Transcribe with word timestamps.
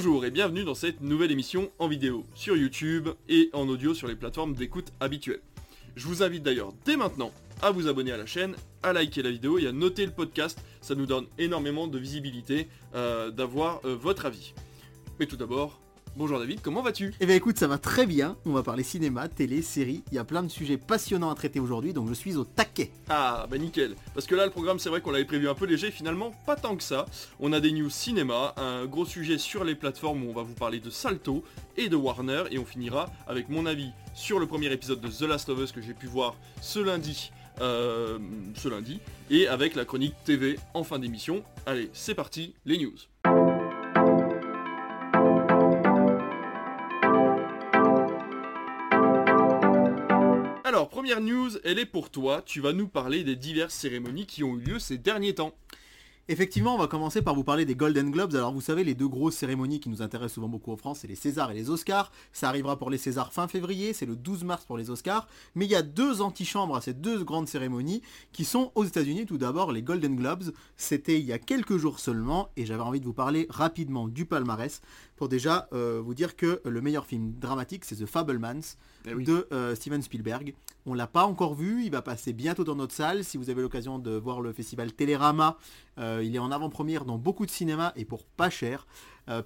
Bonjour 0.00 0.24
et 0.24 0.30
bienvenue 0.30 0.62
dans 0.62 0.76
cette 0.76 1.00
nouvelle 1.00 1.32
émission 1.32 1.72
en 1.80 1.88
vidéo 1.88 2.24
sur 2.32 2.56
YouTube 2.56 3.08
et 3.28 3.50
en 3.52 3.66
audio 3.66 3.94
sur 3.94 4.06
les 4.06 4.14
plateformes 4.14 4.54
d'écoute 4.54 4.92
habituelles. 5.00 5.40
Je 5.96 6.06
vous 6.06 6.22
invite 6.22 6.44
d'ailleurs 6.44 6.72
dès 6.84 6.96
maintenant 6.96 7.32
à 7.62 7.72
vous 7.72 7.88
abonner 7.88 8.12
à 8.12 8.16
la 8.16 8.24
chaîne, 8.24 8.54
à 8.84 8.92
liker 8.92 9.22
la 9.22 9.32
vidéo 9.32 9.58
et 9.58 9.66
à 9.66 9.72
noter 9.72 10.06
le 10.06 10.12
podcast. 10.12 10.62
Ça 10.82 10.94
nous 10.94 11.06
donne 11.06 11.26
énormément 11.36 11.88
de 11.88 11.98
visibilité 11.98 12.68
euh, 12.94 13.32
d'avoir 13.32 13.80
euh, 13.84 13.96
votre 13.96 14.24
avis. 14.24 14.54
Mais 15.18 15.26
tout 15.26 15.36
d'abord, 15.36 15.80
bonjour 16.18 16.40
David, 16.40 16.60
comment 16.60 16.82
vas-tu? 16.82 17.14
Eh 17.20 17.26
bien 17.26 17.36
écoute, 17.36 17.58
ça 17.58 17.68
va 17.68 17.78
très 17.78 18.04
bien. 18.04 18.36
On 18.44 18.52
va 18.52 18.62
parler 18.64 18.82
cinéma, 18.82 19.28
télé, 19.28 19.62
série. 19.62 20.02
Il 20.10 20.16
y 20.16 20.18
a 20.18 20.24
plein 20.24 20.42
de 20.42 20.48
sujets 20.48 20.76
passionnants 20.76 21.30
à 21.30 21.34
traiter 21.34 21.60
aujourd'hui, 21.60 21.92
donc 21.92 22.08
je 22.08 22.14
suis 22.14 22.36
au 22.36 22.44
taquet. 22.44 22.90
Ah 23.08 23.46
bah 23.48 23.56
nickel. 23.56 23.94
Parce 24.14 24.26
que 24.26 24.34
là 24.34 24.44
le 24.44 24.50
programme 24.50 24.78
c'est 24.78 24.88
vrai 24.88 25.00
qu'on 25.00 25.12
l'avait 25.12 25.24
prévu 25.24 25.48
un 25.48 25.54
peu 25.54 25.64
léger, 25.64 25.90
finalement 25.90 26.32
pas 26.44 26.56
tant 26.56 26.76
que 26.76 26.82
ça. 26.82 27.06
On 27.38 27.52
a 27.52 27.60
des 27.60 27.70
news 27.72 27.88
cinéma, 27.88 28.54
un 28.56 28.84
gros 28.86 29.06
sujet 29.06 29.38
sur 29.38 29.62
les 29.64 29.76
plateformes 29.76 30.24
où 30.24 30.30
on 30.30 30.34
va 30.34 30.42
vous 30.42 30.54
parler 30.54 30.80
de 30.80 30.90
Salto 30.90 31.44
et 31.76 31.88
de 31.88 31.96
Warner 31.96 32.44
et 32.50 32.58
on 32.58 32.64
finira 32.64 33.08
avec 33.26 33.48
mon 33.48 33.64
avis 33.64 33.90
sur 34.14 34.40
le 34.40 34.46
premier 34.46 34.72
épisode 34.72 35.00
de 35.00 35.08
The 35.08 35.22
Last 35.22 35.48
of 35.48 35.60
Us 35.60 35.72
que 35.72 35.80
j'ai 35.80 35.94
pu 35.94 36.06
voir 36.06 36.34
ce 36.60 36.80
lundi. 36.80 37.30
euh, 37.60 38.18
ce 38.54 38.68
lundi 38.68 39.00
et 39.30 39.48
avec 39.48 39.74
la 39.74 39.84
chronique 39.84 40.14
TV 40.24 40.58
en 40.74 40.84
fin 40.84 40.98
d'émission. 40.98 41.42
Allez, 41.66 41.90
c'est 41.92 42.14
parti, 42.14 42.54
les 42.64 42.78
news. 42.78 43.47
Première 51.08 51.24
news, 51.24 51.52
elle 51.64 51.78
est 51.78 51.86
pour 51.86 52.10
toi. 52.10 52.42
Tu 52.44 52.60
vas 52.60 52.74
nous 52.74 52.86
parler 52.86 53.24
des 53.24 53.34
diverses 53.34 53.72
cérémonies 53.72 54.26
qui 54.26 54.44
ont 54.44 54.56
eu 54.56 54.60
lieu 54.60 54.78
ces 54.78 54.98
derniers 54.98 55.34
temps. 55.34 55.54
Effectivement, 56.30 56.74
on 56.74 56.78
va 56.78 56.86
commencer 56.86 57.22
par 57.22 57.34
vous 57.34 57.44
parler 57.44 57.64
des 57.64 57.74
Golden 57.74 58.10
Globes. 58.10 58.34
Alors 58.34 58.52
vous 58.52 58.60
savez, 58.60 58.84
les 58.84 58.94
deux 58.94 59.08
grosses 59.08 59.36
cérémonies 59.36 59.80
qui 59.80 59.88
nous 59.88 60.02
intéressent 60.02 60.34
souvent 60.34 60.48
beaucoup 60.48 60.70
en 60.70 60.76
France, 60.76 60.98
c'est 60.98 61.08
les 61.08 61.14
Césars 61.14 61.50
et 61.52 61.54
les 61.54 61.70
Oscars. 61.70 62.12
Ça 62.34 62.50
arrivera 62.50 62.78
pour 62.78 62.90
les 62.90 62.98
Césars 62.98 63.32
fin 63.32 63.48
février, 63.48 63.94
c'est 63.94 64.04
le 64.04 64.16
12 64.16 64.44
mars 64.44 64.66
pour 64.66 64.76
les 64.76 64.90
Oscars. 64.90 65.26
Mais 65.54 65.64
il 65.64 65.70
y 65.70 65.74
a 65.74 65.80
deux 65.80 66.20
antichambres 66.20 66.76
à 66.76 66.82
ces 66.82 66.92
deux 66.92 67.24
grandes 67.24 67.48
cérémonies 67.48 68.02
qui 68.32 68.44
sont 68.44 68.72
aux 68.74 68.84
États-Unis. 68.84 69.24
Tout 69.24 69.38
d'abord, 69.38 69.72
les 69.72 69.80
Golden 69.80 70.14
Globes. 70.14 70.52
C'était 70.76 71.18
il 71.18 71.24
y 71.24 71.32
a 71.32 71.38
quelques 71.38 71.78
jours 71.78 71.98
seulement 71.98 72.50
et 72.58 72.66
j'avais 72.66 72.82
envie 72.82 73.00
de 73.00 73.06
vous 73.06 73.14
parler 73.14 73.46
rapidement 73.48 74.06
du 74.06 74.26
palmarès 74.26 74.82
pour 75.18 75.28
déjà 75.28 75.68
euh, 75.72 76.00
vous 76.02 76.14
dire 76.14 76.36
que 76.36 76.62
le 76.64 76.80
meilleur 76.80 77.04
film 77.04 77.32
dramatique, 77.32 77.84
c'est 77.84 77.96
The 77.96 78.06
Fablemans 78.06 78.60
Eh 79.06 79.14
oui. 79.14 79.24
de 79.24 79.46
euh, 79.52 79.74
Steven 79.74 80.00
Spielberg. 80.00 80.54
On 80.86 80.94
l'a 80.94 81.06
pas 81.06 81.24
encore 81.24 81.54
vu, 81.54 81.84
il 81.84 81.90
va 81.90 82.00
passer 82.00 82.32
bientôt 82.32 82.64
dans 82.64 82.76
notre 82.76 82.94
salle. 82.94 83.24
Si 83.24 83.36
vous 83.36 83.50
avez 83.50 83.60
l'occasion 83.60 83.98
de 83.98 84.12
voir 84.12 84.40
le 84.40 84.52
festival 84.52 84.92
Télérama, 84.92 85.58
euh, 85.98 86.22
il 86.24 86.34
est 86.34 86.38
en 86.38 86.50
avant-première 86.50 87.04
dans 87.04 87.18
beaucoup 87.18 87.44
de 87.44 87.50
cinémas 87.50 87.92
et 87.96 88.04
pour 88.06 88.24
pas 88.24 88.48
cher. 88.48 88.86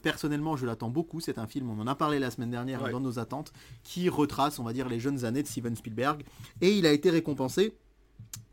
Personnellement, 0.01 0.56
je 0.56 0.64
l'attends 0.64 0.91
beaucoup. 0.91 1.19
C'est 1.19 1.39
un 1.39 1.48
film, 1.48 1.69
on 1.69 1.81
en 1.81 1.89
a 1.89 1.97
parlé 1.97 2.20
la 2.20 2.31
semaine 2.31 2.51
dernière 2.51 2.83
Ouais. 2.83 2.92
dans 2.92 3.01
nos 3.01 3.19
attentes, 3.19 3.53
qui 3.83 4.09
retrace, 4.09 4.61
on 4.61 4.62
va 4.62 4.73
dire, 4.73 4.89
les 4.89 5.01
jeunes 5.01 5.25
années 5.25 5.42
de 5.42 5.48
Steven 5.48 5.75
Spielberg. 5.75 6.23
Et 6.61 6.70
il 6.79 6.86
a 6.86 6.92
été 6.92 7.11
récompensé. 7.11 7.75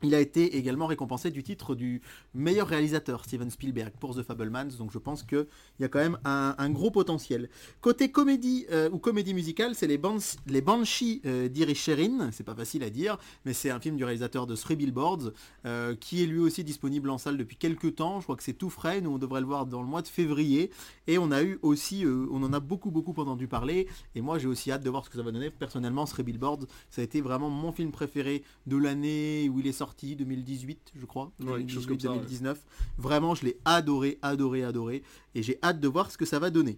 Il 0.03 0.15
a 0.15 0.19
été 0.19 0.57
également 0.57 0.87
récompensé 0.87 1.29
du 1.31 1.43
titre 1.43 1.75
du 1.75 2.01
meilleur 2.33 2.67
réalisateur, 2.67 3.25
Steven 3.25 3.49
Spielberg, 3.49 3.93
pour 3.99 4.15
The 4.15 4.23
Fablemans. 4.23 4.77
Donc 4.77 4.91
je 4.91 4.97
pense 4.97 5.23
qu'il 5.23 5.45
y 5.79 5.83
a 5.83 5.89
quand 5.89 5.99
même 5.99 6.17
un, 6.23 6.69
gros 6.69 6.91
potentiel. 6.91 7.49
Côté 7.81 8.11
comédie 8.11 8.65
euh, 8.71 8.89
ou 8.91 8.97
comédie 8.97 9.33
musicale, 9.33 9.75
c'est 9.75 9.87
les, 9.87 9.97
Bans 9.97 10.17
les 10.47 10.61
Banshees 10.61 11.21
euh, 11.25 11.49
d'Irisherin. 11.49 12.31
C'est 12.31 12.43
pas 12.43 12.55
facile 12.55 12.83
à 12.83 12.89
dire, 12.89 13.17
mais 13.45 13.53
c'est 13.53 13.69
un 13.69 13.79
film 13.79 13.97
du 13.97 14.03
réalisateur 14.03 14.47
de 14.47 14.55
Three 14.55 14.75
Billboards, 14.75 15.31
euh, 15.65 15.95
qui 15.95 16.23
est 16.23 16.25
lui 16.25 16.39
aussi 16.39 16.63
disponible 16.63 17.09
en 17.09 17.17
salle 17.17 17.37
depuis 17.37 17.57
quelques 17.57 17.95
temps. 17.95 18.19
Je 18.19 18.25
crois 18.25 18.35
que 18.35 18.43
c'est 18.43 18.53
tout 18.53 18.69
frais. 18.69 19.01
Nous, 19.01 19.09
on 19.09 19.17
devrait 19.17 19.41
le 19.41 19.47
voir 19.47 19.65
dans 19.65 19.81
le 19.81 19.87
mois 19.87 20.01
de 20.01 20.07
février. 20.07 20.71
Et 21.07 21.17
on 21.17 21.31
a 21.31 21.41
eu 21.43 21.59
aussi, 21.61 22.05
euh, 22.05 22.27
on 22.31 22.43
en 22.43 22.53
a 22.53 22.59
beaucoup, 22.59 22.91
beaucoup 22.91 23.19
entendu 23.19 23.47
parler. 23.47 23.87
Et 24.15 24.21
moi, 24.21 24.37
j'ai 24.37 24.47
aussi 24.47 24.71
hâte 24.71 24.83
de 24.83 24.89
voir 24.89 25.03
ce 25.05 25.09
que 25.09 25.17
ça 25.17 25.23
va 25.23 25.31
donner. 25.31 25.49
Personnellement, 25.49 26.05
Three 26.05 26.23
Billboards, 26.23 26.65
ça 26.89 27.01
a 27.01 27.03
été 27.03 27.21
vraiment 27.21 27.49
mon 27.49 27.71
film 27.71 27.91
préféré 27.91 28.43
de 28.67 28.77
l'année 28.77 29.49
où 29.49 29.59
il 29.59 29.67
est 29.67 29.71
sorti, 29.71 29.88
2018, 29.95 30.93
je 30.95 31.05
crois. 31.05 31.31
Ouais, 31.39 31.59
quelque 31.59 31.71
chose 31.71 31.85
comme 31.85 31.99
ça, 31.99 32.09
ouais. 32.09 32.17
2019. 32.17 32.59
Vraiment, 32.97 33.35
je 33.35 33.45
l'ai 33.45 33.57
adoré, 33.65 34.17
adoré, 34.21 34.63
adoré. 34.63 35.03
Et 35.35 35.43
j'ai 35.43 35.59
hâte 35.63 35.79
de 35.79 35.87
voir 35.87 36.11
ce 36.11 36.17
que 36.17 36.25
ça 36.25 36.39
va 36.39 36.49
donner. 36.49 36.77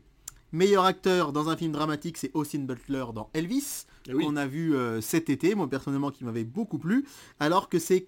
Meilleur 0.51 0.83
acteur 0.83 1.31
dans 1.31 1.49
un 1.49 1.55
film 1.55 1.71
dramatique, 1.71 2.17
c'est 2.17 2.31
Austin 2.33 2.59
Butler 2.59 3.05
dans 3.13 3.29
Elvis. 3.33 3.85
Eh 4.09 4.13
oui. 4.13 4.23
On 4.27 4.35
a 4.35 4.47
vu 4.47 4.75
euh, 4.75 5.01
cet 5.01 5.29
été, 5.29 5.55
moi 5.55 5.69
personnellement 5.69 6.11
qui 6.11 6.23
m'avait 6.23 6.43
beaucoup 6.43 6.77
plu, 6.79 7.05
alors 7.39 7.69
que 7.69 7.79
c'est 7.79 8.01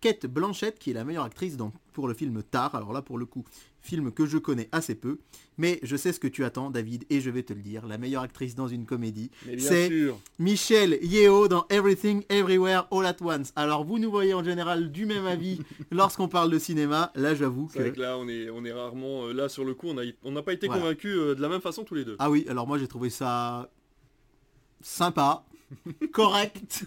Kate 0.00 0.26
Blanchett 0.26 0.78
qui 0.78 0.90
est 0.90 0.94
la 0.94 1.04
meilleure 1.04 1.24
actrice 1.24 1.56
dans, 1.56 1.72
pour 1.92 2.08
le 2.08 2.14
film 2.14 2.42
Tar. 2.42 2.74
Alors 2.74 2.92
là 2.92 3.02
pour 3.02 3.18
le 3.18 3.26
coup, 3.26 3.44
film 3.82 4.12
que 4.12 4.26
je 4.26 4.38
connais 4.38 4.68
assez 4.72 4.94
peu, 4.94 5.18
mais 5.58 5.80
je 5.82 5.96
sais 5.96 6.12
ce 6.12 6.20
que 6.20 6.28
tu 6.28 6.44
attends 6.44 6.70
David 6.70 7.04
et 7.10 7.20
je 7.20 7.30
vais 7.30 7.42
te 7.42 7.52
le 7.52 7.60
dire, 7.62 7.86
la 7.86 7.98
meilleure 7.98 8.22
actrice 8.22 8.54
dans 8.54 8.68
une 8.68 8.84
comédie, 8.86 9.30
c'est. 9.58 9.90
Michelle 10.38 10.98
Yeo 11.02 11.48
dans 11.48 11.66
Everything 11.70 12.24
Everywhere 12.28 12.86
All 12.92 13.06
at 13.06 13.16
Once. 13.20 13.52
Alors 13.56 13.84
vous 13.84 13.98
nous 13.98 14.10
voyez 14.10 14.34
en 14.34 14.44
général 14.44 14.92
du 14.92 15.06
même 15.06 15.26
avis 15.26 15.60
lorsqu'on 15.90 16.28
parle 16.28 16.50
de 16.50 16.58
cinéma, 16.58 17.10
là 17.14 17.34
j'avoue 17.34 17.68
C'est 17.72 17.80
vrai 17.80 17.90
que... 17.90 17.96
que 17.96 18.00
là, 18.00 18.16
on 18.18 18.28
est, 18.28 18.50
on 18.50 18.64
est 18.64 18.72
rarement 18.72 19.26
euh, 19.26 19.32
là 19.32 19.48
sur 19.48 19.64
le 19.64 19.74
coup. 19.74 19.88
On 20.22 20.30
n'a 20.30 20.42
pas 20.42 20.52
été 20.52 20.66
Voilà. 20.66 20.82
convaincus 20.82 21.16
euh, 21.16 21.34
de 21.34 21.40
la 21.42 21.48
même 21.48 21.60
façon 21.60 21.84
tous 21.84 21.94
les 21.94 22.04
deux. 22.04 22.16
Ah 22.18 22.30
oui, 22.30 22.44
alors 22.48 22.66
moi 22.66 22.78
j'ai 22.78 22.86
trouvé 22.88 23.10
ça 23.10 23.70
sympa, 24.80 25.44
correct. 26.12 26.84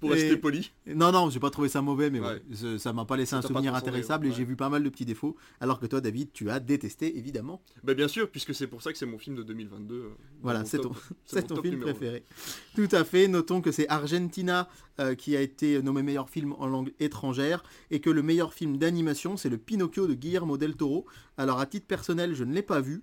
Pour 0.00 0.10
et- 0.10 0.14
rester 0.14 0.36
poli. 0.36 0.72
Non, 0.86 1.12
non, 1.12 1.30
j'ai 1.30 1.38
pas 1.38 1.48
trouvé 1.48 1.68
ça 1.68 1.80
mauvais, 1.80 2.10
mais 2.10 2.18
Ouais. 2.20 2.26
ouais, 2.26 2.42
ce- 2.54 2.76
ça 2.76 2.92
m'a 2.92 3.04
pas 3.04 3.16
laissé 3.16 3.30
Ça 3.30 3.36
un 3.38 3.42
souvenir 3.42 3.74
intéressable 3.74 4.26
et 4.26 4.32
j'ai 4.32 4.44
vu 4.44 4.56
pas 4.56 4.68
mal 4.68 4.82
de 4.82 4.88
petits 4.88 5.04
défauts. 5.04 5.36
Alors 5.60 5.78
que 5.78 5.86
toi, 5.86 6.00
David, 6.00 6.32
tu 6.32 6.50
as 6.50 6.58
détesté, 6.58 7.16
évidemment. 7.16 7.62
Bah 7.84 7.94
bien 7.94 8.08
sûr, 8.08 8.28
puisque 8.28 8.52
c'est 8.52 8.66
pour 8.66 8.82
ça 8.82 8.92
que 8.92 8.98
c'est 8.98 9.06
mon 9.06 9.18
film 9.18 9.36
de 9.36 9.42
2022. 9.44 9.94
euh, 9.94 10.08
Voilà, 10.42 10.64
c'est 10.64 10.78
ton, 10.78 10.90
c'est 11.24 11.46
film 11.62 11.80
préféré. 11.80 12.24
Tout 12.74 12.88
à 12.90 13.04
fait. 13.04 13.28
Notons 13.28 13.60
que 13.60 13.70
c'est 13.70 13.88
Argentina 13.88 14.68
euh, 14.98 15.14
qui 15.14 15.36
a 15.36 15.40
été 15.40 15.80
nommé 15.82 16.02
meilleur 16.02 16.28
film 16.28 16.52
en 16.58 16.66
langue 16.66 16.92
étrangère 16.98 17.62
et 17.92 18.00
que 18.00 18.10
le 18.10 18.22
meilleur 18.22 18.52
film 18.52 18.76
d'animation, 18.76 19.36
c'est 19.36 19.48
le 19.48 19.56
Pinocchio 19.58 20.08
de 20.08 20.14
Guillermo 20.14 20.58
del 20.58 20.74
Toro. 20.74 21.06
Alors, 21.38 21.60
à 21.60 21.66
titre 21.66 21.86
personnel, 21.86 22.34
je 22.34 22.42
ne 22.44 22.52
l'ai 22.52 22.62
pas 22.62 22.80
vu. 22.80 23.02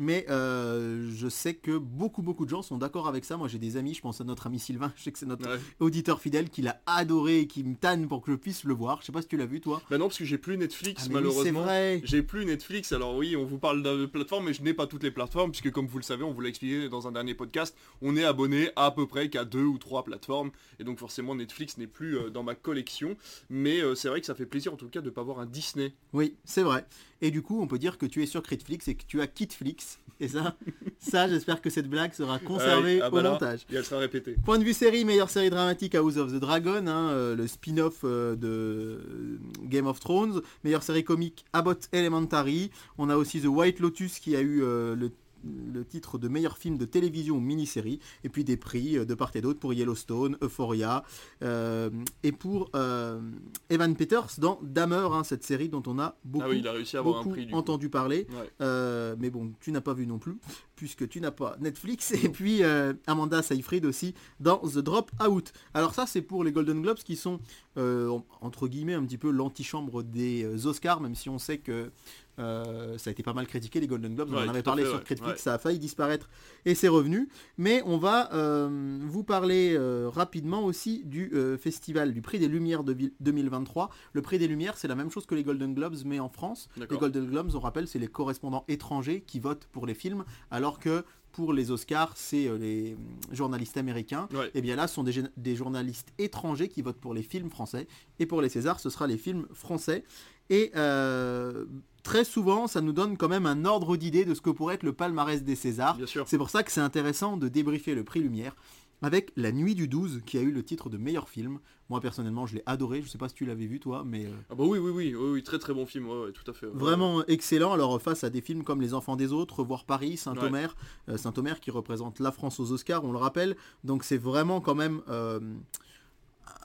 Mais 0.00 0.24
euh, 0.30 1.10
je 1.12 1.28
sais 1.28 1.54
que 1.54 1.76
beaucoup 1.76 2.22
beaucoup 2.22 2.44
de 2.44 2.50
gens 2.50 2.62
sont 2.62 2.78
d'accord 2.78 3.08
avec 3.08 3.24
ça. 3.24 3.36
Moi 3.36 3.48
j'ai 3.48 3.58
des 3.58 3.76
amis, 3.76 3.94
je 3.94 4.00
pense 4.00 4.20
à 4.20 4.24
notre 4.24 4.46
ami 4.46 4.58
Sylvain, 4.60 4.92
je 4.96 5.02
sais 5.02 5.12
que 5.12 5.18
c'est 5.18 5.26
notre 5.26 5.48
Ouais. 5.48 5.58
auditeur 5.80 6.20
fidèle 6.20 6.50
qui 6.50 6.62
l'a 6.62 6.80
adoré 6.86 7.40
et 7.40 7.46
qui 7.48 7.64
me 7.64 7.74
tanne 7.74 8.06
pour 8.08 8.22
que 8.22 8.30
je 8.32 8.36
puisse 8.36 8.62
le 8.64 8.74
voir. 8.74 9.00
Je 9.00 9.06
sais 9.06 9.12
pas 9.12 9.22
si 9.22 9.28
tu 9.28 9.36
l'as 9.36 9.46
vu 9.46 9.60
toi. 9.60 9.82
Bah 9.90 9.98
non, 9.98 10.06
parce 10.06 10.18
que 10.18 10.24
j'ai 10.24 10.38
plus 10.38 10.56
Netflix, 10.56 11.02
Ah, 11.02 11.06
oui, 11.08 11.14
malheureusement. 11.14 11.42
c'est 11.42 11.50
vrai. 11.50 12.00
J'ai 12.04 12.22
plus 12.22 12.44
Netflix, 12.44 12.92
alors 12.92 13.16
oui, 13.16 13.34
on 13.36 13.44
vous 13.44 13.58
parle 13.58 13.82
de 13.82 14.06
plateforme, 14.06 14.46
mais 14.46 14.52
je 14.54 14.62
n'ai 14.62 14.72
pas 14.74 14.86
toutes 14.86 15.02
les 15.02 15.10
plateformes, 15.10 15.50
puisque 15.50 15.70
comme 15.72 15.86
vous 15.86 15.98
le 15.98 16.04
savez, 16.04 16.22
on 16.22 16.32
vous 16.32 16.40
l'a 16.40 16.48
expliqué 16.48 16.88
dans 16.88 17.08
un 17.08 17.12
dernier 17.12 17.34
podcast, 17.34 17.76
on 18.00 18.16
est 18.16 18.24
abonné 18.24 18.70
à, 18.76 18.90
peu 18.92 19.06
près 19.06 19.28
qu'à 19.30 19.44
deux 19.44 19.64
ou 19.64 19.78
trois 19.78 20.04
plateformes, 20.04 20.50
et 20.78 20.84
donc 20.84 20.98
forcément 20.98 21.34
Netflix 21.34 21.76
n'est 21.78 21.86
plus 21.88 22.16
euh, 22.18 22.30
dans 22.30 22.42
ma 22.44 22.54
collection, 22.54 23.16
mais 23.50 23.80
euh, 23.80 23.94
c'est 23.94 24.08
vrai 24.08 24.20
que 24.20 24.26
ça 24.26 24.34
fait 24.34 24.46
plaisir 24.46 24.72
en 24.72 24.76
tout 24.76 24.88
cas 24.88 25.00
de 25.00 25.10
pas 25.10 25.22
voir 25.22 25.40
un 25.40 25.46
Disney. 25.46 25.92
Oui, 26.12 26.34
c'est 26.44 26.62
vrai. 26.62 26.86
Et 27.20 27.30
du 27.32 27.42
coup, 27.42 27.60
on 27.60 27.66
peut 27.66 27.78
dire 27.78 27.98
que 27.98 28.06
tu 28.06 28.22
es 28.22 28.26
sur 28.26 28.42
Critflix 28.42 28.86
et 28.86 28.94
que 28.94 29.02
tu 29.06 29.20
as 29.20 29.26
Kitflix. 29.26 29.87
Et 30.20 30.28
ça, 30.28 30.56
ça, 30.98 31.28
j'espère 31.28 31.60
que 31.60 31.70
cette 31.70 31.88
blague 31.88 32.12
sera 32.12 32.38
conservée 32.38 33.00
Ah, 33.00 33.06
ah 33.06 33.10
bah 33.10 33.18
au 33.18 33.22
là, 33.22 33.30
montage. 33.32 33.60
Et 33.70 33.76
elle 33.76 33.84
sera 33.84 34.00
répétée. 34.00 34.36
Point 34.44 34.58
de 34.58 34.64
vue 34.64 34.72
série, 34.72 35.04
meilleure 35.04 35.30
série 35.30 35.50
dramatique 35.50 35.94
House 35.94 36.16
of 36.16 36.32
the 36.32 36.40
Dragon, 36.40 36.86
hein, 36.88 37.10
euh, 37.10 37.36
le 37.36 37.46
spin-off 37.46 38.00
euh, 38.02 38.34
de 38.34 39.38
Game 39.64 39.86
of 39.86 40.00
Thrones. 40.00 40.42
Meilleure 40.64 40.82
série 40.82 41.04
comique 41.04 41.44
Abbott 41.52 41.88
Elementary. 41.92 42.70
On 42.98 43.10
a 43.10 43.16
aussi 43.16 43.40
The 43.40 43.46
White 43.46 43.78
Lotus 43.78 44.18
qui 44.18 44.34
a 44.34 44.40
eu 44.40 44.62
euh, 44.62 44.96
le 44.96 45.12
le 45.44 45.84
titre 45.84 46.18
de 46.18 46.28
meilleur 46.28 46.58
film 46.58 46.76
de 46.78 46.84
télévision 46.84 47.36
ou 47.36 47.40
mini-série, 47.40 48.00
et 48.24 48.28
puis 48.28 48.44
des 48.44 48.56
prix 48.56 48.98
euh, 48.98 49.04
de 49.04 49.14
part 49.14 49.30
et 49.34 49.40
d'autre 49.40 49.60
pour 49.60 49.72
Yellowstone, 49.72 50.36
Euphoria, 50.42 51.04
euh, 51.42 51.90
et 52.22 52.32
pour 52.32 52.70
euh, 52.74 53.20
Evan 53.70 53.94
Peters 53.96 54.26
dans 54.38 54.58
Dahmer, 54.62 55.08
hein, 55.12 55.24
cette 55.24 55.44
série 55.44 55.68
dont 55.68 55.82
on 55.86 55.98
a 55.98 56.16
beaucoup, 56.24 56.44
ah 56.46 56.50
oui, 56.50 56.58
il 56.58 56.68
a 56.68 56.72
réussi 56.72 56.96
à 56.96 57.00
avoir 57.00 57.16
un 57.16 57.18
beaucoup 57.20 57.30
prix 57.34 57.46
du 57.46 57.52
coup. 57.52 57.58
entendu 57.58 57.88
parler. 57.88 58.26
Ouais. 58.30 58.50
Euh, 58.60 59.14
mais 59.18 59.30
bon, 59.30 59.52
tu 59.60 59.70
n'as 59.72 59.80
pas 59.80 59.94
vu 59.94 60.06
non 60.06 60.18
plus, 60.18 60.36
puisque 60.76 61.08
tu 61.08 61.20
n'as 61.20 61.30
pas 61.30 61.56
Netflix. 61.60 62.12
Et 62.12 62.28
puis 62.28 62.62
Amanda 63.06 63.42
Seyfried 63.42 63.84
aussi 63.84 64.14
dans 64.40 64.58
The 64.58 64.78
Drop 64.78 65.10
Out. 65.26 65.52
Alors 65.74 65.94
ça, 65.94 66.06
c'est 66.06 66.22
pour 66.22 66.44
les 66.44 66.52
Golden 66.52 66.82
Globes 66.82 66.98
qui 66.98 67.16
sont, 67.16 67.38
en- 67.76 68.24
entre 68.40 68.68
guillemets, 68.68 68.94
un 68.94 69.04
petit 69.04 69.18
peu 69.18 69.30
l'antichambre 69.30 70.02
des 70.02 70.66
Oscars, 70.66 71.00
même 71.00 71.14
si 71.14 71.28
on 71.28 71.38
sait 71.38 71.58
que 71.58 71.90
euh, 72.38 72.96
ça 72.98 73.10
a 73.10 73.12
été 73.12 73.22
pas 73.22 73.32
mal 73.32 73.46
critiqué, 73.46 73.80
les 73.80 73.86
Golden 73.86 74.14
Globes. 74.14 74.30
Ouais, 74.30 74.36
on 74.40 74.46
en 74.46 74.48
avait 74.50 74.62
parlé 74.62 74.84
fait, 74.84 74.90
sur. 74.90 75.04
Critique, 75.04 75.26
Ouais. 75.26 75.36
ça 75.36 75.54
a 75.54 75.58
failli 75.58 75.78
disparaître 75.78 76.28
et 76.64 76.74
c'est 76.74 76.88
revenu. 76.88 77.28
Mais 77.56 77.82
on 77.86 77.98
va 77.98 78.32
euh, 78.34 78.98
vous 79.02 79.24
parler 79.24 79.74
euh, 79.76 80.08
rapidement 80.08 80.64
aussi 80.64 81.04
du 81.04 81.32
festival, 81.60 82.12
du 82.12 82.22
prix 82.22 82.38
des 82.38 82.48
Lumières 82.48 82.84
de 82.84 82.94
vi- 82.94 83.12
2023. 83.20 83.90
Le 84.12 84.22
prix 84.22 84.38
des 84.38 84.48
Lumières, 84.48 84.76
c'est 84.76 84.88
la 84.88 84.94
même 84.94 85.10
chose 85.10 85.26
que 85.26 85.34
les 85.34 85.42
Golden 85.44 85.74
Globes, 85.74 85.96
mais 86.04 86.20
en 86.20 86.28
France. 86.28 86.68
Les. 86.76 86.86
Golden 86.86 87.26
Globes, 87.26 87.50
on 87.54 87.60
rappelle, 87.60 87.86
c'est 87.88 87.98
les 87.98 88.08
correspondants 88.08 88.64
étrangers 88.68 89.22
qui 89.26 89.40
votent 89.40 89.68
pour 89.72 89.86
les 89.86 89.94
films, 89.94 90.24
alors 90.50 90.78
que 90.78 91.04
pour 91.32 91.52
les 91.52 91.70
Oscars, 91.70 92.12
c'est 92.16 92.48
les 92.58 92.96
journalistes 93.32 93.76
américains. 93.76 94.28
Ouais. 94.32 94.50
Et 94.54 94.60
bien 94.62 94.74
là, 94.76 94.88
ce 94.88 94.94
sont 94.94 95.04
des, 95.04 95.22
des 95.36 95.54
journalistes 95.56 96.08
étrangers 96.18 96.68
qui 96.68 96.82
votent 96.82 96.98
pour 96.98 97.14
les 97.14 97.22
films 97.22 97.50
français. 97.50 97.86
Et 98.18 98.26
pour 98.26 98.42
les 98.42 98.48
Césars, 98.48 98.80
ce 98.80 98.90
sera 98.90 99.06
les 99.06 99.18
films 99.18 99.46
français. 99.52 100.04
Et 100.50 100.70
euh, 100.76 101.64
très 102.02 102.24
souvent, 102.24 102.66
ça 102.66 102.80
nous 102.80 102.92
donne 102.92 103.16
quand 103.16 103.28
même 103.28 103.46
un 103.46 103.64
ordre 103.64 103.96
d'idée 103.96 104.24
de 104.24 104.34
ce 104.34 104.40
que 104.40 104.50
pourrait 104.50 104.74
être 104.76 104.82
le 104.82 104.92
palmarès 104.92 105.42
des 105.42 105.56
Césars. 105.56 105.96
Bien 105.96 106.06
sûr. 106.06 106.24
C'est 106.28 106.38
pour 106.38 106.50
ça 106.50 106.62
que 106.62 106.72
c'est 106.72 106.80
intéressant 106.80 107.36
de 107.36 107.48
débriefer 107.48 107.94
le 107.94 108.04
prix 108.04 108.20
Lumière 108.20 108.54
avec 109.02 109.30
La 109.36 109.52
Nuit 109.52 109.74
du 109.74 109.86
12 109.86 110.22
qui 110.26 110.38
a 110.38 110.40
eu 110.40 110.50
le 110.50 110.64
titre 110.64 110.90
de 110.90 110.96
meilleur 110.96 111.28
film. 111.28 111.60
Moi 111.88 112.00
personnellement 112.00 112.46
je 112.46 112.56
l'ai 112.56 112.62
adoré, 112.66 113.00
je 113.00 113.08
sais 113.08 113.16
pas 113.16 113.28
si 113.28 113.34
tu 113.34 113.46
l'avais 113.46 113.66
vu 113.66 113.78
toi, 113.80 114.02
mais 114.04 114.26
euh, 114.26 114.30
Ah 114.50 114.54
bah 114.54 114.64
oui, 114.66 114.78
oui, 114.78 114.90
oui, 114.90 115.14
oui, 115.14 115.30
oui, 115.34 115.42
très 115.42 115.58
très 115.58 115.72
bon 115.72 115.86
film, 115.86 116.08
ouais, 116.08 116.24
ouais, 116.24 116.32
tout 116.32 116.48
à 116.50 116.52
fait. 116.52 116.66
ouais. 116.66 116.72
vraiment 116.74 117.24
excellent. 117.26 117.72
Alors 117.72 118.00
face 118.02 118.24
à 118.24 118.30
des 118.30 118.40
films 118.40 118.64
comme 118.64 118.80
Les 118.80 118.94
Enfants 118.94 119.16
des 119.16 119.32
Autres, 119.32 119.62
Voir 119.62 119.84
Paris, 119.84 120.16
Saint-Omer, 120.16 120.76
euh, 121.08 121.16
Saint-Omer 121.16 121.60
qui 121.60 121.70
représente 121.70 122.18
la 122.18 122.32
France 122.32 122.58
aux 122.58 122.72
Oscars, 122.72 123.04
on 123.04 123.12
le 123.12 123.18
rappelle. 123.18 123.56
Donc 123.84 124.02
c'est 124.02 124.18
vraiment 124.18 124.60
quand 124.60 124.74
même 124.74 125.00
euh, 125.08 125.38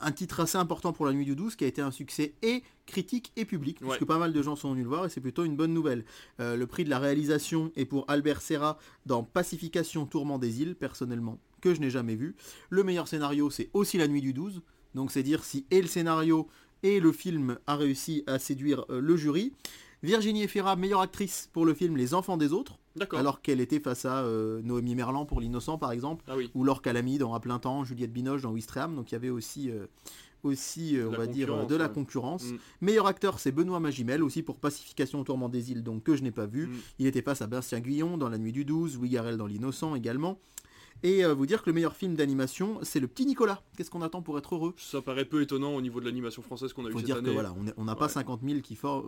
un 0.02 0.12
titre 0.12 0.40
assez 0.42 0.58
important 0.58 0.94
pour 0.94 1.06
La 1.06 1.14
Nuit 1.14 1.26
du 1.26 1.36
12 1.36 1.56
qui 1.56 1.64
a 1.64 1.68
été 1.68 1.82
un 1.82 1.92
succès 1.92 2.34
et 2.42 2.64
critique 2.86 3.32
et 3.36 3.46
public, 3.46 3.80
Ouais. 3.82 3.88
puisque 3.90 4.06
pas 4.06 4.18
mal 4.18 4.34
de 4.34 4.42
gens 4.42 4.56
sont 4.56 4.72
venus 4.72 4.84
le 4.84 4.90
voir 4.90 5.06
et 5.06 5.10
c'est 5.10 5.22
plutôt 5.22 5.44
une 5.46 5.56
bonne 5.56 5.74
nouvelle. 5.74 6.04
Euh, 6.40 6.56
le 6.58 6.68
prix 6.68 6.84
de 6.84 6.90
la 6.90 7.00
réalisation 7.00 7.72
est 7.76 7.86
pour 7.86 8.06
Albert 8.10 8.42
Serra 8.42 8.78
dans 9.06 9.24
Pacification 9.24 10.06
Tourment 10.06 10.40
des 10.40 10.62
îles, 10.62 10.76
personnellement, 10.76 11.40
que 11.62 11.74
je 11.74 11.80
n'ai 11.82 11.90
jamais 11.90 12.16
vu. 12.16 12.36
Le 12.70 12.84
meilleur 12.84 13.08
scénario, 13.08 13.50
c'est 13.50 13.70
aussi 13.74 13.98
La 13.98 14.08
Nuit 14.08 14.22
du 14.22 14.34
12, 14.34 14.62
donc 14.96 15.12
c'est 15.12 15.24
dire 15.24 15.44
si 15.44 15.66
et 15.72 15.82
le 15.82 15.88
scénario 15.88 16.48
et 16.84 17.00
le 17.00 17.12
film 17.14 17.58
a 17.68 17.76
réussi 17.78 18.24
à 18.28 18.40
séduire 18.40 18.86
euh, 18.90 19.00
le 19.00 19.16
jury. 19.18 19.54
Virginie 20.04 20.44
Efira, 20.44 20.76
meilleure 20.76 21.00
actrice 21.00 21.50
pour 21.54 21.66
le 21.66 21.74
film 21.74 21.96
Les 21.96 22.14
Enfants 22.14 22.36
des 22.36 22.52
Autres, 22.52 22.78
alors 23.14 23.42
qu'elle 23.42 23.62
était 23.62 23.80
face 23.80 24.04
à 24.04 24.20
euh, 24.20 24.62
Noémie 24.62 24.96
Merlan 24.96 25.26
pour 25.26 25.40
L'Innocent 25.40 25.78
par 25.78 25.94
exemple, 25.94 26.26
Ah 26.28 26.36
oui. 26.36 26.52
ou 26.54 26.66
Laure 26.66 26.82
Calamy 26.82 27.18
dans 27.18 27.34
À 27.34 27.40
plein 27.40 27.58
temps, 27.58 27.86
Juliette 27.86 28.12
Binoche 28.12 28.42
dans 28.42 28.52
Wistreham, 28.52 28.96
donc 28.96 29.12
il 29.12 29.16
y 29.16 29.16
avait 29.16 29.30
aussi, 29.30 29.72
euh, 29.72 29.86
aussi 30.44 30.98
euh, 30.98 31.08
on 31.08 31.12
va 31.12 31.26
dire, 31.26 31.48
euh, 31.48 31.52
concurrence, 31.52 31.70
de 31.70 31.76
la 31.78 31.86
ouais. 31.86 31.94
concurrence. 31.94 32.44
Mm. 32.44 32.58
Meilleur 32.82 33.08
acteur, 33.08 33.40
c'est 33.40 33.54
Benoît 33.54 33.80
Magimel, 33.80 34.22
aussi 34.24 34.44
pour 34.44 34.60
Pacification 34.60 35.22
au 35.22 35.24
tourment 35.24 35.48
des 35.48 35.72
îles, 35.72 35.84
donc 35.84 36.04
que 36.04 36.16
je 36.16 36.24
n'ai 36.24 36.32
pas 36.32 36.46
vu. 36.48 36.68
Mm. 36.68 36.74
Il 37.00 37.08
était 37.08 37.22
face 37.22 37.42
à 37.42 37.48
Bastien 37.48 37.80
Guyon 37.80 38.18
dans 38.18 38.28
La 38.30 38.38
Nuit 38.38 38.52
du 38.52 38.66
12, 38.66 38.98
Louis 38.98 39.10
Garrel 39.10 39.38
dans 39.38 39.48
L'Innocent 39.48 39.96
également. 39.96 40.38
Et 41.06 41.26
euh, 41.26 41.34
vous 41.34 41.46
dire 41.46 41.62
que 41.62 41.70
le 41.70 41.74
meilleur 41.74 41.96
film 41.98 42.16
d'animation, 42.16 42.80
c'est 42.82 43.02
Le 43.02 43.08
Petit 43.08 43.26
Nicolas. 43.26 43.62
Qu'est-ce 43.76 43.92
qu'on 43.92 44.02
attend 44.02 44.22
pour 44.22 44.38
être 44.38 44.56
heureux? 44.56 44.74
Ça 44.78 45.02
paraît 45.02 45.26
peu 45.26 45.42
étonnant 45.42 45.76
au 45.76 45.82
niveau 45.82 46.00
de 46.00 46.06
l'animation 46.06 46.42
française 46.42 46.72
qu'on 46.72 46.86
a 46.86 46.90
eu 46.90 46.92
faut 46.94 47.00
cette 47.00 47.06
dire 47.06 47.18
année. 47.18 47.28
que 47.28 47.34
voilà, 47.34 47.54
on 47.76 47.84
n'a 47.84 47.96
pas 47.96 48.06
Ouais. 48.06 48.12
50 48.12 48.40
000 48.42 48.62
qui 48.62 48.76
for- 48.78 49.04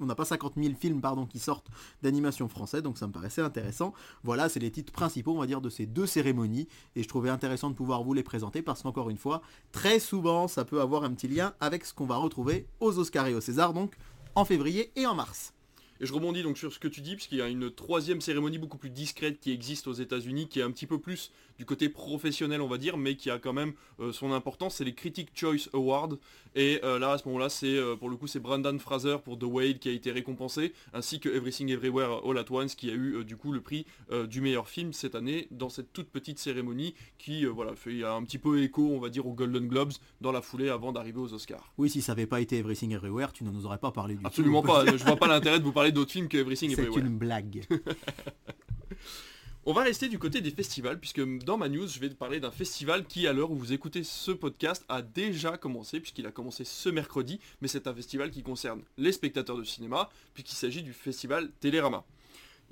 on 0.00 0.06
n'a 0.06 0.14
pas 0.14 0.24
50 0.24 0.54
000 0.56 0.74
films 0.80 1.02
pardon 1.02 1.26
qui 1.26 1.38
sortent 1.38 1.68
d'animation 2.02 2.48
français, 2.48 2.80
donc 2.80 2.96
ça 2.96 3.06
me 3.06 3.12
paraissait 3.12 3.42
intéressant. 3.42 3.92
Voilà, 4.22 4.48
c'est 4.48 4.60
les 4.60 4.70
titres 4.70 4.92
principaux, 4.94 5.32
on 5.32 5.40
va 5.40 5.46
dire, 5.46 5.60
de 5.60 5.68
ces 5.68 5.84
deux 5.84 6.06
cérémonies, 6.06 6.68
et 6.96 7.02
je 7.02 7.08
trouvais 7.08 7.28
intéressant 7.30 7.68
de 7.68 7.74
pouvoir 7.74 8.02
vous 8.02 8.14
les 8.14 8.22
présenter 8.22 8.62
parce 8.62 8.82
qu'encore 8.82 9.10
une 9.10 9.18
fois, 9.18 9.42
très 9.72 9.98
souvent, 9.98 10.48
ça 10.48 10.64
peut 10.64 10.80
avoir 10.80 11.04
un 11.04 11.12
petit 11.12 11.28
lien 11.28 11.52
avec 11.60 11.84
ce 11.84 11.92
qu'on 11.92 12.06
va 12.06 12.16
retrouver 12.16 12.66
aux 12.80 12.98
Oscars 12.98 13.26
et 13.26 13.34
aux 13.34 13.42
Césars, 13.42 13.74
donc 13.74 13.94
en 14.34 14.46
février 14.46 14.90
et 14.96 15.04
en 15.06 15.14
mars. 15.14 15.52
Et 16.00 16.06
je 16.06 16.12
rebondis 16.12 16.42
donc 16.42 16.58
sur 16.58 16.72
ce 16.72 16.78
que 16.78 16.88
tu 16.88 17.00
dis, 17.00 17.14
puisqu'il 17.14 17.38
y 17.38 17.42
a 17.42 17.48
une 17.48 17.70
troisième 17.70 18.20
cérémonie 18.20 18.58
beaucoup 18.58 18.78
plus 18.78 18.90
discrète 18.90 19.40
qui 19.40 19.52
existe 19.52 19.86
aux 19.86 19.92
États-Unis, 19.92 20.48
qui 20.48 20.60
est 20.60 20.62
un 20.62 20.70
petit 20.70 20.86
peu 20.86 20.98
plus 20.98 21.30
du 21.58 21.64
côté 21.64 21.88
professionnel, 21.88 22.60
on 22.60 22.68
va 22.68 22.78
dire, 22.78 22.96
mais 22.96 23.16
qui 23.16 23.30
a 23.30 23.38
quand 23.38 23.52
même 23.52 23.72
euh, 24.00 24.12
son 24.12 24.32
importance. 24.32 24.76
C'est 24.76 24.84
les 24.84 24.94
Critic 24.94 25.28
Choice 25.34 25.68
Awards. 25.72 26.14
Et 26.56 26.80
euh, 26.84 26.98
là, 26.98 27.12
à 27.12 27.18
ce 27.18 27.26
moment-là, 27.28 27.48
c'est 27.48 27.76
euh, 27.76 27.96
pour 27.96 28.08
le 28.08 28.16
coup, 28.16 28.26
c'est 28.26 28.40
Brandon 28.40 28.78
Fraser 28.78 29.16
pour 29.24 29.38
The 29.38 29.44
Whale 29.44 29.78
qui 29.78 29.88
a 29.88 29.92
été 29.92 30.10
récompensé, 30.12 30.72
ainsi 30.92 31.20
que 31.20 31.28
Everything 31.28 31.68
Everywhere 31.70 32.20
All 32.24 32.38
at 32.38 32.50
Once 32.50 32.74
qui 32.74 32.90
a 32.90 32.94
eu 32.94 33.24
du 33.24 33.36
coup 33.36 33.52
le 33.52 33.60
prix 33.60 33.86
du 34.28 34.40
meilleur 34.40 34.68
film 34.68 34.92
cette 34.92 35.14
année 35.14 35.48
dans 35.50 35.68
cette 35.68 35.92
toute 35.92 36.08
petite 36.08 36.38
cérémonie 36.38 36.94
qui, 37.18 37.44
voilà, 37.44 37.74
fait 37.74 38.04
un 38.04 38.22
petit 38.22 38.38
peu 38.38 38.62
écho, 38.62 38.90
on 38.94 39.00
va 39.00 39.08
dire, 39.08 39.26
aux 39.26 39.32
Golden 39.32 39.66
Globes 39.66 39.92
dans 40.20 40.32
la 40.32 40.42
foulée 40.42 40.68
avant 40.68 40.92
d'arriver 40.92 41.18
aux 41.18 41.32
Oscars. 41.32 41.72
Oui, 41.78 41.90
si 41.90 42.02
ça 42.02 42.12
n'avait 42.12 42.26
pas 42.26 42.40
été 42.40 42.58
Everything 42.58 42.92
Everywhere, 42.92 43.32
tu 43.32 43.44
ne 43.44 43.50
nous 43.50 43.66
aurais 43.66 43.78
pas 43.78 43.90
parlé 43.90 44.14
du 44.14 44.24
Absolument 44.24 44.62
tout. 44.62 44.68
pas. 44.68 44.84
Je 44.96 45.04
vois 45.04 45.16
pas 45.16 45.28
l'intérêt 45.28 45.58
de 45.58 45.64
vous 45.64 45.72
parler 45.72 45.92
d'autres 45.92 46.12
films 46.12 46.28
que 46.28 46.36
Everything 46.36 46.70
C'est 46.74 46.82
Everywhere. 46.82 47.04
une 47.06 47.18
blague. 47.18 47.66
On 49.66 49.72
va 49.72 49.82
rester 49.82 50.10
du 50.10 50.18
côté 50.18 50.42
des 50.42 50.50
festivals, 50.50 51.00
puisque 51.00 51.22
dans 51.38 51.56
ma 51.56 51.70
news, 51.70 51.88
je 51.88 51.98
vais 51.98 52.10
parler 52.10 52.38
d'un 52.38 52.50
festival 52.50 53.06
qui, 53.06 53.26
à 53.26 53.32
l'heure 53.32 53.50
où 53.50 53.56
vous 53.56 53.72
écoutez 53.72 54.04
ce 54.04 54.30
podcast, 54.30 54.84
a 54.90 55.00
déjà 55.00 55.56
commencé, 55.56 56.00
puisqu'il 56.00 56.26
a 56.26 56.32
commencé 56.32 56.64
ce 56.64 56.90
mercredi, 56.90 57.40
mais 57.62 57.68
c'est 57.68 57.86
un 57.86 57.94
festival 57.94 58.30
qui 58.30 58.42
concerne 58.42 58.82
les 58.98 59.12
spectateurs 59.12 59.56
de 59.56 59.64
cinéma, 59.64 60.10
puisqu'il 60.34 60.56
s'agit 60.56 60.82
du 60.82 60.92
festival 60.92 61.50
Télérama. 61.60 62.04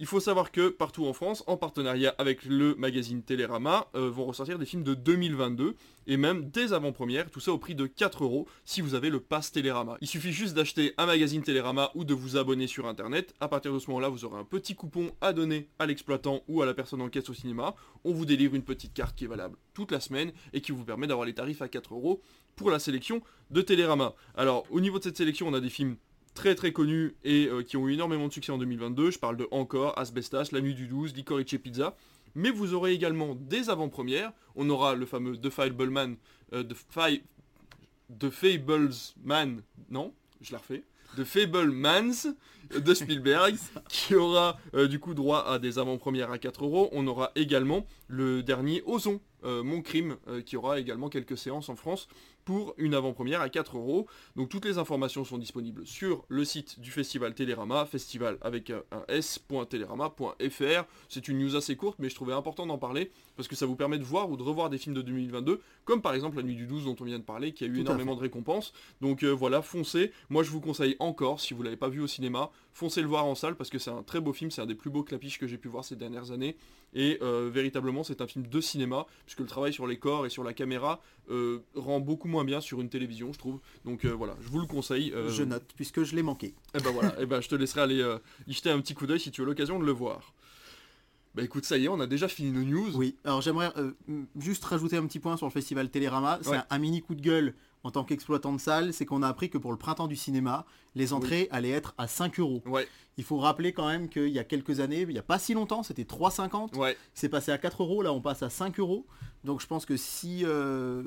Il 0.02 0.08
faut 0.08 0.19
savoir 0.19 0.50
que 0.50 0.69
partout 0.69 1.06
en 1.06 1.12
France, 1.12 1.44
en 1.46 1.56
partenariat 1.56 2.12
avec 2.19 2.44
le 2.44 2.75
magazine 2.75 3.22
Télérama, 3.22 3.87
euh, 3.94 4.10
vont 4.10 4.25
ressortir 4.25 4.58
des 4.58 4.66
films 4.66 4.82
de 4.82 4.94
2022 4.94 5.76
et 6.08 6.16
même 6.16 6.50
des 6.50 6.72
avant-premières, 6.72 7.31
tout 7.31 7.38
ça 7.38 7.52
au 7.52 7.58
prix 7.58 7.76
de 7.76 7.87
4 7.87 8.25
euros 8.25 8.49
si 8.64 8.81
vous 8.81 8.96
avez 8.96 9.10
le 9.10 9.20
pass 9.20 9.52
Télérama. 9.52 9.99
Il 10.00 10.08
suffit 10.08 10.32
juste 10.32 10.54
d'acheter 10.54 10.93
un 10.99 11.06
magazine 11.06 11.43
Télérama 11.43 11.93
ou 11.94 12.02
de 12.02 12.14
vous 12.14 12.37
abonner 12.37 12.66
sur 12.66 12.88
internet. 12.88 13.32
À 13.38 13.46
partir 13.46 13.72
de 13.72 13.78
ce 13.78 13.87
moment-là, 13.90 14.08
vous 14.08 14.25
aurez 14.25 14.40
un 14.40 14.44
petit 14.44 14.75
coupon 14.75 15.12
à 15.20 15.32
donner 15.32 15.69
à 15.78 15.87
l'exploitant 15.87 16.43
ou 16.48 16.62
à 16.62 16.66
la 16.66 16.75
personne 16.75 17.00
en 17.00 17.08
caisse 17.08 17.31
au 17.31 17.34
cinéma. 17.34 17.76
On 18.02 18.12
vous 18.12 18.26
délivre 18.26 18.56
une 18.56 18.64
petite 18.64 18.94
carte 18.94 19.14
qui 19.14 19.26
est 19.26 19.28
valable 19.28 19.56
toute 19.72 19.93
la 19.93 20.00
semaine 20.00 20.32
et 20.52 20.62
qui 20.62 20.72
vous 20.72 20.84
permet 20.84 21.06
d'avoir 21.06 21.26
les 21.26 21.34
tarifs 21.34 21.62
à 21.62 21.69
4 21.69 21.94
euros 21.94 22.20
pour 22.56 22.72
la 22.72 22.81
sélection 22.81 23.22
de 23.52 23.62
Télérama. 23.62 24.14
Alors, 24.34 24.64
au 24.70 24.81
niveau 24.81 24.98
de 24.98 25.05
cette 25.05 25.16
sélection, 25.16 25.46
on 25.46 25.55
a 25.55 25.60
des 25.60 25.70
films 25.70 25.94
très 26.34 26.55
très 26.55 26.73
connus 26.73 27.14
et 27.25 27.46
euh, 27.46 27.62
qui 27.62 27.76
ont 27.76 27.88
eu 27.88 27.93
énormément 27.94 28.29
de 28.29 28.32
succès 28.32 28.52
en 28.52 28.58
2022. 28.58 29.11
Je 29.11 29.19
parle 29.19 29.37
de 29.37 29.46
Encore, 29.50 29.99
Asbestas, 29.99 30.49
La 30.52 30.61
Nuit 30.61 30.75
du 30.75 30.87
12, 30.87 31.14
Licorice 31.14 31.58
Pizza. 31.62 31.96
Mais 32.34 32.50
vous 32.50 32.73
aurez 32.73 32.93
également 32.94 33.34
des 33.34 33.69
avant-premières. 33.69 34.32
On 34.56 34.70
aura 34.70 34.94
le 34.94 35.05
fameux 35.05 35.37
The 35.37 35.50
Fableman, 35.50 36.17
euh, 36.55 36.62
The, 36.64 36.75
Fi- 36.75 37.23
The 38.19 38.31
Fablesman, 38.31 39.62
non, 39.90 40.12
je 40.40 40.52
la 40.52 40.58
refais. 40.58 40.82
The 41.17 41.25
Fablemans 41.25 42.34
de 42.75 42.94
Spielberg, 42.94 43.56
qui 43.90 44.14
aura 44.14 44.58
euh, 44.75 44.88
du 44.88 44.99
coup 44.99 45.12
droit 45.12 45.44
à 45.46 45.58
des 45.58 45.79
avant-premières 45.79 46.31
à 46.31 46.38
4 46.38 46.64
euros. 46.64 46.88
On 46.93 47.06
aura 47.06 47.32
également 47.34 47.87
le 48.08 48.43
dernier 48.43 48.82
Ozon, 48.87 49.20
euh, 49.44 49.62
Mon 49.62 49.82
Crime, 49.82 50.17
qui 50.46 50.56
aura 50.56 50.81
également 50.81 51.11
quelques 51.11 51.37
séances 51.37 51.69
en 51.69 51.76
France 51.76 52.08
pour 52.44 52.74
une 52.76 52.94
avant-première 52.94 53.40
à 53.40 53.48
4 53.48 53.76
euros. 53.76 54.06
Donc 54.36 54.48
toutes 54.48 54.64
les 54.64 54.78
informations 54.78 55.24
sont 55.24 55.38
disponibles 55.38 55.86
sur 55.86 56.24
le 56.28 56.44
site 56.44 56.80
du 56.80 56.90
festival 56.90 57.34
Télérama, 57.34 57.84
festival 57.86 58.38
avec 58.42 58.70
un 58.70 58.82
un 58.92 59.04
s.télérama.fr. 59.08 60.84
C'est 61.08 61.28
une 61.28 61.38
news 61.38 61.56
assez 61.56 61.76
courte, 61.76 61.98
mais 61.98 62.08
je 62.08 62.14
trouvais 62.14 62.32
important 62.32 62.66
d'en 62.66 62.78
parler 62.78 63.10
parce 63.36 63.48
que 63.48 63.56
ça 63.56 63.66
vous 63.66 63.76
permet 63.76 63.98
de 63.98 64.04
voir 64.04 64.30
ou 64.30 64.36
de 64.36 64.42
revoir 64.42 64.70
des 64.70 64.78
films 64.78 64.94
de 64.94 65.02
2022, 65.02 65.60
comme 65.84 66.02
par 66.02 66.14
exemple 66.14 66.36
La 66.36 66.42
Nuit 66.42 66.56
du 66.56 66.66
12 66.66 66.84
dont 66.84 66.96
on 67.00 67.04
vient 67.04 67.18
de 67.18 67.24
parler, 67.24 67.52
qui 67.52 67.64
a 67.64 67.66
eu 67.66 67.74
Tout 67.74 67.80
énormément 67.80 68.14
de 68.14 68.20
récompenses. 68.20 68.72
Donc 69.00 69.22
euh, 69.22 69.30
voilà, 69.30 69.62
foncez. 69.62 70.12
Moi 70.31 70.43
je 70.43 70.50
vous 70.50 70.60
conseille 70.60 70.96
encore, 70.98 71.40
si 71.40 71.55
vous 71.55 71.62
l'avez 71.62 71.76
pas 71.76 71.88
vu 71.88 72.00
au 72.00 72.06
cinéma, 72.06 72.50
foncez 72.72 73.02
le 73.02 73.08
voir 73.08 73.24
en 73.26 73.34
salle 73.34 73.55
parce 73.55 73.70
que 73.70 73.79
c'est 73.79 73.91
un 73.91 74.02
très 74.02 74.20
beau 74.20 74.32
film, 74.32 74.50
c'est 74.50 74.60
un 74.62 74.67
des 74.67 74.74
plus 74.74 74.91
beaux 74.91 75.02
clapiches 75.02 75.38
que 75.38 75.46
j'ai 75.46 75.58
pu 75.58 75.69
voir 75.69 75.84
ces 75.84 75.96
dernières 75.96 76.31
années. 76.31 76.56
Et 76.94 77.19
euh, 77.22 77.50
véritablement 77.52 78.02
c'est 78.05 78.20
un 78.20 78.26
film 78.26 78.46
de 78.46 78.60
cinéma, 78.60 79.06
puisque 79.24 79.41
le 79.41 79.46
travail 79.46 79.72
sur 79.72 79.86
les 79.86 79.98
corps 79.98 80.26
et 80.26 80.31
sur 80.31 80.44
la 80.44 80.52
caméra 80.52 81.00
euh, 81.31 81.60
rend 81.74 82.00
beaucoup 82.00 82.29
moins 82.29 82.44
bien 82.44 82.60
sur 82.60 82.81
une 82.81 82.88
télévision, 82.88 83.32
je 83.32 83.38
trouve. 83.38 83.60
Donc 83.84 84.05
euh, 84.05 84.10
voilà, 84.10 84.36
je 84.41 84.48
vous 84.48 84.60
le 84.60 84.67
conseille. 84.67 85.12
Je 85.29 85.43
note, 85.43 85.64
puisque 85.76 86.02
je 86.02 86.14
l'ai 86.17 86.22
manqué. 86.22 86.55
et 86.74 86.81
ben 86.81 86.91
voilà, 86.91 87.19
et 87.20 87.26
ben 87.26 87.41
je 87.41 87.48
te 87.48 87.55
laisserai 87.55 87.81
aller 87.82 88.17
y 88.46 88.52
jeter 88.52 88.70
un 88.70 88.81
petit 88.81 88.94
coup 88.94 89.06
d'œil 89.06 89.20
si 89.20 89.31
tu 89.31 89.43
as 89.43 89.44
l'occasion 89.44 89.79
de 89.79 89.84
le 89.84 89.93
voir. 89.93 90.32
Bah 91.34 91.43
écoute, 91.43 91.64
ça 91.64 91.79
y 91.79 91.86
est, 91.86 91.88
on 91.88 91.98
a 92.00 92.06
déjà 92.06 92.29
fini 92.29 92.50
nos 92.50 92.62
news. 92.62 92.94
Oui, 92.94 93.17
alors 93.24 93.41
j'aimerais 93.41 93.70
euh, 93.79 93.93
juste 94.38 94.62
rajouter 94.64 94.98
un 94.98 95.06
petit 95.06 95.19
point 95.19 95.38
sur 95.38 95.46
le 95.46 95.50
festival 95.52 95.88
Télérama. 95.88 96.38
C'est 96.43 96.50
Ouais. 96.50 96.56
un, 96.58 96.67
un 96.69 96.79
mini 96.79 97.00
coup 97.00 97.14
de 97.14 97.22
gueule 97.22 97.55
en 97.84 97.91
tant 97.91 98.05
qu'exploitant 98.05 98.53
de 98.53 98.60
salle, 98.60 98.93
c'est 98.93 99.05
qu'on 99.06 99.22
a 99.22 99.29
appris 99.29 99.51
que 99.51 99.58
pour 99.58 99.72
le 99.72 99.79
printemps 99.79 100.06
du 100.06 100.17
cinéma, 100.17 100.65
les 100.94 101.12
entrées 101.12 101.48
allaient 101.51 101.70
être 101.70 101.94
à 101.98 102.06
5 102.06 102.39
euros. 102.39 102.62
Ouais, 102.67 102.86
Il 103.17 103.24
faut 103.24 103.39
rappeler 103.39 103.72
quand 103.72 103.89
même 103.89 104.08
qu'il 104.08 104.29
y 104.29 104.39
a 104.39 104.44
quelques 104.44 104.81
années, 104.81 105.01
il 105.03 105.08
n'y 105.08 105.19
a 105.19 105.22
pas 105.22 105.39
si 105.39 105.55
longtemps, 105.55 105.82
c'était 105.82 106.05
3,50. 106.05 106.77
ouais, 106.79 106.96
C'est 107.15 107.29
passé 107.29 107.51
à 107.51 107.58
4 107.58 107.82
euros, 107.82 108.03
là 108.03 108.12
on 108.12 108.20
passe 108.20 108.43
à 108.43 108.51
5 108.51 108.79
euros. 108.79 109.06
Donc 109.44 109.60
je 109.60 109.67
pense 109.67 109.84
que 109.86 109.96
si 109.96 110.43
euh, 110.44 111.03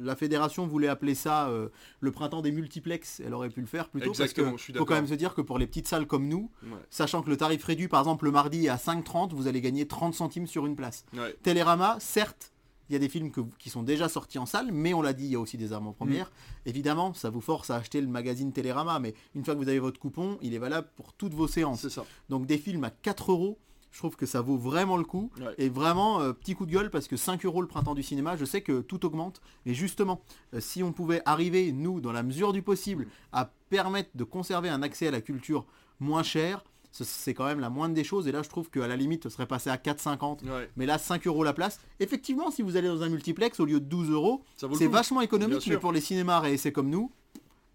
la 0.00 0.16
fédération 0.16 0.66
voulait 0.66 0.88
appeler 0.88 1.14
ça 1.14 1.48
euh, 1.48 1.68
le 2.00 2.10
printemps 2.10 2.40
des 2.40 2.52
multiplex, 2.52 3.20
elle 3.24 3.34
aurait 3.34 3.50
pu 3.50 3.60
le 3.60 3.66
faire 3.66 3.90
plutôt. 3.90 4.08
Exactement, 4.08 4.50
parce 4.52 4.58
je 4.60 4.64
suis 4.64 4.72
que 4.72 4.78
faut 4.78 4.86
quand 4.86 4.94
même 4.94 5.06
se 5.06 5.14
dire 5.14 5.34
que 5.34 5.42
pour 5.42 5.58
les 5.58 5.66
petites 5.66 5.86
salles 5.88 6.06
comme 6.06 6.26
nous, 6.28 6.50
ouais, 6.62 6.70
sachant 6.88 7.20
que 7.22 7.28
le 7.28 7.36
tarif 7.36 7.62
réduit 7.64 7.88
par 7.88 8.00
exemple 8.00 8.24
le 8.24 8.30
mardi 8.30 8.64
est 8.66 8.70
à 8.70 8.76
5,30, 8.76 9.34
vous 9.34 9.46
allez 9.48 9.60
gagner 9.60 9.86
30 9.86 10.14
centimes 10.14 10.46
sur 10.46 10.64
une 10.64 10.76
place. 10.76 11.04
Télérama, 11.42 11.98
certes, 12.00 12.52
il 12.88 12.92
y 12.92 12.96
a 12.96 12.98
des 12.98 13.08
films 13.08 13.30
que- 13.30 13.40
qui 13.58 13.70
sont 13.70 13.82
déjà 13.82 14.08
sortis 14.08 14.38
en 14.38 14.46
salle, 14.46 14.70
mais 14.72 14.94
on 14.94 15.02
l'a 15.02 15.12
dit, 15.12 15.24
il 15.26 15.30
y 15.32 15.36
a 15.36 15.40
aussi 15.40 15.56
des 15.56 15.72
avant-premières. 15.72 16.26
Mm. 16.28 16.68
Évidemment, 16.68 17.14
ça 17.14 17.30
vous 17.30 17.40
force 17.40 17.70
à 17.70 17.76
acheter 17.76 18.00
le 18.00 18.08
magazine 18.08 18.52
Télérama, 18.52 18.98
mais 18.98 19.14
une 19.34 19.44
fois 19.44 19.54
que 19.54 19.60
vous 19.60 19.68
avez 19.68 19.78
votre 19.78 20.00
coupon, 20.00 20.38
il 20.42 20.54
est 20.54 20.58
valable 20.58 20.88
pour 20.96 21.12
toutes 21.12 21.34
vos 21.34 21.48
séances. 21.48 21.88
Ça. 21.88 22.04
Donc 22.28 22.46
des 22.46 22.58
films 22.58 22.84
à 22.84 22.90
4 22.90 23.32
euros, 23.32 23.58
je 23.90 23.98
trouve 23.98 24.16
que 24.16 24.26
ça 24.26 24.40
vaut 24.42 24.58
vraiment 24.58 24.96
le 24.96 25.04
coup. 25.04 25.30
Ouais. 25.40 25.54
Et 25.58 25.68
vraiment, 25.68 26.20
euh, 26.20 26.32
petit 26.32 26.54
coup 26.54 26.66
de 26.66 26.72
gueule, 26.72 26.90
parce 26.90 27.08
que 27.08 27.16
5 27.16 27.44
euros 27.46 27.62
le 27.62 27.68
printemps 27.68 27.94
du 27.94 28.02
cinéma, 28.02 28.36
je 28.36 28.44
sais 28.44 28.60
que 28.60 28.80
tout 28.80 29.04
augmente. 29.06 29.40
Mais 29.64 29.72
justement, 29.74 30.20
euh, 30.54 30.60
si 30.60 30.82
on 30.82 30.92
pouvait 30.92 31.22
arriver, 31.24 31.72
nous, 31.72 32.00
dans 32.00 32.12
la 32.12 32.22
mesure 32.22 32.52
du 32.52 32.62
possible, 32.62 33.08
à 33.32 33.50
permettre 33.70 34.10
de 34.14 34.24
conserver 34.24 34.68
un 34.68 34.82
accès 34.82 35.08
à 35.08 35.10
la 35.10 35.20
culture 35.22 35.64
moins 36.00 36.22
cher, 36.22 36.64
c'est 36.90 37.34
quand 37.34 37.44
même 37.46 37.60
la 37.60 37.70
moindre 37.70 37.94
des 37.94 38.04
choses. 38.04 38.26
Et 38.28 38.32
là, 38.32 38.42
je 38.42 38.48
trouve 38.48 38.70
qu'à 38.70 38.86
la 38.88 38.96
limite, 38.96 39.24
ce 39.24 39.28
serait 39.28 39.46
passé 39.46 39.70
à 39.70 39.76
4,50. 39.76 40.42
Ouais, 40.44 40.70
Mais 40.76 40.86
là, 40.86 40.98
5 40.98 41.26
euros 41.26 41.44
la 41.44 41.52
place. 41.52 41.80
Effectivement, 42.00 42.50
si 42.50 42.62
vous 42.62 42.76
allez 42.76 42.88
dans 42.88 43.02
un 43.02 43.08
multiplex, 43.08 43.60
au 43.60 43.64
lieu 43.66 43.80
de 43.80 43.86
12 43.86 44.10
euros, 44.10 44.42
c'est 44.74 44.86
vachement 44.88 45.20
économique. 45.20 45.66
Mais 45.68 45.78
pour 45.78 45.92
les 45.92 46.00
cinémas 46.00 46.40
réessais 46.40 46.72
comme 46.72 46.88
nous, 46.90 47.10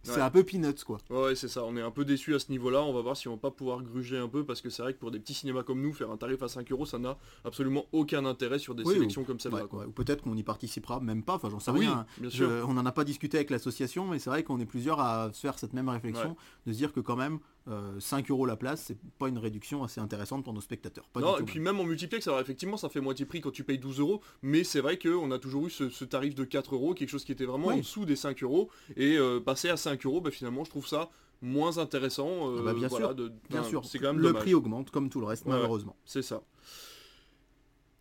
c'est 0.05 0.15
Ouais. 0.15 0.19
un 0.21 0.29
peu 0.29 0.43
peanuts, 0.43 0.83
quoi. 0.85 0.97
Ouais, 1.09 1.33
c'est 1.33 1.47
ça, 1.47 1.63
on 1.63 1.77
est 1.77 1.81
un 1.81 1.89
peu 1.89 2.03
déçu 2.03 2.35
à 2.35 2.39
ce 2.39 2.51
niveau-là, 2.51 2.81
on 2.83 2.91
va 2.91 2.99
voir 3.01 3.15
si 3.15 3.29
on 3.29 3.35
va 3.35 3.37
pas 3.37 3.51
pouvoir 3.51 3.81
gruger 3.81 4.17
un 4.17 4.27
peu, 4.27 4.43
parce 4.43 4.59
que 4.59 4.69
c'est 4.69 4.81
vrai 4.81 4.93
que 4.93 4.99
pour 4.99 5.11
des 5.11 5.19
petits 5.19 5.33
cinémas 5.33 5.63
comme 5.63 5.81
nous, 5.81 5.93
faire 5.93 6.11
un 6.11 6.17
tarif 6.17 6.43
à 6.43 6.49
5 6.49 6.69
euros, 6.73 6.85
ça 6.85 6.99
n'a 6.99 7.17
absolument 7.45 7.85
aucun 7.93 8.25
intérêt 8.25 8.59
sur 8.59 8.75
des 8.75 8.83
Oui, 8.83 8.95
sélections 8.95 9.23
comme 9.23 9.39
celle-là. 9.39 9.61
Ouais, 9.61 9.67
quoi. 9.69 9.79
ouais, 9.79 9.85
Ou 9.85 9.91
peut-être 9.91 10.21
qu'on 10.21 10.35
y 10.35 10.43
participera 10.43 10.99
même 10.99 11.23
pas, 11.23 11.35
enfin 11.35 11.49
j'en 11.49 11.61
sais 11.61 11.71
Oui, 11.71 11.79
rien. 11.87 12.05
bien 12.19 12.29
Je- 12.29 12.35
sûr. 12.35 12.65
on 12.67 12.73
n'en 12.73 12.85
a 12.85 12.91
pas 12.91 13.05
discuté 13.05 13.37
avec 13.37 13.49
l'association, 13.49 14.05
mais 14.05 14.19
c'est 14.19 14.29
vrai 14.29 14.43
qu'on 14.43 14.59
est 14.59 14.65
plusieurs 14.65 14.99
à 14.99 15.31
se 15.31 15.39
faire 15.39 15.57
cette 15.57 15.71
même 15.71 15.87
réflexion, 15.87 16.35
de 16.67 16.73
se 16.73 16.77
dire 16.77 16.91
que 16.91 16.99
quand 16.99 17.15
même, 17.15 17.39
euh, 17.69 17.99
5 17.99 18.29
euros 18.29 18.45
la 18.45 18.55
place, 18.57 18.83
c'est 18.87 18.97
pas 19.17 19.29
une 19.29 19.37
réduction 19.37 19.83
assez 19.83 20.01
intéressante 20.01 20.43
pour 20.43 20.53
nos 20.53 20.61
spectateurs. 20.61 21.07
Pas 21.09 21.21
non, 21.21 21.35
du 21.37 21.41
et 21.43 21.45
puis 21.45 21.59
même. 21.59 21.79
en 21.79 21.83
multiplex, 21.85 22.27
alors 22.27 22.39
effectivement, 22.41 22.75
ça 22.77 22.89
fait 22.89 22.99
moitié 23.01 23.25
prix 23.25 23.39
quand 23.41 23.51
tu 23.51 23.63
payes 23.63 23.77
12 23.79 23.99
euros, 23.99 24.21
mais 24.41 24.63
c'est 24.63 24.81
vrai 24.81 24.97
qu'on 24.99 25.31
a 25.31 25.39
toujours 25.39 25.67
eu 25.67 25.69
ce, 25.69 25.89
ce 25.89 26.03
tarif 26.05 26.35
de 26.35 26.43
4 26.43 26.75
euros, 26.75 26.93
quelque 26.93 27.09
chose 27.09 27.23
qui 27.23 27.31
était 27.31 27.45
vraiment 27.45 27.67
Oui. 27.67 27.75
en 27.75 27.77
dessous 27.77 28.05
des 28.05 28.15
5 28.17 28.43
euros, 28.43 28.69
et 28.97 29.17
euh, 29.17 29.39
passer 29.39 29.69
à 29.69 29.77
5 29.77 30.05
euros, 30.05 30.19
bah, 30.21 30.31
finalement, 30.31 30.63
je 30.65 30.69
trouve 30.71 30.87
ça 30.87 31.09
moins 31.41 31.77
intéressant. 31.77 32.49
euh, 32.51 32.57
Ah 32.59 32.63
bah, 32.65 32.73
bien 32.73 32.87
voilà, 32.89 33.07
sûr, 33.07 33.15
de- 33.15 33.31
Bien 33.49 33.59
enfin, 33.61 33.69
sûr, 33.69 33.85
c'est 33.85 33.99
quand 33.99 34.07
même 34.13 34.17
le 34.21 34.27
dommage. 34.29 34.41
prix 34.43 34.53
augmente 34.53 34.91
comme 34.91 35.09
tout 35.09 35.19
le 35.21 35.25
reste, 35.25 35.45
Ouais, 35.45 35.51
malheureusement. 35.51 35.95
C'est 36.05 36.21
ça. 36.21 36.41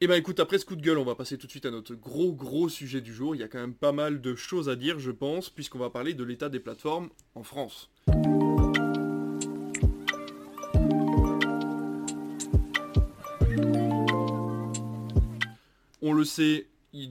Et 0.01 0.09
ben 0.09 0.17
écoute, 0.17 0.41
après 0.41 0.59
ce 0.59 0.65
coup 0.67 0.75
de 0.75 0.83
gueule, 0.83 0.99
on 0.99 1.05
va 1.05 1.15
passer 1.15 1.39
tout 1.39 1.47
de 1.47 1.51
suite 1.53 1.65
à 1.67 1.71
notre 1.71 1.95
gros 1.95 2.33
gros 2.33 2.69
sujet 2.69 3.01
du 3.01 3.15
jour. 3.15 3.37
Il 3.37 3.41
y 3.41 3.45
a 3.45 3.49
quand 3.49 3.61
même 3.61 3.75
pas 3.75 3.93
mal 3.93 4.21
de 4.21 4.35
choses 4.35 4.69
à 4.69 4.75
dire, 4.75 4.99
je 4.99 5.13
pense, 5.13 5.49
puisqu'on 5.49 5.79
va 5.79 5.91
parler 5.91 6.13
de 6.15 6.25
l'état 6.25 6.49
des 6.49 6.59
plateformes 6.59 7.09
en 7.37 7.45
France. 7.45 7.89
On 16.03 16.13
le 16.13 16.25
sait, 16.25 16.67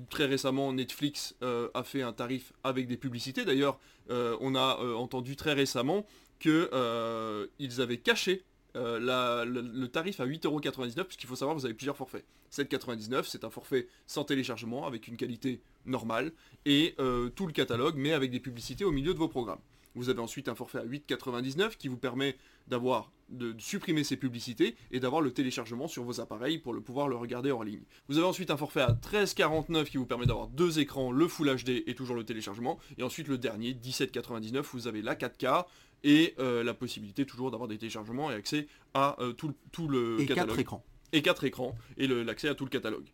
très 0.10 0.26
récemment, 0.26 0.74
Netflix 0.74 1.36
euh, 1.44 1.70
a 1.74 1.84
fait 1.84 2.02
un 2.02 2.12
tarif 2.12 2.52
avec 2.66 2.88
des 2.88 2.98
publicités. 2.98 3.46
D'ailleurs, 3.46 3.80
euh, 4.10 4.36
on 4.42 4.54
a 4.54 4.80
euh, 4.82 4.96
entendu 4.96 5.38
très 5.38 5.54
récemment 5.54 6.06
qu'ils 6.40 7.82
avaient 7.82 7.98
caché 7.98 8.44
le, 8.76 9.86
tarif 9.88 10.20
à 10.20 10.26
8,99€, 10.26 11.06
puisqu'il 11.06 11.28
faut 11.28 11.36
savoir, 11.38 11.56
vous 11.56 11.66
avez 11.66 11.74
plusieurs 11.74 11.96
forfaits. 11.96 12.26
7,99€, 12.52 13.24
c'est 13.24 13.46
un 13.46 13.50
forfait 13.50 13.88
sans 14.08 14.26
téléchargement, 14.26 14.86
avec 14.86 15.08
une 15.08 15.16
qualité 15.16 15.62
normale, 15.86 16.34
et 16.66 16.96
tout 17.36 17.48
le 17.48 17.54
catalogue, 17.54 17.96
mais 17.98 18.12
avec 18.14 18.32
des 18.32 18.40
publicités 18.40 18.84
au 18.84 18.92
milieu 18.92 19.14
de 19.14 19.20
vos 19.20 19.28
programmes. 19.28 19.60
Vous 19.94 20.10
avez 20.10 20.20
ensuite 20.20 20.48
un 20.48 20.56
forfait 20.56 20.80
à 20.80 20.86
8,99€ 20.86 21.78
qui 21.78 21.90
vous 21.90 21.98
permet 21.98 22.38
d'avoir 22.68 23.12
de, 23.32 23.52
de 23.54 23.62
supprimer 23.62 24.04
ces 24.04 24.18
publicités 24.18 24.76
et 24.92 25.00
d'avoir 25.00 25.22
le 25.22 25.32
téléchargement 25.32 25.88
sur 25.88 26.04
vos 26.04 26.20
appareils 26.22 26.58
pour 26.60 26.74
le 26.74 26.82
pouvoir 26.82 27.08
le 27.08 27.16
regarder 27.16 27.52
en 27.52 27.64
ligne. 27.64 27.84
Vous 28.10 28.18
avez 28.18 28.28
ensuite 28.28 28.52
un 28.52 28.58
forfait 28.58 28.82
à 28.82 28.92
13,49€ 28.92 29.86
qui 29.86 29.98
vous 29.98 30.06
permet 30.06 30.26
d'avoir 30.26 30.48
deux 30.48 30.80
écrans, 30.80 31.12
le 31.12 31.28
Full 31.28 31.56
HD 31.64 31.84
et 31.88 31.96
toujours 31.96 32.16
le 32.16 32.24
téléchargement. 32.24 32.80
Et 32.98 33.04
ensuite 33.04 33.28
le 33.28 33.38
dernier, 33.38 33.74
17,99€, 33.74 34.62
vous 34.74 34.88
avez 34.88 35.02
la 35.02 35.16
4K 35.16 35.66
et 36.04 36.34
euh, 36.40 36.64
la 36.64 36.74
possibilité 36.74 37.26
toujours 37.26 37.52
d'avoir 37.52 37.68
des 37.70 37.78
téléchargements 37.78 38.32
et 38.32 38.36
accès 38.36 38.68
à 38.94 39.22
euh, 39.22 39.34
tout, 39.34 39.48
le- 39.50 39.56
tout 39.72 39.88
le 39.88 40.18
Et 40.20 40.26
catalogue. 40.26 40.50
4 40.50 40.60
écrans. 40.60 40.86
Et 41.14 41.22
4 41.22 41.44
écrans 41.44 41.76
et 41.98 42.08
l'accès 42.08 42.48
à 42.48 42.56
tout 42.56 42.64
le 42.64 42.70
catalogue. 42.70 43.06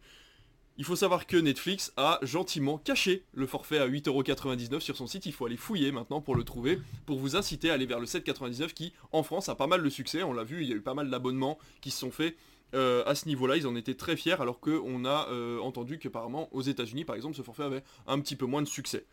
Il 0.79 0.86
faut 0.86 0.96
savoir 0.96 1.25
que 1.25 1.38
Netflix 1.38 1.91
a 1.98 2.19
gentiment 2.22 2.77
caché 2.77 3.24
le 3.34 3.48
forfait 3.48 3.79
à 3.79 3.88
8,99€ 3.88 4.79
sur 4.79 4.96
son 4.96 5.07
site. 5.07 5.25
Il 5.25 5.31
faut 5.34 5.48
aller 5.48 5.57
fouiller 5.57 5.91
maintenant 5.91 6.22
pour 6.22 6.36
le 6.36 6.43
trouver, 6.43 6.79
pour 7.07 7.17
vous 7.17 7.36
inciter 7.36 7.72
à 7.72 7.74
aller 7.74 7.88
vers 7.88 8.00
le 8.00 8.05
7,99€ 8.05 8.74
qui, 8.74 8.93
en 9.12 9.24
France, 9.24 9.50
a 9.50 9.55
pas 9.55 9.65
mal 9.65 9.81
de 9.81 9.89
succès. 9.89 10.22
On 10.22 10.34
l'a 10.34 10.43
vu, 10.43 10.62
il 10.62 10.69
y 10.69 10.74
a 10.74 10.75
eu 10.75 10.81
pas 10.81 10.93
mal 10.93 11.10
d'abonnements 11.10 11.57
qui 11.81 11.89
se 11.89 12.00
sont 12.00 12.12
faits 12.12 12.38
euh, 12.75 13.03
à 13.07 13.15
ce 13.15 13.27
niveau-là. 13.27 13.57
Ils 13.57 13.65
en 13.65 13.75
étaient 13.75 13.96
très 13.96 14.15
fiers, 14.15 14.39
alors 14.39 14.60
qu'on 14.60 15.03
a 15.03 15.27
euh, 15.31 15.60
entendu 15.62 15.98
qu'apparemment, 15.98 16.48
aux 16.51 16.62
États-Unis, 16.62 17.05
par 17.05 17.15
exemple, 17.15 17.36
ce 17.36 17.41
forfait 17.41 17.63
avait 17.63 17.84
un 18.05 18.19
petit 18.19 18.36
peu 18.36 18.46
moins 18.46 18.62
de 18.62 18.67
succès. 18.67 19.07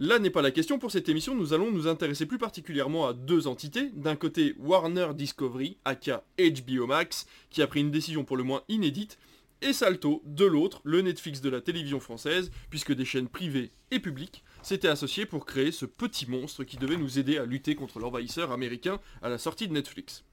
Là 0.00 0.18
n'est 0.18 0.30
pas 0.30 0.42
la 0.42 0.50
question 0.52 0.78
pour 0.78 0.92
cette 0.92 1.08
émission, 1.08 1.34
nous 1.34 1.52
allons 1.52 1.72
nous 1.72 1.88
intéresser 1.88 2.24
plus 2.26 2.38
particulièrement 2.38 3.06
à 3.06 3.12
deux 3.12 3.46
entités. 3.48 3.90
D'un 3.94 4.14
côté, 4.14 4.54
Warner 4.58 5.08
Discovery, 5.14 5.76
aka 5.84 6.24
HBO 6.38 6.86
Max, 6.86 7.26
qui 7.50 7.62
a 7.62 7.66
pris 7.66 7.80
une 7.80 7.90
décision 7.90 8.24
pour 8.24 8.36
le 8.36 8.44
moins 8.44 8.62
inédite, 8.68 9.18
et 9.62 9.72
Salto, 9.72 10.22
de 10.24 10.44
l'autre, 10.44 10.80
le 10.84 11.02
Netflix 11.02 11.40
de 11.40 11.50
la 11.50 11.60
télévision 11.60 12.00
française, 12.00 12.50
puisque 12.70 12.92
des 12.92 13.04
chaînes 13.04 13.28
privées 13.28 13.72
et 13.90 14.00
publiques 14.00 14.44
s'étaient 14.62 14.88
associées 14.88 15.26
pour 15.26 15.46
créer 15.46 15.72
ce 15.72 15.86
petit 15.86 16.28
monstre 16.28 16.64
qui 16.64 16.76
devait 16.76 16.96
nous 16.96 17.18
aider 17.18 17.38
à 17.38 17.44
lutter 17.44 17.74
contre 17.74 17.98
l'envahisseur 17.98 18.52
américain 18.52 19.00
à 19.22 19.28
la 19.28 19.38
sortie 19.38 19.68
de 19.68 19.72
Netflix. 19.72 20.24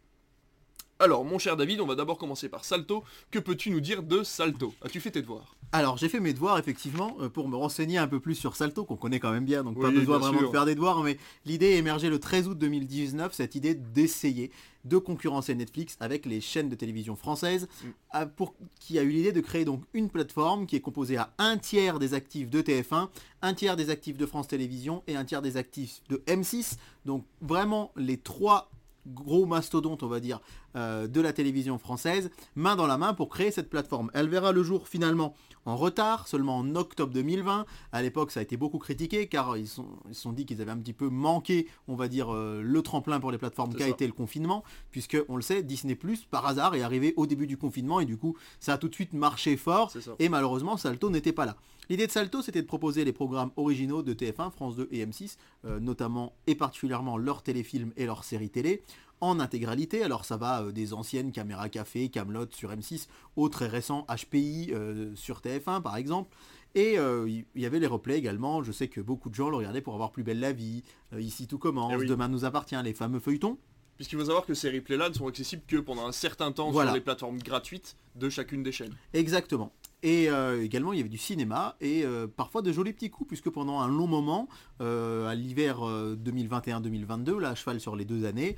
Alors, 0.99 1.25
mon 1.25 1.39
cher 1.39 1.57
David, 1.57 1.81
on 1.81 1.85
va 1.85 1.95
d'abord 1.95 2.17
commencer 2.17 2.47
par 2.47 2.63
Salto. 2.63 3.03
Que 3.29 3.39
peux-tu 3.39 3.69
nous 3.69 3.81
dire 3.81 4.01
de 4.01 4.23
Salto? 4.23 4.73
As-tu 4.81 5.01
fait 5.01 5.11
tes 5.11 5.21
devoirs? 5.21 5.54
Alors 5.71 5.97
j'ai 5.97 6.09
fait 6.09 6.19
mes 6.19 6.33
devoirs 6.33 6.57
effectivement 6.57 7.17
euh, 7.19 7.29
pour 7.29 7.49
me 7.49 7.55
renseigner 7.55 7.97
un 7.97 8.07
peu 8.07 8.19
plus 8.19 8.35
sur 8.35 8.55
Salto 8.55 8.85
qu'on 8.85 8.95
connaît 8.95 9.19
quand 9.19 9.31
même 9.31 9.45
bien 9.45 9.63
donc 9.63 9.79
pas 9.81 9.91
besoin 9.91 10.19
vraiment 10.19 10.39
sûr. 10.39 10.47
de 10.47 10.51
faire 10.53 10.65
des 10.65 10.75
devoirs 10.75 11.01
mais 11.03 11.17
l'idée 11.45 11.71
est 11.71 11.77
émergée 11.77 12.09
le 12.09 12.19
13 12.19 12.47
août 12.47 12.57
2019 12.57 13.33
cette 13.33 13.55
idée 13.55 13.73
d'essayer 13.75 14.51
de 14.85 14.97
concurrencer 14.97 15.53
Netflix 15.55 15.97
avec 15.99 16.25
les 16.25 16.39
chaînes 16.41 16.69
de 16.69 16.75
télévision 16.75 17.15
françaises 17.15 17.67
Mm. 18.13 18.25
pour, 18.35 18.53
qui 18.79 18.97
a 18.99 19.03
eu 19.03 19.09
l'idée 19.09 19.31
de 19.31 19.41
créer 19.41 19.65
donc 19.65 19.81
une 19.93 20.09
plateforme 20.09 20.65
qui 20.65 20.75
est 20.75 20.81
composée 20.81 21.17
à 21.17 21.33
un 21.37 21.57
tiers 21.57 21.99
des 21.99 22.13
actifs 22.13 22.49
de 22.49 22.61
TF1 22.61 23.09
un 23.41 23.53
tiers 23.53 23.75
des 23.75 23.89
actifs 23.89 24.17
de 24.17 24.25
France 24.25 24.47
Télévisions 24.47 25.03
et 25.07 25.15
un 25.15 25.25
tiers 25.25 25.41
des 25.41 25.57
actifs 25.57 26.01
de 26.09 26.17
M6 26.27 26.77
donc 27.05 27.25
vraiment 27.41 27.91
les 27.97 28.17
trois 28.17 28.69
gros 29.07 29.45
mastodontes 29.45 30.01
on 30.03 30.07
va 30.07 30.19
dire 30.19 30.39
euh, 30.75 31.07
de 31.07 31.21
la 31.21 31.33
télévision 31.33 31.77
française 31.77 32.31
main 32.55 32.75
dans 32.75 32.87
la 32.87 32.97
main 32.97 33.13
pour 33.13 33.29
créer 33.29 33.51
cette 33.51 33.69
plateforme 33.69 34.09
elle 34.13 34.29
verra 34.29 34.51
le 34.51 34.63
jour 34.63 34.87
finalement 34.87 35.35
en 35.65 35.75
retard, 35.75 36.27
seulement 36.27 36.57
en 36.57 36.75
octobre 36.75 37.13
2020. 37.13 37.65
À 37.91 38.01
l'époque, 38.01 38.31
ça 38.31 38.39
a 38.39 38.43
été 38.43 38.57
beaucoup 38.57 38.79
critiqué 38.79 39.27
car 39.27 39.57
ils 39.57 39.67
se 39.67 39.75
sont, 39.75 39.87
ils 40.07 40.15
se 40.15 40.21
sont 40.21 40.31
dit 40.31 40.45
qu'ils 40.45 40.61
avaient 40.61 40.71
un 40.71 40.77
petit 40.77 40.93
peu 40.93 41.09
manqué, 41.09 41.67
on 41.87 41.95
va 41.95 42.07
dire, 42.07 42.33
euh, 42.33 42.61
le 42.61 42.81
tremplin 42.81 43.19
pour 43.19 43.31
les 43.31 43.37
plateformes 43.37 43.73
qu'a 43.73 43.87
été 43.87 44.05
le 44.05 44.13
confinement, 44.13 44.63
puisque 44.91 45.17
on 45.27 45.35
le 45.35 45.41
sait, 45.41 45.63
Disney 45.63 45.95
Plus 45.95 46.25
par 46.25 46.45
hasard 46.45 46.75
est 46.75 46.81
arrivé 46.81 47.13
au 47.17 47.25
début 47.25 47.47
du 47.47 47.57
confinement 47.57 47.99
et 47.99 48.05
du 48.05 48.17
coup, 48.17 48.35
ça 48.59 48.73
a 48.73 48.77
tout 48.77 48.89
de 48.89 48.95
suite 48.95 49.13
marché 49.13 49.57
fort. 49.57 49.91
Et 50.19 50.29
malheureusement, 50.29 50.77
Salto 50.77 51.09
n'était 51.09 51.33
pas 51.33 51.45
là. 51.45 51.55
L'idée 51.89 52.07
de 52.07 52.11
Salto, 52.11 52.41
c'était 52.41 52.61
de 52.61 52.67
proposer 52.67 53.05
les 53.05 53.13
programmes 53.13 53.51
originaux 53.57 54.01
de 54.01 54.13
TF1, 54.13 54.51
France 54.51 54.75
2 54.75 54.87
et 54.91 55.05
M6, 55.05 55.37
euh, 55.65 55.79
notamment 55.79 56.33
et 56.47 56.55
particulièrement 56.55 57.17
leurs 57.17 57.43
téléfilms 57.43 57.91
et 57.95 58.05
leurs 58.05 58.23
séries 58.23 58.49
télé, 58.49 58.81
en 59.25 59.39
intégralité. 59.39 60.03
Alors 60.03 60.25
ça 60.25 60.37
va 60.37 60.61
euh, 60.63 60.71
des 60.71 60.93
anciennes 60.93 61.31
Caméra 61.31 61.69
Café, 61.69 62.09
Camelot 62.09 62.47
sur 62.51 62.71
M6, 62.71 63.07
au 63.35 63.49
très 63.49 63.67
récent 63.67 64.05
HPI 64.09 64.71
euh, 64.73 65.15
sur 65.15 65.39
TF1 65.41 65.81
par 65.81 65.97
exemple. 65.97 66.35
Et 66.77 66.99
euh, 66.99 67.29
il 67.29 67.45
y 67.61 67.65
avait 67.65 67.79
les 67.79 67.87
replays 67.87 68.17
également. 68.17 68.61
Je 68.61 68.71
sais 68.73 68.89
que 68.89 68.99
beaucoup 68.99 69.29
de 69.29 69.35
gens 69.35 69.49
le 69.49 69.55
regardaient 69.55 69.79
pour 69.81 69.93
avoir 69.93 70.11
plus 70.11 70.23
belle 70.23 70.39
la 70.41 70.51
vie, 70.51 70.83
euh, 71.13 71.21
ici 71.21 71.47
tout 71.47 71.57
commence, 71.57 71.91
Eh 71.93 71.97
oui. 71.97 72.05
demain 72.07 72.27
nous 72.27 72.43
appartient, 72.43 72.75
les 72.83 72.93
fameux 72.93 73.19
feuilletons. 73.19 73.57
Puisqu'il 73.95 74.19
faut 74.19 74.25
savoir 74.25 74.45
que 74.45 74.53
ces 74.53 74.69
replays-là 74.69 75.07
ne 75.07 75.13
sont 75.13 75.25
accessibles 75.27 75.61
que 75.67 75.77
pendant 75.77 76.05
un 76.05 76.11
certain 76.11 76.51
temps 76.51 76.69
Voilà. 76.71 76.89
sur 76.91 76.95
les 76.95 77.01
plateformes 77.01 77.37
gratuites 77.39 77.95
de 78.15 78.27
chacune 78.29 78.61
des 78.61 78.73
chaînes. 78.73 78.93
Exactement. 79.13 79.71
Et 80.03 80.29
euh, 80.29 80.63
également, 80.63 80.93
il 80.93 80.97
y 80.97 80.99
avait 80.99 81.09
du 81.09 81.17
cinéma 81.17 81.75
et 81.81 82.03
euh, 82.05 82.27
parfois 82.27 82.61
de 82.61 82.71
jolis 82.71 82.93
petits 82.93 83.09
coups, 83.09 83.27
puisque 83.27 83.49
pendant 83.49 83.79
un 83.79 83.87
long 83.87 84.07
moment, 84.07 84.47
euh, 84.81 85.27
à 85.27 85.33
l'hiver 85.35 85.85
euh, 85.87 86.15
2021-2022, 86.15 87.39
là, 87.39 87.49
à 87.49 87.55
cheval 87.55 87.79
sur 87.79 87.95
les 87.95 88.05
deux 88.05 88.25
années, 88.25 88.55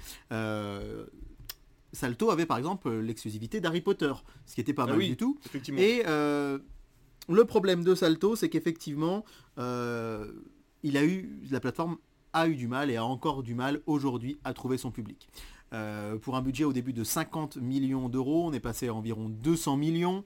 Salto 1.94 2.30
avait 2.32 2.46
par 2.46 2.58
exemple 2.58 2.92
l'exclusivité 2.92 3.62
d'Harry 3.62 3.82
Potter, 3.82 4.14
ce 4.46 4.56
qui 4.56 4.62
était 4.62 4.74
pas 4.74 4.84
Ah 4.84 4.88
mal 4.88 4.98
oui. 4.98 5.08
du 5.10 5.18
tout. 5.18 5.40
Et 5.78 6.04
le 7.30 7.44
problème 7.46 7.84
de 7.84 7.96
Salto, 7.96 8.36
c'est 8.36 8.50
qu'effectivement, 8.50 9.24
il 9.58 10.98
a 10.98 11.06
eu, 11.06 11.42
la 11.50 11.60
plateforme 11.60 11.98
a 12.34 12.48
eu 12.50 12.56
du 12.56 12.68
mal 12.68 12.92
et 12.92 12.98
a 12.98 13.06
encore 13.06 13.42
du 13.42 13.56
mal 13.56 13.82
aujourd'hui 13.86 14.38
à 14.44 14.54
trouver 14.54 14.78
son 14.78 14.92
public. 14.92 15.30
Pour 16.22 16.36
un 16.36 16.42
budget 16.42 16.66
au 16.66 16.74
début 16.74 16.94
de 16.94 17.04
50 17.06 17.58
millions 17.58 18.10
d'euros, 18.10 18.46
on 18.48 18.54
est 18.54 18.60
passé 18.60 18.90
à 18.90 18.94
environ 18.94 19.30
200 19.30 19.78
millions. 19.78 20.24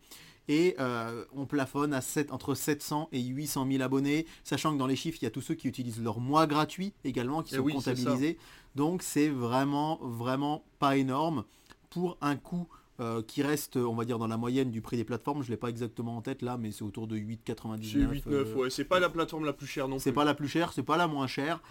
Et 0.51 0.75
euh, 0.81 1.23
on 1.33 1.45
plafonne 1.45 1.93
à 1.93 2.01
7, 2.01 2.33
entre 2.33 2.55
700 2.55 3.07
et 3.13 3.21
800 3.21 3.67
000 3.71 3.81
abonnés, 3.81 4.25
sachant 4.43 4.73
que 4.73 4.77
dans 4.77 4.85
les 4.85 4.97
chiffres, 4.97 5.17
il 5.21 5.23
y 5.23 5.27
a 5.27 5.31
tous 5.31 5.39
ceux 5.39 5.53
qui 5.55 5.69
utilisent 5.69 6.03
leur 6.03 6.19
mois 6.19 6.45
gratuit 6.45 6.91
également, 7.05 7.41
qui 7.41 7.53
Eh 7.53 7.57
sont 7.57 7.63
oui, 7.63 7.71
c'est 7.79 7.93
comptabilisés. 7.95 8.37
Donc 8.75 9.01
c'est 9.01 9.29
vraiment, 9.29 9.97
vraiment 10.01 10.65
pas 10.77 10.97
énorme 10.97 11.45
pour 11.89 12.17
un 12.19 12.35
coût 12.35 12.67
euh, 12.99 13.21
qui 13.21 13.41
reste, 13.43 13.77
on 13.77 13.95
va 13.95 14.03
dire, 14.03 14.19
dans 14.19 14.27
la 14.27 14.35
moyenne 14.35 14.71
du 14.71 14.81
prix 14.81 14.97
des 14.97 15.05
plateformes. 15.05 15.41
Je 15.41 15.49
l'ai 15.51 15.57
pas 15.57 15.69
exactement 15.69 16.17
en 16.17 16.21
tête 16.21 16.41
là, 16.41 16.57
mais 16.57 16.71
c'est 16.71 16.83
autour 16.83 17.07
de 17.07 17.15
8,99. 17.15 17.79
C'est 17.81 17.97
8-9, 17.99 18.21
euh, 18.27 18.55
ouais. 18.55 18.69
C'est 18.69 18.83
pas 18.83 18.99
la 18.99 19.09
plateforme 19.09 19.45
la 19.45 19.53
plus 19.53 19.67
chère 19.67 19.87
non 19.87 19.99
c'est 19.99 20.11
plus. 20.11 20.15
pas 20.15 20.25
la 20.25 20.33
plus 20.33 20.49
chère, 20.49 20.73
c'est 20.73 20.83
pas 20.83 20.97
la 20.97 21.07
moins 21.07 21.27
chère. 21.27 21.61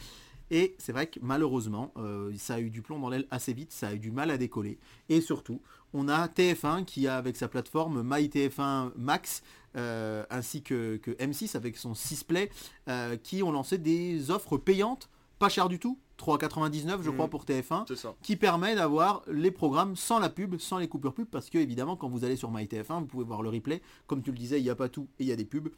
Et 0.50 0.74
c'est 0.78 0.92
vrai 0.92 1.06
que 1.06 1.18
malheureusement, 1.22 1.92
euh, 1.96 2.32
ça 2.36 2.54
a 2.54 2.60
eu 2.60 2.70
du 2.70 2.82
plomb 2.82 2.98
dans 2.98 3.08
l'aile 3.08 3.26
assez 3.30 3.52
vite, 3.52 3.72
ça 3.72 3.88
a 3.88 3.94
eu 3.94 3.98
du 3.98 4.10
mal 4.10 4.30
à 4.30 4.36
décoller. 4.38 4.78
Et 5.08 5.20
surtout, 5.20 5.60
on 5.92 6.08
a 6.08 6.26
TF1 6.28 6.84
qui 6.84 7.06
a 7.06 7.16
avec 7.16 7.36
sa 7.36 7.48
plateforme 7.48 8.02
MyTF1 8.02 8.92
Max, 8.96 9.42
euh, 9.76 10.24
ainsi 10.30 10.62
que, 10.62 10.96
que 10.96 11.12
M6 11.12 11.56
avec 11.56 11.76
son 11.76 11.94
6 11.94 12.24
Play, 12.24 12.50
euh, 12.88 13.16
qui 13.16 13.42
ont 13.42 13.52
lancé 13.52 13.78
des 13.78 14.30
offres 14.30 14.56
payantes 14.58 15.08
pas 15.38 15.48
cher 15.48 15.70
du 15.70 15.78
tout, 15.78 15.98
3,99 16.18 17.02
je 17.02 17.08
crois 17.10 17.24
Mhm. 17.24 17.30
pour 17.30 17.44
TF1, 17.46 17.84
C'est 17.88 17.96
ça. 17.96 18.14
qui 18.22 18.36
permet 18.36 18.74
d'avoir 18.74 19.22
les 19.26 19.50
programmes 19.50 19.96
sans 19.96 20.18
la 20.18 20.28
pub, 20.28 20.58
sans 20.58 20.76
les 20.76 20.86
coupures 20.86 21.14
pub, 21.14 21.26
parce 21.28 21.48
que 21.48 21.56
évidemment 21.56 21.96
quand 21.96 22.10
vous 22.10 22.24
allez 22.24 22.36
sur 22.36 22.50
MyTF1, 22.52 23.00
vous 23.00 23.06
pouvez 23.06 23.24
voir 23.24 23.40
le 23.40 23.48
replay, 23.48 23.80
comme 24.06 24.20
tu 24.22 24.30
le 24.32 24.36
disais, 24.36 24.60
il 24.60 24.64
n'y 24.64 24.68
a 24.70 24.74
pas 24.74 24.90
tout 24.90 25.08
et 25.18 25.22
il 25.24 25.26
y 25.28 25.32
a 25.32 25.36
des 25.36 25.46
pubs. 25.46 25.70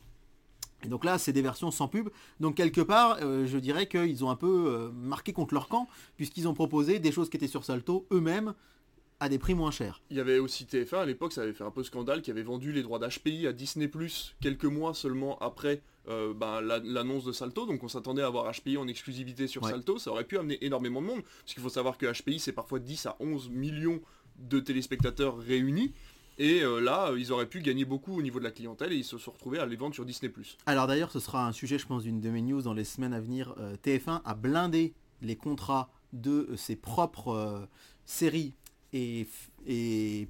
Et 0.85 0.89
donc 0.89 1.05
là, 1.05 1.19
c'est 1.19 1.33
des 1.33 1.43
versions 1.43 1.71
sans 1.71 1.89
pub. 1.89 2.09
Donc 2.41 2.57
quelque 2.57 2.81
part, 2.81 3.19
euh, 3.23 3.47
je 3.47 3.59
dirais 3.59 3.87
qu'ils 3.87 4.25
ont 4.25 4.31
un 4.31 4.37
peu 4.37 4.67
euh, 4.69 4.91
marqué 4.93 5.33
contre 5.33 5.55
leur 5.55 5.69
camp, 5.69 5.89
puisqu'ils 6.17 6.49
ont 6.49 6.55
proposé 6.55 6.99
des 6.99 7.13
choses 7.13 7.31
qui 7.31 7.37
étaient 7.37 7.47
sur 7.47 7.65
Salto 7.65 8.07
eux-mêmes 8.13 8.55
à 9.21 9.29
des 9.29 9.39
prix 9.39 9.55
moins 9.55 9.71
chers. 9.71 10.03
Il 10.11 10.17
y 10.17 10.21
avait 10.21 10.41
aussi 10.41 10.65
TF1 10.65 10.97
à 10.97 11.07
l'époque, 11.07 11.33
ça 11.33 11.43
avait 11.43 11.53
fait 11.53 11.63
un 11.63 11.71
peu 11.71 11.85
scandale, 11.85 12.23
qui 12.23 12.33
avait 12.33 12.43
vendu 12.43 12.73
les 12.73 12.83
droits 12.83 12.99
d'HPI 12.99 13.47
à 13.47 13.53
Disney 13.53 13.87
Plus 13.87 14.35
quelques 14.41 14.65
mois 14.65 14.95
seulement 14.95 15.39
après 15.39 15.81
euh, 16.09 16.35
ben, 16.35 16.61
la- 16.61 16.81
l'annonce 16.81 17.25
de 17.25 17.31
Salto. 17.31 17.65
Donc 17.65 17.85
on 17.85 17.89
s'attendait 17.89 18.23
à 18.23 18.27
avoir 18.27 18.51
HPI 18.53 18.77
en 18.79 18.89
exclusivité 18.89 19.47
sur 19.47 19.63
Ouais. 19.63 19.71
Salto. 19.71 19.99
Ça 19.99 20.11
aurait 20.11 20.25
pu 20.25 20.39
amener 20.39 20.59
énormément 20.65 21.01
de 21.01 21.07
monde, 21.07 21.23
parce 21.23 21.55
qu'il 21.55 21.63
faut 21.63 21.69
savoir 21.69 21.97
que 21.99 22.07
HPI 22.07 22.41
c'est 22.41 22.51
parfois 22.53 22.81
10 22.81 23.07
à 23.07 23.17
11 23.21 23.49
millions 23.51 24.01
de 24.41 24.59
téléspectateurs 24.59 25.39
réunis. 25.39 25.93
Et 26.39 26.63
euh, 26.63 26.81
là, 26.81 27.11
euh, 27.11 27.19
ils 27.19 27.33
auraient 27.33 27.47
pu 27.47 27.61
gagner 27.61 27.85
beaucoup 27.85 28.17
au 28.17 28.23
niveau 28.23 28.39
de 28.39 28.45
la 28.45 28.51
clientèle 28.51 28.93
et 28.93 28.97
ils 28.97 29.05
se 29.05 29.19
sont 29.19 29.33
retrouvés 29.33 29.59
à 29.59 29.67
les 29.67 29.77
vendre 29.77 29.95
sur 29.95 30.05
Disney. 30.05 30.33
Alors 30.67 30.87
d'ailleurs, 30.87 31.11
ce 31.11 31.21
sera 31.21 31.47
un 31.47 31.53
sujet, 31.53 31.79
je 31.79 31.87
pense, 31.87 32.03
d'une 32.03 32.21
de 32.21 32.31
mes 32.31 32.43
news 32.43 32.63
dans 32.63 32.75
les 32.75 32.85
semaines 32.85 33.13
à 33.13 33.21
venir. 33.21 33.55
Euh, 33.59 33.77
TF1 33.85 34.23
a 34.25 34.35
blindé 34.35 34.95
les 35.21 35.37
contrats 35.37 35.91
de 36.13 36.49
ses 36.57 36.77
propres 36.77 37.69
séries 38.05 38.55
et, 38.93 39.27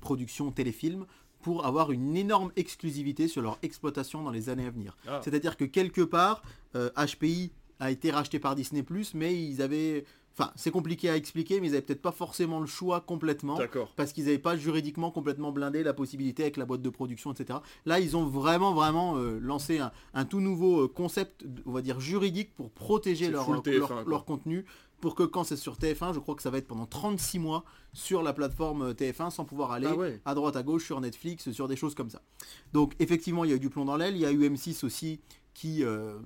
productions 0.00 0.52
téléfilms 0.52 1.06
pour 1.40 1.66
avoir 1.66 1.90
une 1.90 2.16
énorme 2.16 2.52
exclusivité 2.54 3.26
sur 3.26 3.42
leur 3.42 3.58
exploitation 3.62 4.22
dans 4.22 4.30
les 4.30 4.48
années 4.48 4.66
à 4.66 4.70
venir. 4.70 4.96
Ah. 5.08 5.20
C'est-à-dire 5.24 5.56
que 5.56 5.64
quelque 5.64 6.02
part, 6.02 6.42
HPI 6.74 7.50
a 7.80 7.90
été 7.90 8.12
racheté 8.12 8.38
par 8.38 8.54
Disney+, 8.54 8.84
mais 9.14 9.42
ils 9.42 9.60
avaient... 9.62 10.04
Enfin, 10.38 10.50
c'est 10.56 10.70
compliqué 10.70 11.10
à 11.10 11.16
expliquer, 11.16 11.60
mais 11.60 11.68
ils 11.68 11.72
avaient 11.74 11.82
peut-être 11.82 12.00
pas 12.02 12.12
forcément 12.12 12.60
le 12.60 12.66
choix 12.66 13.00
complètement 13.02 13.56
D'accord. 13.58 13.92
parce 13.96 14.12
qu'ils 14.12 14.24
n'avaient 14.24 14.38
pas 14.38 14.56
juridiquement 14.56 15.10
complètement 15.10 15.52
blindé 15.52 15.82
la 15.82 15.92
possibilité 15.92 16.42
avec 16.44 16.56
la 16.56 16.64
boîte 16.64 16.80
de 16.82 16.88
production, 16.90 17.32
etc. 17.32 17.58
Là, 17.84 18.00
ils 18.00 18.16
ont 18.16 18.24
vraiment, 18.26 18.72
vraiment 18.72 19.16
euh, 19.18 19.38
lancé 19.40 19.78
un, 19.78 19.92
un 20.14 20.24
tout 20.24 20.40
nouveau 20.40 20.84
euh, 20.84 20.88
concept, 20.88 21.44
on 21.66 21.72
va 21.72 21.82
dire, 21.82 22.00
juridique 22.00 22.54
pour 22.54 22.70
protéger 22.70 23.28
leur, 23.30 23.44
full 23.44 23.54
leur, 23.56 23.62
TF1, 23.62 23.78
leur- 23.78 23.88
quoi. 23.88 24.04
leur 24.06 24.24
contenu, 24.24 24.64
pour 25.02 25.14
que 25.16 25.24
quand 25.24 25.44
c'est 25.44 25.56
sur 25.56 25.74
TF1, 25.76 26.14
je 26.14 26.20
crois 26.20 26.34
que 26.36 26.42
ça 26.42 26.48
va 26.50 26.58
être 26.58 26.68
pendant 26.68 26.86
36 26.86 27.38
mois 27.40 27.64
sur 27.92 28.22
la 28.22 28.32
plateforme 28.32 28.82
euh, 28.82 28.92
TF1 28.94 29.30
sans 29.30 29.44
pouvoir 29.44 29.72
aller 29.72 29.88
Ah 29.90 29.96
ouais. 29.96 30.20
à 30.24 30.34
droite, 30.34 30.56
à 30.56 30.62
gauche, 30.62 30.84
sur 30.86 30.98
Netflix, 31.00 31.50
sur 31.50 31.68
des 31.68 31.76
choses 31.76 31.94
comme 31.94 32.08
ça. 32.08 32.22
Donc, 32.72 32.94
effectivement, 33.00 33.44
il 33.44 33.50
y 33.50 33.52
a 33.52 33.56
eu 33.56 33.60
du 33.60 33.68
plomb 33.68 33.84
dans 33.84 33.96
l'aile. 33.96 34.14
Il 34.14 34.20
y 34.22 34.26
a 34.26 34.30
eu 34.32 34.48
M6 34.48 34.84
aussi 34.86 35.20
qui, 35.54 35.84
euh, 35.84 36.18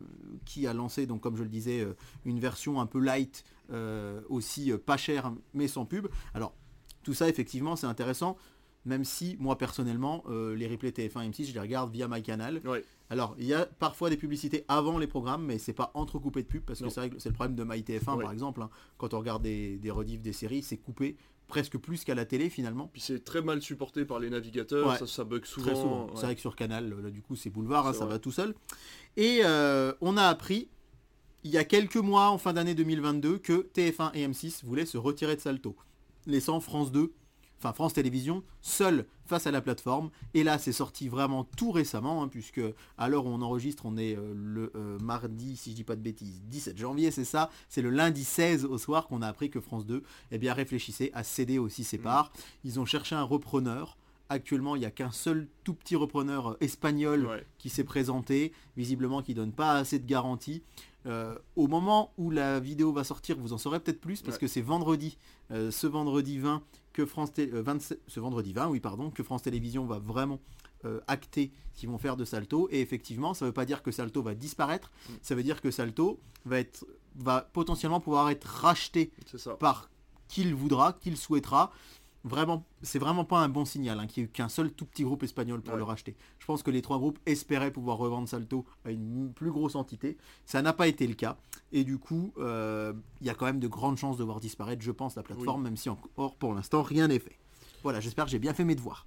qui 0.44 0.66
a 0.66 0.72
lancé, 0.74 1.06
donc 1.06 1.20
comme 1.20 1.36
je 1.36 1.42
le 1.42 1.48
disais, 1.48 1.80
euh, 1.80 1.94
une 2.24 2.38
version 2.40 2.80
un 2.80 2.86
peu 2.86 2.98
light, 3.00 3.44
euh, 3.70 4.20
aussi 4.28 4.72
pas 4.84 4.96
chère, 4.96 5.32
mais 5.54 5.68
sans 5.68 5.84
pub. 5.84 6.06
Alors, 6.34 6.54
tout 7.02 7.14
ça, 7.14 7.28
effectivement, 7.28 7.76
c'est 7.76 7.86
intéressant, 7.86 8.36
même 8.84 9.04
si, 9.04 9.36
moi, 9.40 9.58
personnellement, 9.58 10.22
euh, 10.28 10.54
les 10.54 10.68
replays 10.68 10.90
TF1 10.92 11.22
et 11.24 11.28
M6, 11.30 11.46
je 11.48 11.54
les 11.54 11.60
regarde 11.60 11.90
via 11.92 12.06
MyCanal. 12.06 12.60
Ouais. 12.64 12.84
Alors, 13.10 13.34
il 13.38 13.46
y 13.46 13.54
a 13.54 13.66
parfois 13.66 14.10
des 14.10 14.16
publicités 14.16 14.64
avant 14.68 14.98
les 14.98 15.06
programmes, 15.08 15.44
mais 15.44 15.58
c'est 15.58 15.72
pas 15.72 15.90
entrecoupé 15.94 16.42
de 16.42 16.48
pubs, 16.48 16.62
parce 16.62 16.80
que 16.80 16.88
c'est 16.88 17.00
vrai 17.00 17.10
que 17.10 17.18
c'est 17.18 17.28
le 17.28 17.34
problème 17.34 17.56
de 17.56 17.64
MyTF1, 17.64 18.14
Ouais. 18.16 18.22
par 18.24 18.32
exemple. 18.32 18.62
hein. 18.62 18.70
Quand 18.98 19.12
on 19.14 19.18
regarde 19.18 19.42
des, 19.42 19.76
des 19.78 19.90
rediffs 19.90 20.22
des 20.22 20.32
séries, 20.32 20.62
c'est 20.62 20.76
coupé 20.76 21.16
presque 21.48 21.78
plus 21.78 22.04
qu'à 22.04 22.14
la 22.14 22.24
télé, 22.24 22.50
finalement. 22.50 22.88
Puis 22.92 23.00
c'est 23.00 23.24
très 23.24 23.40
mal 23.42 23.62
supporté 23.62 24.04
par 24.04 24.18
les 24.18 24.30
navigateurs, 24.30 24.88
Ouais. 24.88 24.98
ça, 24.98 25.06
ça 25.06 25.24
bug 25.24 25.44
souvent. 25.44 25.66
Très 25.66 25.74
souvent. 25.76 26.04
ouais. 26.06 26.10
C'est 26.16 26.26
vrai 26.26 26.34
que 26.34 26.40
sur 26.40 26.56
Canal, 26.56 26.94
là 27.02 27.10
du 27.10 27.22
coup 27.22 27.36
c'est 27.36 27.50
boulevard, 27.50 27.86
hein, 27.86 27.92
ça 27.92 28.04
va 28.06 28.18
tout 28.18 28.32
seul. 28.32 28.54
Et 29.16 29.40
euh, 29.44 29.92
on 30.00 30.16
a 30.16 30.24
appris 30.24 30.68
il 31.44 31.50
y 31.52 31.58
a 31.58 31.64
quelques 31.64 31.96
mois, 31.96 32.30
en 32.30 32.38
fin 32.38 32.52
d'année 32.52 32.74
2022, 32.74 33.38
que 33.38 33.68
TF1 33.74 34.10
et 34.14 34.26
M6 34.26 34.64
voulaient 34.64 34.86
se 34.86 34.98
retirer 34.98 35.36
de 35.36 35.40
Salto, 35.40 35.76
laissant 36.26 36.58
France 36.58 36.90
2, 36.90 37.12
enfin 37.58 37.72
France 37.72 37.94
Télévisions, 37.94 38.42
seul 38.60 39.06
face 39.26 39.46
à 39.46 39.50
la 39.50 39.60
plateforme. 39.60 40.10
Et 40.34 40.44
là 40.44 40.58
c'est 40.58 40.72
sorti 40.72 41.08
vraiment 41.08 41.44
tout 41.44 41.70
récemment, 41.72 42.22
hein, 42.22 42.28
puisque 42.28 42.60
à 42.98 43.08
l'heure 43.08 43.26
où 43.26 43.30
on 43.30 43.42
enregistre, 43.42 43.86
on 43.86 43.96
est 43.96 44.16
euh, 44.16 44.32
le 44.36 44.72
euh, 44.76 44.98
mardi, 45.00 45.56
si 45.56 45.70
je 45.70 45.76
dis 45.76 45.84
pas 45.84 45.96
de 45.96 46.02
bêtises, 46.02 46.42
17 46.48 46.76
janvier, 46.78 47.10
c'est 47.10 47.24
ça. 47.24 47.50
C'est 47.68 47.82
le 47.82 47.90
lundi 47.90 48.24
16 48.24 48.64
au 48.64 48.78
soir 48.78 49.06
qu'on 49.08 49.22
a 49.22 49.28
appris 49.28 49.50
que 49.50 49.60
France 49.60 49.86
2 49.86 50.02
eh 50.30 50.38
bien, 50.38 50.52
réfléchissait 50.54 51.10
à 51.14 51.24
céder 51.24 51.58
aussi 51.58 51.82
ses 51.84 51.98
parts. 51.98 52.32
Ils 52.64 52.78
ont 52.78 52.84
cherché 52.84 53.14
un 53.14 53.22
repreneur. 53.22 53.96
Actuellement, 54.28 54.74
il 54.74 54.80
n'y 54.80 54.86
a 54.86 54.90
qu'un 54.90 55.12
seul 55.12 55.46
tout 55.62 55.72
petit 55.74 55.94
repreneur 55.94 56.48
euh, 56.50 56.56
espagnol 56.60 57.26
Ouais. 57.26 57.46
qui 57.58 57.68
s'est 57.68 57.84
présenté, 57.84 58.52
visiblement 58.76 59.22
qui 59.22 59.34
donne 59.34 59.52
pas 59.52 59.74
assez 59.74 60.00
de 60.00 60.06
garanties. 60.06 60.62
Euh, 61.06 61.36
au 61.54 61.68
moment 61.68 62.10
où 62.18 62.30
la 62.32 62.58
vidéo 62.58 62.92
va 62.92 63.04
sortir, 63.04 63.36
vous 63.38 63.52
en 63.52 63.58
saurez 63.58 63.78
peut-être 63.78 64.00
plus 64.00 64.22
parce 64.22 64.34
Ouais. 64.34 64.40
que 64.40 64.46
c'est 64.48 64.60
vendredi, 64.62 65.16
euh, 65.52 65.70
ce 65.70 65.86
vendredi 65.86 66.38
20 66.40 66.60
que 66.96 67.04
France 67.06 67.32
Té- 67.32 67.50
euh, 67.52 67.62
27 67.62 68.00
ce 68.06 68.20
vendredi 68.20 68.52
20, 68.54 68.68
oui 68.68 68.80
pardon, 68.80 69.10
que 69.10 69.22
France 69.22 69.42
Télévisions 69.42 69.84
va 69.84 69.98
vraiment 69.98 70.40
euh, 70.84 71.00
acter 71.06 71.52
ce 71.74 71.80
qu'ils 71.80 71.88
vont 71.90 71.98
faire 71.98 72.16
de 72.16 72.24
Salto. 72.24 72.68
Et 72.70 72.80
effectivement, 72.80 73.34
ça 73.34 73.44
ne 73.44 73.50
veut 73.50 73.54
pas 73.54 73.66
dire 73.66 73.82
que 73.82 73.90
Salto 73.92 74.22
va 74.22 74.34
disparaître, 74.34 74.90
Mm. 75.08 75.12
ça 75.22 75.34
veut 75.34 75.42
dire 75.42 75.60
que 75.60 75.70
Salto 75.70 76.18
va 76.44 76.58
être 76.58 76.86
va 77.18 77.40
potentiellement 77.52 78.00
pouvoir 78.00 78.28
être 78.30 78.44
racheté 78.46 79.10
par 79.58 79.88
qui 80.28 80.42
il 80.42 80.54
voudra, 80.54 80.92
qui 80.94 81.08
il 81.10 81.16
souhaitera. 81.16 81.72
Vraiment, 82.26 82.64
c'est 82.82 82.98
vraiment 82.98 83.24
pas 83.24 83.38
un 83.38 83.48
bon 83.48 83.64
signal 83.64 84.00
hein, 84.00 84.06
qu'il 84.08 84.22
n'y 84.22 84.26
ait 84.26 84.28
eu 84.28 84.32
qu'un 84.32 84.48
seul 84.48 84.72
tout 84.72 84.84
petit 84.84 85.04
groupe 85.04 85.22
espagnol 85.22 85.60
pour 85.62 85.74
Ouais. 85.74 85.78
le 85.78 85.84
racheter. 85.84 86.16
Je 86.40 86.44
pense 86.46 86.62
que 86.64 86.72
les 86.72 86.82
trois 86.82 86.98
groupes 86.98 87.20
espéraient 87.24 87.70
pouvoir 87.70 87.98
revendre 87.98 88.28
Salto 88.28 88.64
à 88.84 88.90
une 88.90 89.32
plus 89.32 89.52
grosse 89.52 89.76
entité. 89.76 90.16
Ça 90.44 90.60
n'a 90.60 90.72
pas 90.72 90.88
été 90.88 91.06
le 91.06 91.14
cas. 91.14 91.36
Et 91.72 91.84
du 91.84 91.98
coup, 91.98 92.32
euh, 92.38 92.92
il 93.20 93.28
y 93.28 93.30
a 93.30 93.34
quand 93.34 93.46
même 93.46 93.60
de 93.60 93.68
grandes 93.68 93.96
chances 93.96 94.16
de 94.16 94.24
voir 94.24 94.40
disparaître, 94.40 94.82
je 94.82 94.90
pense, 94.90 95.14
la 95.14 95.22
plateforme, 95.22 95.62
même 95.62 95.76
si 95.76 95.88
encore 95.88 96.34
pour 96.34 96.52
l'instant 96.52 96.82
rien 96.82 97.06
n'est 97.06 97.20
fait. 97.20 97.38
Voilà, 97.84 98.00
j'espère 98.00 98.24
que 98.24 98.30
j'ai 98.32 98.40
bien 98.40 98.54
fait 98.54 98.64
mes 98.64 98.74
devoirs. 98.74 99.06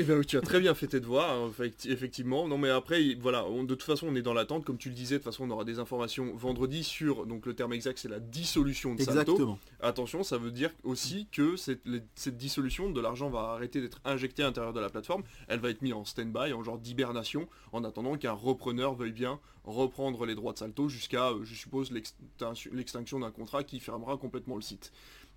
Eh 0.00 0.04
bien, 0.04 0.18
tu 0.22 0.38
as 0.38 0.40
très 0.40 0.60
bien 0.60 0.74
fait 0.74 0.86
tes 0.86 0.98
devoirs, 1.00 1.30
hein, 1.30 1.50
effecti- 1.50 1.90
effectivement. 1.90 2.48
Non, 2.48 2.56
mais 2.56 2.70
après, 2.70 3.04
il- 3.04 3.20
voilà, 3.20 3.44
on- 3.46 3.64
de 3.64 3.74
toute 3.74 3.82
façon, 3.82 4.06
on 4.08 4.14
est 4.16 4.22
dans 4.22 4.32
l'attente, 4.32 4.64
comme 4.64 4.78
tu 4.78 4.88
le 4.88 4.94
disais. 4.94 5.16
De 5.16 5.18
toute 5.18 5.24
façon, 5.30 5.44
on 5.44 5.50
aura 5.50 5.64
des 5.64 5.78
informations 5.78 6.32
vendredi 6.34 6.82
sur, 6.84 7.26
donc 7.26 7.44
le 7.44 7.54
terme 7.54 7.74
exact, 7.74 7.98
c'est 7.98 8.08
la 8.08 8.18
dissolution 8.20 8.94
de 8.94 9.02
Salto. 9.02 9.20
Exactement. 9.32 9.58
Attention, 9.80 10.22
ça 10.22 10.38
veut 10.38 10.50
dire 10.52 10.70
aussi 10.84 11.26
que 11.30 11.56
cette, 11.56 11.82
les- 11.84 12.00
cette 12.14 12.38
dissolution 12.38 12.90
de 12.90 13.00
l'argent 13.00 13.28
va 13.28 13.40
arrêter 13.52 13.80
d'être 13.82 14.00
injecté 14.06 14.42
à 14.42 14.46
l'intérieur 14.46 14.72
de 14.72 14.80
la 14.80 14.88
plateforme. 14.88 15.22
Elle 15.48 15.60
va 15.60 15.68
être 15.68 15.82
mise 15.82 15.92
en 15.92 16.04
stand-by, 16.06 16.52
en 16.54 16.62
genre 16.62 16.78
d'hibernation, 16.78 17.46
en 17.72 17.84
attendant 17.84 18.16
qu'un 18.16 18.32
repreneur 18.32 18.94
veuille 18.94 19.12
bien 19.12 19.38
reprendre 19.64 20.24
les 20.24 20.34
droits 20.34 20.54
de 20.54 20.58
Salto 20.58 20.88
jusqu'à, 20.88 21.28
euh, 21.28 21.40
je 21.44 21.54
suppose, 21.54 21.92
l'extinction 22.72 23.20
d'un 23.20 23.30
contrat 23.30 23.62
qui 23.62 23.78
fermera 23.80 24.16
complètement 24.16 24.56
le 24.56 24.62
site. 24.62 24.92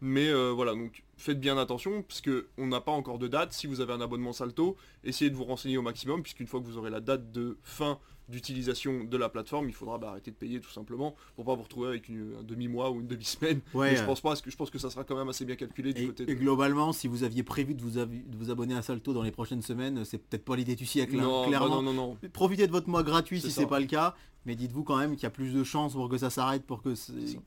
Mais 0.06 0.28
euh, 0.28 0.52
voilà, 0.52 0.74
donc 0.74 1.02
faites 1.16 1.40
bien 1.40 1.58
attention, 1.58 2.02
parce 2.04 2.20
que 2.20 2.48
on 2.58 2.68
n'a 2.68 2.82
pas 2.82 2.92
encore 2.92 3.20
de 3.20 3.30
date. 3.30 3.54
Si 3.54 3.68
vous 3.68 3.80
avez 3.80 3.94
un 3.94 4.02
abonnement 4.02 4.34
Salto, 4.34 4.76
essayez 5.06 5.32
de 5.32 5.36
vous 5.38 5.46
renseigner 5.46 5.78
au 5.78 5.82
maximum, 5.82 6.22
puisqu'une 6.22 6.46
fois 6.48 6.60
que 6.60 6.66
vous 6.66 6.78
aurez 6.78 6.90
la 6.90 7.00
date 7.00 7.32
de 7.32 7.58
fin 7.64 8.00
d'utilisation 8.30 9.04
de 9.04 9.18
la 9.18 9.30
plateforme, 9.30 9.70
il 9.70 9.74
faudra 9.74 9.98
bah, 9.98 10.10
arrêter 10.10 10.32
de 10.32 10.36
payer 10.36 10.60
tout 10.60 10.70
simplement, 10.72 11.16
pour 11.36 11.46
pas 11.46 11.56
vous 11.56 11.64
retrouver 11.64 11.88
avec 11.90 12.10
une- 12.10 12.36
un 12.40 12.44
demi-mois 12.44 12.90
ou 12.92 13.00
une 13.02 13.08
demi-semaine. 13.08 13.62
Ouais, 13.74 13.92
Mais 13.92 13.98
je 13.98 14.04
pense 14.04 14.22
pas, 14.22 14.30
parce 14.30 14.42
que 14.42 14.50
je 14.52 14.56
pense 14.58 14.70
que 14.70 14.80
ça 14.80 14.90
sera 14.90 15.04
quand 15.04 15.16
même 15.16 15.30
assez 15.30 15.46
bien 15.46 15.56
calculé 15.56 15.94
du 15.94 16.04
Et, 16.04 16.08
côté 16.08 16.24
et 16.24 16.26
de... 16.28 16.34
globalement, 16.34 16.92
si 16.94 17.08
vous 17.08 17.24
aviez 17.24 17.44
prévu 17.44 17.74
de 17.74 17.82
vous, 17.82 17.98
avi- 18.00 18.24
de 18.26 18.36
vous 18.38 18.50
abonner 18.50 18.76
à 18.76 18.82
Salto 18.82 19.14
dans 19.14 19.24
les 19.24 19.32
prochaines 19.32 19.62
semaines, 19.62 20.04
c'est 20.06 20.18
peut-être 20.18 20.44
pas 20.46 20.56
l'idée 20.56 20.76
du 20.76 20.86
siècle, 20.86 21.18
hein, 21.20 21.24
bah 21.44 21.48
clairement. 21.48 21.82
non, 21.82 21.94
non, 21.94 21.94
non. 21.94 22.18
Profitez 22.34 22.66
de 22.68 22.72
votre 22.72 22.90
mois 22.90 23.04
gratuit 23.04 23.40
si 23.42 23.52
c'est 23.52 23.68
pas 23.68 23.80
le 23.80 23.86
cas, 23.88 24.16
mais 24.46 24.56
dites-vous 24.56 24.84
quand 24.84 24.98
même 24.98 25.14
qu'il 25.16 25.24
y 25.24 25.26
a 25.26 25.30
plus 25.32 25.54
de 25.54 25.64
chances 25.64 25.94
pour 25.94 26.10
que 26.10 26.18
ça 26.18 26.30
s'arrête, 26.30 26.66
pour 26.66 26.82
que 26.82 26.94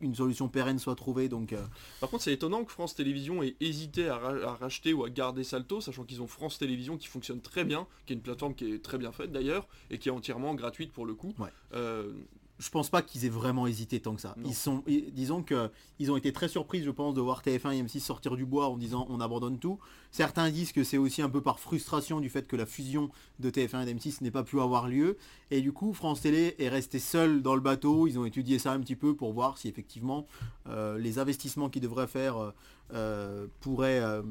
une 0.00 0.14
solution 0.14 0.48
pérenne 0.48 0.78
soit 0.78 0.94
trouvée. 0.94 1.28
Donc 1.28 1.52
euh, 1.52 1.62
Par 2.00 2.08
contre, 2.10 2.22
c'est 2.24 2.32
étonnant 2.32 2.64
que 2.64 2.72
France 2.72 2.94
Télévisions 2.94 3.42
ait 3.42 3.54
hésité 3.60 4.08
à, 4.08 4.16
ra- 4.18 4.50
à 4.50 4.54
racheter 4.54 4.92
ou 4.92 5.04
à 5.04 5.10
garder 5.10 5.44
Salto, 5.44 5.80
sachant 5.80 6.04
qu'ils 6.04 6.22
ont 6.22 6.26
France 6.26 6.58
Télévisions 6.58 6.96
qui 6.96 7.06
fonctionne 7.06 7.40
très 7.40 7.64
bien, 7.64 7.86
qui 8.06 8.12
est 8.12 8.16
une 8.16 8.22
plateforme 8.22 8.54
qui 8.54 8.72
est 8.72 8.82
très 8.82 8.98
bien 8.98 9.12
faite 9.12 9.32
d'ailleurs, 9.32 9.66
et 9.90 9.98
qui 9.98 10.08
est 10.08 10.12
entièrement 10.12 10.54
gratuite 10.54 10.92
pour 10.92 11.06
le 11.06 11.14
coup. 11.14 11.34
Ouais. 11.38 11.50
Euh, 11.74 12.12
je 12.58 12.70
pense 12.70 12.88
pas 12.88 13.02
qu'ils 13.02 13.24
aient 13.26 13.30
vraiment 13.30 13.66
hésité 13.66 14.00
tant 14.00 14.14
que 14.14 14.20
ça. 14.20 14.34
Non. 14.38 14.48
Ils 14.48 14.54
sont, 14.54 14.82
disons 15.12 15.42
que 15.42 15.70
ils 15.98 16.10
ont 16.10 16.16
été 16.16 16.32
très 16.32 16.48
surpris, 16.48 16.82
je 16.82 16.90
pense, 16.90 17.14
de 17.14 17.20
voir 17.20 17.42
TF1 17.42 17.72
et 17.74 17.82
M6 17.82 18.00
sortir 18.00 18.36
du 18.36 18.46
bois 18.46 18.68
en 18.68 18.76
disant 18.76 19.06
on 19.10 19.20
abandonne 19.20 19.58
tout. 19.58 19.78
Certains 20.10 20.50
disent 20.50 20.72
que 20.72 20.82
c'est 20.82 20.96
aussi 20.96 21.20
un 21.20 21.28
peu 21.28 21.42
par 21.42 21.60
frustration 21.60 22.20
du 22.20 22.30
fait 22.30 22.46
que 22.46 22.56
la 22.56 22.64
fusion 22.64 23.10
de 23.38 23.50
TF1 23.50 23.86
et 23.86 23.92
d'M6 23.92 24.22
n'ait 24.22 24.30
pas 24.30 24.44
pu 24.44 24.60
avoir 24.60 24.88
lieu. 24.88 25.18
Et 25.50 25.60
du 25.60 25.72
coup, 25.72 25.92
France 25.92 26.22
Télé 26.22 26.54
est 26.58 26.68
resté 26.68 26.98
seul 26.98 27.42
dans 27.42 27.54
le 27.54 27.60
bateau. 27.60 28.06
Ils 28.06 28.18
ont 28.18 28.24
étudié 28.24 28.58
ça 28.58 28.72
un 28.72 28.80
petit 28.80 28.96
peu 28.96 29.14
pour 29.14 29.32
voir 29.32 29.58
si 29.58 29.68
effectivement 29.68 30.26
euh, 30.68 30.98
les 30.98 31.18
investissements 31.18 31.68
qu'ils 31.68 31.82
devraient 31.82 32.06
faire 32.06 32.38
euh, 32.38 32.50
euh, 32.94 33.48
pourraient 33.60 33.98
euh, 34.00 34.22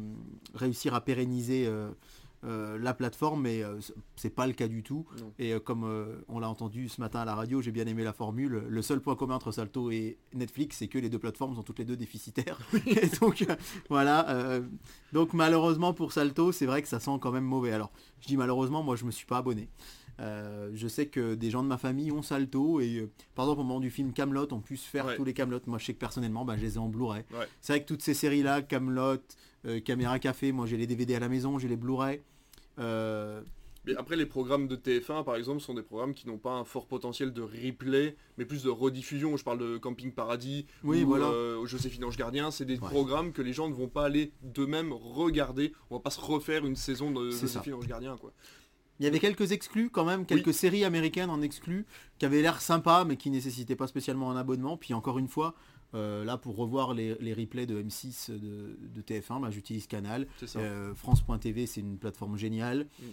réussir 0.54 0.94
à 0.94 1.02
pérenniser 1.02 1.70
euh, 2.46 2.78
la 2.78 2.94
plateforme, 2.94 3.42
mais 3.42 3.64
euh, 3.64 3.80
c'est 4.16 4.30
pas 4.30 4.46
le 4.48 4.54
cas 4.54 4.68
du 4.68 4.84
tout. 4.84 5.06
Non. 5.20 5.34
Et 5.40 5.54
euh, 5.54 5.60
comme 5.60 5.84
euh, 5.84 6.22
on 6.28 6.40
l'a 6.40 6.50
entendu 6.50 6.88
ce 6.90 7.02
matin 7.02 7.20
à 7.22 7.26
la 7.26 7.36
radio, 7.36 7.62
j'ai 7.62 7.72
bien 7.72 7.86
aimé 7.88 8.04
la 8.04 8.14
formule. 8.14 8.64
Le 8.68 8.82
seul 8.82 9.00
point 9.02 9.16
commun 9.16 9.36
entre 9.36 9.52
Salto 9.52 9.90
et 9.92 10.18
Netflix, 10.34 10.78
c'est 10.78 10.88
que 10.88 10.98
les 11.00 11.10
deux 11.10 11.20
plateformes 11.20 11.56
sont 11.56 11.64
toutes 11.64 11.80
les 11.80 11.86
deux 11.86 11.98
déficitaires. 11.98 12.60
et 12.86 13.08
donc 13.20 13.46
voilà. 13.90 14.60
donc 15.14 15.34
malheureusement 15.34 15.94
pour 15.94 16.12
Salto, 16.14 16.52
c'est 16.52 16.66
vrai 16.66 16.82
que 16.82 16.88
ça 16.88 17.00
sent 17.00 17.18
quand 17.22 17.32
même 17.32 17.44
mauvais. 17.46 17.72
Alors 17.72 17.92
je 18.22 18.28
dis 18.28 18.38
malheureusement, 18.38 18.84
moi 18.84 18.96
je 18.96 19.06
me 19.06 19.12
suis 19.12 19.26
pas 19.26 19.38
abonné. 19.38 19.70
Euh, 20.22 20.72
je 20.74 20.88
sais 20.88 21.08
que 21.08 21.36
des 21.36 21.50
gens 21.50 21.62
de 21.62 21.68
ma 21.68 21.78
famille 21.78 22.10
ont 22.12 22.22
Salto 22.22 22.80
et 22.80 23.00
euh, 23.00 23.12
par 23.36 23.46
exemple 23.46 23.62
au 23.62 23.64
moment 23.66 23.80
du 23.82 23.90
film 23.90 24.14
Camelot, 24.14 24.48
on 24.54 24.62
puisse 24.62 24.84
faire 24.86 25.06
Ouais. 25.06 25.18
tous 25.18 25.26
les 25.26 25.34
Camelot. 25.34 25.60
Moi, 25.68 25.78
je 25.78 25.86
sais 25.88 25.94
que 25.94 26.00
personnellement, 26.00 26.46
bah, 26.46 26.56
je 26.58 26.62
les 26.62 26.76
ai 26.76 26.78
en 26.78 26.88
Blu-ray. 26.88 27.24
Ouais. 27.34 27.48
C'est 27.60 27.74
vrai 27.74 27.82
que 27.82 27.88
toutes 27.88 28.02
ces 28.02 28.14
séries-là, 28.14 28.62
Camelot, 28.62 29.18
Caméra 29.84 30.20
Café, 30.20 30.52
moi 30.52 30.68
j'ai 30.68 30.78
les 30.78 30.86
DVD 30.88 31.16
à 31.16 31.20
la 31.20 31.28
maison, 31.28 31.58
j'ai 31.60 31.68
les 31.68 31.76
Blu-ray. 31.76 32.22
Euh, 32.80 33.42
Mais 33.86 33.96
après, 33.98 34.16
les 34.16 34.26
programmes 34.26 34.68
de 34.68 34.76
TF1, 34.76 35.24
par 35.24 35.36
exemple, 35.36 35.62
sont 35.62 35.76
des 35.76 35.84
programmes 35.84 36.14
qui 36.16 36.28
n'ont 36.28 36.40
pas 36.40 36.54
un 36.54 36.64
fort 36.64 36.88
potentiel 36.88 37.32
de 37.34 37.42
replay, 37.44 38.16
mais 38.38 38.46
plus 38.46 38.64
de 38.64 38.70
rediffusion. 38.70 39.38
Je 39.38 39.44
parle 39.44 39.60
de 39.60 39.78
Camping 39.78 40.12
Paradis 40.12 40.66
Oui, 40.84 41.04
ou 41.04 41.08
voilà. 41.08 41.28
euh, 41.28 41.66
Joséphine 41.68 42.04
Ange 42.06 42.18
Gardien. 42.18 42.50
C'est 42.50 42.66
des 42.66 42.80
Ouais. 42.80 42.90
programmes 42.90 43.32
que 43.32 43.44
les 43.44 43.54
gens 43.54 43.70
ne 43.70 43.76
vont 43.76 43.88
pas 43.88 44.06
aller 44.06 44.32
d'eux-mêmes 44.42 44.92
regarder. 44.92 45.72
On 45.92 45.96
va 45.98 46.02
pas 46.02 46.10
se 46.10 46.20
refaire 46.20 46.66
une 46.66 46.76
saison 46.76 47.12
de. 47.12 47.30
Joséphine 47.30 47.76
Ange 47.76 47.88
Gardien, 47.88 48.18
quoi. 48.18 48.34
Il 49.00 49.04
y 49.04 49.08
avait 49.08 49.20
quelques 49.20 49.52
exclus 49.52 49.90
quand 49.90 50.06
même, 50.06 50.26
quelques 50.26 50.54
séries 50.54 50.86
américaines 50.86 51.30
en 51.30 51.42
exclus 51.42 51.86
qui 52.18 52.26
avaient 52.26 52.42
l'air 52.42 52.62
sympas 52.62 53.04
mais 53.04 53.18
qui 53.18 53.30
nécessitaient 53.30 53.76
pas 53.76 53.88
spécialement 53.88 54.32
un 54.32 54.38
abonnement. 54.38 54.78
Puis 54.78 54.94
encore 54.94 55.20
une 55.20 55.28
fois, 55.28 55.54
euh, 55.94 56.24
là 56.24 56.38
pour 56.38 56.56
revoir 56.56 56.94
les, 56.94 57.16
les 57.20 57.34
replays 57.34 57.66
de 57.66 57.82
M6 57.82 58.32
de, 58.32 58.78
de 58.82 59.02
TF1, 59.02 59.42
bah, 59.42 59.52
j'utilise 59.52 59.88
Canal. 59.88 60.28
Euh, 60.56 60.96
France.tv 60.96 61.66
c'est 61.66 61.82
une 61.82 61.98
plateforme 61.98 62.38
géniale. 62.38 62.88
Mm. 63.00 63.04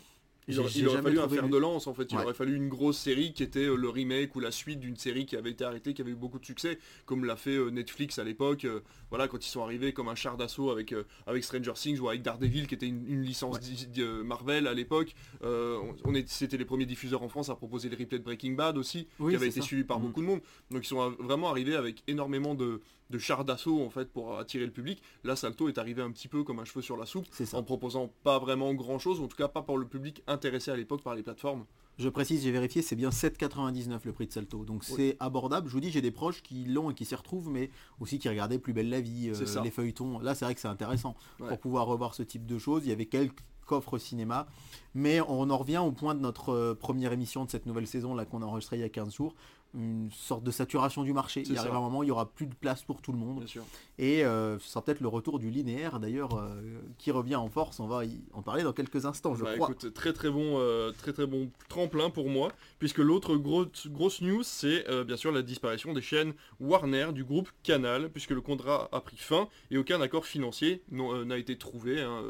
Il 0.49 0.59
aurait, 0.59 0.71
il 0.75 0.89
fallu 0.89 1.21
un 1.21 1.29
fer 1.29 1.45
le- 1.45 1.49
de 1.53 1.57
lance 1.57 1.87
en 1.87 1.95
fait, 1.95 2.11
il 2.11 2.17
Ouais. 2.17 2.25
aurait 2.25 2.35
fallu 2.35 2.57
une 2.57 2.69
grosse 2.69 2.99
série 2.99 3.33
qui 3.33 3.43
était 3.45 3.61
euh, 3.67 3.77
le 3.77 3.89
remake 3.89 4.35
ou 4.35 4.41
la 4.41 4.51
suite 4.51 4.81
d'une 4.81 4.97
série 4.97 5.25
qui 5.25 5.37
avait 5.37 5.51
été 5.51 5.65
arrêtée, 5.65 5.95
qui 5.95 6.03
avait 6.03 6.11
eu 6.11 6.17
beaucoup 6.17 6.41
de 6.41 6.45
succès, 6.45 6.79
comme 7.07 7.25
l'a 7.25 7.37
fait 7.37 7.55
euh, 7.57 7.71
Netflix 7.71 8.19
à 8.19 8.25
l'époque, 8.25 8.65
euh, 8.65 8.81
voilà, 9.11 9.29
quand 9.29 9.45
ils 9.47 9.49
sont 9.49 9.63
arrivés 9.63 9.93
comme 9.93 10.09
un 10.09 10.17
char 10.17 10.37
d'assaut 10.37 10.71
avec, 10.71 10.93
euh, 10.93 11.05
avec 11.29 11.45
Stranger 11.45 11.75
Things 11.75 12.01
ou 12.01 12.09
avec 12.09 12.23
Daredevil 12.23 12.67
qui 12.67 12.75
était 12.75 12.89
une, 12.89 13.07
une 13.09 13.23
licence 13.23 13.57
Ouais. 13.57 14.05
Marvel 14.25 14.67
à 14.67 14.75
l'époque. 14.75 15.15
Euh, 15.45 15.79
on, 16.05 16.13
C'était 16.27 16.57
les 16.57 16.65
premiers 16.65 16.87
diffuseurs 16.87 17.23
en 17.23 17.29
France 17.29 17.49
à 17.49 17.55
proposer 17.55 17.89
les 17.89 17.97
replays 17.97 18.19
de 18.19 18.25
Breaking 18.25 18.53
Bad 18.53 18.77
aussi, 18.79 19.07
Oui, 19.21 19.33
qui 19.33 19.37
avait 19.37 19.47
été 19.49 19.61
ça. 19.61 19.67
suivi 19.67 19.85
par 19.85 20.01
Mhm. 20.01 20.07
beaucoup 20.07 20.21
de 20.23 20.27
monde. 20.27 20.41
Donc 20.71 20.85
ils 20.85 20.89
sont 20.89 21.11
vraiment 21.21 21.51
arrivés 21.51 21.77
avec 21.77 22.03
énormément 22.09 22.55
de, 22.55 22.81
de 23.13 23.19
chars 23.19 23.45
d'assaut 23.45 23.81
en 23.85 23.91
fait 23.91 24.11
pour 24.11 24.39
attirer 24.39 24.65
le 24.67 24.73
public. 24.73 25.01
Là 25.23 25.37
Salto 25.37 25.69
est 25.69 25.79
arrivé 25.79 26.03
un 26.03 26.11
petit 26.11 26.27
peu 26.29 26.43
comme 26.43 26.59
un 26.59 26.65
cheveu 26.65 26.83
sur 26.83 26.97
la 26.97 27.07
soupe 27.07 27.27
C'est 27.31 27.47
ça. 27.47 27.57
en 27.59 27.63
proposant 27.63 28.11
pas 28.25 28.39
vraiment 28.41 28.75
grand 28.75 28.99
chose, 28.99 29.21
en 29.21 29.29
tout 29.29 29.37
cas 29.37 29.47
pas 29.49 29.63
pour 29.63 29.79
le 29.79 29.87
public 29.87 30.23
intéressé 30.27 30.71
à 30.73 30.77
l'époque 30.77 31.03
par 31.03 31.15
les 31.15 31.23
plateformes. 31.23 31.65
Je 31.99 32.09
précise, 32.09 32.43
j'ai 32.43 32.51
vérifié, 32.51 32.81
c'est 32.81 32.97
bien 32.97 33.11
7,99 33.11 34.01
le 34.07 34.13
prix 34.13 34.27
de 34.27 34.33
Salto. 34.33 34.65
Donc 34.65 34.83
c'est 34.83 35.17
abordable. 35.21 35.69
Je 35.69 35.75
vous 35.75 35.81
dis, 35.81 35.91
j'ai 35.91 36.01
des 36.01 36.11
proches 36.11 36.43
qui 36.43 36.65
l'ont 36.65 36.91
et 36.91 36.95
qui 36.95 37.05
s'y 37.05 37.15
retrouvent, 37.15 37.51
mais 37.51 37.71
aussi 38.01 38.19
qui 38.19 38.29
regardaient 38.31 38.59
Plus 38.59 38.73
belle 38.73 38.89
la 38.89 39.03
vie, 39.03 39.31
euh, 39.31 39.63
les 39.63 39.71
feuilletons. 39.71 40.19
Là, 40.21 40.35
c'est 40.35 40.47
vrai 40.47 40.55
que 40.55 40.61
c'est 40.61 40.69
intéressant 40.69 41.15
Ouais. 41.39 41.49
pour 41.49 41.59
pouvoir 41.59 41.87
revoir 41.87 42.15
ce 42.15 42.23
type 42.23 42.47
de 42.47 42.59
choses. 42.59 42.83
Il 42.87 42.89
y 42.89 42.93
avait 42.93 43.07
quelques 43.07 43.41
coffres 43.67 43.99
cinéma, 43.99 44.47
mais 44.95 45.21
on 45.21 45.49
en 45.51 45.57
revient 45.59 45.79
au 45.79 45.93
point 45.93 46.15
de 46.15 46.21
notre 46.21 46.49
euh, 46.51 46.75
première 46.75 47.13
émission 47.13 47.45
de 47.45 47.51
cette 47.51 47.67
nouvelle 47.67 47.87
saison 47.87 48.15
là 48.15 48.25
qu'on 48.25 48.43
a 48.43 48.47
enregistrée 48.47 48.77
il 48.79 48.81
y 48.81 48.85
a 48.85 48.89
15 48.89 49.15
jours. 49.15 49.35
Une 49.75 50.11
sorte 50.13 50.45
de 50.45 50.51
saturation 50.51 51.03
du 51.03 51.13
marché. 51.13 51.43
Il 51.47 51.57
arrive 51.57 51.71
ça. 51.71 51.77
un 51.77 51.81
moment, 51.81 52.01
où 52.01 52.03
il 52.03 52.09
y 52.09 52.11
aura 52.11 52.31
plus 52.31 52.47
de 52.47 52.55
place 52.55 52.83
pour 52.83 53.01
tout 53.01 53.13
le 53.13 53.19
monde. 53.19 53.39
Bien 53.39 53.47
sûr. 53.47 53.65
Et 53.99 54.25
euh, 54.25 54.59
ce 54.59 54.69
sera 54.69 54.85
peut-être 54.85 55.01
le 55.01 55.09
retour 55.09 55.39
du 55.39 55.51
linéaire 55.51 55.99
d'ailleurs 56.01 56.37
euh, 56.37 56.61
qui 56.99 57.11
revient 57.11 57.37
en 57.37 57.49
force. 57.49 57.81
On 57.81 57.87
va 57.87 58.05
y 58.05 58.21
en 58.33 58.43
parler 58.43 58.63
dans 58.65 58.73
quelques 58.73 59.07
instants, 59.07 59.35
je 59.35 59.45
Bah, 59.45 59.55
crois. 59.55 59.69
écoute, 59.71 59.95
très 59.95 60.13
très 60.13 60.31
bon, 60.31 60.59
euh, 60.59 60.93
très 60.93 61.13
très 61.13 61.27
bon 61.27 61.51
tremplin 61.69 62.11
pour 62.11 62.29
moi, 62.29 62.53
puisque 62.79 62.99
l'autre 62.99 63.37
grosse, 63.37 63.87
grosse 63.89 64.21
news, 64.21 64.43
c'est 64.43 64.89
euh, 64.91 65.05
bien 65.05 65.17
sûr 65.17 65.33
la 65.33 65.43
disparition 65.43 65.93
des 65.95 66.03
chaînes 66.03 66.35
Warner 66.61 67.09
du 67.15 67.25
groupe 67.25 67.49
Canal, 67.63 68.11
puisque 68.11 68.31
le 68.31 68.41
contrat 68.43 68.89
a 68.93 69.01
pris 69.01 69.17
fin 69.17 69.49
et 69.71 69.79
aucun 69.79 70.01
accord 70.01 70.27
financier 70.27 70.83
n'a 70.91 71.39
été 71.39 71.57
trouvé. 71.57 72.01
hein. 72.03 72.23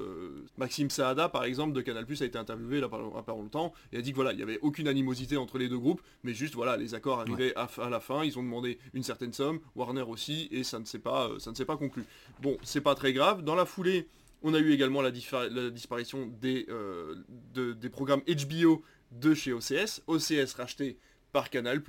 Maxime 0.59 0.91
Saada, 0.91 1.29
par 1.29 1.45
exemple, 1.45 1.73
de 1.73 1.81
Canal+, 1.81 2.05
a 2.09 2.25
été 2.25 2.39
interviewé 2.39 2.81
là, 2.81 2.89
par, 2.89 3.01
pas 3.25 3.33
longtemps 3.33 3.73
et 3.93 3.99
a 3.99 4.03
dit 4.03 4.11
que 4.11 4.17
voilà, 4.17 4.33
il 4.33 4.37
n'y 4.37 4.43
avait 4.43 4.59
aucune 4.63 4.89
animosité 4.89 5.37
entre 5.37 5.59
les 5.59 5.69
deux 5.69 5.79
groupes, 5.79 6.03
mais 6.23 6.35
juste 6.35 6.55
voilà, 6.55 6.77
les 6.77 6.95
accords 6.95 7.25
à, 7.57 7.69
à 7.79 7.89
la 7.91 8.01
fin, 8.01 8.25
ils 8.25 8.39
ont 8.39 8.43
demandé 8.43 8.79
une 8.95 9.03
certaine 9.03 9.33
somme, 9.33 9.61
Warner 9.75 10.03
aussi, 10.03 10.49
et 10.51 10.65
ça 10.65 10.79
ne 10.79 10.85
s'est 10.85 10.99
pas, 10.99 11.29
euh, 11.29 11.39
ça 11.39 11.51
ne 11.51 11.57
s'est 11.57 11.65
pas 11.65 11.77
conclu. 11.77 12.05
Bon, 12.41 12.57
c'est 12.63 12.81
pas 12.81 12.95
très 12.95 13.13
grave. 13.13 13.43
Dans 13.43 13.55
la 13.55 13.65
foulée, 13.67 14.09
on 14.43 14.55
a 14.55 14.59
eu 14.59 14.73
également 14.73 15.03
la, 15.03 15.11
disparition 15.13 16.27
des, 16.41 16.67
euh, 16.69 17.15
de- 17.55 17.73
des 17.73 17.89
programmes 17.91 18.23
HBO 18.27 18.83
de 19.13 19.35
chez 19.35 19.53
OCS, 19.53 20.03
OCS 20.07 20.55
racheté 20.55 20.99
par 21.33 21.51
Canal+. 21.51 21.83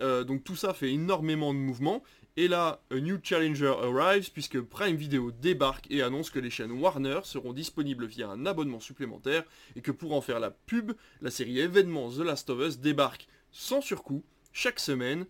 Euh, 0.00 0.24
donc 0.24 0.44
tout 0.44 0.56
ça 0.56 0.72
fait 0.74 0.90
énormément 0.92 1.52
de 1.52 1.58
mouvements. 1.58 2.02
Et 2.36 2.48
là, 2.48 2.80
a 2.90 2.94
new 3.00 3.18
challenger 3.22 3.74
arrives 3.82 4.30
puisque 4.32 4.60
Prime 4.60 4.96
Video 4.96 5.30
débarque 5.30 5.86
et 5.90 6.00
annonce 6.00 6.30
que 6.30 6.38
les 6.38 6.48
chaînes 6.48 6.70
Warner 6.72 7.20
seront 7.24 7.52
disponibles 7.52 8.06
via 8.06 8.28
un 8.30 8.46
abonnement 8.46 8.80
supplémentaire 8.80 9.42
et 9.76 9.80
que 9.82 9.90
pour 9.90 10.14
en 10.14 10.20
faire 10.20 10.38
la 10.40 10.50
pub, 10.50 10.92
la 11.20 11.30
série 11.30 11.58
événement 11.58 12.08
The 12.10 12.18
Last 12.20 12.48
of 12.50 12.60
Us 12.66 12.78
débarque 12.78 13.26
sans 13.50 13.80
surcoût 13.80 14.22
chaque 14.52 14.80
semaine. 14.80 15.26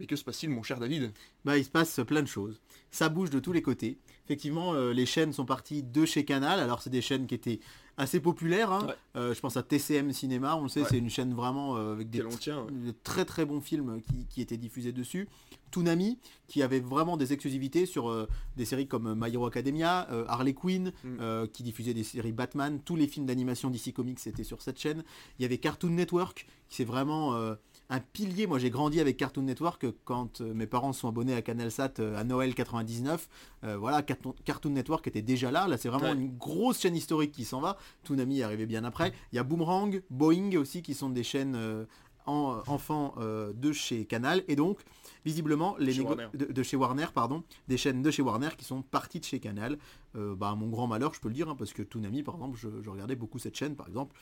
Mais 0.00 0.06
que 0.06 0.16
se 0.16 0.24
passe-t-il 0.24 0.50
mon 0.50 0.62
cher 0.62 0.80
David? 0.80 1.12
Bah, 1.44 1.58
il 1.58 1.64
se 1.64 1.70
passe 1.70 2.00
plein 2.06 2.22
de 2.22 2.26
choses. 2.26 2.60
Ça 2.90 3.08
bouge 3.08 3.30
de 3.30 3.38
tous 3.38 3.52
les 3.52 3.62
côtés. 3.62 3.98
Effectivement, 4.24 4.74
euh, 4.74 4.92
les 4.92 5.06
chaînes 5.06 5.32
sont 5.32 5.44
parties 5.44 5.82
de 5.82 6.04
chez 6.06 6.24
Canal. 6.24 6.60
Alors, 6.60 6.80
c'est 6.82 6.90
des 6.90 7.02
chaînes 7.02 7.26
qui 7.26 7.34
étaient 7.34 7.60
assez 7.98 8.18
populaires. 8.18 8.72
hein. 8.72 8.86
Ouais. 8.86 8.94
Euh, 9.16 9.34
je 9.34 9.40
pense 9.40 9.56
à 9.56 9.62
TCM 9.62 10.12
Cinéma. 10.12 10.56
On 10.56 10.62
le 10.62 10.68
sait, 10.68 10.80
Ouais. 10.80 10.86
c'est 10.90 10.98
une 10.98 11.10
chaîne 11.10 11.34
vraiment 11.34 11.76
euh, 11.76 11.92
avec 11.92 12.08
des 12.10 12.24
tient 12.40 12.62
ouais. 12.64 12.92
très 13.04 13.24
très 13.26 13.44
bons 13.44 13.60
films 13.60 14.00
qui, 14.00 14.26
qui 14.28 14.40
étaient 14.40 14.56
diffusés 14.56 14.92
dessus. 14.92 15.28
Toonami, 15.70 16.18
qui 16.48 16.62
avait 16.62 16.80
vraiment 16.80 17.16
des 17.16 17.32
exclusivités 17.32 17.86
sur 17.86 18.28
des 18.56 18.64
séries 18.64 18.88
comme 18.88 19.14
My 19.18 19.32
Hero 19.32 19.46
Academia, 19.46 20.06
Harley 20.28 20.52
Quinn, 20.52 20.92
Mm. 21.04 21.46
qui 21.52 21.62
diffusait 21.62 21.94
des 21.94 22.04
séries 22.04 22.32
Batman. 22.32 22.80
Tous 22.84 22.94
les 22.96 23.06
films 23.06 23.24
d'animation 23.26 23.70
DC 23.70 23.92
Comics 23.94 24.26
étaient 24.26 24.44
sur 24.44 24.60
cette 24.60 24.78
chaîne. 24.78 25.02
Il 25.38 25.42
y 25.42 25.44
avait 25.46 25.56
Cartoon 25.58 25.90
Network, 25.90 26.46
qui 26.68 26.76
c'est 26.76 26.84
vraiment 26.84 27.54
un 27.90 28.00
pilier. 28.00 28.46
Moi, 28.46 28.58
j'ai 28.58 28.70
grandi 28.70 29.00
avec 29.00 29.16
Cartoon 29.16 29.42
Network 29.42 29.84
euh, 29.84 29.92
quand 30.04 30.40
euh, 30.40 30.54
mes 30.54 30.66
parents 30.66 30.92
sont 30.92 31.08
abonnés 31.08 31.34
à 31.34 31.42
CanalSat 31.42 31.94
euh, 31.98 32.16
à 32.16 32.24
Noël 32.24 32.54
99. 32.54 33.28
Euh, 33.64 33.76
voilà, 33.76 34.02
Cartoon, 34.02 34.34
Cartoon 34.44 34.70
Network 34.70 35.06
était 35.06 35.22
déjà 35.22 35.50
là. 35.50 35.68
Là, 35.68 35.76
c'est 35.76 35.88
vraiment 35.88 36.06
Ouais. 36.06 36.12
une 36.14 36.36
grosse 36.36 36.80
chaîne 36.80 36.96
historique 36.96 37.32
qui 37.32 37.44
s'en 37.44 37.60
va. 37.60 37.76
Toonami 38.04 38.40
est 38.40 38.42
arrivé 38.44 38.66
bien 38.66 38.84
après. 38.84 39.12
Il 39.32 39.36
y 39.36 39.38
a 39.38 39.42
Boomerang, 39.44 40.02
Boeing 40.10 40.56
aussi, 40.56 40.82
qui 40.82 40.94
sont 40.94 41.10
des 41.10 41.22
chaînes 41.22 41.54
euh, 41.54 41.84
en- 42.26 42.62
enfants 42.66 43.14
euh, 43.18 43.52
de 43.52 43.72
chez 43.72 44.06
Canal. 44.06 44.42
Et 44.48 44.56
donc, 44.56 44.78
visiblement, 45.26 45.76
les 45.78 45.92
Chez 45.92 46.04
de, 46.34 46.50
de 46.52 46.62
chez 46.62 46.76
Warner, 46.76 47.06
pardon, 47.14 47.42
des 47.68 47.76
chaînes 47.76 48.00
de 48.02 48.10
chez 48.10 48.22
Warner 48.22 48.50
qui 48.56 48.64
sont 48.64 48.80
parties 48.82 49.20
de 49.20 49.24
chez 49.24 49.38
Canal. 49.40 49.76
Bah, 50.14 50.54
mon 50.56 50.68
grand 50.68 50.86
malheur, 50.86 51.14
je 51.14 51.20
peux 51.20 51.28
le 51.28 51.34
dire, 51.34 51.48
hein, 51.48 51.56
parce 51.58 51.72
que 51.72 51.82
Toonami, 51.82 52.22
par 52.22 52.34
exemple, 52.36 52.58
je, 52.58 52.68
je 52.82 52.90
regardais 52.90 53.16
beaucoup 53.16 53.38
cette 53.38 53.56
chaîne, 53.56 53.76
par 53.76 53.88
exemple. 53.88 54.14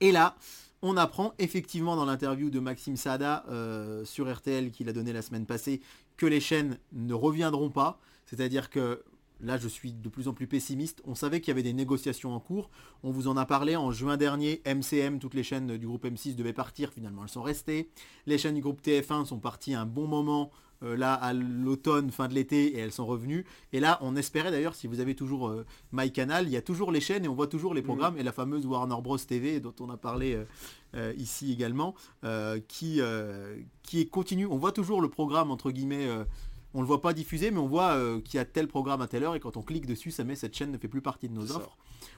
Et 0.00 0.12
là, 0.12 0.36
on 0.84 0.98
apprend 0.98 1.32
effectivement 1.38 1.96
dans 1.96 2.04
l'interview 2.04 2.50
de 2.50 2.60
Maxime 2.60 2.98
Sada 2.98 3.46
euh, 3.48 4.04
sur 4.04 4.30
RTL 4.30 4.70
qu'il 4.70 4.86
a 4.90 4.92
donné 4.92 5.14
la 5.14 5.22
semaine 5.22 5.46
passée 5.46 5.80
que 6.18 6.26
les 6.26 6.40
chaînes 6.40 6.78
ne 6.92 7.14
reviendront 7.14 7.70
pas. 7.70 7.98
C'est-à-dire 8.26 8.68
que 8.68 9.02
là, 9.40 9.56
je 9.56 9.66
suis 9.66 9.94
de 9.94 10.08
plus 10.10 10.28
en 10.28 10.34
plus 10.34 10.46
pessimiste. 10.46 11.00
On 11.06 11.14
savait 11.14 11.40
qu'il 11.40 11.48
y 11.48 11.52
avait 11.52 11.62
des 11.62 11.72
négociations 11.72 12.34
en 12.34 12.38
cours. 12.38 12.68
On 13.02 13.12
vous 13.12 13.28
en 13.28 13.38
a 13.38 13.46
parlé 13.46 13.76
en 13.76 13.92
juin 13.92 14.18
dernier. 14.18 14.60
MCM, 14.66 15.20
toutes 15.20 15.32
les 15.32 15.42
chaînes 15.42 15.78
du 15.78 15.86
groupe 15.86 16.04
M6 16.04 16.36
devaient 16.36 16.52
partir. 16.52 16.92
Finalement, 16.92 17.22
elles 17.22 17.30
sont 17.30 17.42
restées. 17.42 17.88
Les 18.26 18.36
chaînes 18.36 18.54
du 18.54 18.60
groupe 18.60 18.82
TF1 18.82 19.24
sont 19.24 19.38
parties 19.38 19.72
un 19.72 19.86
bon 19.86 20.06
moment. 20.06 20.50
Euh, 20.82 20.96
là 20.96 21.14
à 21.14 21.32
l'automne, 21.32 22.10
fin 22.10 22.28
de 22.28 22.34
l'été, 22.34 22.74
et 22.74 22.78
elles 22.78 22.92
sont 22.92 23.06
revenues. 23.06 23.44
Et 23.72 23.80
là, 23.80 23.98
on 24.02 24.16
espérait 24.16 24.50
d'ailleurs, 24.50 24.74
si 24.74 24.86
vous 24.86 25.00
avez 25.00 25.14
toujours 25.14 25.48
euh, 25.48 25.64
MyCanal, 25.92 26.46
il 26.46 26.50
y 26.50 26.56
a 26.56 26.62
toujours 26.62 26.90
les 26.92 27.00
chaînes 27.00 27.24
et 27.24 27.28
on 27.28 27.34
voit 27.34 27.46
toujours 27.46 27.74
les 27.74 27.82
programmes 27.82 28.18
et 28.18 28.22
la 28.22 28.32
fameuse 28.32 28.66
Warner 28.66 28.96
Bros 29.02 29.18
TV 29.18 29.60
dont 29.60 29.74
on 29.80 29.90
a 29.90 29.96
parlé 29.96 30.34
euh, 30.34 30.44
euh, 30.94 31.12
ici 31.16 31.52
également, 31.52 31.94
qui, 32.68 33.00
qui 33.82 34.00
est 34.00 34.06
continue. 34.10 34.46
On 34.46 34.56
voit 34.58 34.72
toujours 34.72 35.00
le 35.00 35.08
programme 35.08 35.50
entre 35.50 35.70
guillemets. 35.70 36.08
on 36.74 36.80
le 36.80 36.86
voit 36.86 37.00
pas 37.00 37.12
diffusé, 37.12 37.50
mais 37.52 37.58
on 37.58 37.68
voit 37.68 37.92
euh, 37.92 38.20
qu'il 38.20 38.36
y 38.36 38.40
a 38.40 38.44
tel 38.44 38.66
programme 38.68 39.00
à 39.00 39.06
telle 39.06 39.22
heure 39.24 39.34
et 39.36 39.40
quand 39.40 39.56
on 39.56 39.62
clique 39.62 39.86
dessus, 39.86 40.10
ça 40.10 40.24
met 40.24 40.34
cette 40.34 40.56
chaîne 40.56 40.72
ne 40.72 40.78
fait 40.78 40.88
plus 40.88 41.02
partie 41.02 41.28
de 41.28 41.34
nos 41.34 41.52
offres. 41.52 41.76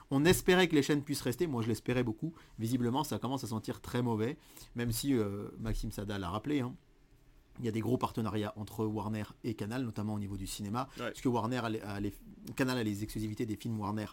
On 0.09 0.25
espérait 0.25 0.67
que 0.67 0.75
les 0.75 0.81
chaînes 0.81 1.03
puissent 1.03 1.21
rester. 1.21 1.47
Moi, 1.47 1.61
je 1.61 1.67
l'espérais 1.67 2.03
beaucoup. 2.03 2.33
Visiblement, 2.59 3.03
ça 3.03 3.19
commence 3.19 3.43
à 3.43 3.47
sentir 3.47 3.81
très 3.81 4.01
mauvais, 4.01 4.37
même 4.75 4.91
si 4.91 5.13
euh, 5.13 5.49
Maxime 5.59 5.91
Sada 5.91 6.17
l'a 6.17 6.29
rappelé. 6.29 6.61
hein. 6.61 6.73
Il 7.59 7.65
y 7.65 7.67
a 7.67 7.71
des 7.71 7.79
gros 7.79 7.97
partenariats 7.97 8.53
entre 8.55 8.85
Warner 8.85 9.23
et 9.43 9.53
Canal, 9.53 9.83
notamment 9.83 10.13
au 10.13 10.19
niveau 10.19 10.37
du 10.37 10.47
cinéma, 10.47 10.87
Ouais. 10.99 11.13
Warner 11.25 11.57
a 11.57 11.69
les- 11.69 11.81
a 11.81 11.99
les- 11.99 12.13
Canal 12.55 12.77
a 12.77 12.83
les 12.83 13.03
exclusivités 13.03 13.45
des 13.45 13.55
films 13.55 13.79
Warner 13.79 14.05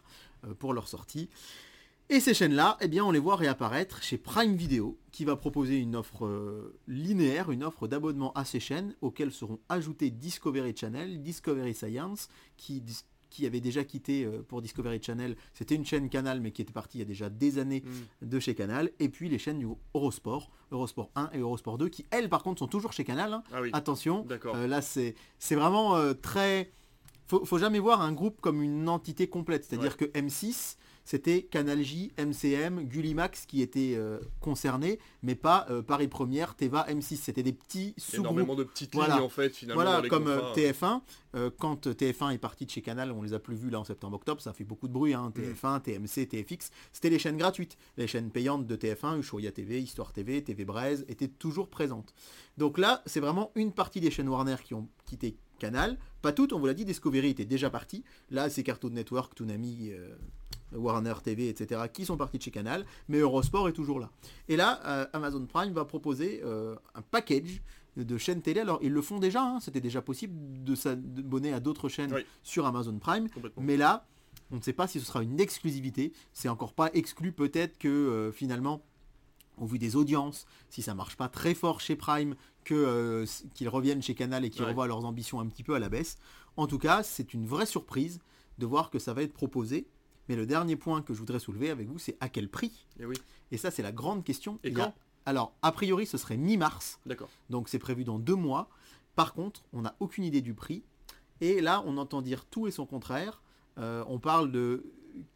euh, 0.44 0.54
pour 0.54 0.72
leur 0.72 0.88
sortie. 0.88 1.28
Et 2.10 2.20
ces 2.20 2.34
chaînes-là, 2.34 2.76
eh 2.82 2.88
bien, 2.88 3.02
on 3.02 3.10
les 3.10 3.18
voit 3.18 3.36
réapparaître 3.36 4.02
chez 4.02 4.18
Prime 4.18 4.56
Video, 4.56 4.98
qui 5.10 5.24
va 5.24 5.36
proposer 5.36 5.78
une 5.78 5.96
offre 5.96 6.26
euh, 6.26 6.78
linéaire, 6.86 7.50
une 7.50 7.64
offre 7.64 7.88
d'abonnement 7.88 8.32
à 8.34 8.44
ces 8.44 8.60
chaînes, 8.60 8.94
auxquelles 9.00 9.32
seront 9.32 9.58
ajoutés 9.70 10.10
Discovery 10.10 10.74
Channel, 10.76 11.22
Discovery 11.22 11.72
Science, 11.72 12.28
qui, 12.58 12.82
qui 13.34 13.46
avait 13.46 13.60
déjà 13.60 13.82
quitté 13.82 14.24
euh, 14.24 14.42
pour 14.46 14.62
Discovery 14.62 15.00
Channel. 15.02 15.34
C'était 15.54 15.74
une 15.74 15.84
chaîne 15.84 16.08
Canal, 16.08 16.40
mais 16.40 16.52
qui 16.52 16.62
était 16.62 16.72
partie 16.72 16.98
il 16.98 17.00
y 17.00 17.02
a 17.02 17.06
déjà 17.06 17.28
des 17.28 17.58
années 17.58 17.82
Mm. 18.22 18.28
de 18.28 18.38
chez 18.38 18.54
Canal. 18.54 18.90
Et 19.00 19.08
puis 19.08 19.28
les 19.28 19.38
chaînes 19.38 19.58
du 19.58 19.66
Eurosport, 19.94 20.50
Eurosport 20.70 21.10
1 21.16 21.30
et 21.32 21.38
Eurosport 21.38 21.76
2, 21.78 21.88
qui 21.88 22.06
elles, 22.10 22.28
par 22.28 22.42
contre, 22.44 22.60
sont 22.60 22.68
toujours 22.68 22.92
chez 22.92 23.02
Canal. 23.04 23.32
hein. 23.32 23.42
Ah 23.52 23.60
oui, 23.60 23.70
Attention, 23.72 24.24
euh, 24.54 24.66
là 24.68 24.80
c'est 24.82 25.14
vraiment 25.50 25.96
euh, 25.96 26.14
très... 26.14 26.70
Faut, 27.26 27.44
faut 27.44 27.58
jamais 27.58 27.78
voir 27.80 28.02
un 28.02 28.12
groupe 28.12 28.40
comme 28.40 28.62
une 28.62 28.88
entité 28.88 29.26
complète. 29.28 29.64
C'est-à-dire 29.64 29.96
que 29.96 30.04
M6, 30.04 30.76
c'était 31.04 31.42
Canal 31.42 31.82
J, 31.82 32.12
MCM, 32.18 32.84
Gullimax 32.84 33.46
qui 33.46 33.60
étaient 33.62 33.94
euh, 33.96 34.18
concernés, 34.40 34.98
mais 35.22 35.34
pas 35.34 35.66
euh, 35.70 35.82
Paris 35.82 36.08
Première, 36.08 36.54
Teva, 36.54 36.86
M6. 36.88 37.16
C'était 37.16 37.42
des 37.42 37.52
petits 37.52 37.94
sous-groupes. 37.98 38.24
Énormément 38.24 38.54
de 38.54 38.64
petites 38.64 38.94
Voilà. 38.94 39.16
lignes 39.16 39.24
en 39.24 39.28
fait 39.28 39.50
finalement. 39.54 39.82
dans 39.82 39.90
Voilà, 39.90 40.02
les 40.02 40.08
comme 40.08 40.28
euh, 40.28 40.38
contrats. 40.38 40.54
TF1, 40.54 41.00
euh, 41.36 41.50
quand 41.58 41.86
TF1 41.88 42.32
est 42.34 42.38
parti 42.38 42.64
de 42.66 42.70
chez 42.70 42.80
Canal, 42.82 43.12
on 43.12 43.22
les 43.22 43.34
a 43.34 43.38
plus 43.38 43.56
vus 43.56 43.70
là 43.70 43.80
en 43.80 43.84
septembre-octobre, 43.84 44.40
ça 44.40 44.52
fait 44.52 44.64
beaucoup 44.64 44.88
de 44.88 44.92
bruit, 44.92 45.14
hein, 45.14 45.32
TF1, 45.34 45.80
TMC, 45.82 46.26
TFX, 46.26 46.70
c'était 46.92 47.10
les 47.10 47.18
chaînes 47.18 47.36
gratuites. 47.36 47.76
Les 47.96 48.06
chaînes 48.06 48.30
payantes 48.30 48.66
de 48.66 48.76
TF1, 48.76 49.18
Ushuaïa 49.18 49.52
TV, 49.52 49.80
Histoire 49.82 50.12
TV, 50.12 50.42
TV 50.42 50.64
Braise, 50.64 51.04
étaient 51.08 51.28
toujours 51.28 51.68
présentes. 51.68 52.14
Donc 52.56 52.78
là, 52.78 53.02
c'est 53.06 53.20
vraiment 53.20 53.50
une 53.56 53.72
partie 53.72 54.00
des 54.00 54.10
chaînes 54.10 54.28
Warner 54.28 54.56
qui 54.64 54.74
ont 54.74 54.88
quitté 55.04 55.36
Canal, 55.58 55.98
pas 56.24 56.32
toutes, 56.32 56.54
on 56.54 56.58
vous 56.58 56.64
l'a 56.64 56.72
dit, 56.72 56.86
Discovery 56.86 57.28
était 57.28 57.44
déjà 57.44 57.68
parti, 57.68 58.02
là 58.30 58.48
c'est 58.48 58.62
Cartoon 58.62 58.88
Network, 58.88 59.34
Toonami, 59.34 59.90
euh, 59.92 60.08
Warner 60.72 61.12
TV, 61.22 61.50
etc., 61.50 61.82
qui 61.92 62.06
sont 62.06 62.16
partis 62.16 62.38
de 62.38 62.42
chez 62.42 62.50
Canal, 62.50 62.86
mais 63.08 63.18
Eurosport 63.18 63.68
est 63.68 63.74
toujours 63.74 64.00
là. 64.00 64.10
Et 64.48 64.56
là, 64.56 64.80
euh, 64.86 65.06
Amazon 65.12 65.44
Prime 65.44 65.74
va 65.74 65.84
proposer 65.84 66.40
euh, 66.42 66.76
un 66.94 67.02
package 67.02 67.60
de 67.98 68.16
chaînes 68.16 68.40
télé. 68.40 68.60
Alors, 68.60 68.78
ils 68.82 68.90
le 68.90 69.02
font 69.02 69.18
déjà, 69.18 69.42
hein, 69.42 69.60
c'était 69.60 69.82
déjà 69.82 70.00
possible 70.00 70.34
de 70.64 70.74
s'abonner 70.74 71.52
à 71.52 71.60
d'autres 71.60 71.90
chaînes 71.90 72.14
Oui. 72.14 72.24
sur 72.42 72.64
Amazon 72.64 72.98
Prime. 72.98 73.28
Mais 73.60 73.76
là, 73.76 74.06
on 74.50 74.56
ne 74.56 74.62
sait 74.62 74.72
pas 74.72 74.86
si 74.86 74.98
ce 75.00 75.04
sera 75.04 75.22
une 75.22 75.38
exclusivité. 75.38 76.14
C'est 76.32 76.48
encore 76.48 76.72
pas 76.72 76.90
exclu 76.94 77.32
peut-être 77.32 77.76
que 77.76 78.32
finalement, 78.34 78.82
au 79.58 79.66
vu 79.66 79.78
des 79.78 79.96
audiences, 79.96 80.46
si 80.68 80.82
ça 80.82 80.94
marche 80.94 81.16
pas 81.16 81.28
très 81.28 81.54
fort 81.54 81.80
chez 81.80 81.96
Prime, 81.96 82.34
euh, 82.70 83.26
qu'ils 83.54 83.68
reviennent 83.68 84.02
chez 84.02 84.14
Canal 84.14 84.44
et 84.44 84.50
qu'ils 84.50 84.62
Ouais. 84.62 84.68
revoient 84.68 84.86
leurs 84.86 85.04
ambitions 85.04 85.40
un 85.40 85.46
petit 85.46 85.62
peu 85.62 85.74
à 85.74 85.78
la 85.78 85.88
baisse. 85.88 86.16
En 86.56 86.66
tout 86.66 86.78
cas, 86.78 87.02
c'est 87.02 87.34
une 87.34 87.46
vraie 87.46 87.66
surprise 87.66 88.20
de 88.58 88.66
voir 88.66 88.90
que 88.90 88.98
ça 88.98 89.12
va 89.14 89.22
être 89.22 89.32
proposé. 89.34 89.86
Mais 90.28 90.36
le 90.36 90.46
dernier 90.46 90.76
point 90.76 91.02
que 91.02 91.12
je 91.12 91.18
voudrais 91.18 91.38
soulever 91.40 91.68
avec 91.70 91.88
vous, 91.88 91.98
c'est 91.98 92.16
à 92.20 92.28
quel 92.30 92.48
prix? 92.48 92.86
Et 92.98 93.04
oui, 93.04 93.16
Et 93.50 93.58
ça, 93.58 93.70
c'est 93.70 93.82
la 93.82 93.92
grande 93.92 94.24
question. 94.24 94.58
Et 94.64 94.74
a- 94.80 94.94
Alors, 95.26 95.52
a 95.62 95.70
priori, 95.72 96.06
ce 96.06 96.16
serait 96.18 96.36
mi-mars. 96.38 96.98
d'accord. 97.06 97.28
Donc 97.50 97.68
c'est 97.68 97.78
prévu 97.78 98.04
dans 98.04 98.18
deux 98.18 98.34
mois. 98.34 98.68
Par 99.16 99.34
contre, 99.34 99.62
on 99.72 99.82
n'a 99.82 99.94
aucune 100.00 100.24
idée 100.24 100.40
du 100.40 100.54
prix. 100.54 100.82
Et 101.40 101.60
là, 101.60 101.82
on 101.86 101.98
entend 101.98 102.22
dire 102.22 102.44
tout 102.46 102.66
et 102.66 102.70
son 102.70 102.86
contraire. 102.86 103.42
Euh, 103.78 104.04
on 104.08 104.18
parle 104.18 104.50
de 104.52 104.84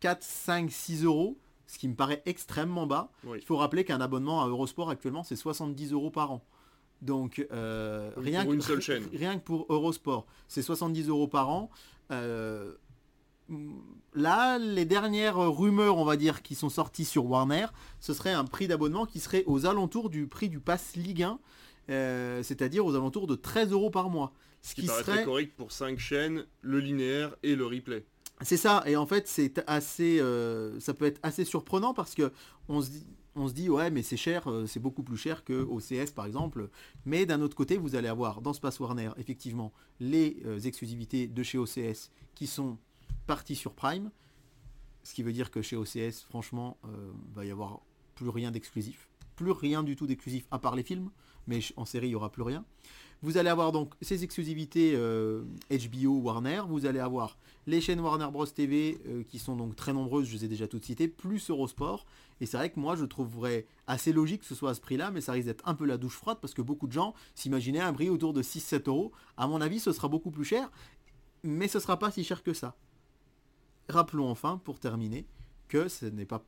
4, 0.00 0.22
5, 0.22 0.70
6 0.70 1.04
euros, 1.04 1.36
ce 1.68 1.78
qui 1.78 1.86
me 1.86 1.94
paraît 1.94 2.22
extrêmement 2.26 2.86
bas. 2.86 3.12
Oui. 3.24 3.38
Il 3.40 3.44
faut 3.44 3.56
rappeler 3.56 3.84
qu'un 3.84 4.00
abonnement 4.00 4.42
à 4.42 4.48
Eurosport 4.48 4.90
actuellement, 4.90 5.22
c'est 5.22 5.36
70 5.36 5.92
euros 5.92 6.10
par 6.10 6.32
an. 6.32 6.44
Donc 7.02 7.46
euh, 7.52 8.10
Oui, 8.16 8.30
rien, 8.30 8.42
pour 8.42 8.50
que, 8.50 8.56
une 8.56 8.62
seule 8.62 8.80
chaîne. 8.80 9.04
rien 9.12 9.38
que 9.38 9.44
pour 9.44 9.66
Eurosport, 9.68 10.26
c'est 10.48 10.62
70 10.62 11.08
euros 11.08 11.28
par 11.28 11.50
an. 11.50 11.70
Euh, 12.10 12.74
Là, 14.14 14.58
les 14.58 14.84
dernières 14.84 15.38
rumeurs, 15.38 15.96
on 15.96 16.04
va 16.04 16.16
dire, 16.16 16.42
qui 16.42 16.54
sont 16.54 16.68
sorties 16.68 17.06
sur 17.06 17.24
Warner, 17.24 17.66
ce 17.98 18.12
serait 18.12 18.32
un 18.32 18.44
prix 18.44 18.68
d'abonnement 18.68 19.06
qui 19.06 19.20
serait 19.20 19.44
aux 19.46 19.64
alentours 19.64 20.10
du 20.10 20.26
prix 20.26 20.50
du 20.50 20.60
pass 20.60 20.96
Ligue 20.96 21.22
1, 21.22 21.38
euh, 21.88 22.42
c'est-à-dire 22.42 22.84
aux 22.84 22.94
alentours 22.94 23.26
de 23.26 23.36
13 23.36 23.72
euros 23.72 23.90
par 23.90 24.10
mois. 24.10 24.32
Ce 24.60 24.70
Ce 24.70 24.74
qui 24.74 24.80
qui 24.82 24.86
paraît 24.88 25.02
très 25.02 25.24
correct 25.24 25.54
pour 25.56 25.72
5 25.72 25.98
chaînes, 25.98 26.44
le 26.60 26.80
linéaire 26.80 27.36
et 27.42 27.54
le 27.54 27.64
replay. 27.64 28.04
C'est 28.42 28.56
ça, 28.56 28.84
et 28.86 28.96
en 28.96 29.06
fait, 29.06 29.26
c'est 29.26 29.62
assez, 29.66 30.20
euh, 30.20 30.78
ça 30.80 30.94
peut 30.94 31.06
être 31.06 31.18
assez 31.22 31.44
surprenant 31.44 31.92
parce 31.92 32.14
que 32.14 32.32
on 32.68 32.80
se 32.80 32.90
dit, 32.90 33.06
on 33.38 33.48
se 33.48 33.54
dit 33.54 33.68
ouais, 33.70 33.90
mais 33.90 34.02
c'est 34.02 34.16
cher, 34.16 34.50
euh, 34.50 34.66
c'est 34.66 34.80
beaucoup 34.80 35.02
plus 35.02 35.16
cher 35.16 35.44
que 35.44 35.52
OCS 35.52 36.12
par 36.12 36.26
exemple. 36.26 36.68
Mais 37.04 37.26
d'un 37.26 37.40
autre 37.40 37.56
côté, 37.56 37.76
vous 37.76 37.94
allez 37.94 38.08
avoir 38.08 38.40
dans 38.40 38.52
Space 38.52 38.80
Warner 38.80 39.10
effectivement 39.16 39.72
les 40.00 40.42
euh, 40.44 40.58
exclusivités 40.58 41.26
de 41.28 41.42
chez 41.42 41.58
OCS 41.58 42.10
qui 42.34 42.46
sont 42.46 42.78
parties 43.26 43.56
sur 43.56 43.74
Prime, 43.74 44.10
ce 45.02 45.14
qui 45.14 45.22
veut 45.22 45.32
dire 45.32 45.50
que 45.50 45.62
chez 45.62 45.76
OCS, 45.76 46.22
franchement, 46.28 46.78
euh, 46.84 47.10
va 47.32 47.44
y 47.44 47.50
avoir 47.50 47.80
plus 48.14 48.28
rien 48.28 48.50
d'exclusif, 48.50 49.08
plus 49.36 49.52
rien 49.52 49.82
du 49.82 49.96
tout 49.96 50.06
d'exclusif 50.06 50.46
à 50.50 50.58
part 50.58 50.74
les 50.74 50.82
films, 50.82 51.10
mais 51.46 51.60
en 51.76 51.84
série 51.84 52.08
il 52.08 52.12
y 52.12 52.16
aura 52.16 52.32
plus 52.32 52.42
rien. 52.42 52.64
Vous 53.20 53.36
allez 53.36 53.50
avoir 53.50 53.72
donc 53.72 53.94
ces 54.00 54.22
exclusivités 54.22 54.92
euh, 54.94 55.42
HBO, 55.70 56.20
Warner, 56.20 56.62
vous 56.68 56.86
allez 56.86 57.00
avoir 57.00 57.36
les 57.66 57.80
chaînes 57.80 57.98
Warner 57.98 58.28
Bros 58.30 58.46
TV 58.46 59.00
euh, 59.08 59.24
qui 59.24 59.40
sont 59.40 59.56
donc 59.56 59.74
très 59.74 59.92
nombreuses, 59.92 60.26
je 60.26 60.34
les 60.34 60.44
ai 60.44 60.48
déjà 60.48 60.68
toutes 60.68 60.84
citées, 60.84 61.08
plus 61.08 61.50
Eurosport. 61.50 62.06
Et 62.40 62.46
c'est 62.46 62.56
vrai 62.56 62.70
que 62.70 62.78
moi 62.78 62.94
je 62.94 63.04
trouverais 63.04 63.66
assez 63.88 64.12
logique 64.12 64.42
que 64.42 64.46
ce 64.46 64.54
soit 64.54 64.70
à 64.70 64.74
ce 64.74 64.80
prix-là, 64.80 65.10
mais 65.10 65.20
ça 65.20 65.32
risque 65.32 65.46
d'être 65.46 65.66
un 65.66 65.74
peu 65.74 65.84
la 65.84 65.98
douche 65.98 66.14
froide 66.14 66.38
parce 66.40 66.54
que 66.54 66.62
beaucoup 66.62 66.86
de 66.86 66.92
gens 66.92 67.12
s'imaginaient 67.34 67.80
un 67.80 67.92
prix 67.92 68.08
autour 68.08 68.32
de 68.32 68.42
6-7 68.42 68.88
euros. 68.88 69.10
À 69.36 69.48
mon 69.48 69.60
avis, 69.60 69.80
ce 69.80 69.90
sera 69.90 70.06
beaucoup 70.06 70.30
plus 70.30 70.44
cher, 70.44 70.70
mais 71.42 71.66
ce 71.66 71.80
sera 71.80 71.98
pas 71.98 72.12
si 72.12 72.22
cher 72.22 72.44
que 72.44 72.52
ça. 72.52 72.76
Rappelons 73.88 74.28
enfin, 74.28 74.60
pour 74.62 74.78
terminer, 74.78 75.26
que 75.66 75.88
ce 75.88 76.06
n'est 76.06 76.24
pas 76.24 76.44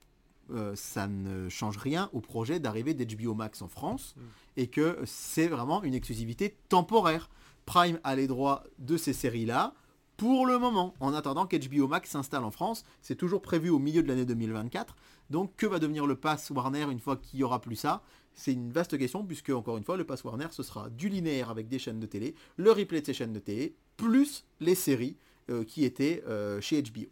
euh, 0.52 0.74
ça 0.74 1.06
ne 1.06 1.48
change 1.48 1.76
rien 1.76 2.10
au 2.12 2.20
projet 2.20 2.60
d'arrivée 2.60 2.94
d'HBO 2.94 3.34
Max 3.34 3.62
en 3.62 3.68
France 3.68 4.14
et 4.56 4.66
que 4.66 4.98
c'est 5.04 5.48
vraiment 5.48 5.82
une 5.82 5.94
exclusivité 5.94 6.56
temporaire. 6.68 7.30
Prime 7.66 8.00
a 8.04 8.16
les 8.16 8.26
droits 8.26 8.64
de 8.78 8.96
ces 8.96 9.12
séries-là 9.12 9.74
pour 10.16 10.44
le 10.44 10.58
moment, 10.58 10.92
en 11.00 11.14
attendant 11.14 11.46
qu'HBO 11.46 11.88
Max 11.88 12.10
s'installe 12.10 12.44
en 12.44 12.50
France. 12.50 12.84
C'est 13.00 13.14
toujours 13.14 13.40
prévu 13.40 13.70
au 13.70 13.78
milieu 13.78 14.02
de 14.02 14.08
l'année 14.08 14.26
2024. 14.26 14.94
Donc 15.30 15.56
que 15.56 15.64
va 15.64 15.78
devenir 15.78 16.06
le 16.06 16.14
pass 16.14 16.50
Warner 16.50 16.82
une 16.90 16.98
fois 16.98 17.16
qu'il 17.16 17.40
y 17.40 17.42
aura 17.42 17.60
plus 17.60 17.76
ça? 17.76 18.02
C'est 18.34 18.52
une 18.52 18.70
vaste 18.70 18.98
question 18.98 19.24
puisque, 19.24 19.48
encore 19.48 19.78
une 19.78 19.84
fois, 19.84 19.96
le 19.96 20.04
pass 20.04 20.22
Warner, 20.24 20.48
ce 20.50 20.62
sera 20.62 20.90
du 20.90 21.08
linéaire 21.08 21.48
avec 21.48 21.68
des 21.68 21.78
chaînes 21.78 22.00
de 22.00 22.06
télé, 22.06 22.34
le 22.56 22.70
replay 22.70 23.00
de 23.00 23.06
ces 23.06 23.14
chaînes 23.14 23.32
de 23.32 23.38
télé, 23.38 23.74
plus 23.96 24.44
les 24.60 24.74
séries 24.74 25.16
euh, 25.48 25.64
qui 25.64 25.86
étaient 25.86 26.22
euh, 26.28 26.60
chez 26.60 26.82
HBO. 26.82 27.06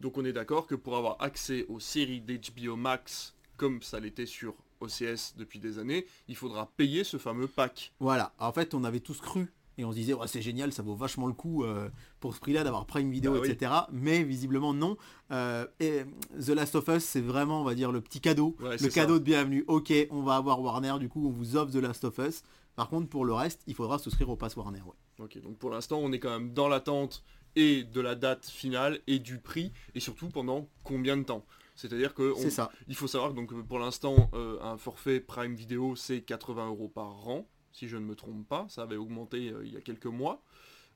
Donc 0.00 0.18
on 0.18 0.24
est 0.24 0.32
d'accord 0.32 0.66
que 0.66 0.74
pour 0.74 0.96
avoir 0.96 1.16
accès 1.20 1.64
aux 1.68 1.80
séries 1.80 2.20
d'HBO 2.20 2.76
Max, 2.76 3.34
comme 3.56 3.82
ça 3.82 3.98
l'était 4.00 4.26
sur 4.26 4.54
OCS 4.80 5.34
depuis 5.36 5.58
des 5.58 5.78
années, 5.78 6.06
il 6.28 6.36
faudra 6.36 6.70
payer 6.76 7.02
ce 7.04 7.16
fameux 7.16 7.46
pack. 7.46 7.92
Voilà, 8.00 8.32
en 8.38 8.52
fait 8.52 8.74
on 8.74 8.84
avait 8.84 9.00
tous 9.00 9.20
cru 9.20 9.50
et 9.78 9.84
on 9.84 9.90
se 9.90 9.96
disait 9.96 10.12
ouais, 10.14 10.26
c'est 10.28 10.42
génial, 10.42 10.72
ça 10.72 10.82
vaut 10.82 10.94
vachement 10.94 11.26
le 11.26 11.32
coup 11.32 11.64
euh, 11.64 11.88
pour 12.20 12.34
ce 12.34 12.40
prix-là 12.40 12.62
d'avoir 12.64 12.84
Prime 12.86 13.10
Video, 13.10 13.32
Bah 13.32 13.40
oui. 13.42 13.50
etc. 13.50 13.72
Mais 13.92 14.22
visiblement 14.22 14.74
non. 14.74 14.96
Euh, 15.32 15.66
et 15.80 16.04
The 16.38 16.48
Last 16.50 16.74
of 16.74 16.88
Us 16.88 17.02
c'est 17.04 17.20
vraiment 17.22 17.62
on 17.62 17.64
va 17.64 17.74
dire 17.74 17.90
le 17.92 18.00
petit 18.02 18.20
cadeau, 18.20 18.54
Ouais, 18.60 18.76
le 18.76 18.88
cadeau 18.88 19.14
ça. 19.14 19.18
de 19.20 19.24
bienvenue. 19.24 19.64
Ok, 19.66 19.92
on 20.10 20.22
va 20.22 20.36
avoir 20.36 20.60
Warner, 20.60 20.96
du 21.00 21.08
coup 21.08 21.26
on 21.26 21.30
vous 21.30 21.56
offre 21.56 21.72
The 21.72 21.76
Last 21.76 22.04
of 22.04 22.18
Us. 22.18 22.42
Par 22.74 22.90
contre 22.90 23.08
pour 23.08 23.24
le 23.24 23.32
reste, 23.32 23.62
il 23.66 23.74
faudra 23.74 23.98
souscrire 23.98 24.28
au 24.28 24.36
pass 24.36 24.54
Warner. 24.56 24.80
ouais. 24.82 25.24
Ok, 25.24 25.40
donc 25.40 25.56
pour 25.56 25.70
l'instant 25.70 25.98
on 26.02 26.12
est 26.12 26.18
quand 26.18 26.28
même 26.30 26.52
dans 26.52 26.68
l'attente 26.68 27.24
et 27.56 27.82
de 27.84 28.00
la 28.00 28.14
date 28.14 28.46
finale 28.46 29.00
et 29.06 29.18
du 29.18 29.38
prix 29.38 29.72
et 29.94 30.00
surtout 30.00 30.28
pendant 30.28 30.68
combien 30.84 31.16
de 31.16 31.22
temps. 31.24 31.44
C'est-à-dire 31.74 32.14
que 32.14 32.32
on- 32.36 32.50
ça. 32.50 32.70
il 32.88 32.94
faut 32.94 33.06
savoir 33.08 33.30
que 33.32 33.36
donc 33.36 33.52
pour 33.66 33.78
l'instant 33.78 34.30
euh, 34.34 34.58
un 34.62 34.76
forfait 34.78 35.20
Prime 35.20 35.54
Video 35.54 35.96
c'est 35.96 36.20
80 36.22 36.68
euros 36.68 36.88
par 36.88 37.28
an, 37.28 37.48
si 37.72 37.88
je 37.88 37.96
ne 37.96 38.04
me 38.04 38.14
trompe 38.14 38.46
pas, 38.48 38.66
ça 38.68 38.82
avait 38.82 38.96
augmenté 38.96 39.50
euh, 39.50 39.62
il 39.64 39.72
y 39.74 39.76
a 39.76 39.80
quelques 39.80 40.06
mois. 40.06 40.42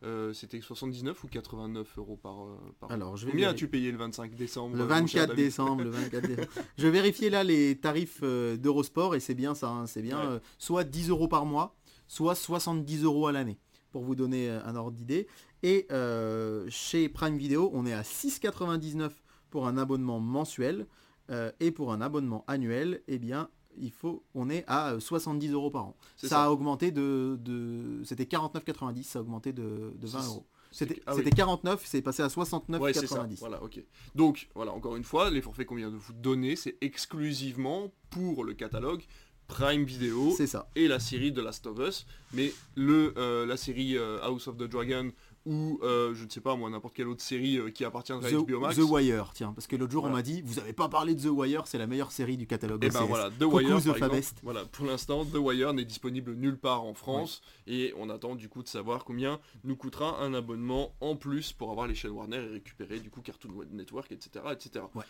Euh, 0.02 0.32
C'était 0.32 0.62
79 0.62 1.22
ou 1.24 1.28
89 1.28 1.98
euros 1.98 2.16
par, 2.16 2.36
par. 2.78 2.90
Alors, 2.90 3.18
je 3.18 3.26
vais 3.26 3.32
Combien 3.32 3.50
as-tu 3.50 3.68
payé 3.68 3.92
le 3.92 3.98
25 3.98 4.34
décembre 4.34 4.74
Le 4.76 4.84
euh, 4.84 4.86
mon 5.00 5.06
cher 5.06 5.26
24 5.26 5.28
David 5.28 5.44
décembre, 5.44 5.84
le 5.84 5.90
24 5.90 6.22
décembre. 6.26 6.48
Je 6.78 6.82
vais 6.84 6.90
vérifier 6.90 7.28
là 7.28 7.44
les 7.44 7.76
tarifs 7.78 8.22
d'Eurosport 8.22 9.14
et 9.14 9.20
c'est 9.20 9.34
bien 9.34 9.54
ça, 9.54 9.68
hein, 9.68 9.86
c'est 9.86 10.00
bien 10.00 10.18
Ouais. 10.36 10.40
soit 10.56 10.84
10 10.84 11.10
euros 11.10 11.28
par 11.28 11.44
mois, 11.44 11.76
soit 12.08 12.34
70 12.34 13.04
euros 13.04 13.26
à 13.26 13.32
l'année, 13.32 13.58
pour 13.90 14.02
vous 14.02 14.14
donner 14.14 14.48
euh, 14.48 14.60
un 14.64 14.76
ordre 14.76 14.92
d'idée. 14.92 15.26
Et 15.62 15.86
euh, 15.90 16.66
chez 16.70 17.08
Prime 17.08 17.36
Video, 17.36 17.70
on 17.74 17.84
est 17.86 17.92
à 17.92 18.02
6,99 18.02 19.10
pour 19.50 19.66
un 19.66 19.76
abonnement 19.76 20.20
mensuel 20.20 20.86
euh, 21.30 21.50
et 21.60 21.70
pour 21.70 21.92
un 21.92 22.00
abonnement 22.00 22.44
annuel, 22.46 23.02
eh 23.08 23.18
bien, 23.18 23.48
il 23.76 23.92
faut, 23.92 24.24
on 24.34 24.50
est 24.50 24.64
à 24.66 24.92
euh, 24.92 25.00
70 25.00 25.52
euros 25.52 25.70
par 25.70 25.86
an. 25.86 25.96
Ça, 26.16 26.44
a 26.44 26.50
augmenté 26.50 26.90
de, 26.90 27.38
de 27.40 28.02
c'était 28.04 28.24
49,90, 28.24 29.02
ça 29.04 29.18
a 29.18 29.22
augmenté 29.22 29.52
de, 29.52 29.92
de 29.96 30.06
20 30.06 30.20
C'est- 30.20 30.26
euros. 30.28 30.46
C'était 30.72 31.02
ah 31.04 31.14
oui. 31.16 31.22
c'était 31.24 31.34
49, 31.34 31.82
c'est 31.84 32.00
passé 32.00 32.22
à 32.22 32.28
69,90. 32.28 32.78
Ouais, 32.78 32.92
c'est 32.92 33.08
ça. 33.08 33.26
Voilà, 33.40 33.60
ok. 33.60 33.82
Donc, 34.14 34.48
voilà, 34.54 34.72
encore 34.72 34.94
une 34.94 35.02
fois, 35.02 35.28
les 35.28 35.42
forfaits 35.42 35.66
qu'on 35.66 35.74
vient 35.74 35.90
de 35.90 35.96
vous 35.96 36.12
donner, 36.12 36.54
c'est 36.54 36.76
exclusivement 36.80 37.92
pour 38.10 38.44
le 38.44 38.54
catalogue 38.54 39.02
Prime 39.50 39.84
Video 39.84 40.32
C'est 40.36 40.46
ça. 40.46 40.68
et 40.76 40.86
la 40.86 41.00
série 41.00 41.32
de 41.32 41.42
Last 41.42 41.66
of 41.66 41.78
Us. 41.80 42.06
Mais 42.32 42.52
le, 42.76 43.12
euh, 43.16 43.44
la 43.44 43.56
série 43.56 43.96
euh, 43.98 44.20
House 44.22 44.46
of 44.46 44.56
the 44.56 44.62
Dragon 44.62 45.10
ou 45.46 45.80
euh, 45.82 46.14
je 46.14 46.24
ne 46.24 46.28
sais 46.30 46.40
pas 46.40 46.54
moi 46.54 46.68
n'importe 46.70 46.94
quelle 46.94 47.08
autre 47.08 47.22
série 47.22 47.58
qui 47.72 47.84
appartiendrait 47.84 48.28
à 48.28 48.30
The, 48.30 48.46
HBO 48.46 48.60
Max. 48.60 48.76
The 48.76 48.82
Wire, 48.82 49.32
tiens, 49.34 49.52
parce 49.54 49.66
que 49.66 49.74
l'autre 49.74 49.90
jour 49.90 50.04
on 50.04 50.10
m'a 50.10 50.22
dit, 50.22 50.42
vous 50.42 50.58
avez 50.58 50.72
pas 50.74 50.88
parlé 50.88 51.14
de 51.14 51.20
The 51.22 51.30
Wire, 51.32 51.66
c'est 51.66 51.78
la 51.78 51.86
meilleure 51.86 52.12
série 52.12 52.36
du 52.36 52.46
catalogue 52.46 52.84
Et 52.84 52.90
ben 52.90 53.00
OCS. 53.00 53.08
voilà, 53.08 53.30
The 53.30 53.44
Coucou, 53.44 53.56
Wire, 53.56 53.66
The 53.66 53.68
par 53.68 53.78
exemple, 53.78 53.98
Fabest. 53.98 54.38
voilà, 54.42 54.64
pour 54.66 54.86
l'instant, 54.86 55.24
The 55.24 55.36
Wire 55.36 55.72
n'est 55.72 55.86
disponible 55.86 56.34
nulle 56.34 56.58
part 56.58 56.84
en 56.84 56.94
France 56.94 57.40
et 57.66 57.92
on 57.96 58.10
attend 58.10 58.34
du 58.36 58.48
coup 58.48 58.62
de 58.62 58.68
savoir 58.68 59.04
combien 59.04 59.40
nous 59.64 59.76
coûtera 59.76 60.20
un 60.22 60.34
abonnement 60.34 60.94
en 61.00 61.16
plus 61.16 61.52
pour 61.52 61.70
avoir 61.70 61.86
les 61.86 61.94
chaînes 61.94 62.12
Warner 62.12 62.36
et 62.36 62.52
récupérer 62.52 63.00
du 63.00 63.10
coup 63.10 63.22
Cartoon 63.22 63.50
Network, 63.72 64.12
etc., 64.12 64.44
etc. 64.52 64.84
Ouais. 64.94 65.04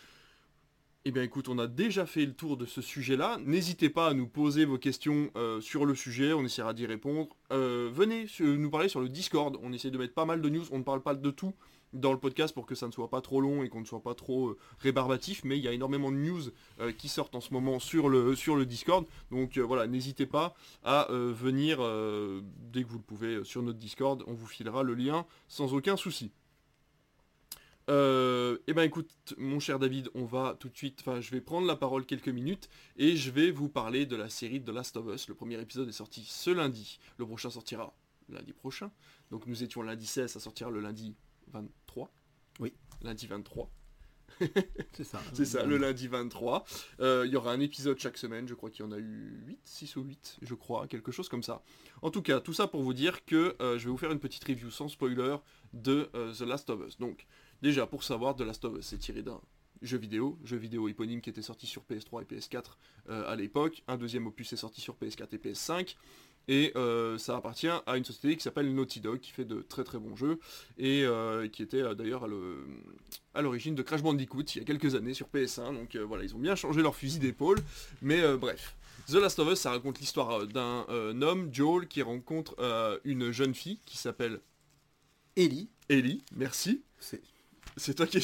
Eh 1.03 1.09
bien 1.09 1.23
écoute, 1.23 1.49
on 1.49 1.57
a 1.57 1.65
déjà 1.65 2.05
fait 2.05 2.27
le 2.27 2.33
tour 2.33 2.57
de 2.57 2.67
ce 2.67 2.79
sujet-là. 2.79 3.39
N'hésitez 3.43 3.89
pas 3.89 4.09
à 4.09 4.13
nous 4.13 4.27
poser 4.27 4.65
vos 4.65 4.77
questions 4.77 5.31
euh, 5.35 5.59
sur 5.59 5.87
le 5.87 5.95
sujet, 5.95 6.31
on 6.31 6.43
essaiera 6.43 6.75
d'y 6.75 6.85
répondre. 6.85 7.35
Euh, 7.51 7.89
venez 7.91 8.27
nous 8.39 8.69
parler 8.69 8.87
sur 8.87 9.01
le 9.01 9.09
Discord, 9.09 9.57
on 9.63 9.73
essaie 9.73 9.89
de 9.89 9.97
mettre 9.97 10.13
pas 10.13 10.25
mal 10.25 10.41
de 10.43 10.49
news, 10.49 10.65
on 10.71 10.77
ne 10.77 10.83
parle 10.83 11.01
pas 11.01 11.15
de 11.15 11.31
tout 11.31 11.55
dans 11.91 12.11
le 12.11 12.19
podcast 12.19 12.53
pour 12.53 12.67
que 12.67 12.75
ça 12.75 12.85
ne 12.85 12.91
soit 12.91 13.09
pas 13.09 13.19
trop 13.19 13.41
long 13.41 13.63
et 13.63 13.69
qu'on 13.69 13.79
ne 13.79 13.85
soit 13.85 14.03
pas 14.03 14.13
trop 14.13 14.49
euh, 14.49 14.59
rébarbatif, 14.77 15.43
mais 15.43 15.57
il 15.57 15.63
y 15.63 15.67
a 15.67 15.73
énormément 15.73 16.11
de 16.11 16.17
news 16.17 16.41
qui 16.99 17.09
sortent 17.09 17.33
en 17.33 17.41
ce 17.41 17.51
moment 17.51 17.79
sur 17.79 18.07
le, 18.07 18.35
sur 18.35 18.55
le 18.55 18.67
Discord. 18.67 19.03
Donc 19.31 19.57
voilà, 19.57 19.87
n'hésitez 19.87 20.27
pas 20.27 20.53
à 20.83 21.07
venir 21.11 21.79
dès 22.71 22.83
que 22.83 22.87
vous 22.87 22.97
le 22.97 23.03
pouvez 23.03 23.43
sur 23.43 23.63
notre 23.63 23.79
Discord, 23.79 24.23
on 24.27 24.33
vous 24.33 24.45
filera 24.45 24.83
le 24.83 24.93
lien 24.93 25.25
sans 25.47 25.73
aucun 25.73 25.97
souci. 25.97 26.31
Euh, 27.89 28.57
eh 28.67 28.73
ben 28.73 28.83
écoute, 28.83 29.11
mon 29.37 29.59
cher 29.59 29.79
David, 29.79 30.09
on 30.13 30.25
va 30.25 30.55
tout 30.59 30.69
de 30.69 30.77
suite, 30.77 30.99
enfin 31.01 31.19
je 31.19 31.31
vais 31.31 31.41
prendre 31.41 31.67
la 31.67 31.75
parole 31.75 32.05
quelques 32.05 32.29
minutes 32.29 32.69
et 32.95 33.15
je 33.15 33.31
vais 33.31 33.51
vous 33.51 33.69
parler 33.69 34.05
de 34.05 34.15
la 34.15 34.29
série 34.29 34.61
The 34.61 34.69
Last 34.69 34.97
of 34.97 35.07
Us. 35.13 35.27
Le 35.27 35.35
premier 35.35 35.59
épisode 35.59 35.89
est 35.89 35.93
sorti 35.93 36.23
ce 36.27 36.51
lundi, 36.51 36.99
le 37.17 37.25
prochain 37.25 37.49
sortira 37.49 37.93
lundi 38.29 38.53
prochain. 38.53 38.91
Donc 39.31 39.47
nous 39.47 39.63
étions 39.63 39.81
lundi 39.81 40.05
16, 40.05 40.31
ça 40.31 40.39
sortira 40.39 40.69
le 40.69 40.79
lundi 40.79 41.15
23. 41.47 42.11
Oui. 42.59 42.73
Lundi 43.01 43.27
23. 43.27 43.69
c'est 44.93 45.03
ça. 45.03 45.19
C'est 45.33 45.45
ça, 45.45 45.65
le 45.65 45.77
lundi 45.77 46.07
23. 46.07 46.63
Euh, 46.99 47.23
il 47.25 47.33
y 47.33 47.35
aura 47.35 47.51
un 47.51 47.59
épisode 47.59 47.99
chaque 47.99 48.17
semaine, 48.17 48.47
je 48.47 48.53
crois 48.53 48.69
qu'il 48.69 48.85
y 48.85 48.87
en 48.87 48.91
a 48.91 48.97
eu 48.97 49.43
8, 49.45 49.59
6 49.63 49.95
ou 49.97 50.03
8, 50.03 50.37
je 50.41 50.53
crois, 50.55 50.87
quelque 50.87 51.11
chose 51.11 51.29
comme 51.29 51.43
ça. 51.43 51.63
En 52.01 52.09
tout 52.09 52.21
cas, 52.21 52.39
tout 52.39 52.53
ça 52.53 52.67
pour 52.67 52.81
vous 52.81 52.93
dire 52.93 53.25
que 53.25 53.55
euh, 53.61 53.77
je 53.77 53.85
vais 53.85 53.91
vous 53.91 53.97
faire 53.97 54.11
une 54.11 54.19
petite 54.19 54.43
review 54.45 54.71
sans 54.71 54.87
spoiler 54.87 55.35
de 55.73 56.09
The 56.13 56.41
Last 56.41 56.69
of 56.69 56.81
Us. 56.87 56.97
Donc, 56.97 57.27
Déjà, 57.61 57.85
pour 57.85 58.03
savoir, 58.03 58.35
The 58.35 58.41
Last 58.41 58.65
of 58.65 58.77
Us 58.77 58.93
est 58.93 58.97
tiré 58.97 59.21
d'un 59.21 59.39
jeu 59.81 59.97
vidéo, 59.97 60.37
jeu 60.43 60.57
vidéo 60.57 60.87
éponyme 60.87 61.21
qui 61.21 61.29
était 61.29 61.41
sorti 61.41 61.67
sur 61.67 61.83
PS3 61.89 62.23
et 62.23 62.35
PS4 62.35 62.63
euh, 63.09 63.31
à 63.31 63.35
l'époque. 63.35 63.83
Un 63.87 63.97
deuxième 63.97 64.27
opus 64.27 64.51
est 64.53 64.57
sorti 64.57 64.81
sur 64.81 64.95
PS4 64.95 65.27
et 65.33 65.37
PS5. 65.37 65.95
Et 66.47 66.71
euh, 66.75 67.19
ça 67.19 67.37
appartient 67.37 67.67
à 67.67 67.97
une 67.97 68.03
société 68.03 68.35
qui 68.35 68.43
s'appelle 68.43 68.73
Naughty 68.73 68.99
Dog, 68.99 69.19
qui 69.19 69.31
fait 69.31 69.45
de 69.45 69.61
très 69.61 69.83
très 69.83 69.99
bons 69.99 70.15
jeux, 70.15 70.39
et 70.79 71.03
euh, 71.03 71.47
qui 71.47 71.61
était 71.61 71.83
d'ailleurs 71.95 72.27
à 73.35 73.41
l'origine 73.41 73.75
de 73.75 73.83
Crash 73.83 74.01
Bandicoot 74.01 74.43
il 74.55 74.57
y 74.57 74.61
a 74.61 74.65
quelques 74.65 74.95
années 74.95 75.13
sur 75.13 75.27
PS1. 75.27 75.75
Donc 75.75 75.95
voilà, 75.95 76.23
ils 76.23 76.35
ont 76.35 76.39
bien 76.39 76.55
changé 76.55 76.81
leur 76.81 76.95
fusil 76.95 77.19
d'épaule. 77.19 77.59
Mais 78.01 78.37
bref. 78.37 78.75
The 79.07 79.15
Last 79.15 79.39
of 79.39 79.51
Us, 79.51 79.59
ça 79.59 79.71
raconte 79.71 79.99
l'histoire 79.99 80.47
d'un 80.47 81.21
homme, 81.21 81.49
Joel, 81.53 81.87
qui 81.87 82.01
rencontre 82.01 82.55
une 83.03 83.31
jeune 83.31 83.53
fille 83.53 83.79
qui 83.85 83.97
s'appelle... 83.97 84.41
Ellie. 85.37 85.69
Ellie, 85.89 86.23
merci. 86.35 86.81
C'est 86.99 87.21
c'est 87.81 87.95
toi 87.95 88.05
qui, 88.05 88.19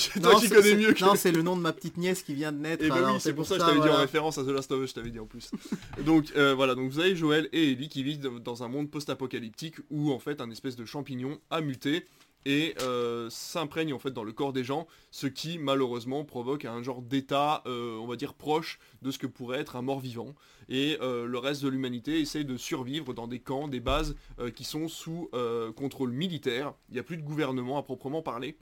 connais 0.50 0.76
mieux 0.76 0.94
que... 0.94 1.04
Non, 1.04 1.16
c'est 1.16 1.32
le 1.32 1.42
nom 1.42 1.58
de 1.58 1.62
ma 1.62 1.74
petite 1.74 1.98
nièce 1.98 2.22
qui 2.22 2.36
vient 2.36 2.52
de 2.52 2.60
naître. 2.60 2.84
Et 2.84 2.88
eh 2.88 2.90
ben 2.90 3.12
oui, 3.12 3.20
c'est 3.20 3.34
pour, 3.34 3.48
ça 3.48 3.56
que 3.56 3.62
je 3.62 3.66
t'avais 3.66 3.80
dit 3.82 3.90
en 3.90 3.98
référence 3.98 4.38
à 4.38 4.44
The 4.44 4.50
Last 4.50 4.72
of 4.72 4.84
Us, 4.84 4.92
je 4.92 4.96
t'avais 4.96 5.10
dit 5.10 5.20
en 5.20 5.26
plus. 5.26 5.50
donc 6.06 6.32
euh, 6.36 6.54
voilà, 6.54 6.76
donc 6.76 6.92
vous 6.92 7.00
avez 7.00 7.16
Joël 7.16 7.50
et 7.54 7.72
Ellie 7.72 7.90
qui 7.90 8.04
vivent 8.04 8.40
dans 8.40 8.64
un 8.64 8.68
monde 8.68 8.92
post-apocalyptique 8.92 9.78
où 9.90 10.12
en 10.12 10.20
fait 10.20 10.42
un 10.42 10.52
espèce 10.52 10.76
de 10.76 10.86
champignon 10.86 11.40
a 11.50 11.62
muté 11.62 12.06
et 12.46 12.76
euh, 12.82 13.30
s'imprègne 13.32 13.94
en 13.94 14.00
fait 14.00 14.12
dans 14.12 14.24
le 14.24 14.32
corps 14.32 14.54
des 14.54 14.64
gens, 14.64 14.86
ce 15.10 15.26
qui 15.26 15.58
malheureusement 15.58 16.24
provoque 16.24 16.64
un 16.66 16.84
genre 16.84 17.02
d'état, 17.02 17.64
euh, 17.66 17.98
on 17.98 18.06
va 18.06 18.16
dire 18.16 18.36
proche 18.36 18.78
de 19.02 19.10
ce 19.10 19.18
que 19.18 19.28
pourrait 19.28 19.60
être 19.60 19.76
un 19.76 19.82
mort-vivant. 19.82 20.36
Et 20.70 20.98
le 21.02 21.38
reste 21.38 21.64
de 21.64 21.70
l'humanité 21.70 22.20
essaye 22.20 22.44
de 22.44 22.58
survivre 22.58 23.14
dans 23.14 23.28
des 23.28 23.40
camps, 23.40 23.70
des 23.70 23.80
bases 23.80 24.18
qui 24.54 24.66
sont 24.66 24.90
sous 24.90 25.30
contrôle 25.78 26.12
militaire. 26.12 26.74
Il 26.90 26.96
n'y 26.96 27.00
a 27.00 27.04
plus 27.04 27.16
de 27.16 27.22
gouvernement 27.22 27.78
à 27.78 27.84
proprement 27.84 28.22
parler. 28.22 28.58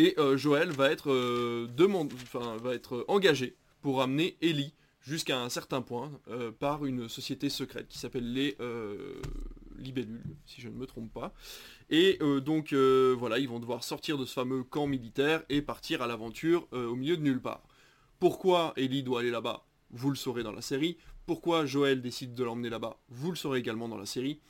Et 0.00 0.14
euh, 0.16 0.38
Joël 0.38 0.70
va 0.70 0.90
être, 0.90 1.10
euh, 1.10 1.68
va 2.62 2.74
être 2.74 3.04
engagé 3.06 3.54
pour 3.82 4.00
amener 4.00 4.38
Ellie 4.40 4.72
jusqu'à 5.02 5.38
un 5.38 5.50
certain 5.50 5.82
point 5.82 6.10
euh, 6.28 6.50
par 6.52 6.86
une 6.86 7.06
société 7.10 7.50
secrète 7.50 7.86
qui 7.86 7.98
s'appelle 7.98 8.32
les 8.32 8.56
Libellules, 9.76 10.36
si 10.46 10.62
je 10.62 10.70
ne 10.70 10.74
me 10.74 10.86
trompe 10.86 11.12
pas. 11.12 11.34
Et 11.90 12.18
donc 12.42 12.72
voilà, 12.72 13.38
ils 13.38 13.48
vont 13.48 13.60
devoir 13.60 13.84
sortir 13.84 14.16
de 14.16 14.24
ce 14.24 14.32
fameux 14.32 14.64
camp 14.64 14.86
militaire 14.86 15.42
et 15.50 15.60
partir 15.60 16.00
à 16.00 16.06
l'aventure 16.06 16.66
au 16.72 16.96
milieu 16.96 17.18
de 17.18 17.22
nulle 17.22 17.42
part. 17.42 17.62
Pourquoi 18.18 18.72
Ellie 18.76 19.02
doit 19.02 19.20
aller 19.20 19.30
là-bas? 19.30 19.66
Vous 19.90 20.08
le 20.08 20.16
saurez 20.16 20.42
dans 20.42 20.52
la 20.52 20.62
série. 20.62 20.96
Pourquoi 21.26 21.66
Joël 21.66 22.00
décide 22.00 22.34
de 22.34 22.42
l'emmener 22.42 22.70
là-bas? 22.70 22.98
Vous 23.10 23.28
le 23.30 23.36
saurez 23.36 23.58
également 23.58 23.88
dans 23.88 23.98
la 23.98 24.06
série. 24.06 24.40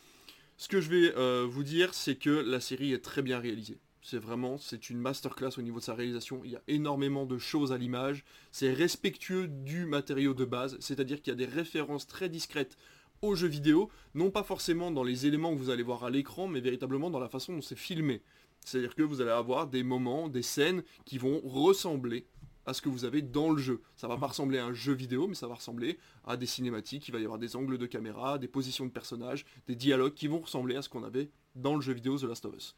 Ce 0.59 0.69
que 0.69 0.81
je 0.81 0.91
vais 0.91 1.45
vous 1.45 1.65
dire, 1.65 1.93
c'est 1.93 2.15
que 2.15 2.31
la 2.31 2.61
série 2.61 2.93
est 2.93 3.03
très 3.05 3.23
bien 3.23 3.41
réalisée. 3.41 3.81
C'est 4.03 4.19
vraiment, 4.19 4.57
c'est 4.57 4.89
une 4.89 4.99
masterclass 4.99 5.59
au 5.59 5.63
niveau 5.63 5.79
de 5.79 5.85
sa 5.85 5.95
réalisation. 5.95 6.41
Il 6.45 6.53
y 6.53 6.57
a 6.57 6.63
énormément 6.69 7.27
de 7.27 7.39
choses 7.39 7.73
à 7.73 7.79
l'image. 7.79 8.25
C'est 8.51 8.73
respectueux 8.73 9.47
du 9.47 9.85
matériau 9.85 10.33
de 10.33 10.45
base, 10.45 10.77
c'est-à-dire 10.81 11.21
qu'il 11.21 11.33
y 11.33 11.35
a 11.35 11.47
des 11.47 11.53
références 11.53 12.07
très 12.07 12.29
discrètes 12.29 12.77
aux 13.23 13.35
jeux 13.35 13.49
vidéo, 13.49 13.91
non 14.15 14.31
pas 14.31 14.43
forcément 14.43 14.91
dans 14.91 15.03
les 15.03 15.27
éléments 15.27 15.53
que 15.53 15.59
vous 15.59 15.71
allez 15.71 15.83
voir 15.83 16.05
à 16.05 16.11
l'écran, 16.11 16.49
mais 16.49 16.61
véritablement 16.61 17.11
dans 17.11 17.21
la 17.21 17.29
façon 17.29 17.55
dont 17.55 17.61
c'est 17.61 17.77
filmé. 17.77 18.23
C'est-à-dire 18.65 18.95
que 18.95 19.03
vous 19.03 19.21
allez 19.21 19.31
avoir 19.31 19.67
des 19.67 19.83
moments, 19.83 20.29
des 20.29 20.43
scènes 20.43 20.83
qui 21.05 21.19
vont 21.19 21.41
ressembler 21.45 22.27
à 22.67 22.75
ce 22.75 22.83
que 22.83 22.89
vous 22.89 23.05
avez 23.05 23.23
dans 23.23 23.51
le 23.51 23.59
jeu. 23.61 23.81
Ça 23.97 24.07
va 24.07 24.17
pas 24.17 24.29
ressembler 24.29 24.59
à 24.59 24.67
un 24.67 24.73
jeu 24.73 24.93
vidéo, 24.93 25.27
mais 25.27 25.35
ça 25.35 25.49
va 25.49 25.55
ressembler 25.55 25.99
à 26.25 26.37
des 26.37 26.47
cinématiques, 26.47 27.09
il 27.09 27.13
va 27.13 27.19
y 27.19 27.25
avoir 27.25 27.39
des 27.39 27.57
angles 27.57 27.79
de 27.79 27.87
caméra, 27.87 28.39
des 28.39 28.49
positions 28.49 28.87
de 28.87 28.91
personnages, 28.91 29.45
des 29.67 29.77
dialogues 29.77 30.15
qui 30.15 30.29
vont 30.29 30.41
ressembler 30.41 30.77
à 30.77 30.83
ce 30.83 30.89
qu'on 30.89 31.03
avait 31.03 31.31
dans 31.55 31.75
le 31.75 31.81
jeu 31.81 31.93
vidéo 31.93 32.19
The 32.19 32.25
Last 32.25 32.45
of 32.45 32.55
Us. 32.55 32.77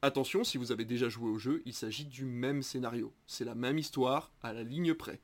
Attention, 0.00 0.44
si 0.44 0.58
vous 0.58 0.70
avez 0.70 0.84
déjà 0.84 1.08
joué 1.08 1.28
au 1.28 1.38
jeu, 1.38 1.60
il 1.66 1.74
s'agit 1.74 2.04
du 2.04 2.24
même 2.24 2.62
scénario. 2.62 3.12
C'est 3.26 3.44
la 3.44 3.56
même 3.56 3.78
histoire 3.78 4.30
à 4.42 4.52
la 4.52 4.62
ligne 4.62 4.94
près. 4.94 5.20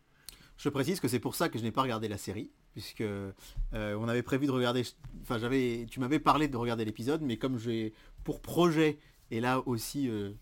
Je 0.57 0.69
précise 0.69 0.99
que 0.99 1.07
c'est 1.07 1.21
pour 1.21 1.37
ça 1.37 1.49
que 1.49 1.59
je 1.59 1.63
n'ai 1.63 1.71
pas 1.71 1.83
regardé 1.83 2.09
la 2.09 2.19
série, 2.19 2.51
puisque 2.73 3.01
euh, 3.01 3.33
on 3.73 4.09
avait 4.09 4.25
prévu 4.25 4.47
de 4.47 4.51
regarder. 4.51 4.83
Enfin, 5.23 5.39
j'avais, 5.39 5.87
tu 5.89 6.01
m'avais 6.01 6.19
parlé 6.19 6.49
de 6.49 6.57
regarder 6.57 6.85
l'épisode, 6.85 7.23
mais 7.23 7.37
comme 7.37 7.57
j'ai 7.57 7.93
pour 8.25 8.41
projet, 8.41 8.99
et 9.31 9.41
là 9.41 9.63
aussi, 9.67 10.09
euh, 10.09 10.33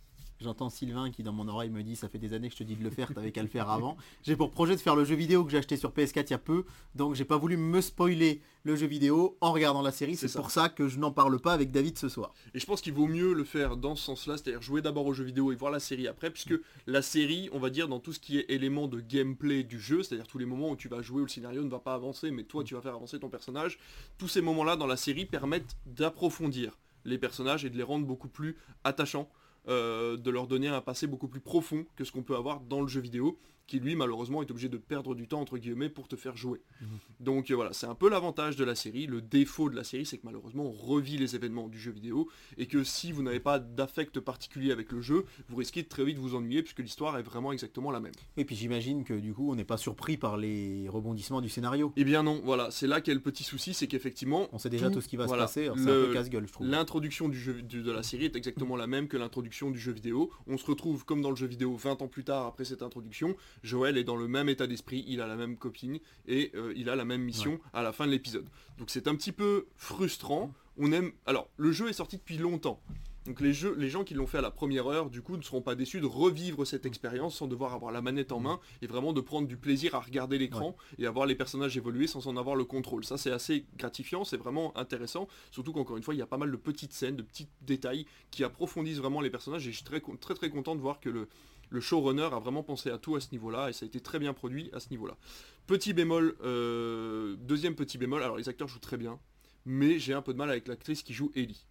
J'entends 0.42 0.70
Sylvain 0.70 1.11
qui 1.11 1.22
dans 1.22 1.33
mon 1.33 1.48
oreille 1.48 1.70
me 1.70 1.83
dit 1.83 1.96
ça 1.96 2.09
fait 2.09 2.18
des 2.18 2.35
années 2.35 2.48
que 2.48 2.55
je 2.55 2.59
te 2.59 2.64
dis 2.64 2.76
de 2.76 2.83
le 2.83 2.90
faire, 2.90 3.12
t'avais 3.14 3.33
qu'à 3.33 3.42
le 3.42 3.48
faire 3.48 3.70
avant. 3.70 3.96
J'ai 4.22 4.37
pour 4.37 4.50
projet 4.50 4.74
de 4.74 4.81
faire 4.81 4.96
le 4.96 5.05
jeu 5.05 5.14
vidéo 5.14 5.44
que 5.44 5.50
j'ai 5.50 5.59
acheté 5.59 5.76
sur 5.76 5.90
PS4 5.90 6.24
il 6.26 6.31
y 6.31 6.35
a 6.35 6.38
peu, 6.38 6.64
donc 6.94 7.14
j'ai 7.14 7.24
pas 7.24 7.37
voulu 7.37 7.57
me 7.57 7.81
spoiler 7.81 8.40
le 8.64 8.76
jeu 8.76 8.87
vidéo 8.87 9.37
en 9.40 9.52
regardant 9.52 9.83
la 9.83 9.92
série. 9.92 10.16
C'est 10.16 10.33
pour 10.33 10.50
ça 10.50 10.68
que 10.68 10.88
je 10.88 10.98
n'en 10.98 11.12
parle 11.12 11.38
pas 11.40 11.52
avec 11.52 11.70
David 11.70 11.98
ce 11.98 12.09
soir. 12.09 12.35
Et 12.55 12.59
je 12.59 12.66
pense 12.66 12.81
qu'il 12.81 12.92
vaut 12.92 13.07
mieux 13.07 13.33
le 13.33 13.44
faire 13.44 13.76
dans 13.76 13.96
ce 13.96 14.05
sens-là, 14.05 14.37
c'est-à-dire 14.37 14.62
jouer 14.62 14.83
d'abord 14.83 15.07
au 15.07 15.14
jeu 15.14 15.24
vidéo 15.24 15.52
et 15.52 15.55
voir 15.55 15.72
la 15.72 15.81
série 15.81 16.09
après, 16.09 16.31
puisque 16.31 16.55
la 16.87 17.02
série, 17.02 17.48
on 17.52 17.59
va 17.59 17.70
dire 17.70 17.88
dans 17.88 18.00
tout 18.00 18.12
ce 18.12 18.20
qui 18.20 18.38
est 18.38 18.46
élément 18.48 18.88
de 18.88 19.00
gameplay 19.00 19.62
du 19.62 19.81
jeu, 19.81 20.02
c'est-à-dire 20.02 20.26
tous 20.26 20.38
les 20.38 20.46
moments 20.46 20.70
où 20.70 20.76
tu 20.76 20.88
vas 20.88 21.02
jouer 21.02 21.20
où 21.20 21.24
le 21.24 21.31
scénario 21.31 21.62
ne 21.62 21.70
va 21.70 21.81
pas 21.81 21.94
avancer, 21.94 22.31
mais 22.31 22.44
toi 22.44 22.64
tu 22.64 22.74
vas 22.74 22.81
faire 22.81 22.94
avancer 22.94 23.18
ton 23.18 23.28
personnage, 23.28 23.78
tous 24.18 24.28
ces 24.28 24.40
moments-là 24.40 24.76
dans 24.76 24.87
la 24.87 24.96
série 24.96 25.26
permettent 25.26 25.76
d'approfondir 25.87 26.78
les 27.05 27.18
personnages 27.18 27.64
et 27.64 27.70
de 27.70 27.76
les 27.76 27.83
rendre 27.83 28.07
beaucoup 28.07 28.28
plus 28.28 28.57
attachants 28.85 29.28
de 29.66 30.31
leur 30.31 30.46
donner 30.46 30.68
un 30.68 30.81
passé 30.81 31.07
beaucoup 31.07 31.29
plus 31.29 31.40
profond 31.40 31.85
que 31.96 32.05
ce 32.05 32.12
qu'on 32.12 32.22
peut 32.22 32.37
avoir 32.37 32.61
dans 32.61 32.81
le 32.81 32.88
jeu 32.88 33.01
vidéo 33.01 33.38
qui 33.66 33.81
lui 33.81 33.96
malheureusement 33.96 34.42
est 34.42 34.51
obligé 34.51 34.68
de 34.68 34.77
perdre 34.77 35.14
du 35.14 35.29
temps 35.29 35.40
entre 35.40 35.59
guillemets 35.59 35.88
pour 35.88 36.09
te 36.09 36.16
faire 36.16 36.37
jouer. 36.37 36.61
Mhm. 36.81 36.88
Donc 37.20 37.51
euh, 37.51 37.55
voilà, 37.55 37.72
c'est 37.72 37.87
un 37.87 37.94
peu 37.94 38.09
l'avantage 38.09 38.57
de 38.57 38.64
la 38.64 38.75
série. 38.75 39.07
Le 39.07 39.20
défaut 39.20 39.70
de 39.70 39.77
la 39.77 39.85
série, 39.85 40.07
c'est 40.07 40.18
que 40.18 40.27
malheureusement 40.27 40.64
on 40.64 40.72
revit 40.72 41.16
les 41.16 41.35
événements 41.35 41.68
du 41.68 41.79
jeu 41.79 41.92
vidéo 41.92 42.29
et 42.59 42.66
que 42.66 42.85
si 42.85 43.12
vous 43.12 43.22
n'avez 43.22 43.40
pas 43.40 43.59
d'affect 43.59 44.20
particulier 44.20 44.72
avec 44.72 44.92
le 44.92 45.01
jeu, 45.01 45.25
vous 45.48 45.57
risquez 45.57 45.83
de 45.83 45.88
très 45.88 46.05
vite 46.05 46.18
vous 46.18 46.35
ennuyer 46.35 46.62
puisque 46.62 46.81
l'histoire 46.81 47.18
est 47.18 47.22
vraiment 47.22 47.53
exactement 47.53 47.90
la 47.90 48.01
même. 48.01 48.12
Et 48.37 48.44
puis 48.44 48.57
j'imagine 48.57 49.05
que 49.05 49.14
du 49.14 49.33
coup 49.33 49.51
on 49.51 49.55
n'est 49.55 49.64
pas 49.64 49.77
surpris 49.77 50.16
par 50.16 50.37
les 50.37 50.88
rebondissements 50.88 51.40
du 51.40 51.48
scénario. 51.48 51.92
Eh 51.96 52.05
bien 52.05 52.22
non, 52.22 52.40
voilà, 52.44 52.70
c'est 52.70 52.87
là 52.87 53.01
qu'est 53.01 53.14
le 53.14 53.20
petit 53.20 53.44
souci, 53.44 53.75
c'est 53.75 53.87
qu'effectivement 53.87 54.48
on 54.53 54.59
sait 54.59 54.70
déjà 54.70 54.90
tout, 54.90 55.01
ce 55.01 55.09
qui 55.09 55.16
va 55.16 55.29
se 55.29 55.35
passer. 55.35 55.70
C'est 55.75 55.83
un 55.83 55.85
peu 55.85 56.12
casse-gueule, 56.12 56.46
je 56.46 56.53
trouve. 56.53 56.66
L'introduction 56.66 57.29
du 57.29 57.38
jeu 57.38 57.62
de 57.62 57.90
la 57.90 58.03
série 58.03 58.25
est 58.27 58.37
exactement 58.37 58.77
la 58.77 58.87
même 58.87 59.09
que 59.09 59.16
l'introduction 59.16 59.70
du 59.70 59.79
jeu 59.79 59.92
vidéo. 59.92 60.31
On 60.46 60.59
se 60.59 60.66
retrouve 60.66 61.05
comme 61.05 61.22
dans 61.22 61.31
le 61.31 61.37
jeu 61.37 61.46
vidéo 61.46 61.77
20 61.77 62.03
ans 62.03 62.09
plus 62.09 62.25
tard 62.25 62.46
après 62.46 62.64
cette 62.64 62.83
introduction. 62.83 63.37
Joël 63.62 63.96
est 63.96 64.05
dans 64.05 64.16
le 64.16 64.29
même 64.29 64.48
état 64.48 64.66
d'esprit, 64.66 65.05
il 65.07 65.20
a 65.20 65.27
la 65.27 65.37
même 65.37 65.57
copine 65.57 65.98
et 66.27 66.51
euh, 66.55 66.72
il 66.77 66.88
a 66.88 66.96
la 66.96 67.05
même 67.05 67.22
mission 67.22 67.61
à 67.72 67.83
la 67.83 67.92
fin 67.92 68.07
de 68.07 68.11
l'épisode. 68.11 68.48
Donc 68.79 68.90
c'est 68.90 69.09
un 69.09 69.14
petit 69.14 69.33
peu 69.33 69.66
frustrant. 69.77 70.53
On 70.77 70.92
aime. 70.92 71.12
Alors 71.27 71.48
le 71.57 71.72
jeu 71.72 71.88
est 71.88 71.94
sorti 71.94 72.16
depuis 72.16 72.38
longtemps. 72.38 72.81
Donc 73.27 73.40
les, 73.40 73.53
jeux, 73.53 73.75
les 73.79 73.88
gens 73.88 74.03
qui 74.03 74.14
l'ont 74.14 74.27
fait 74.27 74.38
à 74.38 74.42
la 74.42 74.51
première 74.51 74.88
heure, 74.88 75.09
du 75.09 75.22
coup, 75.22 75.37
ne 75.37 75.42
seront 75.42 75.62
pas 75.62 75.77
déçus 75.77 76.01
de 76.01 76.07
revivre 76.07 76.66
cette 76.66 76.87
expérience 76.87 77.37
sans 77.37 77.46
devoir 77.46 77.72
avoir 77.72 77.92
la 77.92 78.03
manette 78.03 78.33
en 78.33 78.40
main 78.40 78.59
et 78.81 78.88
vraiment 78.88 79.12
de 79.12 79.20
prendre 79.20 79.46
du 79.46 79.57
plaisir 79.57 79.94
à 79.94 80.01
regarder 80.01 80.38
l'écran 80.38 80.77
et 80.98 81.07
à 81.07 81.11
voir 81.12 81.27
les 81.27 81.37
personnages 81.37 81.77
évoluer 81.77 82.09
sans 82.09 82.27
en 82.27 82.37
avoir 82.37 82.57
le 82.57 82.64
contrôle. 82.64 83.05
Ça, 83.05 83.18
c'est 83.18 83.31
assez 83.31 83.64
gratifiant, 83.77 84.25
c'est 84.25 84.37
vraiment 84.37 84.77
intéressant, 84.77 85.29
surtout 85.53 85.72
qu'encore 85.72 85.96
une 85.96 86.03
fois, 86.03 86.14
il 86.14 86.18
y 86.18 86.22
a 86.22 86.27
pas 86.27 86.37
mal 86.37 86.51
de 86.51 86.57
petites 86.57 86.92
scènes, 86.92 87.14
de 87.14 87.22
petits 87.22 87.48
détails 87.61 88.07
qui 88.33 88.42
approfondissent 88.42 88.98
vraiment 88.98 89.20
les 89.20 89.31
personnages 89.31 89.68
et 89.68 89.70
je 89.70 89.77
suis 89.77 89.85
très 89.85 90.01
très 90.20 90.35
très 90.35 90.51
content 90.51 90.75
de 90.75 90.81
voir 90.81 90.98
que 90.98 91.09
le, 91.09 91.29
le 91.72 91.80
showrunner 91.80 92.28
a 92.32 92.38
vraiment 92.38 92.62
pensé 92.62 92.90
à 92.90 92.98
tout 92.98 93.16
à 93.16 93.20
ce 93.20 93.28
niveau-là 93.32 93.70
et 93.70 93.72
ça 93.72 93.85
a 93.85 93.87
été 93.87 94.00
très 94.00 94.18
bien 94.18 94.35
produit 94.35 94.70
à 94.74 94.80
ce 94.80 94.90
niveau-là. 94.90 95.16
Petit 95.66 95.94
bémol, 95.94 96.37
euh, 96.42 97.35
deuxième 97.40 97.75
petit 97.75 97.96
bémol, 97.96 98.23
alors 98.23 98.37
les 98.37 98.48
acteurs 98.48 98.68
jouent 98.68 98.79
très 98.79 98.98
bien, 98.98 99.18
mais 99.64 99.98
j'ai 99.98 100.12
un 100.12 100.20
peu 100.20 100.35
de 100.35 100.38
mal 100.38 100.50
avec 100.50 100.68
l'actrice 100.68 101.02
qui 101.02 101.14
joue 101.14 101.33
Ellie. 101.35 101.64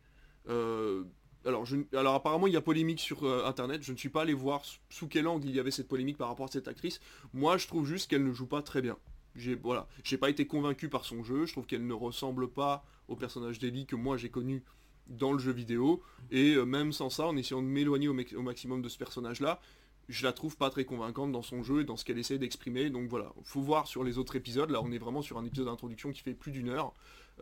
Euh, 0.50 1.04
alors, 1.46 2.16
apparemment 2.16 2.48
il 2.48 2.54
y 2.54 2.58
a 2.58 2.62
polémique 2.62 3.00
sur 3.00 3.24
euh, 3.24 3.46
internet, 3.46 3.84
je 3.84 3.92
ne 3.92 3.98
suis 3.98 4.10
pas 4.10 4.24
allé 4.24 4.34
voir 4.34 4.64
sous 4.90 5.08
quel 5.08 5.28
angle 5.28 5.48
il 5.48 5.56
y 5.56 5.60
avait 5.60 5.72
cette 5.72 5.88
polémique 5.88 6.18
par 6.18 6.30
rapport 6.30 6.48
à 6.48 6.52
cette 6.52 6.68
actrice. 6.68 7.00
Moi 7.34 7.58
je 7.58 7.68
trouve 7.68 7.86
juste 7.86 8.10
qu'elle 8.10 8.24
ne 8.24 8.34
joue 8.34 8.48
pas 8.48 8.64
très 8.64 8.82
bien. 8.82 8.98
J'ai 9.36 9.56
voilà, 9.56 9.88
pas 10.20 10.30
été 10.30 10.48
convaincu 10.48 10.90
par 10.90 11.06
son 11.06 11.24
jeu, 11.24 11.46
je 11.46 11.52
trouve 11.52 11.68
qu'elle 11.68 11.86
ne 11.86 11.94
ressemble 11.94 12.50
pas 12.50 12.84
au 13.08 13.16
personnage 13.16 13.60
d'Ellie 13.60 13.86
que 13.86 13.96
moi 13.96 14.18
j'ai 14.18 14.30
connu 14.30 14.64
dans 15.08 15.32
le 15.32 15.40
jeu 15.40 15.52
vidéo. 15.52 16.02
Et 16.32 16.56
même 16.58 16.92
sans 16.92 17.10
ça, 17.10 17.28
en 17.28 17.38
essayant 17.38 17.62
de 17.62 17.68
m'éloigner 17.68 18.08
au, 18.10 18.42
maximum 18.42 18.82
de 18.82 18.90
ce 18.90 18.98
personnage-là, 18.98 19.62
je 20.10 20.24
la 20.24 20.34
trouve 20.34 20.58
pas 20.58 20.70
très 20.70 20.86
convaincante 20.86 21.32
dans 21.32 21.42
son 21.42 21.64
jeu 21.64 21.82
et 21.82 21.84
dans 21.84 21.96
ce 21.96 22.06
qu'elle 22.06 22.20
essaie 22.20 22.38
d'exprimer. 22.38 22.90
Donc 22.90 23.08
voilà, 23.10 23.34
faut 23.44 23.62
voir 23.62 23.88
sur 23.88 24.04
les 24.04 24.18
autres 24.18 24.36
épisodes. 24.36 24.70
Là, 24.70 24.82
on 24.82 24.92
est 24.92 24.98
vraiment 24.98 25.22
sur 25.22 25.38
un 25.38 25.46
épisode 25.46 25.68
d'introduction 25.68 26.12
qui 26.12 26.22
fait 26.22 26.34
plus 26.34 26.52
d'une 26.52 26.70
heure. 26.70 26.94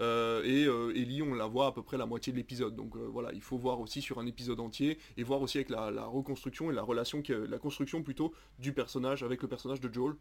Euh, 0.02 0.44
et 0.44 0.66
euh, 0.66 0.96
Ellie, 0.96 1.22
on 1.22 1.34
la 1.34 1.48
voit 1.48 1.68
à 1.68 1.72
peu 1.72 1.84
près 1.84 1.98
la 1.98 2.06
moitié 2.06 2.32
de 2.32 2.38
l'épisode. 2.38 2.76
Donc 2.76 2.96
euh, 2.96 3.08
voilà, 3.12 3.34
il 3.34 3.42
faut 3.42 3.58
voir 3.58 3.80
aussi 3.80 4.02
sur 4.02 4.20
un 4.20 4.26
épisode 4.26 4.60
entier 4.60 4.98
et 5.18 5.24
voir 5.24 5.42
aussi 5.42 5.58
avec 5.58 5.70
la, 5.70 6.06
reconstruction 6.06 6.72
et 6.72 6.74
la 6.74 6.84
relation, 6.84 7.22
la 7.28 7.58
construction 7.58 8.04
plutôt 8.04 8.34
du 8.60 8.74
personnage 8.74 9.24
avec 9.24 9.42
le 9.42 9.48
personnage 9.48 9.82
de 9.82 9.92
Joel. 9.92 10.16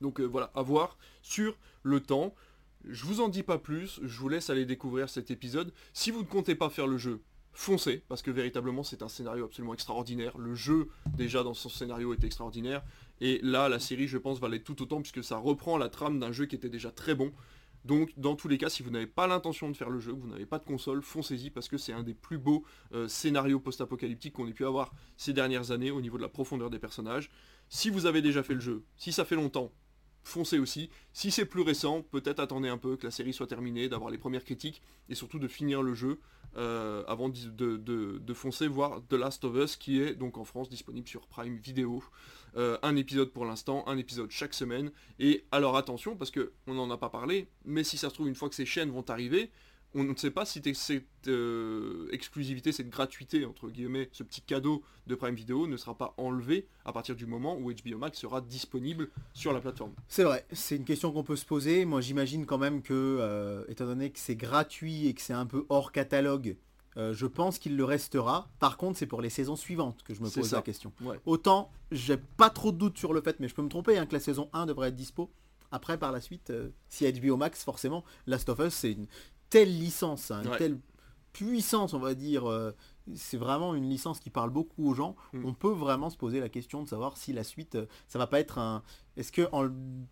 Donc 0.00 0.20
voilà, 0.20 0.50
à 0.54 0.62
voir 0.62 0.98
sur 1.22 1.56
le 1.82 2.00
temps. 2.00 2.34
Je 2.84 3.04
vous 3.04 3.20
en 3.20 3.28
dis 3.28 3.42
pas 3.42 3.58
plus, 3.58 3.98
je 4.02 4.20
vous 4.20 4.28
laisse 4.28 4.50
aller 4.50 4.64
découvrir 4.64 5.08
cet 5.08 5.32
épisode. 5.32 5.72
Si 5.92 6.12
vous 6.12 6.20
ne 6.20 6.26
comptez 6.26 6.54
pas 6.54 6.70
faire 6.70 6.86
le 6.86 6.96
jeu, 6.96 7.20
foncez, 7.58 8.04
parce 8.08 8.22
que 8.22 8.30
véritablement 8.30 8.84
c'est 8.84 9.02
un 9.02 9.08
scénario 9.08 9.44
absolument 9.44 9.74
extraordinaire. 9.74 10.38
Le 10.38 10.54
jeu, 10.54 10.88
déjà 11.16 11.42
dans 11.42 11.54
son 11.54 11.68
scénario, 11.68 12.12
est 12.12 12.22
extraordinaire. 12.22 12.84
Et 13.20 13.40
là, 13.42 13.68
la 13.68 13.80
série, 13.80 14.06
je 14.06 14.16
pense, 14.16 14.38
va 14.38 14.48
l'être 14.48 14.62
tout 14.62 14.80
autant, 14.80 15.00
puisque 15.02 15.24
ça 15.24 15.38
reprend 15.38 15.76
la 15.76 15.88
trame 15.88 16.20
d'un 16.20 16.30
jeu 16.30 16.46
qui 16.46 16.54
était 16.54 16.68
déjà 16.68 16.92
très 16.92 17.16
bon. 17.16 17.32
Donc 17.84 18.12
dans 18.16 18.36
tous 18.36 18.46
les 18.46 18.58
cas, 18.58 18.68
si 18.68 18.84
vous 18.84 18.90
n'avez 18.90 19.08
pas 19.08 19.26
l'intention 19.26 19.68
de 19.70 19.76
faire 19.76 19.90
le 19.90 19.98
jeu, 19.98 20.12
vous 20.12 20.28
n'avez 20.28 20.46
pas 20.46 20.58
de 20.58 20.64
console, 20.64 21.02
foncez-y 21.02 21.50
parce 21.50 21.68
que 21.68 21.78
c'est 21.78 21.92
un 21.92 22.04
des 22.04 22.14
plus 22.14 22.38
beaux 22.38 22.64
euh, 22.92 23.08
scénarios 23.08 23.58
post-apocalyptiques 23.58 24.34
qu'on 24.34 24.46
ait 24.46 24.52
pu 24.52 24.64
avoir 24.64 24.94
ces 25.16 25.32
dernières 25.32 25.72
années 25.72 25.90
au 25.90 26.00
niveau 26.00 26.16
de 26.16 26.22
la 26.22 26.28
profondeur 26.28 26.70
des 26.70 26.78
personnages. 26.78 27.28
Si 27.68 27.90
vous 27.90 28.06
avez 28.06 28.22
déjà 28.22 28.44
fait 28.44 28.54
le 28.54 28.60
jeu, 28.60 28.84
si 28.96 29.10
ça 29.10 29.24
fait 29.24 29.36
longtemps, 29.36 29.72
foncez 30.22 30.58
aussi. 30.58 30.90
Si 31.12 31.30
c'est 31.30 31.46
plus 31.46 31.62
récent, 31.62 32.02
peut-être 32.02 32.40
attendez 32.40 32.68
un 32.68 32.78
peu 32.78 32.96
que 32.96 33.06
la 33.06 33.10
série 33.10 33.32
soit 33.32 33.46
terminée, 33.46 33.88
d'avoir 33.88 34.10
les 34.10 34.18
premières 34.18 34.44
critiques 34.44 34.82
et 35.08 35.14
surtout 35.14 35.38
de 35.38 35.48
finir 35.48 35.82
le 35.82 35.94
jeu 35.94 36.20
euh, 36.56 37.04
avant 37.06 37.28
de, 37.28 38.34
foncer 38.34 38.68
voir 38.68 39.02
The 39.08 39.14
Last 39.14 39.44
of 39.44 39.56
Us 39.56 39.76
qui 39.76 40.00
est 40.00 40.14
donc 40.14 40.38
en 40.38 40.44
France 40.44 40.68
disponible 40.68 41.06
sur 41.06 41.26
Prime 41.26 41.56
Video. 41.56 42.02
Euh, 42.56 42.78
un 42.82 42.96
épisode 42.96 43.30
pour 43.32 43.44
l'instant, 43.44 43.84
un 43.86 43.98
épisode 43.98 44.30
chaque 44.30 44.54
semaine. 44.54 44.90
Et 45.18 45.44
alors 45.52 45.76
attention, 45.76 46.16
parce 46.16 46.30
qu'on 46.30 46.74
n'en 46.74 46.90
a 46.90 46.96
pas 46.96 47.10
parlé, 47.10 47.48
mais 47.64 47.84
si 47.84 47.98
ça 47.98 48.08
se 48.08 48.14
trouve, 48.14 48.28
une 48.28 48.34
fois 48.34 48.48
que 48.48 48.54
ces 48.54 48.66
chaînes 48.66 48.90
vont 48.90 49.04
arriver, 49.08 49.50
on 49.94 50.04
ne 50.04 50.14
sait 50.14 50.30
pas 50.30 50.44
si 50.44 50.60
cette 50.74 51.04
euh, 51.28 52.08
exclusivité, 52.12 52.72
cette 52.72 52.90
gratuité, 52.90 53.44
entre 53.44 53.68
guillemets, 53.70 54.08
ce 54.12 54.22
petit 54.22 54.42
cadeau 54.42 54.82
de 55.06 55.14
Prime 55.14 55.34
Video 55.34 55.66
ne 55.66 55.76
sera 55.76 55.96
pas 55.96 56.14
enlevé 56.18 56.66
à 56.84 56.92
partir 56.92 57.16
du 57.16 57.26
moment 57.26 57.56
où 57.56 57.72
HBO 57.72 57.98
Max 57.98 58.18
sera 58.18 58.40
disponible 58.40 59.08
sur 59.32 59.52
la 59.52 59.60
plateforme. 59.60 59.92
C'est 60.08 60.24
vrai, 60.24 60.46
c'est 60.52 60.76
une 60.76 60.84
question 60.84 61.12
qu'on 61.12 61.24
peut 61.24 61.36
se 61.36 61.46
poser. 61.46 61.84
Moi 61.84 62.00
j'imagine 62.00 62.44
quand 62.46 62.58
même 62.58 62.82
que, 62.82 62.92
euh, 62.92 63.64
étant 63.68 63.86
donné 63.86 64.10
que 64.10 64.18
c'est 64.18 64.36
gratuit 64.36 65.06
et 65.06 65.14
que 65.14 65.22
c'est 65.22 65.32
un 65.32 65.46
peu 65.46 65.64
hors 65.68 65.92
catalogue, 65.92 66.56
euh, 66.98 67.14
je 67.14 67.26
pense 67.26 67.58
qu'il 67.58 67.76
le 67.76 67.84
restera. 67.84 68.48
Par 68.58 68.76
contre, 68.76 68.98
c'est 68.98 69.06
pour 69.06 69.22
les 69.22 69.30
saisons 69.30 69.56
suivantes 69.56 70.02
que 70.02 70.14
je 70.14 70.20
me 70.20 70.28
pose 70.28 70.52
la 70.52 70.62
question. 70.62 70.92
Autant, 71.26 71.70
j'ai 71.92 72.16
pas 72.16 72.50
trop 72.50 72.72
de 72.72 72.78
doutes 72.78 72.98
sur 72.98 73.12
le 73.12 73.20
fait, 73.20 73.38
mais 73.40 73.48
je 73.48 73.54
peux 73.54 73.62
me 73.62 73.68
tromper, 73.68 73.96
hein, 73.98 74.06
que 74.06 74.14
la 74.14 74.20
saison 74.20 74.50
1 74.52 74.66
devrait 74.66 74.88
être 74.88 74.96
dispo. 74.96 75.30
Après, 75.70 75.98
par 75.98 76.12
la 76.12 76.20
suite, 76.20 76.50
euh, 76.50 76.70
si 76.88 77.10
HBO 77.10 77.36
Max, 77.36 77.62
forcément, 77.62 78.04
Last 78.26 78.48
of 78.48 78.58
Us, 78.60 78.74
c'est 78.74 78.92
une 78.92 79.06
telle 79.50 79.76
licence, 79.76 80.30
hein, 80.30 80.42
une 80.44 80.56
telle 80.56 80.78
puissance, 81.32 81.94
on 81.94 81.98
va 81.98 82.14
dire. 82.14 82.48
Euh, 82.48 82.72
c'est 83.14 83.38
vraiment 83.38 83.74
une 83.74 83.88
licence 83.88 84.20
qui 84.20 84.28
parle 84.28 84.50
beaucoup 84.50 84.90
aux 84.90 84.94
gens. 84.94 85.16
Hmm. 85.32 85.44
On 85.46 85.54
peut 85.54 85.72
vraiment 85.72 86.10
se 86.10 86.16
poser 86.16 86.40
la 86.40 86.48
question 86.48 86.82
de 86.82 86.88
savoir 86.88 87.16
si 87.16 87.32
la 87.32 87.44
suite, 87.44 87.78
ça 88.06 88.18
va 88.18 88.26
pas 88.26 88.38
être 88.40 88.58
un, 88.58 88.82
est-ce 89.16 89.32
que 89.32 89.48
en 89.52 89.68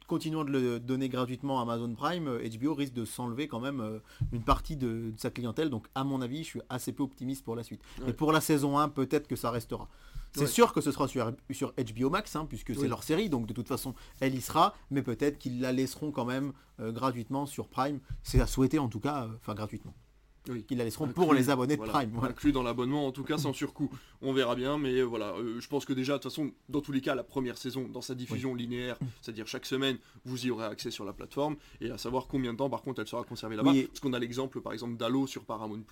continuant 0.07 0.45
de 0.45 0.51
le 0.51 0.81
donner 0.81 1.09
gratuitement 1.09 1.61
à 1.61 1.63
Amazon 1.63 1.95
Prime, 1.95 2.25
HBO 2.25 2.71
euh, 2.71 2.75
risque 2.75 2.93
de 2.93 3.05
s'enlever 3.05 3.49
quand 3.49 3.61
même 3.61 3.81
euh, 3.81 3.99
une 4.33 4.43
partie 4.43 4.77
de, 4.77 5.13
sa 5.17 5.31
clientèle 5.31 5.71
Donc 5.71 5.87
à 5.95 6.05
mon 6.05 6.21
avis, 6.23 6.39
je 6.39 6.49
suis 6.49 6.61
assez 6.69 6.93
peu 6.93 7.03
optimiste 7.03 7.45
pour 7.45 7.55
la 7.55 7.63
suite. 7.63 7.81
Mais 8.05 8.13
pour 8.13 8.33
la 8.33 8.41
saison 8.41 8.79
1, 8.79 8.89
peut-être 8.89 9.29
que 9.29 9.37
ça 9.37 9.51
restera. 9.51 9.89
C'est 10.37 10.47
sûr 10.47 10.73
que 10.73 10.81
ce 10.81 10.93
sera 10.93 11.09
sur, 11.09 11.33
sur 11.51 11.73
HBO 11.73 12.11
Max, 12.11 12.37
hein, 12.37 12.47
puisque 12.49 12.75
c'est 12.75 12.89
leur 12.89 13.03
série, 13.03 13.29
donc 13.29 13.47
de 13.47 13.53
toute 13.53 13.69
façon, 13.69 13.95
elle 14.21 14.35
y 14.35 14.41
sera, 14.41 14.75
mais 14.91 15.03
peut-être 15.03 15.39
qu'ils 15.39 15.61
la 15.61 15.73
laisseront 15.73 16.11
quand 16.11 16.25
même 16.25 16.53
euh, 16.81 16.93
gratuitement 16.93 17.47
sur 17.47 17.69
Prime. 17.69 18.01
C'est 18.23 18.41
à 18.41 18.47
souhaiter 18.47 18.79
en 18.79 18.89
tout 18.89 19.01
cas, 19.01 19.29
enfin 19.37 19.55
gratuitement 19.55 19.95
oui. 20.49 20.65
qu'ils 20.65 20.79
la 20.79 20.85
laisseront 20.85 21.09
pour 21.09 21.35
les 21.35 21.51
abonnés 21.51 21.77
de 21.77 21.83
Prime. 21.83 22.19
Inclus 22.23 22.53
dans 22.53 22.63
l'abonnement, 22.63 23.07
en 23.07 23.13
tout 23.13 23.25
cas 23.25 23.39
sans 23.39 23.53
surcoût. 23.53 23.91
On 24.23 24.33
verra 24.33 24.55
bien, 24.55 24.79
mais 24.79 25.03
voilà, 25.03 25.35
euh, 25.35 25.61
je 25.61 25.69
pense 25.69 25.85
que 25.85 25.93
déjà, 25.93 26.15
de 26.15 26.19
toute 26.19 26.31
façon, 26.31 26.51
dans 26.69 26.81
tous 26.81 26.93
les 26.93 27.01
cas, 27.01 27.15
la 27.15 27.25
première 27.25 27.59
saison, 27.59 27.89
dans 27.89 28.01
sa 28.01 28.15
diffusion 28.15 28.55
linéaire, 28.55 28.99
c'est-à-dire 29.21 29.47
chaque 29.47 29.67
semaine, 29.67 29.99
vous 30.25 30.47
y 30.47 30.51
aurez 30.51 30.67
accès 30.67 30.91
sur 30.91 31.05
la 31.05 31.13
plateforme, 31.13 31.57
et 31.81 31.91
à 31.91 31.99
savoir 31.99 32.27
combien 32.27 32.53
de 32.53 32.59
temps, 32.59 32.71
par 32.71 32.83
contre, 32.83 33.01
elle 33.01 33.09
sera 33.09 33.25
conservée 33.25 33.57
là-bas. 33.57 33.73
Parce 33.89 34.01
qu'on 34.01 34.13
a 34.13 34.19
l'exemple, 34.19 34.61
par 34.61 34.73
exemple, 34.73 34.97
d'Halo 34.97 35.27
sur 35.27 35.45
Paramount+, 35.45 35.83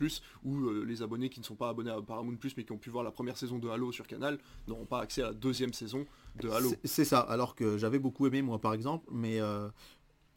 où 0.44 0.66
euh, 0.66 0.84
les 0.84 1.02
abonnés 1.02 1.28
qui 1.28 1.40
ne 1.40 1.44
sont 1.44 1.54
pas 1.56 1.68
abonnés 1.68 1.90
à 1.90 2.00
Paramount+, 2.00 2.36
mais 2.56 2.64
qui 2.64 2.72
ont 2.72 2.78
pu 2.78 2.90
voir 2.90 3.04
la 3.04 3.10
première 3.10 3.36
saison 3.36 3.58
de 3.58 3.68
Halo 3.68 3.92
sur 3.92 4.06
Canal, 4.06 4.38
n'auront 4.68 4.86
pas 4.86 5.00
accès 5.00 5.22
à 5.22 5.26
la 5.26 5.32
deuxième 5.32 5.72
saison 5.72 6.06
de 6.40 6.48
Halo. 6.48 6.72
C'est 6.84 7.04
ça, 7.04 7.20
alors 7.20 7.54
que 7.54 7.78
j'avais 7.78 7.98
beaucoup 7.98 8.26
aimé, 8.26 8.42
moi, 8.42 8.58
par 8.58 8.74
exemple, 8.74 9.06
mais... 9.12 9.40
Euh, 9.40 9.68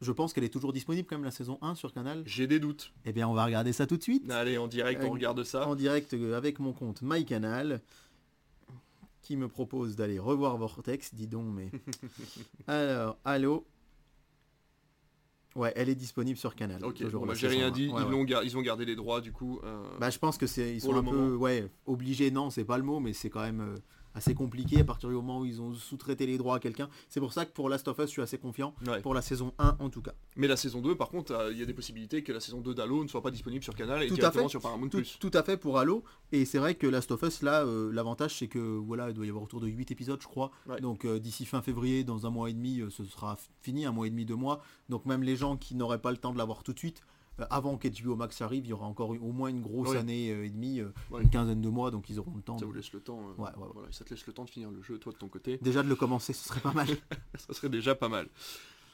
je 0.02 0.12
pense 0.12 0.34
qu'elle 0.34 0.44
est 0.44 0.50
toujours 0.50 0.74
disponible 0.74 1.08
quand 1.08 1.16
même 1.16 1.26
la 1.26 1.32
saison 1.32 1.58
1 1.62 1.76
sur 1.76 1.94
Canal. 1.94 2.24
J'ai 2.26 2.48
des 2.48 2.60
doutes. 2.60 2.94
Eh 3.06 3.14
bien 3.14 3.28
on 3.28 3.34
va 3.34 3.46
regarder 3.46 3.74
ça 3.74 3.88
tout 3.88 3.98
de 3.98 4.04
suite. 4.04 4.30
Allez, 4.32 4.58
en 4.58 4.68
direct, 4.68 5.04
on 5.04 5.10
regarde 5.10 5.44
ça. 5.44 5.68
En 5.68 5.76
direct 5.76 6.14
euh, 6.14 6.38
avec 6.38 6.60
mon 6.60 6.74
compte 6.74 7.02
MyCanal 7.02 7.82
qui 9.22 9.36
me 9.36 9.50
propose 9.50 9.98
d'aller 9.98 10.20
revoir 10.20 10.56
Vortex, 10.58 11.14
dis 11.14 11.28
donc, 11.28 11.48
mais... 11.54 11.70
Alors, 12.68 13.18
allô? 13.26 13.66
Ouais, 15.58 15.74
elle 15.76 15.90
est 15.90 15.96
disponible 15.96 16.38
sur 16.38 16.56
Canal. 16.56 16.86
Ok, 16.86 17.04
bah, 17.04 17.34
j'ai 17.34 17.48
rien 17.48 17.72
dit, 17.72 17.86
ils, 17.86 17.92
Ont 17.92 18.26
ils, 18.26 18.58
ont 18.58 18.62
gardé 18.62 18.86
les 18.86 18.96
droits 18.96 19.20
du 19.22 19.32
coup. 19.32 19.60
Euh, 19.64 19.84
bah 20.00 20.12
je 20.12 20.20
pense 20.20 20.38
que 20.38 20.46
c'est 20.46 20.76
ils 20.76 20.82
sont 20.82 20.96
un 20.96 21.04
peu 21.04 21.36
ouais 21.36 21.68
obligés 21.88 22.30
non 22.30 22.52
c'est 22.52 22.64
pas 22.64 22.78
le 22.78 22.84
mot 22.84 23.00
mais 23.00 23.14
c'est 23.14 23.32
quand 23.32 23.42
même 23.42 23.62
euh, 23.62 23.76
assez 24.14 24.34
compliqué 24.34 24.80
à 24.80 24.84
partir 24.84 25.10
du 25.10 25.16
moment 25.16 25.40
où 25.40 25.46
ils 25.46 25.62
ont 25.62 25.74
sous-traité 25.74 26.26
les 26.26 26.38
droits 26.38 26.56
à 26.56 26.60
quelqu'un. 26.60 26.90
C'est 27.10 27.20
pour 27.20 27.34
ça 27.34 27.46
que 27.46 27.52
pour 27.52 27.70
Last 27.70 27.88
of 27.88 27.98
Us, 28.00 28.06
je 28.06 28.12
suis 28.12 28.22
assez 28.22 28.38
confiant, 28.38 28.74
pour 29.04 29.14
la 29.14 29.22
saison 29.22 29.54
1 29.60 29.78
en 29.80 29.90
tout 29.90 30.02
cas. 30.02 30.14
Mais 30.36 30.48
la 30.48 30.58
saison 30.58 30.82
2, 30.82 30.96
par 30.96 31.10
contre, 31.10 31.34
euh, 31.34 31.52
il 31.52 31.60
y 31.60 31.62
a 31.62 31.66
des 31.66 31.74
possibilités 31.74 32.24
que 32.24 32.32
la 32.32 32.40
saison 32.40 32.62
2 32.62 32.74
d'Halo 32.74 33.04
ne 33.04 33.08
soit 33.08 33.22
pas 33.22 33.32
disponible 33.32 33.64
sur 33.64 33.76
Canal 33.76 34.04
et 34.04 34.08
tout 34.08 34.16
directement 34.16 34.50
sur 34.50 34.62
Paramount+. 34.62 34.90
Tout, 34.90 35.04
tout, 35.20 35.32
à 35.34 35.44
fait 35.44 35.58
pour 35.58 35.78
Halo. 35.78 36.04
Et 36.32 36.46
c'est 36.46 36.58
vrai 36.58 36.76
que 36.76 36.88
Last 36.88 37.12
of 37.12 37.22
Us, 37.24 37.42
là, 37.42 37.64
euh, 37.64 37.92
l'avantage 37.92 38.38
c'est 38.38 38.48
que 38.48 38.60
voilà, 38.60 39.10
il 39.10 39.14
doit 39.14 39.26
y 39.26 39.30
avoir 39.30 39.44
autour 39.44 39.62
de 39.62 39.68
8 39.68 39.92
épisodes, 39.92 40.22
je 40.22 40.28
crois. 40.28 40.52
Donc 40.82 41.06
euh, 41.06 41.20
d'ici 41.20 41.46
fin 41.46 41.62
février, 41.62 42.04
dans 42.04 42.26
un 42.26 42.30
mois 42.30 42.50
et 42.50 42.54
demi, 42.54 42.82
ce 42.90 43.04
sera 43.06 43.38
fini, 43.62 43.86
un 43.86 43.92
mois 43.92 44.08
et 44.08 44.10
demi, 44.10 44.26
deux 44.26 44.36
mois. 44.36 44.62
Donc 44.90 45.06
même 45.06 45.24
les 45.24 45.36
gens 45.36 45.58
qui 45.58 45.76
n'auraient 45.76 46.02
pas 46.02 46.12
le 46.12 46.18
temps 46.18 46.34
de 46.34 46.38
l'avoir 46.38 46.64
tout 46.64 46.74
de 46.74 46.80
suite, 46.80 47.04
avant 47.50 47.78
qu'HBO 47.78 48.16
Max 48.16 48.42
arrive, 48.42 48.66
il 48.66 48.70
y 48.70 48.74
aura 48.74 48.86
encore 48.86 49.10
au 49.10 49.32
moins 49.32 49.50
une 49.50 49.62
grosse 49.62 49.96
année 49.96 50.32
euh, 50.32 50.46
et 50.46 50.50
demie, 50.50 50.80
euh, 50.80 50.92
une 51.20 51.30
quinzaine 51.30 51.62
de 51.62 51.70
mois, 51.70 51.92
donc 51.92 52.10
ils 52.10 52.20
auront 52.20 52.36
le 52.36 52.42
temps. 52.42 52.58
Ça 52.58 52.66
vous 52.66 52.74
laisse 52.74 52.92
le 52.94 53.00
temps. 53.00 53.22
Voilà, 53.38 53.56
ça 53.92 54.04
te 54.04 54.10
laisse 54.10 54.26
le 54.26 54.34
temps 54.34 54.46
de 54.46 54.50
finir 54.50 54.72
le 54.72 54.82
jeu, 54.82 54.98
toi 54.98 55.14
de 55.14 55.18
ton 55.18 55.28
côté. 55.28 55.58
Déjà 55.62 55.84
de 55.84 55.90
le 55.90 55.96
commencer, 55.96 56.34
ce 56.34 56.48
serait 56.48 56.60
pas 56.60 56.74
mal. 56.74 56.88
ça 57.36 57.54
serait 57.54 57.70
déjà 57.70 57.96
pas 57.96 58.10
mal. 58.10 58.28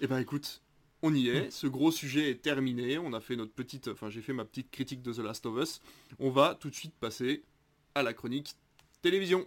Eh 0.02 0.08
ben 0.08 0.18
écoute, 0.18 0.62
on 1.02 1.14
y 1.14 1.30
est. 1.30 1.52
Ce 1.52 1.68
gros 1.68 1.92
sujet 1.92 2.32
est 2.32 2.42
terminé. 2.42 2.98
On 2.98 3.14
a 3.14 3.22
fait 3.22 3.36
notre 3.36 3.54
petite, 3.54 3.88
enfin 3.88 4.10
j'ai 4.10 4.22
fait 4.22 4.34
ma 4.34 4.46
petite 4.46 4.72
critique 4.72 5.02
de 5.02 5.14
The 5.14 5.20
Last 5.20 5.46
of 5.46 5.62
Us. 5.62 5.82
On 6.20 6.30
va 6.30 6.56
tout 6.56 6.70
de 6.70 6.76
suite 6.76 6.96
passer 7.00 7.44
à 7.96 8.04
la 8.04 8.14
chronique 8.14 8.56
télévision. 9.02 9.46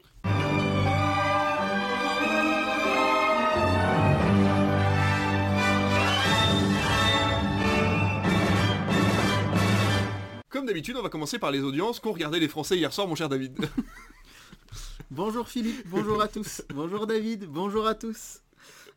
Comme 10.56 10.64
d'habitude, 10.64 10.96
on 10.96 11.02
va 11.02 11.10
commencer 11.10 11.38
par 11.38 11.50
les 11.50 11.60
audiences 11.60 12.00
qu'ont 12.00 12.12
regardé 12.12 12.40
les 12.40 12.48
Français 12.48 12.78
hier 12.78 12.90
soir, 12.90 13.06
mon 13.06 13.14
cher 13.14 13.28
David. 13.28 13.58
bonjour 15.10 15.46
Philippe, 15.46 15.86
bonjour 15.86 16.22
à 16.22 16.28
tous. 16.28 16.62
Bonjour 16.74 17.06
David, 17.06 17.44
bonjour 17.44 17.86
à 17.86 17.94
tous. 17.94 18.40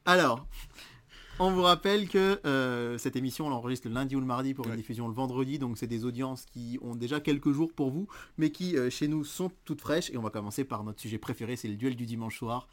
Alors, 0.06 0.48
on 1.38 1.52
vous 1.52 1.62
rappelle 1.62 2.08
que 2.08 2.40
euh, 2.46 2.98
cette 2.98 3.18
émission, 3.18 3.48
on 3.48 3.50
l'enregistre 3.50 3.90
le 3.90 3.94
lundi 3.94 4.16
ou 4.16 4.22
le 4.22 4.26
mardi 4.26 4.54
pour 4.54 4.70
une 4.70 4.78
diffusion 4.78 5.10
le 5.10 5.14
vendredi. 5.14 5.60
Donc 5.60 5.78
c'est 5.78 5.86
des 5.86 6.06
audiences 6.06 6.46
qui 6.46 6.80
ont 6.82 6.96
déjà 6.96 7.20
quelques 7.20 7.52
jours 7.52 7.74
pour 7.74 7.92
vous, 7.92 8.08
mais 8.38 8.52
qui 8.52 8.78
euh, 8.78 8.90
chez 8.90 9.10
nous 9.10 9.26
sont 9.26 9.52
toutes 9.66 9.82
fraîches. 9.82 10.10
Et 10.12 10.18
on 10.18 10.22
va 10.22 10.30
commencer 10.30 10.64
par 10.64 10.86
notre 10.86 11.02
sujet 11.02 11.18
préféré, 11.18 11.58
c'est 11.58 11.68
le 11.68 11.76
duel 11.76 11.98
du 11.98 12.06
dimanche 12.06 12.38
soir. 12.38 12.70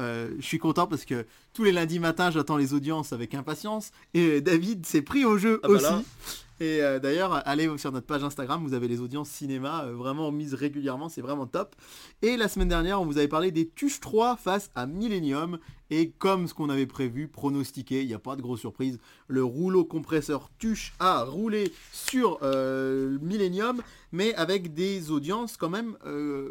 Euh, 0.00 0.34
je 0.38 0.46
suis 0.46 0.58
content 0.58 0.86
parce 0.86 1.04
que 1.04 1.26
tous 1.52 1.64
les 1.64 1.72
lundis 1.72 1.98
matins, 1.98 2.30
j'attends 2.30 2.56
les 2.56 2.72
audiences 2.72 3.12
avec 3.12 3.34
impatience. 3.34 3.90
Et 4.14 4.40
David 4.40 4.86
s'est 4.86 5.02
pris 5.02 5.26
au 5.26 5.36
jeu 5.36 5.60
ah 5.62 5.68
bah 5.68 5.74
aussi. 5.74 6.06
Et 6.60 6.82
euh, 6.82 6.98
d'ailleurs, 6.98 7.42
allez 7.48 7.70
sur 7.78 7.90
notre 7.90 8.06
page 8.06 8.22
Instagram, 8.22 8.62
vous 8.62 8.74
avez 8.74 8.86
les 8.86 9.00
audiences 9.00 9.30
cinéma 9.30 9.84
euh, 9.84 9.94
vraiment 9.94 10.30
mises 10.30 10.52
régulièrement, 10.52 11.08
c'est 11.08 11.22
vraiment 11.22 11.46
top. 11.46 11.74
Et 12.20 12.36
la 12.36 12.48
semaine 12.48 12.68
dernière, 12.68 13.00
on 13.00 13.06
vous 13.06 13.16
avait 13.16 13.28
parlé 13.28 13.50
des 13.50 13.66
Tuches 13.66 13.98
3 14.00 14.36
face 14.36 14.70
à 14.74 14.86
Millennium. 14.86 15.58
Et 15.88 16.10
comme 16.10 16.46
ce 16.46 16.52
qu'on 16.52 16.68
avait 16.68 16.86
prévu, 16.86 17.28
pronostiqué, 17.28 18.02
il 18.02 18.08
n'y 18.08 18.14
a 18.14 18.18
pas 18.18 18.36
de 18.36 18.42
grosse 18.42 18.60
surprise, 18.60 18.98
le 19.26 19.42
rouleau 19.42 19.86
compresseur 19.86 20.50
Tuche 20.58 20.92
a 21.00 21.24
roulé 21.24 21.72
sur 21.92 22.38
euh, 22.42 23.18
Millennium, 23.22 23.82
mais 24.12 24.34
avec 24.34 24.74
des 24.74 25.10
audiences 25.10 25.56
quand 25.56 25.70
même 25.70 25.96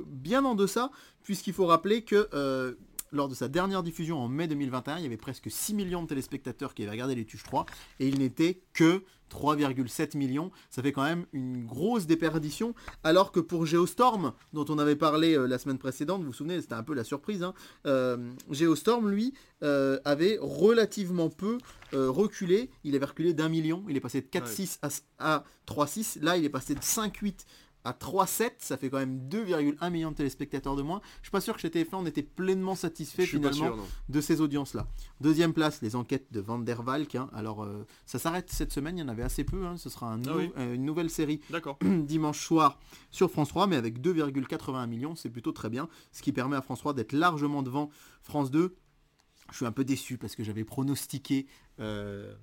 bien 0.08 0.44
en 0.44 0.56
deçà, 0.56 0.92
puisqu'il 1.24 1.54
faut 1.54 1.68
rappeler 1.68 2.02
que 2.02 2.28
lors 3.12 3.28
de 3.28 3.36
sa 3.36 3.48
dernière 3.48 3.84
diffusion 3.84 4.20
en 4.20 4.28
mai 4.28 4.48
2021, 4.48 4.98
il 4.98 5.04
y 5.04 5.06
avait 5.06 5.18
presque 5.18 5.50
6 5.50 5.74
millions 5.74 6.04
de 6.04 6.08
téléspectateurs 6.08 6.74
qui 6.74 6.84
avaient 6.84 6.92
regardé 6.92 7.16
les 7.16 7.26
Tuches 7.26 7.44
3 7.44 7.66
et 8.00 8.08
il 8.08 8.20
n'était 8.20 8.62
que 8.74 9.04
3,7 9.30 10.18
millions. 10.18 10.52
Ça 10.70 10.82
fait 10.82 10.92
quand 10.92 11.04
même 11.04 11.26
une 11.34 11.66
grosse 11.66 12.06
déperdition. 12.06 12.74
Alors 13.04 13.32
que 13.32 13.40
pour 13.40 13.66
Geostorm, 13.66 14.34
dont 14.54 14.66
on 14.70 14.80
avait 14.80 14.96
parlé 14.96 15.38
euh, 15.38 15.48
la 15.48 15.58
semaine 15.58 15.78
précédente, 15.78 16.22
vous 16.22 16.28
vous 16.28 16.34
souvenez, 16.34 16.62
c'était 16.62 16.74
un 16.74 16.84
peu 16.84 16.94
la 16.94 17.04
surprise. 17.04 17.44
Hein, 17.44 17.54
euh, 17.86 18.18
Geostorm, 18.52 19.10
lui, 19.10 19.34
euh, 19.64 20.00
avait 20.06 20.38
relativement 20.42 21.30
peu 21.30 21.58
reculé. 21.92 22.70
Il 22.84 22.96
avait 22.96 23.06
reculé 23.06 23.34
d'un 23.34 23.50
million. 23.50 23.84
Il 23.90 23.98
est 23.98 24.02
passé 24.02 24.22
de 24.22 24.28
4,6 24.28 24.78
à, 24.82 25.36
à 25.36 25.44
3,6. 25.68 26.22
Là, 26.22 26.38
il 26.38 26.46
est 26.46 26.50
passé 26.50 26.76
de 26.76 26.80
5,8 26.80 27.46
à 27.84 27.92
3,7, 27.94 28.52
ça 28.60 28.78
fait 28.78 28.90
quand 28.90 28.98
même 28.98 29.28
2,1 29.30 29.90
millions 29.90 30.12
de 30.12 30.16
téléspectateurs 30.16 30.76
de 30.76 30.82
moins. 30.82 31.02
Je 31.22 31.28
suis 31.28 31.32
pas 31.32 31.42
sûr 31.42 31.56
que 31.56 31.62
chez 31.62 31.70
TF1 31.70 31.88
on 31.94 32.06
était 32.06 32.24
pleinement 32.24 32.76
satisfait 32.76 33.26
finalement 33.26 33.72
de 34.10 34.22
ces 34.22 34.42
audiences-là. 34.42 34.88
Deuxième 35.22 35.54
place, 35.54 35.82
les 35.82 35.96
enquêtes 35.96 36.32
de 36.32 36.40
Van 36.42 36.60
der 36.60 36.82
Valk. 36.82 37.16
Hein. 37.16 37.30
Alors 37.34 37.64
euh, 37.64 37.86
ça 38.06 38.20
s'arrête 38.20 38.50
cette 38.52 38.74
semaine, 38.74 38.98
il 38.98 39.02
y 39.02 39.04
en 39.04 39.08
avait 39.08 39.24
assez 39.24 39.44
peu. 39.44 39.66
Hein. 39.66 39.78
Ce 39.78 39.90
sera 39.90 40.12
un 40.12 40.22
ah 40.26 40.32
euh, 40.58 40.76
une 40.76 40.86
nouvelle 40.86 41.10
série 41.10 41.42
dimanche 41.82 42.46
soir 42.46 42.80
sur 43.12 43.32
France 43.32 43.50
3, 43.50 43.68
mais 43.68 43.76
avec 43.76 44.00
2,81 44.02 44.88
millions, 44.88 45.16
c'est 45.16 45.30
plutôt 45.30 45.52
très 45.52 45.70
bien. 45.70 45.88
Ce 46.12 46.22
qui 46.22 46.32
permet 46.32 46.58
à 46.58 46.62
France 46.62 46.80
3 46.80 46.94
d'être 46.94 47.14
largement 47.14 47.64
devant 47.64 47.90
France 48.22 48.52
2 48.52 48.76
je 49.52 49.58
suis 49.58 49.66
un 49.66 49.72
peu 49.72 49.84
déçu 49.84 50.18
parce 50.18 50.36
que 50.36 50.44
j'avais 50.44 50.64
pronostiqué, 50.64 51.46
euh, 51.80 52.34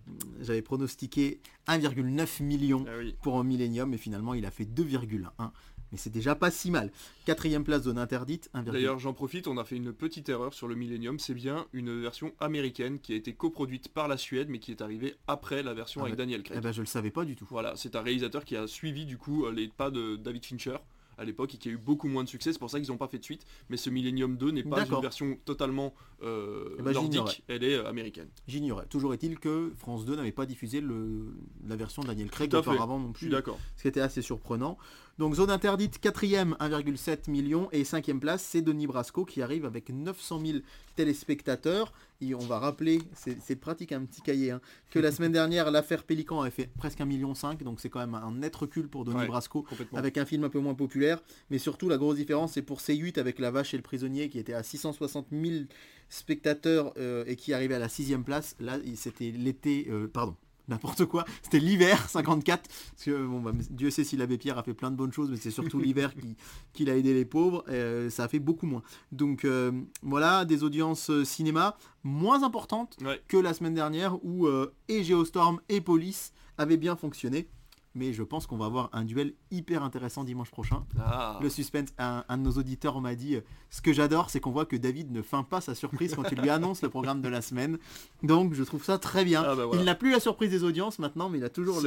j'avais 0.40 0.62
pronostiqué 0.62 1.40
1,9 1.68 2.42
million 2.42 2.84
ah 2.88 2.92
pour 3.22 3.38
un 3.38 3.44
Millennium 3.44 3.92
et 3.94 3.98
finalement 3.98 4.34
il 4.34 4.46
a 4.46 4.50
fait 4.50 4.64
2,1. 4.64 5.50
Mais 5.92 5.98
c'est 5.98 6.10
déjà 6.10 6.34
pas 6.34 6.50
si 6.50 6.72
mal. 6.72 6.90
Quatrième 7.26 7.62
place 7.62 7.82
zone 7.82 7.98
interdite. 7.98 8.50
D'ailleurs 8.54 8.98
j'en 8.98 9.12
profite, 9.12 9.46
on 9.46 9.56
a 9.56 9.64
fait 9.64 9.76
une 9.76 9.92
petite 9.92 10.28
erreur 10.28 10.52
sur 10.52 10.66
le 10.66 10.74
Millennium. 10.74 11.18
C'est 11.20 11.34
bien 11.34 11.66
une 11.72 12.00
version 12.00 12.32
américaine 12.40 12.98
qui 12.98 13.12
a 13.12 13.16
été 13.16 13.34
coproduite 13.34 13.88
par 13.88 14.08
la 14.08 14.16
Suède 14.16 14.48
mais 14.50 14.58
qui 14.58 14.72
est 14.72 14.82
arrivée 14.82 15.14
après 15.28 15.62
la 15.62 15.74
version 15.74 16.00
ah 16.02 16.06
avec 16.06 16.16
Daniel 16.16 16.42
Craig. 16.42 16.58
Eh 16.58 16.60
ben 16.60 16.72
je 16.72 16.80
le 16.80 16.86
savais 16.86 17.12
pas 17.12 17.24
du 17.24 17.36
tout. 17.36 17.46
Voilà, 17.50 17.74
c'est 17.76 17.94
un 17.94 18.02
réalisateur 18.02 18.44
qui 18.44 18.56
a 18.56 18.66
suivi 18.66 19.06
du 19.06 19.16
coup 19.16 19.48
les 19.50 19.68
pas 19.68 19.90
de 19.90 20.16
David 20.16 20.44
Fincher 20.44 20.76
à 21.18 21.24
l'époque 21.24 21.54
et 21.54 21.58
qui 21.58 21.68
a 21.68 21.72
eu 21.72 21.76
beaucoup 21.76 22.08
moins 22.08 22.24
de 22.24 22.28
succès. 22.28 22.52
C'est 22.52 22.58
pour 22.58 22.70
ça 22.70 22.80
qu'ils 22.80 22.90
n'ont 22.90 22.96
pas 22.96 23.08
fait 23.08 23.18
de 23.18 23.24
suite. 23.24 23.44
Mais 23.68 23.76
ce 23.76 23.90
Millennium 23.90 24.36
2 24.36 24.50
n'est 24.50 24.62
pas 24.62 24.84
une 24.84 25.00
version 25.00 25.38
totalement 25.44 25.94
euh, 26.22 26.76
eh 26.78 26.82
ben, 26.82 26.92
nordique, 26.92 27.42
elle 27.48 27.64
est 27.64 27.74
euh, 27.74 27.88
américaine. 27.88 28.28
J'ignorais. 28.46 28.86
Toujours 28.86 29.12
est-il 29.14 29.38
que 29.38 29.72
France 29.76 30.04
2 30.04 30.16
n'avait 30.16 30.32
pas 30.32 30.46
diffusé 30.46 30.80
le, 30.80 31.34
la 31.66 31.76
version 31.76 32.02
Daniel 32.02 32.30
Craig 32.30 32.54
auparavant 32.54 32.98
non 32.98 33.12
plus. 33.12 33.28
D'accord. 33.28 33.58
Ce 33.76 33.82
qui 33.82 33.88
était 33.88 34.00
assez 34.00 34.22
surprenant. 34.22 34.78
Donc 35.18 35.34
zone 35.34 35.50
interdite, 35.50 35.98
quatrième, 35.98 36.56
1,7 36.60 37.30
million. 37.30 37.68
Et 37.72 37.84
cinquième 37.84 38.20
place, 38.20 38.42
c'est 38.42 38.60
Denis 38.60 38.86
Brasco 38.86 39.24
qui 39.24 39.40
arrive 39.40 39.64
avec 39.64 39.88
900 39.88 40.40
000 40.44 40.58
téléspectateurs. 40.94 41.94
Et 42.20 42.34
on 42.34 42.40
va 42.40 42.58
rappeler, 42.58 43.00
c'est 43.14 43.56
pratique 43.56 43.92
un 43.92 44.04
petit 44.04 44.20
cahier, 44.20 44.50
hein, 44.50 44.60
que 44.90 44.98
la 44.98 45.12
semaine 45.12 45.32
dernière, 45.32 45.70
l'affaire 45.70 46.02
Pélican 46.02 46.40
avait 46.42 46.50
fait 46.50 46.70
presque 46.78 46.98
1,5 46.98 47.06
million. 47.06 47.32
Donc 47.64 47.80
c'est 47.80 47.88
quand 47.88 48.00
même 48.00 48.14
un 48.14 48.32
net 48.32 48.54
recul 48.54 48.88
pour 48.88 49.04
Denis 49.04 49.26
Brasco 49.26 49.66
avec 49.94 50.18
un 50.18 50.26
film 50.26 50.44
un 50.44 50.50
peu 50.50 50.58
moins 50.58 50.74
populaire. 50.74 51.22
Mais 51.50 51.58
surtout, 51.58 51.88
la 51.88 51.96
grosse 51.96 52.16
différence, 52.16 52.52
c'est 52.52 52.62
pour 52.62 52.80
C8 52.80 53.18
avec 53.18 53.38
La 53.38 53.50
Vache 53.50 53.72
et 53.72 53.78
le 53.78 53.82
Prisonnier 53.82 54.28
qui 54.28 54.38
était 54.38 54.54
à 54.54 54.62
660 54.62 55.28
000 55.32 55.64
spectateurs 56.10 56.92
euh, 56.98 57.24
et 57.26 57.36
qui 57.36 57.54
arrivait 57.54 57.74
à 57.74 57.78
la 57.78 57.88
sixième 57.88 58.24
place. 58.24 58.54
Là, 58.60 58.78
c'était 58.94 59.30
l'été, 59.30 59.88
euh, 59.90 60.08
pardon, 60.08 60.36
n'importe 60.68 61.04
quoi. 61.06 61.24
C'était 61.42 61.58
l'hiver 61.58 62.08
54. 62.08 62.68
Parce 62.68 63.04
que 63.04 63.26
bon, 63.26 63.40
bah, 63.40 63.52
Dieu 63.70 63.90
sait 63.90 64.04
si 64.04 64.16
l'abbé 64.16 64.38
Pierre 64.38 64.58
a 64.58 64.62
fait 64.62 64.74
plein 64.74 64.90
de 64.90 64.96
bonnes 64.96 65.12
choses, 65.12 65.30
mais 65.30 65.36
c'est 65.36 65.50
surtout 65.50 65.78
l'hiver 65.78 66.14
qui, 66.14 66.36
qui 66.72 66.90
a 66.90 66.96
aidé 66.96 67.14
les 67.14 67.24
pauvres. 67.24 67.64
Euh, 67.68 68.10
ça 68.10 68.24
a 68.24 68.28
fait 68.28 68.38
beaucoup 68.38 68.66
moins. 68.66 68.82
Donc 69.12 69.44
euh, 69.44 69.72
voilà, 70.02 70.44
des 70.44 70.64
audiences 70.64 71.10
euh, 71.10 71.24
cinéma 71.24 71.76
moins 72.04 72.42
importantes 72.42 72.98
que 73.26 73.36
la 73.36 73.52
semaine 73.52 73.74
dernière 73.74 74.24
où 74.24 74.46
et 74.88 75.02
Geostorm 75.02 75.60
et 75.68 75.80
Police 75.80 76.32
avaient 76.56 76.76
bien 76.76 76.94
fonctionné 76.94 77.48
mais 77.96 78.12
je 78.12 78.22
pense 78.22 78.46
qu'on 78.46 78.56
va 78.56 78.66
avoir 78.66 78.90
un 78.92 79.04
duel 79.04 79.34
hyper 79.50 79.82
intéressant 79.82 80.22
dimanche 80.22 80.50
prochain. 80.50 80.84
Ah. 80.98 81.38
Le 81.42 81.48
suspense, 81.48 81.88
un, 81.98 82.22
de 82.28 82.42
nos 82.42 82.52
auditeurs 82.52 83.00
m'a 83.00 83.14
dit, 83.14 83.38
ce 83.70 83.80
que 83.80 83.92
j'adore, 83.92 84.30
c'est 84.30 84.38
qu'on 84.38 84.52
voit 84.52 84.66
que 84.66 84.76
David 84.76 85.10
ne 85.10 85.22
feint 85.22 85.42
pas 85.42 85.60
sa 85.60 85.74
surprise 85.74 86.14
quand 86.14 86.30
il 86.30 86.40
lui 86.40 86.50
annonce 86.50 86.82
le 86.82 86.90
programme 86.90 87.22
de 87.22 87.28
la 87.28 87.42
semaine. 87.42 87.78
Donc 88.22 88.54
je 88.54 88.62
trouve 88.62 88.84
ça 88.84 88.98
très 88.98 89.24
bien. 89.24 89.42
Ah, 89.44 89.56
bah 89.56 89.64
il 89.72 89.84
n'a 89.84 89.94
plus 89.94 90.12
la 90.12 90.20
surprise 90.20 90.50
des 90.50 90.62
audiences 90.62 90.98
maintenant, 90.98 91.28
mais 91.28 91.38
il 91.38 91.44
a 91.44 91.50
toujours 91.50 91.82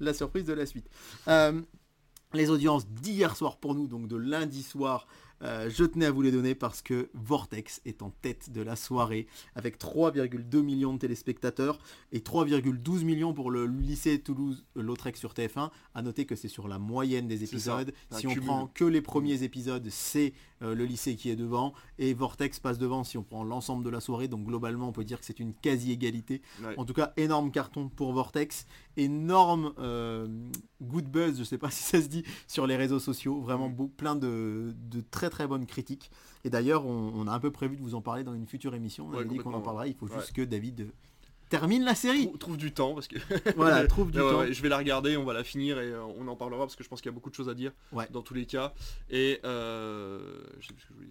la 0.00 0.14
surprise 0.14 0.44
de 0.44 0.52
la 0.52 0.66
suite. 0.66 0.88
Euh, 1.28 1.62
les 2.34 2.50
audiences 2.50 2.86
d'hier 2.88 3.36
soir 3.36 3.56
pour 3.56 3.74
nous, 3.74 3.86
donc 3.86 4.08
de 4.08 4.16
lundi 4.16 4.62
soir, 4.62 5.06
euh, 5.42 5.68
je 5.70 5.84
tenais 5.84 6.06
à 6.06 6.10
vous 6.10 6.22
les 6.22 6.30
donner 6.30 6.54
parce 6.54 6.82
que 6.82 7.08
Vortex 7.14 7.80
est 7.84 8.02
en 8.02 8.10
tête 8.10 8.50
de 8.50 8.62
la 8.62 8.76
soirée 8.76 9.26
avec 9.54 9.78
3,2 9.78 10.62
millions 10.62 10.94
de 10.94 10.98
téléspectateurs 10.98 11.78
et 12.12 12.20
3,12 12.20 13.04
millions 13.04 13.34
pour 13.34 13.50
le 13.50 13.66
lycée 13.66 14.20
Toulouse-Lautrec 14.20 15.16
sur 15.16 15.32
TF1. 15.32 15.70
À 15.94 16.02
noter 16.02 16.26
que 16.26 16.36
c'est 16.36 16.48
sur 16.48 16.68
la 16.68 16.78
moyenne 16.78 17.26
des 17.26 17.44
épisodes. 17.44 17.92
Si 18.10 18.26
on 18.26 18.34
prend 18.34 18.66
que 18.68 18.84
les 18.84 19.02
premiers 19.02 19.42
épisodes, 19.42 19.86
c'est 19.90 20.32
euh, 20.62 20.74
le 20.74 20.84
lycée 20.84 21.16
qui 21.16 21.30
est 21.30 21.36
devant 21.36 21.72
et 21.98 22.14
Vortex 22.14 22.58
passe 22.60 22.78
devant 22.78 23.04
si 23.04 23.18
on 23.18 23.22
prend 23.22 23.44
l'ensemble 23.44 23.84
de 23.84 23.90
la 23.90 24.00
soirée. 24.00 24.28
Donc 24.28 24.44
globalement, 24.44 24.88
on 24.88 24.92
peut 24.92 25.04
dire 25.04 25.18
que 25.18 25.24
c'est 25.24 25.40
une 25.40 25.54
quasi-égalité. 25.54 26.42
En 26.76 26.84
tout 26.84 26.94
cas, 26.94 27.12
énorme 27.16 27.50
carton 27.50 27.88
pour 27.88 28.12
Vortex, 28.12 28.66
énorme 28.96 29.72
euh, 29.78 30.26
good 30.80 31.06
buzz, 31.06 31.38
je 31.38 31.44
sais 31.44 31.58
pas 31.58 31.70
si 31.70 31.82
ça 31.82 32.00
se 32.00 32.08
dit, 32.08 32.24
sur 32.46 32.66
les 32.66 32.76
réseaux 32.76 33.00
sociaux. 33.00 33.40
Vraiment 33.40 33.68
mm. 33.68 33.88
plein 33.90 34.16
de, 34.16 34.74
très 35.10 35.30
très 35.30 35.46
bonnes 35.46 35.66
critiques. 35.66 36.10
Et 36.44 36.50
d'ailleurs, 36.50 36.86
on, 36.86 37.26
a 37.26 37.32
un 37.32 37.40
peu 37.40 37.50
prévu 37.50 37.76
de 37.76 37.82
vous 37.82 37.94
en 37.94 38.02
parler 38.02 38.24
dans 38.24 38.34
une 38.34 38.46
future 38.46 38.74
émission. 38.74 39.08
On 39.12 39.18
a 39.18 39.24
dit 39.24 39.38
qu'on 39.38 39.54
en 39.54 39.60
parlera. 39.60 39.86
Il 39.86 39.94
faut 39.94 40.08
juste 40.08 40.32
que 40.32 40.42
David 40.42 40.92
termine 41.52 41.84
la 41.84 41.94
série. 41.94 42.30
Trouve, 42.38 42.56
du 42.56 42.72
temps 42.72 42.94
parce 42.94 43.06
que. 43.06 43.16
voilà, 43.56 43.86
trouve 43.86 44.10
du 44.10 44.18
temps. 44.18 44.46
je 44.50 44.62
vais 44.62 44.70
la 44.70 44.78
regarder, 44.78 45.18
on 45.18 45.24
va 45.24 45.34
la 45.34 45.44
finir 45.44 45.78
et 45.78 45.92
euh, 45.92 46.02
on 46.18 46.26
en 46.28 46.34
parlera 46.34 46.64
parce 46.64 46.76
que 46.76 46.82
je 46.82 46.88
pense 46.88 47.02
qu'il 47.02 47.10
y 47.10 47.12
a 47.12 47.14
beaucoup 47.14 47.28
de 47.28 47.34
choses 47.34 47.50
à 47.50 47.54
dire 47.54 47.72
dans 48.10 48.22
tous 48.22 48.32
les 48.32 48.46
cas. 48.46 48.72
Et, 49.10 49.38
euh, 49.44 50.40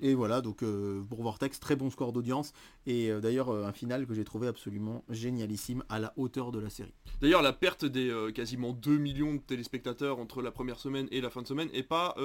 et 0.01 0.15
voilà, 0.15 0.41
donc 0.41 0.63
euh, 0.63 1.03
pour 1.03 1.21
Vortex, 1.21 1.59
très 1.59 1.75
bon 1.75 1.91
score 1.91 2.11
d'audience 2.11 2.53
et 2.87 3.11
d'ailleurs 3.21 3.51
un 3.51 3.71
final 3.71 4.07
que 4.07 4.15
j'ai 4.15 4.23
trouvé 4.23 4.47
absolument 4.47 5.03
génialissime 5.09 5.83
à 5.89 5.99
la 5.99 6.13
hauteur 6.17 6.51
de 6.51 6.59
la 6.59 6.69
série. 6.69 6.93
D'ailleurs, 7.21 7.43
la 7.43 7.53
perte 7.53 7.85
des 7.85 8.11
quasiment 8.33 8.73
2 8.73 8.97
millions 8.97 9.35
de 9.35 9.41
téléspectateurs 9.41 10.17
entre 10.17 10.41
la 10.41 10.51
première 10.51 10.79
semaine 10.79 11.07
et 11.11 11.21
la 11.21 11.29
fin 11.29 11.43
de 11.43 11.47
semaine 11.47 11.69
est 11.73 11.83
pas 11.83 12.15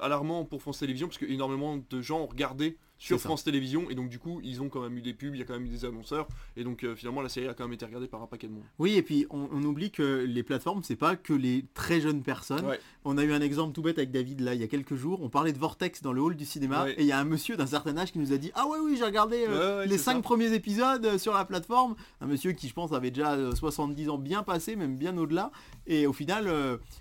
alarmant 0.00 0.44
pour 0.44 0.62
France 0.62 0.78
Télévisions 0.78 1.08
parce 1.08 1.18
que 1.18 1.26
énormément 1.26 1.76
de 1.76 2.00
gens 2.00 2.20
ont 2.20 2.26
regardé 2.26 2.76
sur 3.02 3.20
France 3.20 3.42
Télévisions 3.42 3.90
et 3.90 3.94
donc 3.94 4.08
du 4.08 4.18
coup 4.18 4.40
ils 4.44 4.62
ont 4.62 4.68
quand 4.68 4.80
même 4.80 4.96
eu 4.96 5.02
des 5.02 5.12
pubs, 5.12 5.34
il 5.34 5.38
y 5.38 5.42
a 5.42 5.44
quand 5.44 5.54
même 5.54 5.66
eu 5.66 5.68
des 5.68 5.84
annonceurs 5.84 6.28
et 6.56 6.62
donc 6.62 6.84
euh, 6.84 6.94
finalement 6.94 7.20
la 7.20 7.28
série 7.28 7.48
a 7.48 7.54
quand 7.54 7.64
même 7.64 7.72
été 7.72 7.84
regardée 7.84 8.06
par 8.06 8.22
un 8.22 8.28
paquet 8.28 8.46
de 8.46 8.52
monde. 8.52 8.62
Oui 8.78 8.94
et 8.94 9.02
puis 9.02 9.26
on, 9.30 9.62
oublie 9.64 9.90
que 9.90 10.24
les 10.24 10.42
plateformes 10.44 10.82
c'est 10.84 10.96
pas 10.96 11.16
que 11.16 11.32
les 11.32 11.64
très 11.74 12.00
jeunes 12.00 12.22
personnes. 12.22 12.64
On 13.04 13.18
a 13.18 13.24
eu 13.24 13.32
un 13.32 13.40
exemple 13.40 13.72
tout 13.72 13.82
bête 13.82 13.98
avec 13.98 14.12
David 14.12 14.40
là 14.40 14.54
il 14.54 14.60
y 14.60 14.64
a 14.64 14.68
quelques 14.68 14.94
jours, 14.94 15.20
on 15.22 15.28
parlait 15.28 15.52
de 15.52 15.58
Vortex 15.58 16.02
dans 16.02 16.12
le 16.12 16.22
hall 16.22 16.36
du 16.36 16.44
cinéma 16.44 16.88
et 16.90 17.00
il 17.00 17.06
y 17.06 17.12
a 17.12 17.18
un 17.18 17.24
monsieur 17.24 17.56
d'un 17.56 17.66
certain 17.66 17.96
âge 17.96 18.12
qui 18.12 18.20
nous 18.20 18.32
a 18.32 18.36
dit 18.36 18.52
ah 18.54 18.68
ouais 18.68 18.78
oui 18.80 18.96
j'ai 18.96 19.04
regardé 19.04 19.46
euh, 19.48 19.84
les 19.84 19.98
cinq 19.98 20.22
premiers 20.22 20.52
épisodes 20.52 21.04
euh, 21.04 21.18
sur 21.18 21.34
la 21.34 21.44
plateforme, 21.44 21.96
un 22.20 22.26
monsieur 22.26 22.52
qui 22.52 22.68
je 22.68 22.74
pense 22.74 22.92
avait 22.92 23.10
déjà 23.10 23.36
70 23.52 24.10
ans 24.10 24.18
bien 24.18 24.44
passé, 24.44 24.76
même 24.76 24.96
bien 24.96 25.16
au-delà. 25.18 25.50
Et 25.88 26.06
au 26.06 26.12
final 26.12 26.48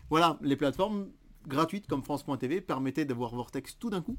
voilà 0.10 0.40
les 0.42 0.56
plateformes 0.56 1.08
gratuites 1.48 1.88
comme 1.88 2.04
France.tv 2.04 2.62
permettaient 2.62 3.06
d'avoir 3.06 3.36
Vortex 3.36 3.78
tout 3.80 3.90
d'un 3.90 4.02
coup 4.02 4.18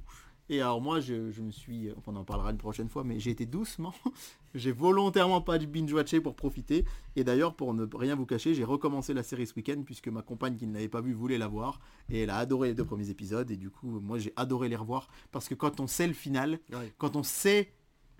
et 0.48 0.60
alors 0.60 0.80
moi, 0.80 1.00
je, 1.00 1.40
me 1.40 1.50
suis, 1.50 1.88
on 2.06 2.16
en 2.16 2.24
parlera 2.24 2.50
une 2.50 2.58
prochaine 2.58 2.88
fois, 2.88 3.04
mais 3.04 3.18
j'ai 3.20 3.30
été 3.30 3.46
doucement. 3.46 3.94
j'ai 4.54 4.72
volontairement 4.72 5.40
pas 5.40 5.58
binge-watché 5.58 6.20
pour 6.20 6.34
profiter. 6.34 6.84
Et 7.16 7.24
d'ailleurs, 7.24 7.54
pour 7.54 7.72
ne 7.74 7.86
rien 7.94 8.16
vous 8.16 8.26
cacher, 8.26 8.54
j'ai 8.54 8.64
recommencé 8.64 9.14
la 9.14 9.22
série 9.22 9.46
ce 9.46 9.54
week-end 9.54 9.82
puisque 9.84 10.08
ma 10.08 10.20
compagne 10.20 10.56
qui 10.56 10.66
ne 10.66 10.74
l'avait 10.74 10.88
pas 10.88 11.00
vu 11.00 11.12
voulait 11.12 11.38
la 11.38 11.48
voir. 11.48 11.80
Et 12.10 12.20
elle 12.20 12.30
a 12.30 12.36
adoré 12.36 12.68
les 12.68 12.74
deux 12.74 12.84
premiers 12.84 13.08
épisodes. 13.08 13.50
Et 13.50 13.56
du 13.56 13.70
coup, 13.70 14.00
moi 14.00 14.18
j'ai 14.18 14.32
adoré 14.36 14.68
les 14.68 14.76
revoir 14.76 15.08
parce 15.30 15.48
que 15.48 15.54
quand 15.54 15.80
on 15.80 15.86
sait 15.86 16.06
le 16.06 16.12
final, 16.12 16.58
quand 16.98 17.16
on 17.16 17.22
sait 17.22 17.72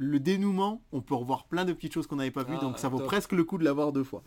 le 0.03 0.19
dénouement, 0.21 0.83
on 0.93 1.01
peut 1.01 1.15
revoir 1.15 1.45
plein 1.45 1.65
de 1.65 1.73
petites 1.73 1.93
choses 1.95 2.07
qu'on 2.07 2.17
n'avait 2.17 2.31
pas 2.33 2.43
vues, 2.43 2.57
Ah, 2.59 2.61
donc 2.61 2.79
ça 2.79 2.89
vaut 2.89 2.99
top. 2.99 3.07
presque 3.07 3.33
le 3.33 3.45
coup 3.45 3.57
de 3.59 3.65
l'avoir 3.65 3.93
deux 3.93 4.03
fois. 4.05 4.23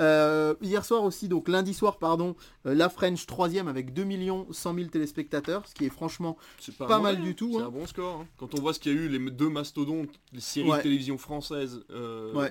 Euh, 0.00 0.54
hier 0.62 0.84
soir 0.84 1.04
aussi, 1.04 1.28
donc 1.28 1.48
lundi 1.48 1.74
soir, 1.74 1.98
pardon, 1.98 2.34
euh, 2.66 2.74
La 2.74 2.88
French 2.88 3.26
troisième 3.26 3.68
avec 3.68 3.92
2 3.94 4.04
100 4.50 4.74
000 4.74 4.88
téléspectateurs, 4.88 5.66
ce 5.68 5.74
qui 5.74 5.84
est 5.84 5.90
franchement 5.90 6.36
Pas 6.78 6.98
mal 6.98 7.20
du 7.20 7.34
tout, 7.34 7.52
C'est 7.56 7.62
hein. 7.62 7.66
un 7.66 7.70
bon 7.70 7.86
score. 7.86 8.20
hein. 8.22 8.26
Quand 8.36 8.54
on 8.54 8.60
voit 8.60 8.74
ce 8.74 8.80
qu'il 8.80 8.92
y 8.92 8.94
a 8.96 8.98
eu, 8.98 9.08
les 9.08 9.30
deux 9.30 9.48
mastodontes, 9.48 10.10
les 10.32 10.40
séries 10.40 10.68
Ouais. 10.70 10.78
de 10.78 10.82
télévision 10.82 11.18
françaises 11.18 11.84
euh, 11.90 12.32
Ouais, 12.34 12.50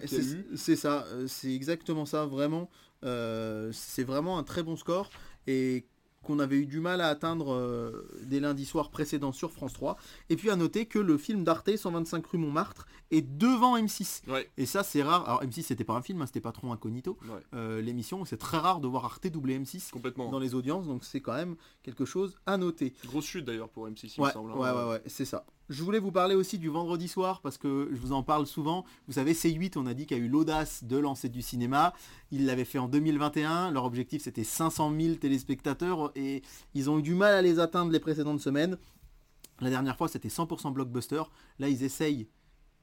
c'est 0.56 0.76
ça, 0.76 1.06
c'est 1.28 1.54
exactement 1.54 2.06
ça, 2.06 2.26
vraiment. 2.26 2.70
C'est 3.04 4.04
vraiment 4.04 4.38
un 4.38 4.44
très 4.44 4.64
bon 4.64 4.76
score 4.76 5.10
et 5.48 5.86
qu'on 6.24 6.40
avait 6.40 6.58
eu 6.58 6.66
du 6.66 6.80
mal 6.80 7.02
à 7.02 7.08
atteindre 7.08 7.54
euh, 7.54 8.08
des 8.24 8.40
lundis 8.40 8.66
soirs 8.66 8.90
précédents 8.90 9.32
sur 9.32 9.52
France 9.52 9.74
3. 9.74 9.98
Et 10.30 10.36
puis 10.36 10.50
à 10.50 10.56
noter 10.56 10.86
que 10.86 11.00
le 11.00 11.18
film 11.18 11.44
d'Arte, 11.44 11.76
125 11.76 12.26
rue 12.26 12.38
Montmartre, 12.38 12.88
est 13.12 13.22
devant 13.22 13.78
M6. 13.78 14.30
Ouais, 14.30 14.50
Et 14.58 14.66
ça 14.66 14.84
c'est 14.84 15.04
rare. 15.04 15.28
Alors 15.28 15.44
M6 15.44 15.64
c'était 15.64 15.84
pas 15.84 15.94
un 15.96 16.02
film, 16.02 16.22
hein, 16.22 16.26
c'était 16.26 16.42
Patron 16.42 16.72
Incognito, 16.74 17.18
ouais, 17.24 17.30
euh, 17.54 17.82
l'émission. 17.82 18.26
C'est 18.26 18.38
très 18.38 18.58
rare 18.58 18.80
de 18.80 18.88
voir 18.88 19.06
Arte 19.06 19.28
double 19.28 19.52
M6 19.52 19.92
complètement. 19.92 20.30
dans 20.32 20.40
les 20.40 20.56
audiences, 20.56 20.88
donc 20.88 21.04
c'est 21.04 21.22
quand 21.22 21.34
même 21.34 21.56
quelque 21.84 22.06
chose 22.06 22.36
à 22.46 22.58
noter. 22.58 22.94
Grosse 23.06 23.26
chute 23.26 23.46
d'ailleurs 23.46 23.70
pour 23.70 23.88
M6, 23.88 24.14
il 24.18 24.22
Ouais, 24.22 24.28
me 24.30 24.34
semble. 24.34 24.52
hein. 24.52 24.56
ouais, 24.58 24.72
ouais, 24.72 24.90
ouais, 24.92 25.02
c'est 25.08 25.26
ça. 25.26 25.46
Je 25.70 25.84
voulais 25.84 26.00
vous 26.00 26.12
parler 26.12 26.36
aussi 26.36 26.58
du 26.58 26.68
vendredi 26.68 27.08
soir 27.08 27.40
parce 27.40 27.58
que 27.58 27.88
je 27.94 27.98
vous 27.98 28.12
en 28.12 28.24
parle 28.24 28.46
souvent. 28.46 28.84
Vous 29.08 29.14
savez, 29.14 29.32
C8, 29.34 29.78
on 29.78 29.86
a 29.86 29.94
dit 29.94 30.06
qu'il 30.06 30.18
a 30.18 30.20
eu 30.20 30.28
l'audace 30.28 30.84
de 30.84 30.98
lancer 30.98 31.30
du 31.30 31.42
cinéma. 31.42 31.94
Ils 32.32 32.46
l'avaient 32.46 32.66
fait 32.66 32.78
en 32.78 32.90
2021. 32.90 33.72
Leur 33.72 33.86
objectif, 33.86 34.22
c'était 34.22 34.44
500 34.44 34.92
000 35.00 35.16
téléspectateurs 35.16 36.12
et 36.16 36.42
ils 36.74 36.90
ont 36.90 37.00
eu 37.00 37.02
du 37.02 37.16
mal 37.16 37.34
à 37.34 37.42
les 37.42 37.60
atteindre 37.60 37.90
les 37.92 38.02
précédentes 38.02 38.42
semaines. 38.42 38.78
La 39.62 39.70
dernière 39.70 39.96
fois, 39.96 40.10
c'était 40.10 40.28
100% 40.28 40.74
blockbuster. 40.74 41.22
Là, 41.60 41.70
ils 41.70 41.84
essayent 41.84 42.28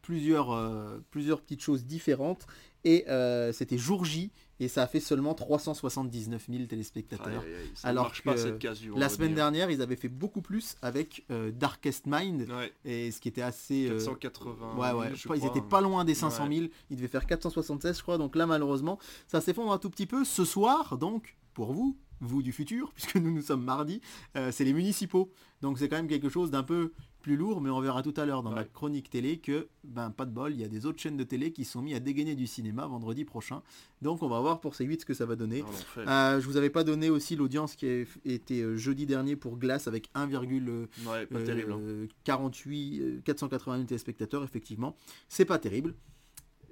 plusieurs, 0.09 0.53
euh, 0.53 1.05
plusieurs 1.11 1.43
petites 1.43 1.61
choses 1.61 1.85
différentes. 1.85 2.47
Et 2.85 3.05
euh, 3.09 3.53
c'était 3.53 3.77
jour 3.77 4.07
J 4.07 4.31
et 4.59 4.67
ça 4.67 4.83
a 4.83 4.87
fait 4.87 5.01
seulement 5.01 5.35
379 5.35 6.47
000 6.51 6.65
téléspectateurs. 6.65 7.43
Aïe, 7.43 7.55
aïe, 7.55 7.71
Alors 7.83 8.05
marche 8.05 8.23
pas 8.23 8.33
que 8.33 8.41
cette 8.41 8.65
La 8.97 9.11
semaine 9.11 9.33
hein. 9.33 9.35
dernière, 9.35 9.71
ils 9.71 9.83
avaient 9.83 9.97
fait 9.97 10.09
beaucoup 10.09 10.41
plus 10.41 10.77
avec 10.81 11.27
euh, 11.31 11.51
Darkest 11.51 12.07
Mind, 12.07 12.49
Ouais, 12.49 12.73
et 12.87 13.11
ce 13.11 13.21
qui 13.21 13.29
était 13.29 13.43
assez... 13.43 13.91
euh, 13.91 13.99
480. 13.99 14.77
Ouais, 14.77 14.89
000, 14.89 14.99
ouais, 14.99 15.09
je 15.11 15.17
je 15.17 15.25
crois 15.25 15.37
ils 15.37 15.45
étaient 15.45 15.59
hein. 15.59 15.67
pas 15.69 15.83
loin 15.83 16.07
des 16.07 16.15
500 16.15 16.49
Ouais. 16.49 16.57
000. 16.57 16.69
Ils 16.89 16.97
devaient 16.97 17.09
faire 17.09 17.27
476, 17.27 17.99
je 17.99 18.03
crois. 18.03 18.17
Donc 18.17 18.35
là, 18.35 18.47
malheureusement, 18.47 18.99
ça 19.27 19.43
s'effondre 19.43 19.73
un 19.73 19.79
tout 19.79 19.91
petit 19.91 20.07
peu. 20.07 20.25
Ce 20.25 20.47
soir, 20.47 20.97
donc, 20.97 21.37
pour 21.53 21.75
vous, 21.75 21.99
vous 22.21 22.43
du 22.43 22.53
futur, 22.53 22.93
puisque 22.95 23.17
nous, 23.17 23.31
nous 23.31 23.43
sommes 23.43 23.65
mardi, 23.65 24.01
euh, 24.37 24.51
c'est 24.53 24.65
les 24.65 24.73
municipaux. 24.73 25.31
Donc 25.61 25.79
c'est 25.79 25.89
quand 25.89 25.97
même 25.97 26.09
quelque 26.09 26.29
chose 26.29 26.51
d'un 26.51 26.63
peu 26.63 26.93
plus 27.29 27.37
lourd, 27.37 27.61
mais 27.61 27.69
on 27.69 27.79
verra 27.81 28.03
tout 28.03 28.15
à 28.17 28.25
l'heure 28.25 28.43
dans 28.43 28.49
Ouais. 28.53 28.57
la 28.57 28.65
chronique 28.65 29.11
télé 29.11 29.37
que, 29.39 29.69
ben, 29.85 30.09
pas 30.11 30.25
de 30.25 30.31
bol, 30.31 30.51
il 30.55 30.61
y 30.61 30.65
a 30.65 30.69
des 30.69 30.87
autres 30.87 30.99
chaînes 30.99 31.19
de 31.19 31.25
télé 31.25 31.53
qui 31.53 31.67
sont 31.67 31.83
mis 31.83 31.93
à 31.93 32.01
dégainer 32.01 32.35
du 32.35 32.47
cinéma 32.47 32.87
vendredi 32.87 33.27
prochain. 33.27 33.61
Donc 34.01 34.23
on 34.23 34.29
va 34.29 34.41
voir 34.41 34.63
pour 34.63 34.75
ces 34.75 34.87
8 34.87 35.03
ce 35.03 35.05
que 35.05 35.13
ça 35.13 35.27
va 35.27 35.37
donner. 35.37 35.63
Ah. 36.07 36.37
Euh, 36.37 36.41
je 36.41 36.47
vous 36.47 36.57
avais 36.57 36.71
pas 36.71 36.85
donné 36.85 37.11
aussi 37.11 37.37
l'audience 37.37 37.77
qui 37.77 37.87
a 37.87 38.05
été 38.25 38.63
euh, 38.63 38.77
jeudi 38.79 39.05
dernier 39.05 39.37
pour 39.37 39.59
Glace 39.59 39.87
avec 39.89 40.09
1,1 40.15 40.87
Ouais, 41.07 41.27
pas 41.27 41.39
euh, 41.41 41.45
terrible. 41.45 41.73
hein. 41.73 42.07
48, 42.25 43.23
480 43.25 43.77
000 43.77 43.87
téléspectateurs, 43.87 44.43
effectivement. 44.43 44.97
C'est 45.29 45.45
pas 45.45 45.59
terrible. 45.59 45.95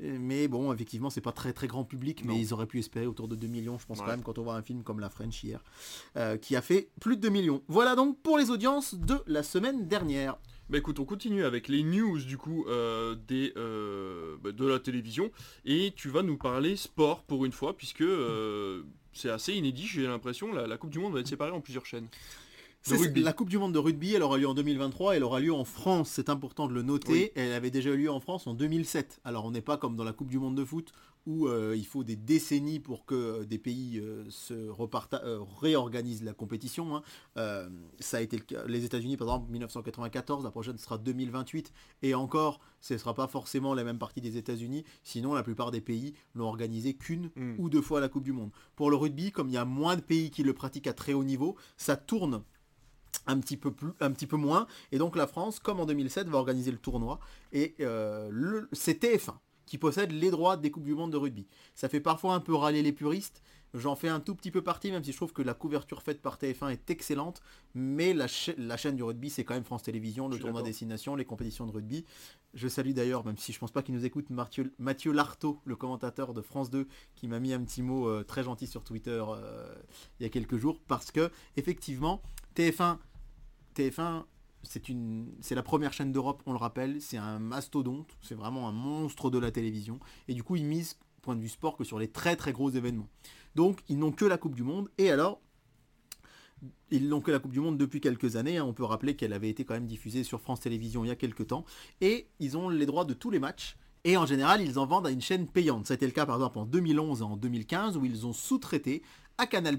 Mais 0.01 0.47
bon, 0.49 0.72
effectivement, 0.72 1.09
c'est 1.11 1.20
pas 1.20 1.32
très 1.32 1.53
très 1.53 1.66
grand 1.66 1.84
public, 1.84 2.22
mais 2.24 2.34
Non. 2.34 2.38
ils 2.38 2.53
auraient 2.53 2.66
pu 2.66 2.78
espérer 2.78 3.07
autour 3.07 3.28
de 3.28 3.36
2 3.36 3.47
millions, 3.47 3.78
je 3.78 3.86
pense 3.86 3.99
Ouais. 3.99 4.05
quand 4.05 4.11
même, 4.11 4.22
quand 4.22 4.38
on 4.38 4.42
voit 4.42 4.55
un 4.57 4.62
film 4.62 4.82
comme 4.82 5.01
La 5.01 5.09
French 5.09 5.42
hier, 5.42 5.62
euh, 6.16 6.36
qui 6.36 6.55
a 6.57 6.61
fait 6.62 6.90
plus 7.01 7.16
de 7.16 7.22
2 7.22 7.28
millions. 7.30 7.62
Voilà 7.68 7.94
donc 7.97 8.20
pour 8.22 8.36
les 8.38 8.51
audiences 8.51 8.94
de 8.94 9.16
la 9.26 9.42
semaine 9.42 9.88
dernière. 9.88 10.36
Bah 10.68 10.78
écoute, 10.78 10.99
on 10.99 11.05
continue 11.05 11.44
avec 11.44 11.68
les 11.68 11.82
news 11.84 12.18
du 12.18 12.36
coup 12.36 12.64
euh, 12.68 13.14
des, 13.28 13.53
euh, 13.57 14.36
bah, 14.42 14.51
de 14.53 14.66
la 14.66 14.80
télévision 14.80 15.30
et 15.64 15.92
tu 15.97 16.09
vas 16.09 16.22
nous 16.22 16.36
parler 16.36 16.74
sport 16.76 17.22
pour 17.22 17.44
une 17.44 17.53
fois 17.53 17.76
puisque 17.76 18.01
euh, 18.03 18.82
c'est 19.12 19.30
assez 19.30 19.55
inédit, 19.55 19.86
j'ai 19.86 20.03
l'impression, 20.07 20.53
la, 20.53 20.66
la 20.66 20.76
Coupe 20.76 20.90
du 20.90 20.99
Monde 20.99 21.14
va 21.14 21.20
être 21.20 21.28
séparée 21.28 21.53
en 21.53 21.61
plusieurs 21.61 21.86
chaînes. 21.86 22.09
La 23.22 23.32
Coupe 23.32 23.49
du 23.49 23.59
Monde 23.59 23.72
de 23.74 23.78
rugby, 23.78 24.14
elle 24.14 24.22
aura 24.22 24.39
lieu 24.39 24.49
en 24.49 24.55
2023, 24.55 25.16
elle 25.16 25.24
aura 25.24 25.41
lieu 25.41 25.53
en 25.53 25.64
France, 25.64 26.09
c'est 26.11 26.28
important 26.28 26.68
de 26.68 26.72
le 26.74 26.82
noter. 26.82 27.12
Oui. 27.12 27.30
Elle 27.34 27.53
avait 27.53 27.70
déjà 27.70 27.91
eu 27.91 27.97
lieu 27.97 28.11
en 28.11 28.20
France 28.20 28.47
en 28.47 28.55
2007. 28.55 29.20
Alors 29.24 29.45
on 29.45 29.51
n'est 29.51 29.61
pas 29.62 29.76
comme 29.76 29.97
dans 29.97 30.05
la 30.05 30.12
Coupe 30.12 30.28
du 30.28 30.39
Monde 30.39 30.57
de 30.57 30.64
foot 30.64 30.93
où 31.26 31.49
euh, 31.49 31.74
il 31.76 31.84
faut 31.84 32.05
des 32.05 32.14
décennies 32.14 32.78
pour 32.78 33.05
que 33.05 33.14
euh, 33.16 33.45
des 33.45 33.59
pays 33.59 33.99
euh, 33.99 34.24
se 34.28 34.55
euh, 34.55 35.39
réorganisent 35.61 36.22
la 36.22 36.32
compétition. 36.34 36.95
hein. 36.97 37.03
Ça 37.99 38.18
a 38.18 38.20
été 38.20 38.37
le 38.37 38.45
cas. 38.45 38.62
Les 38.68 38.84
États-Unis 38.84 39.16
par 39.16 39.26
exemple 39.26 39.51
1994, 39.51 40.45
la 40.45 40.53
prochaine 40.53 40.78
sera 40.78 40.99
2028 40.99 41.72
et 42.03 42.14
encore, 42.14 42.61
ce 42.80 42.95
ne 42.95 42.99
sera 42.99 43.12
pas 43.14 43.26
forcément 43.26 43.74
la 43.74 43.82
même 43.82 43.99
partie 43.99 44.20
des 44.20 44.37
États-Unis. 44.37 44.84
Sinon, 45.03 45.34
la 45.34 45.43
plupart 45.43 45.72
des 45.72 45.80
pays 45.80 46.14
l'ont 46.37 46.47
organisé 46.47 46.95
qu'une 46.95 47.30
Mm. 47.34 47.55
ou 47.59 47.68
deux 47.68 47.82
fois 47.82 48.01
la 48.01 48.09
Coupe 48.09 48.22
du 48.22 48.32
Monde. 48.32 48.51
Pour 48.76 48.91
le 48.91 48.97
rugby, 48.97 49.32
comme 49.32 49.49
il 49.49 49.55
y 49.55 49.59
a 49.59 49.64
moins 49.64 49.97
de 49.97 50.01
pays 50.03 50.30
qui 50.30 50.45
le 50.45 50.53
pratiquent 50.53 50.87
à 50.87 50.93
très 50.93 51.12
haut 51.12 51.24
niveau, 51.24 51.57
ça 51.76 51.97
tourne 51.97 52.43
un 53.26 53.38
petit 53.38 53.56
peu 53.56 54.36
moins. 54.36 54.66
Et 54.92 54.98
donc 54.98 55.16
la 55.16 55.26
France, 55.26 55.58
comme 55.58 55.80
en 55.80 55.86
2007, 55.86 56.28
va 56.28 56.38
organiser 56.38 56.70
le 56.70 56.78
tournoi. 56.78 57.18
Et 57.52 57.74
euh, 57.80 58.62
c'est 58.72 59.02
TF1 59.02 59.34
qui 59.66 59.78
possède 59.78 60.12
les 60.12 60.30
droits 60.30 60.56
des 60.56 60.70
coupes 60.70 60.84
du 60.84 60.94
monde 60.94 61.12
de 61.12 61.16
rugby. 61.16 61.46
Ça 61.74 61.88
fait 61.88 62.00
parfois 62.00 62.34
un 62.34 62.40
peu 62.40 62.54
râler 62.54 62.82
les 62.82 62.92
puristes. 62.92 63.42
J'en 63.74 63.94
fais 63.94 64.08
un 64.08 64.20
tout 64.20 64.34
petit 64.34 64.50
peu 64.50 64.62
partie, 64.62 64.90
même 64.90 65.04
si 65.04 65.12
je 65.12 65.16
trouve 65.16 65.32
que 65.34 65.42
la 65.42 65.52
couverture 65.52 66.00
faite 66.02 66.22
par 66.22 66.38
TF1 66.38 66.70
est 66.70 66.90
excellente. 66.90 67.42
Mais 67.74 68.14
la, 68.14 68.26
cha- 68.26 68.54
la 68.56 68.76
chaîne 68.76 68.96
du 68.96 69.02
rugby, 69.02 69.28
c'est 69.28 69.44
quand 69.44 69.54
même 69.54 69.64
France 69.64 69.82
Télévisions, 69.82 70.28
le 70.28 70.36
tournoi. 70.42 70.60
Destination, 70.66 71.14
les 71.16 71.24
compétitions 71.26 71.66
de 71.66 71.72
rugby. 71.72 72.04
Je 72.54 72.68
salue 72.68 72.92
d'ailleurs, 72.92 73.26
même 73.26 73.36
si 73.36 73.52
je 73.52 73.58
pense 73.58 73.72
pas 73.72 73.82
qu'il 73.82 73.94
nous 73.94 74.04
écoute, 74.06 74.30
Mathieu, 74.30 74.72
Mathieu 74.78 75.12
Lartaud, 75.12 75.60
le 75.64 75.76
commentateur 75.76 76.32
de 76.32 76.40
France 76.40 76.70
2, 76.70 76.88
qui 77.16 77.28
m'a 77.28 77.38
mis 77.38 77.52
un 77.52 77.62
petit 77.62 77.82
mot 77.82 78.08
euh, 78.08 78.24
très 78.24 78.42
gentil 78.44 78.66
sur 78.66 78.82
Twitter 78.82 79.22
euh, 79.28 79.74
il 80.20 80.22
y 80.22 80.26
a 80.26 80.30
quelques 80.30 80.56
jours, 80.56 80.80
parce 80.88 81.10
que 81.10 81.30
effectivement, 81.58 82.22
TF1, 82.54 82.96
TF1, 83.74 84.24
c'est 84.62 84.88
une, 84.88 85.30
c'est 85.40 85.54
la 85.54 85.62
première 85.62 85.92
chaîne 85.92 86.12
d'Europe, 86.12 86.42
on 86.46 86.52
le 86.52 86.58
rappelle, 86.58 87.00
c'est 87.02 87.18
un 87.18 87.38
mastodonte, 87.38 88.16
c'est 88.22 88.34
vraiment 88.34 88.68
un 88.68 88.72
monstre 88.72 89.28
de 89.30 89.38
la 89.38 89.50
télévision, 89.50 90.00
et 90.28 90.34
du 90.34 90.42
coup 90.42 90.56
ils 90.56 90.64
misent, 90.64 90.98
point 91.22 91.36
de 91.36 91.40
vue 91.42 91.48
sport, 91.48 91.76
que 91.76 91.84
sur 91.84 91.98
les 91.98 92.08
très 92.08 92.36
très 92.36 92.52
gros 92.52 92.70
événements. 92.70 93.08
Donc 93.57 93.80
ils 93.88 93.98
n'ont 93.98 94.12
que 94.12 94.26
la 94.26 94.36
Coupe 94.36 94.54
du 94.54 94.62
Monde, 94.62 94.90
et 94.98 95.11
alors 95.11 95.40
ils 96.90 97.09
n'ont 97.09 97.22
que 97.22 97.30
la 97.30 97.38
Coupe 97.38 97.52
du 97.52 97.61
Monde 97.61 97.78
depuis 97.78 98.00
quelques 98.00 98.36
années. 98.36 98.59
hein. 98.59 98.64
On 98.64 98.74
peut 98.74 98.84
rappeler 98.84 99.16
qu'elle 99.16 99.32
avait 99.32 99.48
été 99.48 99.64
quand 99.64 99.74
même 99.74 99.86
diffusée 99.86 100.24
sur 100.24 100.40
France 100.40 100.61
Télévisions 100.61 101.04
il 101.04 101.09
y 101.09 101.11
a 101.11 101.16
quelques 101.16 101.48
temps. 101.48 101.64
Et 102.00 102.28
ils 102.38 102.57
ont 102.57 102.68
les 102.68 102.86
droits 102.86 103.04
de 103.04 103.14
tous 103.14 103.30
les 103.30 103.38
matchs. 103.38 103.76
Et 104.04 104.16
en 104.16 104.26
général, 104.26 104.61
ils 104.61 104.78
en 104.78 104.86
vendent 104.86 105.07
à 105.07 105.11
une 105.11 105.20
chaîne 105.22 105.48
payante. 105.48 105.86
Ça 105.86 105.94
a 105.94 105.96
été 105.96 106.07
le 106.07 106.12
cas 106.12 106.26
par 106.26 106.36
exemple 106.36 106.59
en 106.59 106.66
2011 106.66 107.20
et 107.20 107.24
en 107.24 107.36
2015 107.36 107.96
où 107.96 108.04
ils 108.04 108.26
ont 108.26 108.32
sous-traité 108.32 109.02
à 109.38 109.46
Canal 109.46 109.78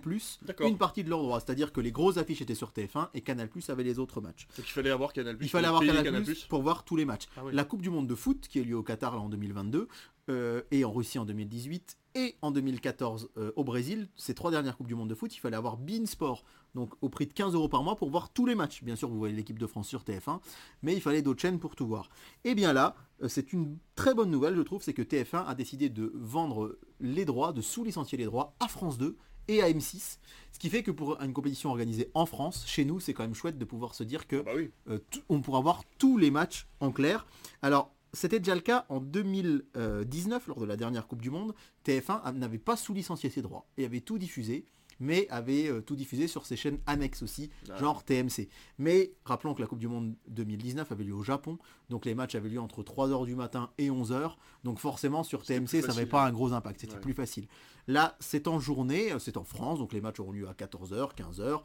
une 0.60 0.78
partie 0.78 1.04
de 1.04 1.10
leurs 1.10 1.22
droits. 1.22 1.40
C'est-à-dire 1.40 1.72
que 1.72 1.82
les 1.82 1.92
grosses 1.92 2.18
affiches 2.18 2.42
étaient 2.42 2.56
sur 2.56 2.72
TF1 2.72 3.10
et 3.14 3.22
Canal 3.22 3.50
avait 3.70 3.84
les 3.84 4.00
autres 4.00 4.22
matchs. 4.22 4.48
Donc 4.58 4.68
il 4.68 4.72
fallait 4.72 4.90
avoir 4.90 5.14
Canal+. 5.14 5.38
Il 5.40 5.50
fallait 5.50 5.68
avoir 5.68 5.82
payer 5.82 6.04
Canal, 6.04 6.24
pour 6.50 6.62
voir 6.62 6.84
tous 6.84 6.96
les 6.96 7.06
matchs. 7.06 7.28
Ah 7.38 7.42
oui. 7.46 7.54
La 7.54 7.64
Coupe 7.64 7.82
du 7.82 7.90
Monde 7.90 8.08
de 8.08 8.16
foot 8.16 8.48
qui 8.48 8.60
a 8.60 8.62
eu 8.62 8.66
lieu 8.66 8.76
au 8.76 8.84
Qatar 8.84 9.16
là, 9.16 9.22
en 9.22 9.30
2022 9.30 9.88
euh, 10.30 10.62
et 10.72 10.84
en 10.84 10.92
Russie 10.92 11.20
en 11.20 11.26
2018 11.26 11.98
et 12.18 12.36
en 12.42 12.50
2014 12.52 13.30
euh, 13.38 13.52
au 13.56 13.64
Brésil, 13.64 14.10
ces 14.16 14.34
trois 14.34 14.50
dernières 14.50 14.76
Coupes 14.76 14.88
du 14.88 14.96
Monde 14.96 15.10
de 15.10 15.14
foot, 15.16 15.34
il 15.36 15.40
fallait 15.40 15.56
avoir 15.56 15.78
Bein 15.78 16.06
Sport, 16.08 16.44
donc 16.74 16.94
au 17.02 17.10
prix 17.10 17.28
de 17.28 17.34
15 17.34 17.54
euros 17.54 17.70
par 17.70 17.84
mois 17.84 17.96
pour 17.96 18.10
voir 18.10 18.30
tous 18.32 18.48
les 18.48 18.56
matchs. 18.56 18.84
Bien 18.84 18.96
sûr, 18.96 19.08
vous 19.08 19.20
voyez 19.20 19.36
l'équipe 19.36 19.60
de 19.60 19.68
France 19.68 19.88
sur 19.88 20.02
TF1, 20.02 20.40
mais 20.82 20.94
il 20.96 21.02
fallait 21.02 21.22
d'autres 21.22 21.42
chaînes 21.42 21.60
pour 21.60 21.76
tout 21.76 21.86
voir. 21.86 22.10
Et 22.44 22.56
bien 22.56 22.74
là, 22.74 22.96
euh, 23.22 23.28
c'est 23.28 23.54
une 23.54 23.78
très 23.96 24.16
bonne 24.16 24.32
nouvelle, 24.32 24.56
je 24.56 24.62
trouve, 24.64 24.82
c'est 24.82 24.94
que 24.94 25.04
TF1 25.04 25.46
a 25.46 25.54
décidé 25.54 25.90
de 25.90 26.12
vendre 26.16 26.80
les 27.00 27.24
droits, 27.24 27.54
de 27.54 27.62
sous-licencier 27.62 28.18
les 28.18 28.26
droits 28.26 28.56
à 28.60 28.68
France 28.68 28.98
2 28.98 29.16
et 29.48 29.62
à 29.62 29.70
M6. 29.70 30.18
Ce 30.52 30.60
qui 30.60 30.70
fait 30.70 30.82
que 30.84 30.92
pour 30.92 31.22
une 31.22 31.34
compétition 31.34 31.70
organisée 31.70 32.10
en 32.16 32.26
France, 32.26 32.66
chez 32.68 32.84
nous, 32.84 33.00
c'est 33.00 33.14
quand 33.14 33.24
même 33.24 33.36
chouette 33.36 33.60
de 33.60 33.64
pouvoir 33.66 33.94
se 33.94 34.04
dire 34.04 34.28
que 34.28 34.38
Ah 34.38 34.44
bah 34.44 34.52
oui. 34.56 34.72
euh, 34.90 35.00
on 35.30 35.40
pourra 35.42 35.62
voir 35.62 35.84
tous 36.00 36.18
les 36.18 36.32
matchs 36.32 36.68
en 36.80 36.92
clair. 36.92 37.26
Alors, 37.62 37.92
c'était 38.14 38.40
déjà 38.40 38.56
le 38.56 38.62
cas 38.62 38.86
en 38.90 39.00
2019, 39.00 40.48
lors 40.48 40.60
de 40.60 40.66
la 40.66 40.78
dernière 40.78 41.08
Coupe 41.08 41.22
du 41.22 41.30
Monde. 41.30 41.54
TF1 41.84 42.22
a- 42.24 42.32
n'avait 42.32 42.58
pas 42.58 42.76
sous-licencié 42.78 43.30
ses 43.30 43.42
droits 43.42 43.68
et 43.78 43.86
avait 43.86 44.02
tout 44.02 44.18
diffusé, 44.18 44.66
mais 45.00 45.28
avait 45.30 45.68
euh, 45.70 45.82
tout 45.82 45.96
diffusé 45.96 46.28
sur 46.28 46.46
ses 46.46 46.56
chaînes 46.56 46.80
annexes 46.88 47.22
aussi, 47.22 47.52
Ah. 47.70 47.78
genre 47.78 48.04
TMC. 48.04 48.50
Mais 48.80 49.14
rappelons 49.26 49.54
que 49.54 49.62
la 49.62 49.68
Coupe 49.68 49.78
du 49.80 49.88
Monde 49.88 50.16
2019 50.28 50.92
avait 50.92 51.04
lieu 51.04 51.14
au 51.14 51.24
Japon, 51.24 51.60
donc 51.90 52.06
les 52.06 52.16
matchs 52.16 52.36
avaient 52.36 52.50
lieu 52.50 52.60
entre 52.60 52.82
3h 52.84 53.26
du 53.26 53.36
matin 53.36 53.70
et 53.78 53.90
11h, 53.92 54.38
donc 54.64 54.80
forcément 54.80 55.24
sur 55.24 55.44
TMC 55.44 55.82
ça 55.82 55.90
n'avait 55.90 56.06
pas 56.08 56.26
un 56.26 56.32
gros 56.32 56.52
impact, 56.54 56.82
c'était 56.82 56.96
Ouais. 56.96 57.00
plus 57.00 57.14
facile. 57.14 57.48
Là, 57.88 58.18
c'est 58.20 58.48
en 58.48 58.60
journée, 58.60 59.14
euh, 59.14 59.20
c'est 59.20 59.38
en 59.38 59.44
France, 59.44 59.80
donc 59.80 59.94
les 59.94 60.02
matchs 60.02 60.20
auront 60.20 60.32
lieu 60.32 60.48
à 60.50 60.54
14h, 60.54 61.14
15h, 61.16 61.62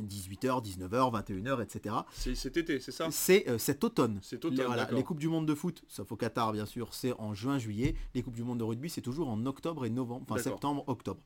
18h, 0.00 0.64
19h, 0.64 1.24
21h, 1.24 1.62
etc. 1.62 1.94
C'est 2.12 2.34
cet 2.34 2.56
été, 2.56 2.80
c'est 2.80 2.92
ça? 2.92 3.08
C'est 3.10 3.48
euh, 3.48 3.58
cet 3.58 3.84
automne. 3.84 4.18
C'est 4.22 4.44
automne, 4.44 4.58
Les, 4.58 4.64
voilà, 4.64 4.88
les 4.90 5.02
Coupes 5.02 5.18
du 5.18 5.28
Monde 5.28 5.46
de 5.46 5.54
foot, 5.54 5.82
sauf 5.88 6.10
au 6.12 6.16
Qatar 6.16 6.52
bien 6.52 6.66
sûr, 6.66 6.94
c'est 6.94 7.12
en 7.18 7.34
juin-juillet. 7.34 7.94
Les 8.14 8.22
Coupes 8.22 8.34
du 8.34 8.44
Monde 8.44 8.58
de 8.58 8.64
rugby, 8.64 8.90
c'est 8.90 9.00
toujours 9.00 9.28
en 9.28 9.44
octobre 9.46 9.84
et 9.86 9.90
novembre, 9.90 10.26
enfin 10.28 10.40
septembre-octobre. 10.40 11.20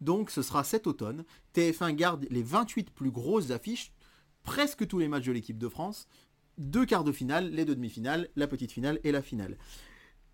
Donc 0.00 0.30
ce 0.30 0.42
sera 0.42 0.64
cet 0.64 0.86
automne. 0.86 1.24
TF1 1.54 1.94
garde 1.94 2.26
les 2.30 2.42
28 2.42 2.90
plus 2.90 3.10
grosses 3.10 3.50
affiches, 3.50 3.92
presque 4.42 4.86
tous 4.86 4.98
les 4.98 5.08
matchs 5.08 5.26
de 5.26 5.32
l'équipe 5.32 5.58
de 5.58 5.68
France, 5.68 6.08
deux 6.58 6.86
quarts 6.86 7.04
de 7.04 7.12
finale, 7.12 7.50
les 7.50 7.64
deux 7.64 7.74
demi-finales, 7.74 8.28
la 8.36 8.46
petite 8.46 8.72
finale 8.72 9.00
et 9.04 9.12
la 9.12 9.22
finale. 9.22 9.56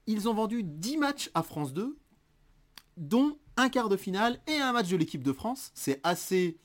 Ils 0.07 0.29
ont 0.29 0.35
vendu 0.35 0.63
10 0.63 0.99
matchs 0.99 1.31
à 1.35 1.43
France 1.43 1.73
2, 1.73 1.97
dont 2.97 3.39
un 3.57 3.69
quart 3.69 3.89
de 3.89 3.97
finale 3.97 4.41
et 4.47 4.57
un 4.57 4.73
match 4.73 4.89
de 4.89 4.97
l'équipe 4.97 5.23
de 5.23 5.33
France. 5.33 5.71
C'est 5.75 6.01
assez, 6.03 6.59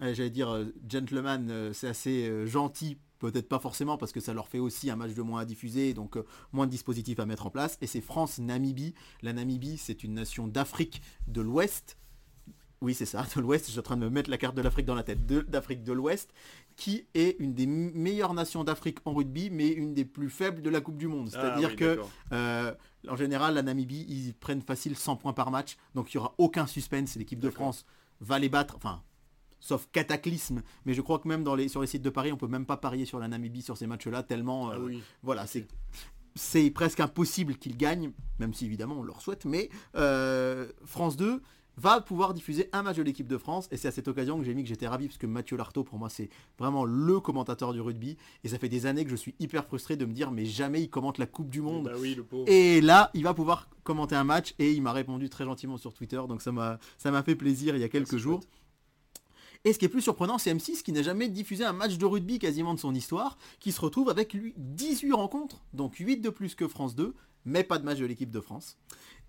j'allais 0.00 0.30
dire, 0.30 0.50
euh, 0.50 0.64
gentleman, 0.88 1.48
euh, 1.50 1.72
c'est 1.72 1.88
assez 1.88 2.46
gentil 2.46 2.98
peut-être 3.18 3.48
pas 3.48 3.58
forcément 3.58 3.96
parce 3.96 4.12
que 4.12 4.20
ça 4.20 4.32
leur 4.32 4.46
fait 4.46 4.60
aussi 4.60 4.90
un 4.90 4.96
match 4.96 5.12
de 5.12 5.22
moins 5.22 5.40
à 5.40 5.44
diffuser, 5.44 5.92
donc 5.92 6.16
moins 6.52 6.66
de 6.66 6.70
dispositifs 6.70 7.18
à 7.18 7.26
mettre 7.26 7.46
en 7.46 7.50
place. 7.50 7.76
Et 7.80 7.88
c'est 7.88 8.00
France-Namibie. 8.00 8.94
La 9.22 9.32
Namibie, 9.32 9.76
c'est 9.76 10.04
une 10.04 10.14
nation 10.14 10.46
d'Afrique 10.46 11.02
de 11.26 11.40
l'Ouest. 11.40 11.98
Oui, 12.80 12.94
c'est 12.94 13.06
ça, 13.06 13.26
de 13.34 13.40
l'Ouest. 13.40 13.66
Je 13.66 13.72
suis 13.72 13.80
en 13.80 13.82
train 13.82 13.96
de 13.96 14.04
me 14.04 14.08
mettre 14.08 14.30
la 14.30 14.38
carte 14.38 14.54
de 14.54 14.62
l'Afrique 14.62 14.86
dans 14.86 14.94
la 14.94 15.02
tête. 15.02 15.26
D'Afrique 15.26 15.82
de, 15.82 15.92
l'Ouest, 15.92 16.32
qui 16.76 17.08
est 17.14 17.34
une 17.40 17.54
des 17.54 17.66
meilleures 17.66 18.34
nations 18.34 18.62
d'Afrique 18.62 18.98
en 19.04 19.14
rugby, 19.14 19.50
mais 19.50 19.66
une 19.66 19.94
des 19.94 20.04
plus 20.04 20.30
faibles 20.30 20.62
de 20.62 20.70
la 20.70 20.80
Coupe 20.80 20.96
du 20.96 21.08
Monde. 21.08 21.30
Ah 21.32 21.40
C'est-à-dire 21.40 21.74
que, 21.74 22.00
en 23.08 23.16
général, 23.16 23.54
la 23.54 23.62
Namibie, 23.62 24.06
ils 24.08 24.32
prennent 24.32 24.62
facile 24.62 24.96
100 24.96 25.16
points 25.16 25.32
par 25.32 25.50
match, 25.50 25.76
donc 25.96 26.14
il 26.14 26.18
n'y 26.18 26.20
aura 26.20 26.36
aucun 26.38 26.68
suspense. 26.68 27.16
L'équipe 27.16 27.40
de 27.40 27.50
France 27.50 27.84
va 28.20 28.38
les 28.38 28.48
battre. 28.48 28.76
Enfin, 28.76 29.02
sauf 29.60 29.88
cataclysme. 29.92 30.62
Mais 30.84 30.94
je 30.94 31.00
crois 31.00 31.18
que 31.18 31.28
même 31.28 31.44
dans 31.44 31.54
les, 31.54 31.68
sur 31.68 31.80
les 31.80 31.86
sites 31.86 32.02
de 32.02 32.10
Paris, 32.10 32.32
on 32.32 32.36
peut 32.36 32.48
même 32.48 32.66
pas 32.66 32.76
parier 32.76 33.04
sur 33.04 33.18
la 33.18 33.28
Namibie 33.28 33.62
sur 33.62 33.76
ces 33.76 33.86
matchs-là, 33.86 34.22
tellement... 34.22 34.70
Euh, 34.72 34.88
ah 34.90 34.96
voilà, 35.22 35.46
c'est... 35.46 35.66
C'est 36.34 36.70
presque 36.70 37.00
impossible 37.00 37.56
qu'ils 37.56 37.76
gagnent, 37.76 38.12
même 38.38 38.54
si 38.54 38.64
évidemment 38.64 39.00
on 39.00 39.02
leur 39.02 39.20
souhaite, 39.22 39.44
mais 39.44 39.70
euh, 39.96 40.68
France 40.84 41.16
2 41.16 41.42
va 41.78 42.00
pouvoir 42.00 42.34
diffuser 42.34 42.68
un 42.72 42.82
match 42.82 42.96
de 42.96 43.02
l'équipe 43.02 43.28
de 43.28 43.38
France 43.38 43.68
et 43.70 43.76
c'est 43.76 43.88
à 43.88 43.92
cette 43.92 44.08
occasion 44.08 44.36
que 44.38 44.44
j'ai 44.44 44.52
mis 44.52 44.64
que 44.64 44.68
j'étais 44.68 44.88
ravi 44.88 45.06
parce 45.06 45.16
que 45.16 45.26
Mathieu 45.26 45.56
Lartaud 45.56 45.84
pour 45.84 45.98
moi 45.98 46.08
c'est 46.08 46.28
vraiment 46.58 46.84
le 46.84 47.20
commentateur 47.20 47.72
du 47.72 47.80
rugby 47.80 48.16
et 48.42 48.48
ça 48.48 48.58
fait 48.58 48.68
des 48.68 48.86
années 48.86 49.04
que 49.04 49.10
je 49.10 49.16
suis 49.16 49.34
hyper 49.38 49.64
frustré 49.64 49.96
de 49.96 50.04
me 50.04 50.12
dire 50.12 50.32
mais 50.32 50.44
jamais 50.44 50.82
il 50.82 50.90
commente 50.90 51.18
la 51.18 51.26
Coupe 51.26 51.50
du 51.50 51.60
Monde. 51.60 51.84
Bah 51.84 52.42
et 52.46 52.80
là 52.80 53.10
il 53.14 53.22
va 53.22 53.32
pouvoir 53.32 53.68
commenter 53.84 54.16
un 54.16 54.24
match 54.24 54.54
et 54.58 54.72
il 54.72 54.82
m'a 54.82 54.92
répondu 54.92 55.28
très 55.28 55.44
gentiment 55.44 55.76
sur 55.76 55.94
Twitter 55.94 56.20
donc 56.28 56.42
ça 56.42 56.50
m'a 56.50 56.80
ça 56.98 57.12
m'a 57.12 57.22
fait 57.22 57.36
plaisir 57.36 57.76
il 57.76 57.80
y 57.80 57.84
a 57.84 57.88
quelques 57.88 58.16
jours 58.16 58.40
et 59.64 59.72
ce 59.72 59.78
qui 59.78 59.84
est 59.84 59.88
plus 59.88 60.02
surprenant, 60.02 60.38
c'est 60.38 60.54
M6 60.54 60.82
qui 60.82 60.92
n'a 60.92 61.02
jamais 61.02 61.28
diffusé 61.28 61.64
un 61.64 61.72
match 61.72 61.98
de 61.98 62.06
rugby 62.06 62.38
quasiment 62.38 62.74
de 62.74 62.78
son 62.78 62.94
histoire, 62.94 63.38
qui 63.60 63.72
se 63.72 63.80
retrouve 63.80 64.08
avec 64.08 64.32
lui 64.32 64.54
18 64.56 65.12
rencontres, 65.12 65.62
donc 65.72 65.96
8 65.96 66.18
de 66.18 66.30
plus 66.30 66.54
que 66.54 66.68
France 66.68 66.94
2, 66.94 67.14
mais 67.44 67.64
pas 67.64 67.78
de 67.78 67.84
match 67.84 67.98
de 67.98 68.06
l'équipe 68.06 68.30
de 68.30 68.40
France. 68.40 68.76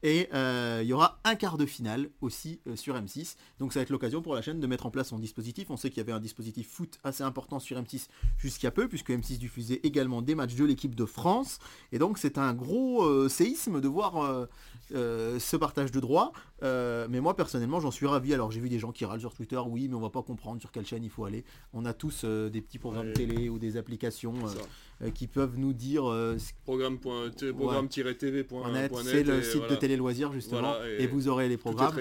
Et 0.01 0.29
euh, 0.33 0.79
il 0.81 0.87
y 0.87 0.93
aura 0.93 1.19
un 1.25 1.35
quart 1.35 1.57
de 1.57 1.65
finale 1.65 2.09
aussi 2.21 2.61
euh, 2.67 2.75
sur 2.75 2.95
M6. 2.95 3.35
Donc 3.59 3.73
ça 3.73 3.79
va 3.79 3.83
être 3.83 3.89
l'occasion 3.89 4.21
pour 4.21 4.33
la 4.33 4.41
chaîne 4.41 4.59
de 4.59 4.67
mettre 4.67 4.85
en 4.85 4.91
place 4.91 5.09
son 5.09 5.19
dispositif. 5.19 5.69
On 5.69 5.77
sait 5.77 5.89
qu'il 5.89 5.97
y 5.97 6.01
avait 6.01 6.13
un 6.13 6.21
dispositif 6.21 6.69
foot 6.69 6.99
assez 7.03 7.23
important 7.23 7.59
sur 7.59 7.77
M6 7.77 8.07
jusqu'à 8.37 8.71
peu, 8.71 8.87
puisque 8.87 9.09
M6 9.09 9.37
diffusait 9.37 9.81
également 9.83 10.21
des 10.21 10.35
matchs 10.35 10.55
de 10.55 10.63
l'équipe 10.63 10.95
de 10.95 11.05
France. 11.05 11.59
Et 11.91 11.99
donc 11.99 12.17
c'est 12.17 12.37
un 12.37 12.53
gros 12.53 13.03
euh, 13.03 13.27
séisme 13.27 13.81
de 13.81 13.87
voir 13.87 14.47
ce 14.91 15.55
partage 15.57 15.91
de 15.91 15.99
droits. 15.99 16.31
Mais 16.61 17.19
moi 17.19 17.35
personnellement 17.35 17.79
j'en 17.79 17.91
suis 17.91 18.05
ravi. 18.05 18.33
Alors 18.33 18.51
j'ai 18.51 18.59
vu 18.59 18.69
des 18.69 18.79
gens 18.79 18.91
qui 18.91 19.05
râlent 19.05 19.19
sur 19.19 19.33
Twitter, 19.33 19.61
oui 19.65 19.87
mais 19.87 19.95
on 19.95 20.01
va 20.01 20.09
pas 20.09 20.23
comprendre 20.23 20.59
sur 20.59 20.71
quelle 20.71 20.85
chaîne 20.85 21.03
il 21.03 21.09
faut 21.09 21.25
aller. 21.25 21.43
On 21.73 21.85
a 21.85 21.93
tous 21.93 22.25
des 22.25 22.61
petits 22.61 22.79
programmes 22.79 23.13
télé 23.13 23.49
ou 23.49 23.59
des 23.59 23.77
applications. 23.77 24.33
Euh, 25.01 25.11
qui 25.11 25.27
peuvent 25.27 25.57
nous 25.57 25.71
dire 25.71 26.11
euh, 26.11 26.35
programme-tv.net 26.65 28.93
c'est 29.01 29.23
le 29.23 29.41
site 29.41 29.69
de 29.69 29.75
télé 29.75 29.95
loisirs 29.95 30.33
justement 30.33 30.73
et, 30.83 31.07
vous 31.07 31.29
aurez 31.29 31.47
les 31.47 31.55
programmes. 31.55 31.95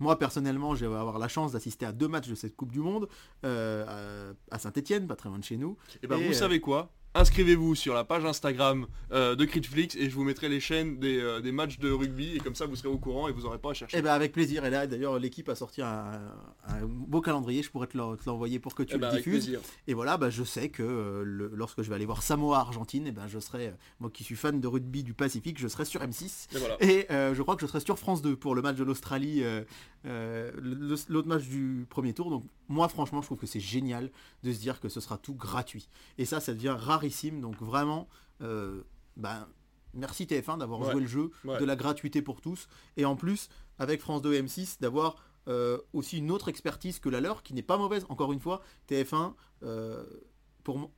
moi 0.00 0.18
personnellement 0.18 0.74
je 0.74 0.84
vais 0.84 0.96
avoir 0.96 1.20
la 1.20 1.28
chance 1.28 1.52
d'assister 1.52 1.86
à 1.86 1.92
deux 1.92 2.08
matchs 2.08 2.28
de 2.28 2.34
cette 2.34 2.56
coupe 2.56 2.72
du 2.72 2.80
monde 2.80 3.08
euh, 3.44 4.32
à 4.50 4.58
Saint-Etienne 4.58 5.06
pas 5.06 5.14
très 5.14 5.28
loin 5.28 5.38
de 5.38 5.44
chez 5.44 5.56
nous. 5.56 5.76
Et 6.02 6.08
ben 6.08 6.16
vous 6.16 6.32
savez 6.32 6.58
quoi? 6.58 6.90
Inscrivez-vous 7.14 7.74
sur 7.74 7.94
la 7.94 8.04
page 8.04 8.24
Instagram 8.24 8.86
euh, 9.12 9.34
de 9.34 9.44
Critflix 9.44 9.96
et 9.96 10.08
je 10.08 10.14
vous 10.14 10.22
mettrai 10.22 10.48
les 10.48 10.60
chaînes 10.60 10.98
euh, 11.02 11.40
des, 11.40 11.52
matchs 11.52 11.78
de 11.78 11.90
rugby 11.90 12.36
et 12.36 12.38
comme 12.38 12.54
ça 12.54 12.66
vous 12.66 12.76
serez 12.76 12.88
au 12.88 12.98
courant 12.98 13.28
et 13.28 13.32
vous 13.32 13.42
n'aurez 13.42 13.58
pas 13.58 13.70
à 13.70 13.74
chercher. 13.74 13.96
Et 13.96 14.00
eh 14.00 14.02
ben 14.02 14.12
avec 14.12 14.32
plaisir. 14.32 14.64
Et 14.64 14.70
là 14.70 14.86
d'ailleurs 14.86 15.18
l'équipe 15.18 15.48
a 15.48 15.54
sorti 15.54 15.82
un, 15.82 16.20
beau 16.84 17.20
calendrier, 17.20 17.62
je 17.62 17.70
pourrais 17.70 17.88
te 17.88 17.96
l'envoyer 17.96 18.58
pour 18.58 18.74
que 18.74 18.82
tu 18.82 18.94
eh 18.94 18.98
le 18.98 19.00
ben, 19.00 19.16
diffuses. 19.16 19.58
Et 19.86 19.94
voilà, 19.94 20.16
bah, 20.16 20.30
je 20.30 20.44
sais 20.44 20.68
que 20.68 20.82
euh, 20.82 21.50
lorsque 21.52 21.82
je 21.82 21.88
vais 21.88 21.96
aller 21.96 22.06
voir 22.06 22.22
Samoa 22.22 22.58
Argentine, 22.58 23.06
et 23.06 23.08
eh 23.08 23.12
ben 23.12 23.26
je 23.26 23.38
serai, 23.40 23.72
moi 23.98 24.10
qui 24.12 24.22
suis 24.22 24.36
fan 24.36 24.60
de 24.60 24.66
rugby 24.68 25.02
du 25.02 25.14
Pacifique, 25.14 25.58
je 25.58 25.68
serai 25.68 25.84
sur 25.84 26.00
M6. 26.02 26.48
Et, 26.80 27.06
je 27.10 27.42
crois 27.42 27.56
que 27.56 27.62
je 27.62 27.66
serai 27.66 27.80
sur 27.80 27.98
France 27.98 28.22
2 28.22 28.36
pour 28.36 28.54
le 28.54 28.62
match 28.62 28.76
de 28.76 28.84
l'Australie, 28.84 29.42
l'autre 30.04 31.28
match 31.28 31.44
du 31.44 31.86
premier 31.88 32.14
tour. 32.14 32.30
Donc 32.30 32.44
moi 32.68 32.88
franchement 32.88 33.20
je 33.20 33.26
trouve 33.26 33.38
que 33.38 33.46
c'est 33.46 33.60
génial 33.60 34.10
de 34.42 34.52
se 34.52 34.58
dire 34.58 34.80
que 34.80 34.88
ce 34.88 35.00
sera 35.00 35.18
tout 35.18 35.34
gratuit. 35.34 35.88
Et 36.18 36.24
ça, 36.24 36.40
ça 36.40 36.54
devient 36.54 36.76
rare 36.76 37.02
donc 37.40 37.60
vraiment, 37.60 38.08
euh, 38.42 38.82
ben, 39.16 39.46
merci 39.94 40.24
TF1 40.24 40.58
d'avoir 40.58 40.90
joué 40.90 41.00
le 41.00 41.06
jeu 41.06 41.30
de 41.44 41.64
la 41.64 41.76
gratuité 41.76 42.22
pour 42.22 42.40
tous. 42.40 42.68
Et 42.96 43.04
en 43.04 43.16
plus, 43.16 43.48
avec 43.78 44.00
France 44.00 44.22
2 44.22 44.34
et 44.34 44.42
M6, 44.42 44.80
d'avoir 44.80 45.16
euh, 45.48 45.78
aussi 45.92 46.18
une 46.18 46.30
autre 46.30 46.48
expertise 46.48 46.98
que 46.98 47.08
la 47.08 47.20
leur, 47.20 47.42
qui 47.42 47.54
n'est 47.54 47.62
pas 47.62 47.76
mauvaise. 47.76 48.06
Encore 48.08 48.32
une 48.32 48.40
fois, 48.40 48.62
TF1, 48.88 49.34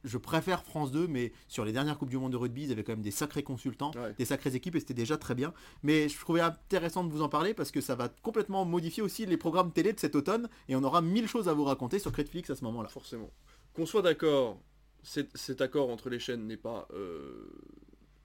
je 0.05 0.19
préfère 0.19 0.65
France 0.65 0.93
2, 0.93 1.07
mais 1.07 1.33
sur 1.49 1.65
les 1.65 1.73
dernières 1.73 1.99
Coupes 1.99 2.11
du 2.11 2.19
Monde 2.19 2.33
de 2.33 2.37
rugby, 2.37 2.65
ils 2.65 2.73
avaient 2.73 2.85
quand 2.85 2.93
même 2.93 3.03
des 3.03 3.11
sacrés 3.11 3.43
consultants, 3.43 3.93
des 4.19 4.25
sacrées 4.25 4.55
équipes, 4.55 4.77
et 4.77 4.81
c'était 4.81 4.95
déjà 4.95 5.17
très 5.17 5.35
bien. 5.35 5.53
Mais 5.83 6.09
je 6.09 6.19
trouvais 6.19 6.41
intéressant 6.41 7.05
de 7.05 7.11
vous 7.11 7.23
en 7.23 7.29
parler 7.29 7.55
parce 7.55 7.71
que 7.71 7.81
ça 7.81 7.95
va 7.95 8.09
complètement 8.09 8.65
modifier 8.65 9.03
aussi 9.03 9.27
les 9.27 9.37
programmes 9.37 9.73
télé 9.73 9.93
de 9.93 10.01
cet 10.01 10.15
automne, 10.15 10.49
et 10.69 10.77
on 10.77 10.83
aura 10.83 11.03
mille 11.03 11.29
choses 11.29 11.49
à 11.49 11.55
vous 11.55 11.65
raconter 11.65 11.99
sur 11.99 12.13
Netflix 12.17 12.51
à 12.51 12.57
ce 12.57 12.65
moment-là. 12.65 12.89
Forcément. 12.89 13.31
Qu'on 13.75 13.87
soit 13.87 14.03
d'accord 14.03 14.59
cet, 15.03 15.61
accord 15.61 15.91
entre 15.91 16.11
les 16.11 16.19
chaînes 16.19 16.47
n'est 16.47 16.57
pas 16.57 16.89
euh, 16.95 17.51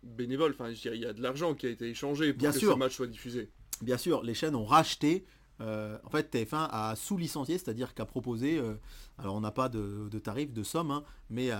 bénévole. 0.04 0.52
Enfin, 0.52 0.72
je 0.74 0.82
dirais, 0.82 0.98
il 0.98 1.02
y 1.02 1.06
a 1.06 1.14
de 1.14 1.22
l'argent 1.22 1.56
qui 1.56 1.66
a 1.66 1.70
été 1.70 1.90
échangé 1.90 2.34
pour 2.34 2.52
que 2.52 2.60
ce 2.60 2.66
match 2.76 2.96
soit 2.96 3.08
diffusé. 3.08 3.50
Bien 3.82 3.98
sûr, 3.98 4.24
les 4.24 4.34
chaînes 4.34 4.56
ont 4.56 4.66
racheté. 4.66 5.26
Euh, 5.62 5.98
en 6.04 6.10
fait, 6.10 6.34
TF1 6.34 6.68
a 6.72 6.96
sous-licencié, 6.96 7.58
c'est-à-dire 7.58 7.94
qu'a 7.94 8.06
proposé, 8.06 8.58
euh, 8.58 8.76
alors 9.18 9.36
on 9.36 9.42
n'a 9.42 9.52
pas 9.52 9.70
de, 9.70 10.08
tarif, 10.20 10.54
de 10.54 10.64
somme, 10.64 10.92
hein, 10.92 11.04
mais 11.30 11.52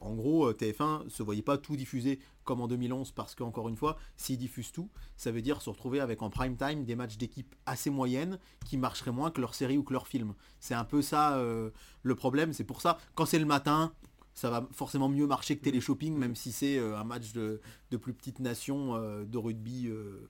en 0.00 0.14
gros, 0.14 0.52
TF1 0.52 1.08
se 1.08 1.22
voyait 1.22 1.42
pas 1.42 1.58
tout 1.58 1.76
diffuser 1.76 2.18
comme 2.44 2.60
en 2.60 2.68
2011 2.68 3.12
parce 3.12 3.34
qu'encore 3.34 3.68
une 3.68 3.76
fois, 3.76 3.96
s'ils 4.16 4.38
diffusent 4.38 4.72
tout, 4.72 4.90
ça 5.16 5.30
veut 5.32 5.42
dire 5.42 5.62
se 5.62 5.70
retrouver 5.70 6.00
avec 6.00 6.22
en 6.22 6.30
prime 6.30 6.56
time 6.56 6.84
des 6.84 6.94
matchs 6.94 7.16
d'équipe 7.16 7.54
assez 7.64 7.90
moyennes 7.90 8.38
qui 8.64 8.76
marcheraient 8.76 9.12
moins 9.12 9.30
que 9.30 9.40
leur 9.40 9.54
série 9.54 9.78
ou 9.78 9.82
que 9.82 9.92
leur 9.92 10.06
film. 10.06 10.34
C'est 10.60 10.74
un 10.74 10.84
peu 10.84 11.02
ça 11.02 11.42
le 12.02 12.14
problème, 12.14 12.52
c'est 12.52 12.64
pour 12.64 12.80
ça, 12.80 12.98
quand 13.14 13.26
c'est 13.26 13.38
le 13.38 13.46
matin, 13.46 13.92
ça 14.36 14.50
va 14.50 14.68
forcément 14.70 15.08
mieux 15.08 15.26
marcher 15.26 15.56
que 15.56 15.64
Téléshopping, 15.64 16.14
même 16.14 16.36
si 16.36 16.52
c'est 16.52 16.76
euh, 16.76 16.98
un 16.98 17.04
match 17.04 17.32
de, 17.32 17.58
plus 17.96 18.12
petites 18.12 18.38
nations 18.38 18.94
euh, 18.94 19.24
de 19.24 19.38
rugby 19.38 19.88
euh, 19.88 20.28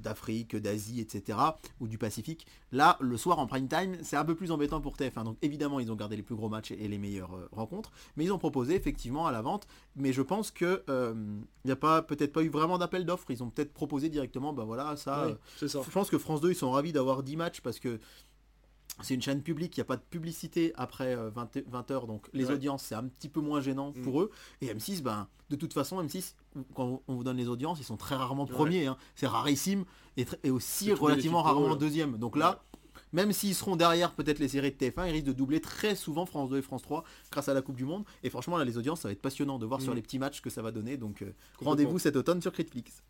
d'Afrique, 0.00 0.54
d'Asie, 0.54 1.00
etc. 1.00 1.36
ou 1.80 1.88
du 1.88 1.98
Pacifique. 1.98 2.46
Là, 2.70 2.96
le 3.00 3.16
soir 3.16 3.40
en 3.40 3.48
prime 3.48 3.66
time, 3.66 3.96
c'est 4.02 4.16
un 4.16 4.24
peu 4.24 4.36
plus 4.36 4.52
embêtant 4.52 4.80
pour 4.80 4.94
TF1. 4.94 5.24
Donc 5.24 5.36
évidemment, 5.42 5.80
ils 5.80 5.90
ont 5.90 5.96
gardé 5.96 6.14
les 6.14 6.22
plus 6.22 6.36
gros 6.36 6.48
matchs 6.48 6.70
et 6.70 6.86
les 6.86 6.98
meilleures 6.98 7.36
rencontres, 7.50 7.90
mais 8.16 8.24
ils 8.24 8.32
ont 8.32 8.38
proposé 8.38 8.76
effectivement 8.76 9.26
à 9.26 9.32
la 9.32 9.42
vente. 9.42 9.66
Mais 9.96 10.12
je 10.12 10.22
pense 10.22 10.52
que 10.52 10.84
il 10.88 11.44
n'y 11.64 11.72
a 11.72 11.76
pas 11.76 12.02
peut-être 12.02 12.32
pas 12.32 12.44
eu 12.44 12.48
vraiment 12.48 12.78
d'appel 12.78 13.04
d'offres. 13.04 13.28
Ils 13.30 13.42
ont 13.42 13.50
peut-être 13.50 13.72
proposé 13.72 14.08
directement, 14.08 14.52
ben 14.52 14.64
voilà, 14.64 14.96
ça, 14.96 15.36
ça. 15.56 15.80
Je 15.84 15.90
pense 15.90 16.08
que 16.08 16.18
France 16.18 16.40
2, 16.40 16.52
ils 16.52 16.54
sont 16.54 16.70
ravis 16.70 16.92
d'avoir 16.92 17.24
10 17.24 17.36
matchs 17.36 17.60
parce 17.60 17.80
que 17.80 17.98
c'est 19.02 19.14
une 19.14 19.22
chaîne 19.22 19.42
publique, 19.42 19.76
il 19.76 19.80
n'y 19.80 19.82
a 19.82 19.86
pas 19.86 19.96
de 19.96 20.02
publicité 20.02 20.72
après 20.76 21.16
20, 21.16 21.56
euh, 21.56 21.60
h 21.60 22.06
donc 22.06 22.28
les 22.32 22.50
audiences 22.50 22.82
c'est 22.82 22.94
un 22.94 23.04
petit 23.04 23.28
peu 23.28 23.40
moins 23.40 23.60
gênant 23.60 23.92
mm. 23.94 24.02
pour 24.02 24.22
eux. 24.22 24.30
Et 24.60 24.72
M6, 24.72 25.02
ben, 25.02 25.28
de 25.50 25.56
toute 25.56 25.72
façon, 25.72 26.02
M6, 26.02 26.34
quand 26.74 27.02
on 27.06 27.14
vous 27.14 27.24
donne 27.24 27.36
les 27.36 27.48
audiences, 27.48 27.78
ils 27.80 27.84
sont 27.84 27.96
très 27.96 28.14
rarement 28.14 28.46
premiers, 28.46 28.86
hein. 28.86 28.96
c'est 29.14 29.26
rarissime, 29.26 29.84
et, 30.16 30.50
aussi 30.50 30.92
relativement 30.92 31.42
rarement 31.42 31.76
deuxième. 31.76 32.16
Donc 32.18 32.36
là, 32.36 32.62
même 33.12 33.32
s'ils 33.32 33.54
seront 33.54 33.76
derrière 33.76 34.12
peut-être 34.12 34.38
les 34.38 34.48
séries 34.48 34.72
de 34.72 34.76
TF1, 34.76 35.08
ils 35.08 35.12
risquent 35.12 35.26
de 35.26 35.32
doubler 35.32 35.60
très 35.60 35.94
souvent 35.94 36.26
France 36.26 36.50
2 36.50 36.58
et 36.58 36.62
France 36.62 36.82
3 36.82 37.04
grâce 37.30 37.48
à 37.48 37.54
la 37.54 37.62
Coupe 37.62 37.76
du 37.76 37.84
Monde. 37.84 38.04
Et 38.22 38.30
franchement, 38.30 38.56
là, 38.56 38.64
les 38.64 38.78
audiences, 38.78 39.00
ça 39.00 39.08
va 39.08 39.12
être 39.12 39.22
passionnant 39.22 39.58
de 39.58 39.66
voir 39.66 39.80
sur 39.80 39.92
mm. 39.92 39.96
les 39.96 40.02
petits 40.02 40.18
matchs 40.18 40.40
que 40.40 40.50
ça 40.50 40.62
va 40.62 40.72
donner. 40.72 40.96
Donc 40.96 41.22
euh, 41.22 41.32
rendez-vous 41.58 41.98
cet 41.98 42.16
automne 42.16 42.42
sur 42.42 42.52
Critflix. 42.52 43.02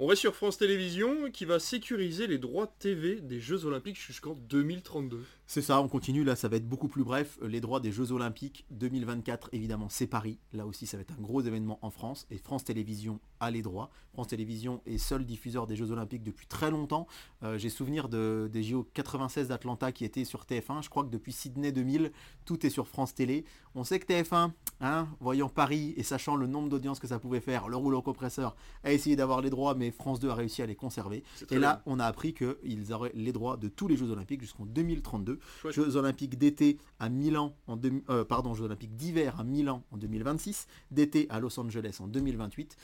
On 0.00 0.08
va 0.08 0.16
sur 0.16 0.34
France 0.34 0.58
Télévisions 0.58 1.30
qui 1.30 1.44
va 1.44 1.60
sécuriser 1.60 2.26
les 2.26 2.38
droits 2.38 2.66
TV 2.66 3.20
des 3.20 3.38
Jeux 3.38 3.64
Olympiques 3.64 4.00
jusqu'en 4.00 4.34
2032. 4.34 5.24
C'est 5.46 5.62
ça, 5.62 5.80
on 5.82 5.88
continue, 5.88 6.24
là 6.24 6.36
ça 6.36 6.48
va 6.48 6.56
être 6.56 6.68
beaucoup 6.68 6.88
plus 6.88 7.04
bref. 7.04 7.38
Les 7.42 7.60
droits 7.60 7.80
des 7.80 7.92
Jeux 7.92 8.12
Olympiques 8.12 8.64
2024, 8.70 9.50
évidemment 9.52 9.88
c'est 9.90 10.06
Paris. 10.06 10.38
Là 10.52 10.66
aussi 10.66 10.86
ça 10.86 10.96
va 10.96 11.02
être 11.02 11.12
un 11.18 11.22
gros 11.22 11.42
événement 11.42 11.78
en 11.82 11.90
France 11.90 12.26
et 12.30 12.38
France 12.38 12.64
Télévisions 12.64 13.20
a 13.40 13.50
les 13.50 13.60
droits. 13.60 13.90
France 14.14 14.28
Télévisions 14.28 14.80
est 14.86 14.96
seul 14.96 15.26
diffuseur 15.26 15.66
des 15.66 15.76
Jeux 15.76 15.90
Olympiques 15.90 16.22
depuis 16.22 16.46
très 16.46 16.70
longtemps. 16.70 17.06
Euh, 17.42 17.58
j'ai 17.58 17.68
souvenir 17.68 18.08
de, 18.08 18.48
des 18.50 18.62
JO 18.62 18.88
96 18.94 19.48
d'Atlanta 19.48 19.92
qui 19.92 20.04
étaient 20.04 20.24
sur 20.24 20.44
TF1. 20.44 20.82
Je 20.82 20.88
crois 20.88 21.04
que 21.04 21.10
depuis 21.10 21.32
Sydney 21.32 21.72
2000, 21.72 22.10
tout 22.46 22.64
est 22.64 22.70
sur 22.70 22.88
France 22.88 23.14
Télé. 23.14 23.44
On 23.74 23.84
sait 23.84 23.98
que 23.98 24.06
TF1, 24.06 24.52
hein, 24.80 25.08
voyant 25.20 25.48
Paris 25.48 25.94
et 25.96 26.04
sachant 26.04 26.36
le 26.36 26.46
nombre 26.46 26.68
d'audiences 26.68 27.00
que 27.00 27.08
ça 27.08 27.18
pouvait 27.18 27.40
faire, 27.40 27.68
le 27.68 27.76
rouleau 27.76 28.00
compresseur 28.02 28.56
a 28.82 28.92
essayé 28.92 29.16
d'avoir 29.16 29.42
les 29.42 29.50
droits, 29.50 29.74
mais 29.74 29.90
France 29.90 30.20
2 30.20 30.30
a 30.30 30.34
réussi 30.34 30.62
à 30.62 30.66
les 30.66 30.76
conserver. 30.76 31.22
Et 31.50 31.58
là, 31.58 31.82
on 31.84 31.98
a 31.98 32.06
appris 32.06 32.32
qu'ils 32.32 32.92
auraient 32.92 33.12
les 33.14 33.32
droits 33.32 33.56
de 33.56 33.68
tous 33.68 33.88
les 33.88 33.96
Jeux 33.96 34.10
Olympiques 34.10 34.40
jusqu'en 34.40 34.64
2032. 34.64 35.33
2022. 35.34 35.40
Chouette. 35.60 35.74
Jeux 35.74 35.96
olympiques 35.96 36.38
d'été 36.38 36.78
à 36.98 37.08
Milan 37.08 37.56
en 37.66 37.78
euh, 38.10 38.24
pardon, 38.24 38.54
Jeux 38.54 38.64
olympiques 38.64 38.96
d'hiver 38.96 39.38
à 39.38 39.44
Milan 39.44 39.82
en 39.90 39.96
2026, 39.96 40.66
d'été 40.90 41.26
à 41.30 41.40
Los 41.40 41.58
Angeles 41.58 41.98
en 42.00 42.08
2028. 42.08 42.76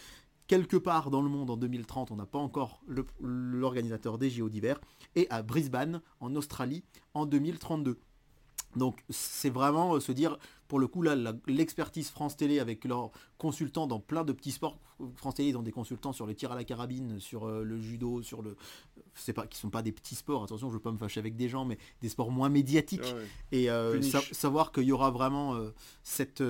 Quelque 0.47 0.77
part 0.77 1.11
dans 1.11 1.23
le 1.23 1.29
monde 1.29 1.49
en 1.51 1.57
2030, 1.57 2.11
on 2.11 2.17
n'a 2.17 2.27
pas 2.27 2.39
encore 2.39 2.83
l'organisateur 3.21 4.19
des 4.19 4.31
JO 4.31 4.49
d'hiver, 4.49 4.81
et 5.15 5.29
à 5.31 5.43
Brisbane 5.43 6.01
en 6.19 6.35
Australie 6.35 6.83
en 7.15 7.25
2032. 7.25 8.01
Donc 8.77 9.03
c'est 9.09 9.51
vraiment 9.51 9.95
euh, 9.97 10.01
se 10.01 10.13
dire, 10.13 10.39
pour 10.69 10.79
le 10.79 10.87
coup 10.87 11.03
là, 11.03 11.17
l'expertise 11.47 12.11
France 12.11 12.37
Télé 12.37 12.61
avec 12.61 12.85
leurs 12.85 13.11
consultants 13.39 13.87
dans 13.87 13.99
plein 14.01 14.25
de 14.25 14.33
petits 14.33 14.53
sports. 14.53 14.79
France 15.17 15.35
Télé 15.37 15.49
ils 15.49 15.57
ont 15.57 15.63
des 15.63 15.73
consultants 15.73 16.13
sur 16.13 16.27
le 16.27 16.35
tir 16.35 16.53
à 16.53 16.55
la 16.55 16.63
carabine, 16.65 17.19
sur 17.19 17.47
euh, 17.49 17.65
le 17.65 17.81
judo, 17.81 18.23
sur 18.23 18.43
le, 18.43 18.57
c'est 19.15 19.33
pas, 19.33 19.47
qui 19.47 19.59
sont 19.59 19.71
pas 19.71 19.83
des 19.83 19.93
petits 19.93 20.15
sports. 20.15 20.45
Attention, 20.45 20.69
je 20.69 20.75
veux 20.75 20.81
pas 20.81 20.93
me 20.93 20.99
fâcher 20.99 21.19
avec 21.19 21.37
des 21.37 21.49
gens, 21.49 21.65
mais 21.65 21.79
des 22.03 22.09
sports 22.09 22.31
moins 22.31 22.49
médiatiques. 22.49 23.01
Ah 23.05 23.15
ouais. 23.15 23.27
Et 23.51 23.71
euh, 23.71 24.01
sa- 24.03 24.21
savoir 24.33 24.71
qu'il 24.73 24.85
y 24.85 24.93
aura 24.93 25.11
vraiment 25.11 25.59
cette, 26.03 26.43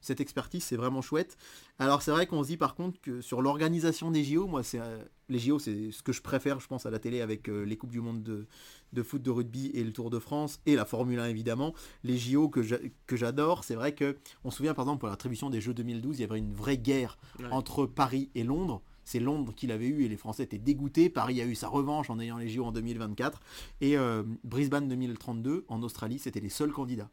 cette 0.00 0.20
expertise, 0.20 0.64
c'est 0.64 0.76
vraiment 0.76 1.00
chouette. 1.00 1.36
Alors 1.78 2.02
c'est 2.02 2.10
vrai 2.10 2.26
qu'on 2.26 2.42
se 2.42 2.48
dit 2.48 2.56
par 2.56 2.74
contre 2.74 3.00
que 3.00 3.20
sur 3.22 3.40
l'organisation 3.40 4.10
des 4.10 4.24
JO, 4.24 4.46
moi 4.46 4.62
c'est 4.62 4.80
les 5.28 5.38
JO 5.38 5.58
c'est 5.58 5.90
ce 5.90 6.02
que 6.02 6.12
je 6.12 6.20
préfère, 6.22 6.60
je 6.60 6.66
pense 6.68 6.84
à 6.86 6.90
la 6.90 6.98
télé 6.98 7.20
avec 7.22 7.48
les 7.48 7.76
coupes 7.76 7.90
du 7.90 8.00
monde 8.00 8.22
de, 8.22 8.46
de 8.92 9.02
foot, 9.02 9.22
de 9.22 9.30
rugby 9.30 9.70
et 9.74 9.84
le 9.84 9.92
Tour 9.92 10.10
de 10.10 10.18
France 10.18 10.60
et 10.66 10.76
la 10.76 10.84
Formule 10.84 11.18
1 11.18 11.26
évidemment. 11.26 11.74
Les 12.04 12.18
JO 12.18 12.48
que 12.48 12.62
j'a- 12.62 12.78
que 13.06 13.16
j'adore, 13.16 13.64
c'est 13.64 13.74
vrai 13.74 13.94
que 13.94 14.16
on 14.44 14.50
se 14.50 14.58
souvient 14.58 14.74
par 14.74 14.84
exemple 14.84 15.00
pour 15.00 15.08
l'attribution 15.08 15.50
des 15.50 15.60
Jeux 15.60 15.74
2012, 15.74 16.18
il 16.18 16.22
y 16.22 16.24
avait 16.24 16.38
une 16.38 16.52
vraie 16.52 16.78
guerre 16.78 17.18
Ouais. 17.38 17.46
entre 17.50 17.86
Paris 17.86 18.30
et 18.34 18.44
Londres. 18.44 18.82
C'est 19.04 19.18
Londres 19.18 19.52
qui 19.56 19.66
l'avait 19.66 19.88
eu 19.88 20.04
et 20.04 20.08
les 20.08 20.16
Français 20.16 20.44
étaient 20.44 20.58
dégoûtés. 20.58 21.08
Paris 21.10 21.40
a 21.40 21.44
eu 21.44 21.54
sa 21.56 21.68
revanche 21.68 22.08
en 22.10 22.20
ayant 22.20 22.38
les 22.38 22.48
JO 22.48 22.64
en 22.64 22.70
2024. 22.72 23.40
Et 23.80 23.96
euh, 23.98 24.22
Brisbane 24.44 24.86
2032 24.88 25.64
en 25.68 25.82
Australie, 25.82 26.20
c'était 26.20 26.38
les 26.40 26.48
seuls 26.50 26.70
candidats. 26.70 27.10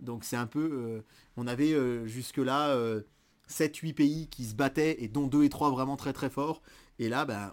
Donc 0.00 0.22
c'est 0.24 0.36
un 0.36 0.46
peu... 0.46 0.70
euh, 0.72 1.00
on 1.36 1.46
avait 1.48 1.72
euh, 1.72 2.06
jusque-là 2.06 2.68
euh, 2.70 3.02
7-8 3.48 3.94
pays 3.94 4.28
qui 4.28 4.44
se 4.44 4.54
battaient 4.54 5.02
et 5.02 5.08
dont 5.08 5.26
2 5.26 5.42
et 5.44 5.48
3 5.48 5.70
vraiment 5.70 5.96
très 5.96 6.12
très 6.12 6.30
forts. 6.30 6.62
Et 7.00 7.08
là, 7.08 7.24
ben, 7.24 7.52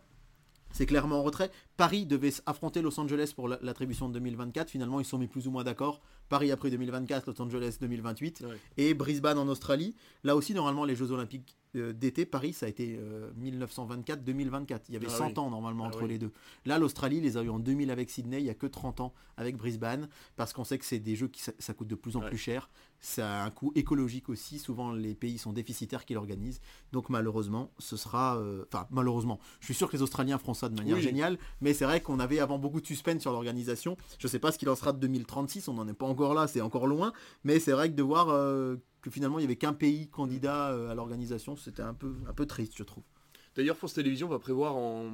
c'est 0.73 0.85
clairement 0.85 1.19
en 1.19 1.23
retrait. 1.23 1.51
Paris 1.77 2.05
devait 2.05 2.31
affronter 2.45 2.81
Los 2.81 2.99
Angeles 2.99 3.33
pour 3.35 3.47
la- 3.47 3.59
l'attribution 3.61 4.07
de 4.09 4.13
2024. 4.13 4.69
Finalement, 4.69 4.99
ils 4.99 5.03
se 5.05 5.11
sont 5.11 5.17
mis 5.17 5.27
plus 5.27 5.47
ou 5.47 5.51
moins 5.51 5.63
d'accord. 5.63 6.01
Paris 6.29 6.51
après 6.51 6.69
2024, 6.69 7.27
Los 7.27 7.41
Angeles 7.41 7.77
2028 7.81 8.41
Ouais. 8.47 8.57
et 8.77 8.93
Brisbane 8.93 9.37
en 9.37 9.47
Australie. 9.47 9.95
Là 10.23 10.35
aussi, 10.35 10.53
normalement, 10.53 10.85
les 10.85 10.95
Jeux 10.95 11.11
Olympiques 11.11 11.57
euh, 11.77 11.93
d'été, 11.93 12.25
Paris, 12.25 12.51
ça 12.53 12.65
a 12.65 12.69
été 12.69 12.99
1924-2024. 13.39 14.81
Il 14.89 14.93
y 14.93 14.97
avait 14.97 15.07
Ah 15.09 15.17
100 15.17 15.27
oui. 15.27 15.33
ans 15.39 15.49
normalement 15.49 15.85
Ah 15.85 15.87
entre 15.87 16.03
oui. 16.03 16.09
les 16.09 16.17
deux. 16.19 16.31
Là, 16.65 16.77
l'Australie 16.77 17.21
les 17.21 17.37
a 17.37 17.43
eu 17.43 17.49
en 17.49 17.59
2000 17.59 17.91
avec 17.91 18.09
Sydney, 18.09 18.39
il 18.39 18.43
n'y 18.43 18.49
a 18.49 18.53
que 18.53 18.67
30 18.67 18.99
ans 19.01 19.13
avec 19.37 19.57
Brisbane, 19.57 20.09
parce 20.35 20.53
qu'on 20.53 20.63
sait 20.63 20.77
que 20.77 20.85
c'est 20.85 20.99
des 20.99 21.15
jeux 21.15 21.27
qui 21.27 21.41
ça, 21.41 21.51
ça 21.59 21.73
coûte 21.73 21.87
de 21.87 21.95
plus 21.95 22.15
en 22.17 22.21
Ouais. 22.21 22.27
plus 22.29 22.37
cher. 22.37 22.69
Ça 23.03 23.41
a 23.41 23.45
un 23.45 23.49
coût 23.49 23.71
écologique 23.73 24.29
aussi. 24.29 24.59
Souvent, 24.59 24.91
les 24.93 25.15
pays 25.15 25.39
sont 25.39 25.53
déficitaires 25.53 26.05
qui 26.05 26.13
l'organisent. 26.13 26.61
Donc, 26.91 27.09
malheureusement, 27.09 27.71
ce 27.79 27.97
sera. 27.97 28.37
euh, 28.37 28.63
Enfin, 28.71 28.85
malheureusement, 28.91 29.39
je 29.59 29.65
suis 29.65 29.73
sûr 29.73 29.89
que 29.89 29.97
les 29.97 30.03
Australiens 30.03 30.37
feront 30.37 30.53
ça 30.53 30.69
de 30.69 30.75
manière 30.75 30.97
Oui. 30.97 31.01
géniale, 31.01 31.39
mais 31.61 31.73
c'est 31.73 31.85
vrai 31.85 32.01
qu'on 32.01 32.19
avait 32.19 32.39
avant 32.39 32.59
beaucoup 32.59 32.79
de 32.79 32.85
suspense 32.85 33.21
sur 33.21 33.31
l'organisation. 33.31 33.97
Je 34.19 34.27
sais 34.27 34.37
pas 34.39 34.51
ce 34.51 34.59
qu'il 34.59 34.69
en 34.69 34.75
sera 34.75 34.93
de 34.93 34.99
2036, 34.99 35.67
on 35.67 35.73
n'en 35.73 35.87
est 35.87 35.93
pas 35.93 36.05
encore 36.05 36.35
là, 36.35 36.45
c'est 36.47 36.61
encore 36.61 36.85
loin, 36.85 37.11
mais 37.43 37.59
c'est 37.59 37.71
vrai 37.71 37.89
que 37.89 37.95
de 37.95 38.03
voir 38.03 38.29
euh, 38.29 38.75
que 39.01 39.09
finalement 39.09 39.39
il 39.39 39.41
n'y 39.41 39.45
avait 39.45 39.55
qu'un 39.55 39.73
pays 39.73 40.07
candidat 40.07 40.69
euh, 40.69 40.91
à 40.91 40.93
l'organisation, 40.95 41.55
c'était 41.57 41.81
un 41.81 41.95
peu, 41.95 42.15
un 42.29 42.33
peu 42.33 42.45
triste, 42.45 42.73
je 42.77 42.83
trouve. 42.83 43.03
D'ailleurs, 43.55 43.75
France 43.77 43.93
Télévisions 43.93 44.27
va 44.29 44.39
prévoir 44.39 44.75
en, 44.77 45.09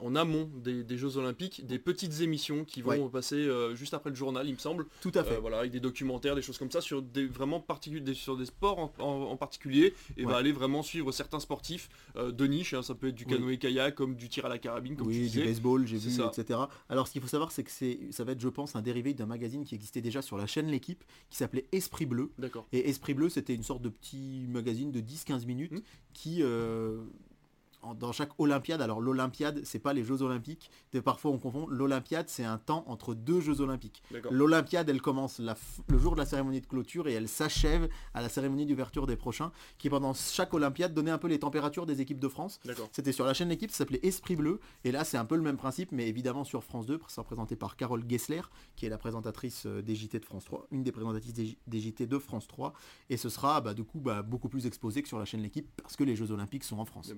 en 0.00 0.14
amont 0.16 0.50
des, 0.62 0.84
des 0.84 0.98
Jeux 0.98 1.16
Olympiques 1.16 1.66
des 1.66 1.78
petites 1.78 2.20
émissions 2.20 2.64
qui 2.64 2.82
vont 2.82 2.90
Ouais. 2.90 3.08
passer 3.10 3.36
euh, 3.36 3.74
juste 3.74 3.94
après 3.94 4.10
le 4.10 4.16
journal, 4.16 4.46
il 4.46 4.52
me 4.52 4.58
semble. 4.58 4.86
Tout 5.00 5.12
à 5.14 5.24
fait. 5.24 5.36
Euh, 5.36 5.40
voilà, 5.40 5.60
avec 5.60 5.72
des 5.72 5.80
documentaires, 5.80 6.34
des 6.34 6.42
choses 6.42 6.58
comme 6.58 6.70
ça, 6.70 6.80
sur 6.80 7.00
des 7.00 7.26
vraiment 7.26 7.60
particuliers, 7.60 8.14
sur 8.14 8.36
des 8.36 8.46
sports 8.46 8.78
en, 8.78 8.92
en- 8.98 9.30
en 9.30 9.36
particulier, 9.36 9.94
et 10.16 10.24
Ouais. 10.26 10.32
va 10.32 10.38
aller 10.38 10.52
vraiment 10.52 10.82
suivre 10.82 11.10
certains 11.12 11.40
sportifs 11.40 11.88
euh, 12.16 12.30
de 12.32 12.46
niche. 12.46 12.74
hein, 12.74 12.82
ça 12.82 12.94
peut 12.94 13.08
être 13.08 13.14
du 13.14 13.24
Oui. 13.24 13.32
canoë-kayak, 13.32 13.94
comme 13.94 14.14
du 14.14 14.28
tir 14.28 14.44
à 14.44 14.48
la 14.48 14.58
carabine, 14.58 14.96
comme 14.96 15.10
tu 15.10 15.20
oui, 15.20 15.30
du 15.30 15.42
baseball, 15.42 15.86
j'ai 15.86 15.96
vu, 15.96 16.10
ça. 16.10 16.30
etc. 16.36 16.58
Alors, 16.90 17.06
ce 17.08 17.12
qu'il 17.12 17.22
faut 17.22 17.28
savoir, 17.28 17.50
c'est 17.50 17.64
que 17.64 17.70
ça 18.10 18.24
va 18.24 18.32
être, 18.32 18.40
je 18.40 18.48
pense, 18.48 18.76
un 18.76 18.82
dérivé 18.82 19.14
d'un 19.14 19.26
magazine 19.26 19.64
qui 19.64 19.74
existait 19.74 20.00
déjà 20.02 20.20
sur 20.22 20.36
la 20.36 20.46
chaîne 20.46 20.66
L'équipe, 20.68 21.02
qui 21.30 21.36
s'appelait 21.38 21.64
Esprit 21.72 22.04
Bleu. 22.06 22.30
D'accord. 22.38 22.66
Et 22.72 22.88
Esprit 22.90 23.14
Bleu, 23.14 23.28
c'était 23.30 23.54
une 23.54 23.62
sorte 23.62 23.80
de 23.82 23.88
petit 23.88 24.44
magazine 24.48 24.92
de 24.92 25.00
10-15 25.00 25.46
minutes 25.46 25.72
Hmm. 25.72 25.78
qui, 26.12 26.42
dans 27.92 28.12
chaque 28.12 28.30
Olympiade, 28.38 28.80
alors 28.80 29.00
l'Olympiade, 29.00 29.60
c'est 29.64 29.78
pas 29.78 29.92
les 29.92 30.04
Jeux 30.04 30.22
Olympiques, 30.22 30.70
parfois 31.04 31.30
on 31.30 31.38
confond, 31.38 31.66
l'Olympiade, 31.68 32.28
c'est 32.28 32.44
un 32.44 32.58
temps 32.58 32.84
entre 32.86 33.14
deux 33.14 33.40
Jeux 33.40 33.60
Olympiques. 33.60 34.02
L'Olympiade, 34.30 34.88
elle 34.88 35.02
commence 35.02 35.38
la 35.38 35.54
le 35.88 35.98
jour 35.98 36.14
de 36.14 36.20
la 36.20 36.26
cérémonie 36.26 36.60
de 36.60 36.66
clôture 36.66 37.08
et 37.08 37.12
elle 37.12 37.28
s'achève 37.28 37.88
à 38.14 38.22
la 38.22 38.28
cérémonie 38.28 38.66
d'ouverture 38.66 39.06
des 39.06 39.16
prochains, 39.16 39.52
qui 39.78 39.90
pendant 39.90 40.14
chaque 40.14 40.54
Olympiade 40.54 40.94
donnait 40.94 41.10
un 41.10 41.18
peu 41.18 41.28
les 41.28 41.38
températures 41.38 41.86
des 41.86 42.00
équipes 42.00 42.20
de 42.20 42.28
France. 42.28 42.60
C'était 42.92 43.12
sur 43.12 43.24
la 43.24 43.34
chaîne 43.34 43.48
L'équipe, 43.48 43.70
ça 43.70 43.78
s'appelait 43.78 44.00
Esprit 44.02 44.36
Bleu. 44.36 44.60
Et 44.84 44.92
là, 44.92 45.04
c'est 45.04 45.16
un 45.16 45.24
peu 45.24 45.36
le 45.36 45.42
même 45.42 45.56
principe, 45.56 45.92
mais 45.92 46.08
évidemment 46.08 46.44
sur 46.44 46.64
France 46.64 46.86
2, 46.86 47.00
c'est 47.08 47.20
représenté 47.20 47.56
par 47.56 47.76
Carole 47.76 48.04
Gessler, 48.08 48.42
qui 48.76 48.86
est 48.86 48.88
la 48.88 48.98
présentatrice 48.98 49.66
euh, 49.66 49.82
des 49.82 49.94
JT 49.94 50.18
de 50.18 50.24
France 50.24 50.44
3, 50.44 50.68
une 50.70 50.82
des 50.82 50.92
présentatrices 50.92 51.34
des, 51.34 51.80
JT 51.80 52.06
de 52.06 52.18
France 52.18 52.46
3. 52.48 52.72
Et 53.10 53.16
ce 53.16 53.28
sera 53.28 53.60
bah, 53.60 53.74
du 53.74 53.84
coup 53.84 54.00
bah, 54.00 54.22
beaucoup 54.22 54.48
plus 54.48 54.66
exposé 54.66 55.02
que 55.02 55.08
sur 55.08 55.18
la 55.18 55.24
chaîne 55.24 55.42
L'équipe, 55.42 55.68
parce 55.76 55.96
que 55.96 56.04
les 56.04 56.16
Jeux 56.16 56.30
Olympiques 56.30 56.64
sont 56.64 56.78
en 56.78 56.84
France. 56.84 57.12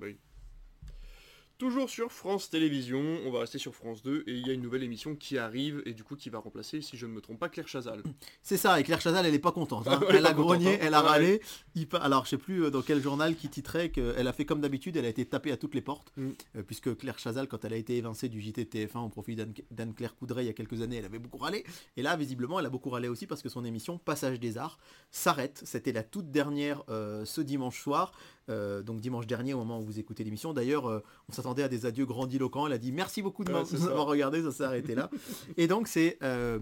Toujours 1.58 1.88
sur 1.88 2.12
France 2.12 2.50
Télévisions, 2.50 3.18
on 3.24 3.30
va 3.30 3.40
rester 3.40 3.56
sur 3.56 3.74
France 3.74 4.02
2 4.02 4.24
et 4.26 4.32
il 4.34 4.46
y 4.46 4.50
a 4.50 4.52
une 4.52 4.60
nouvelle 4.60 4.82
émission 4.82 5.16
qui 5.16 5.38
arrive 5.38 5.82
et 5.86 5.94
du 5.94 6.04
coup 6.04 6.14
qui 6.14 6.28
va 6.28 6.38
remplacer, 6.38 6.82
si 6.82 6.98
je 6.98 7.06
ne 7.06 7.12
me 7.12 7.22
trompe 7.22 7.38
pas, 7.38 7.48
Claire 7.48 7.66
Chazal. 7.66 8.02
C'est 8.42 8.58
ça, 8.58 8.78
et 8.78 8.82
Claire 8.82 9.00
Chazal, 9.00 9.24
elle 9.24 9.32
est 9.34 9.38
pas 9.38 9.52
contente. 9.52 9.88
hein. 9.88 9.92
Ah 10.02 10.04
ouais, 10.04 10.16
elle 10.16 10.26
a 10.26 10.34
contente, 10.34 10.44
grogné, 10.44 10.74
hein. 10.74 10.78
elle 10.82 10.92
a 10.92 11.00
râlé. 11.00 11.40
Il 11.74 11.88
pa- 11.88 11.96
Alors, 11.96 12.24
je 12.26 12.30
sais 12.30 12.36
plus 12.36 12.64
euh, 12.64 12.70
dans 12.70 12.82
quel 12.82 13.00
journal 13.00 13.34
qui 13.34 13.48
titrait 13.48 13.88
qu'elle 13.88 14.28
a 14.28 14.32
fait 14.34 14.44
comme 14.44 14.60
d'habitude, 14.60 14.98
elle 14.98 15.06
a 15.06 15.08
été 15.08 15.24
tapée 15.24 15.50
à 15.50 15.56
toutes 15.56 15.74
les 15.74 15.80
portes. 15.80 16.12
Mm. 16.18 16.28
Euh, 16.56 16.62
puisque 16.62 16.94
Claire 16.98 17.18
Chazal, 17.18 17.48
quand 17.48 17.64
elle 17.64 17.72
a 17.72 17.76
été 17.76 17.96
évincée 17.96 18.28
du 18.28 18.42
JT 18.42 18.64
de 18.66 18.68
TF1 18.68 18.98
au 19.06 19.08
profit 19.08 19.34
d'Anne- 19.34 19.54
d'Anne-Claire 19.70 20.14
Coudray 20.14 20.44
il 20.44 20.48
y 20.48 20.50
a 20.50 20.52
quelques 20.54 20.82
années, 20.82 20.96
elle 20.96 21.06
avait 21.06 21.18
beaucoup 21.18 21.38
râlé. 21.38 21.64
Et 21.96 22.02
là, 22.02 22.16
visiblement, 22.16 22.60
elle 22.60 22.66
a 22.66 22.70
beaucoup 22.70 22.90
râlé 22.90 23.08
aussi 23.08 23.26
parce 23.26 23.40
que 23.40 23.48
son 23.48 23.64
émission 23.64 23.96
Passage 23.96 24.38
des 24.40 24.58
Arts 24.58 24.78
s'arrête. 25.10 25.62
C'était 25.64 25.92
la 25.92 26.02
toute 26.02 26.30
dernière 26.30 26.82
euh, 26.90 27.24
ce 27.24 27.40
dimanche 27.40 27.80
soir. 27.80 28.12
Euh, 28.48 28.82
donc 28.82 29.00
dimanche 29.00 29.26
dernier 29.26 29.54
au 29.54 29.58
moment 29.58 29.80
où 29.80 29.84
vous 29.84 29.98
écoutez 29.98 30.22
l'émission. 30.22 30.52
D'ailleurs, 30.52 30.86
euh, 30.86 31.02
on 31.28 31.32
s'attendait 31.32 31.62
à 31.62 31.68
des 31.68 31.84
adieux 31.84 32.06
grandiloquents. 32.06 32.66
Elle 32.66 32.72
a 32.72 32.78
dit 32.78 32.92
merci 32.92 33.22
beaucoup 33.22 33.44
de 33.44 33.52
m'avoir 33.52 34.06
regardé, 34.06 34.42
ça 34.42 34.52
s'est 34.52 34.64
arrêté 34.64 34.94
là. 34.94 35.10
Et 35.56 35.66
donc 35.66 35.88
c'est 35.88 36.18
euh, 36.22 36.58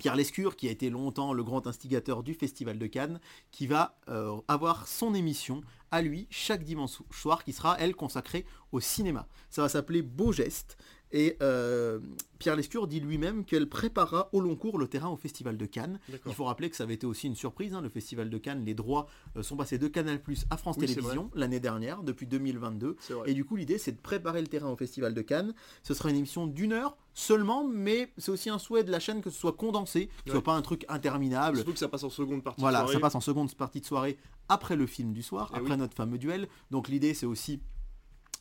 Pierre 0.00 0.16
Lescure, 0.16 0.56
qui 0.56 0.66
a 0.66 0.70
été 0.70 0.88
longtemps 0.88 1.34
le 1.34 1.44
grand 1.44 1.66
instigateur 1.66 2.22
du 2.22 2.32
Festival 2.32 2.78
de 2.78 2.86
Cannes, 2.86 3.20
qui 3.50 3.66
va 3.66 3.98
euh, 4.08 4.34
avoir 4.48 4.88
son 4.88 5.12
émission 5.14 5.60
à 5.90 6.00
lui 6.00 6.26
chaque 6.30 6.64
dimanche 6.64 7.02
soir, 7.10 7.44
qui 7.44 7.52
sera, 7.52 7.76
elle, 7.78 7.94
consacrée 7.94 8.46
au 8.72 8.80
cinéma. 8.80 9.28
Ça 9.50 9.60
va 9.60 9.68
s'appeler 9.68 10.00
Beau 10.00 10.32
Geste. 10.32 10.78
Et 11.12 11.36
euh, 11.42 11.98
Pierre 12.38 12.54
Lescure 12.54 12.86
dit 12.86 13.00
lui-même 13.00 13.44
qu'elle 13.44 13.68
préparera 13.68 14.28
au 14.32 14.40
long 14.40 14.54
cours 14.54 14.78
le 14.78 14.86
terrain 14.86 15.08
au 15.08 15.16
Festival 15.16 15.56
de 15.56 15.66
Cannes. 15.66 15.98
Il 16.26 16.32
faut 16.34 16.44
rappeler 16.44 16.70
que 16.70 16.76
ça 16.76 16.84
avait 16.84 16.94
été 16.94 17.06
aussi 17.06 17.26
une 17.26 17.34
surprise, 17.34 17.74
hein, 17.74 17.80
le 17.80 17.88
Festival 17.88 18.30
de 18.30 18.38
Cannes. 18.38 18.64
Les 18.64 18.74
droits 18.74 19.08
euh, 19.36 19.42
sont 19.42 19.56
passés 19.56 19.76
de 19.78 19.88
Canal 19.88 20.22
Plus 20.22 20.46
à 20.50 20.56
France 20.56 20.76
Oui, 20.78 20.86
Télévisions 20.86 21.28
l'année 21.34 21.58
dernière, 21.58 22.02
depuis 22.04 22.26
2022. 22.28 22.96
C'est 23.00 23.12
vrai. 23.14 23.30
Et 23.30 23.34
du 23.34 23.44
coup, 23.44 23.56
l'idée, 23.56 23.76
c'est 23.78 23.92
de 23.92 23.98
préparer 24.00 24.40
le 24.40 24.46
terrain 24.46 24.70
au 24.70 24.76
Festival 24.76 25.12
de 25.12 25.20
Cannes. 25.22 25.52
Ce 25.82 25.94
sera 25.94 26.10
une 26.10 26.16
émission 26.16 26.46
d'une 26.46 26.72
heure 26.72 26.96
seulement, 27.12 27.64
mais 27.66 28.12
c'est 28.16 28.30
aussi 28.30 28.48
un 28.48 28.58
souhait 28.60 28.84
de 28.84 28.92
la 28.92 29.00
chaîne 29.00 29.20
que 29.20 29.30
ce 29.30 29.38
soit 29.38 29.52
condensé, 29.54 30.06
que 30.06 30.12
ce 30.26 30.30
Ouais. 30.30 30.32
soit 30.34 30.44
pas 30.44 30.54
un 30.54 30.62
truc 30.62 30.84
interminable. 30.88 31.56
Surtout 31.56 31.72
que 31.72 31.78
ça 31.80 31.88
passe 31.88 32.04
en 32.04 32.10
seconde 32.10 32.44
partie. 32.44 32.60
de 32.60 32.62
Voilà, 32.62 32.78
soirée. 32.80 32.94
ça 32.94 33.00
passe 33.00 33.14
en 33.16 33.20
seconde 33.20 33.52
partie 33.56 33.80
de 33.80 33.86
soirée 33.86 34.16
après 34.48 34.76
le 34.76 34.86
film 34.86 35.12
du 35.12 35.22
soir, 35.24 35.50
Eh 35.54 35.56
après 35.58 35.72
oui. 35.72 35.78
notre 35.78 35.94
fameux 35.96 36.18
duel. 36.18 36.48
Donc 36.70 36.88
l'idée, 36.88 37.14
c'est 37.14 37.26
aussi 37.26 37.60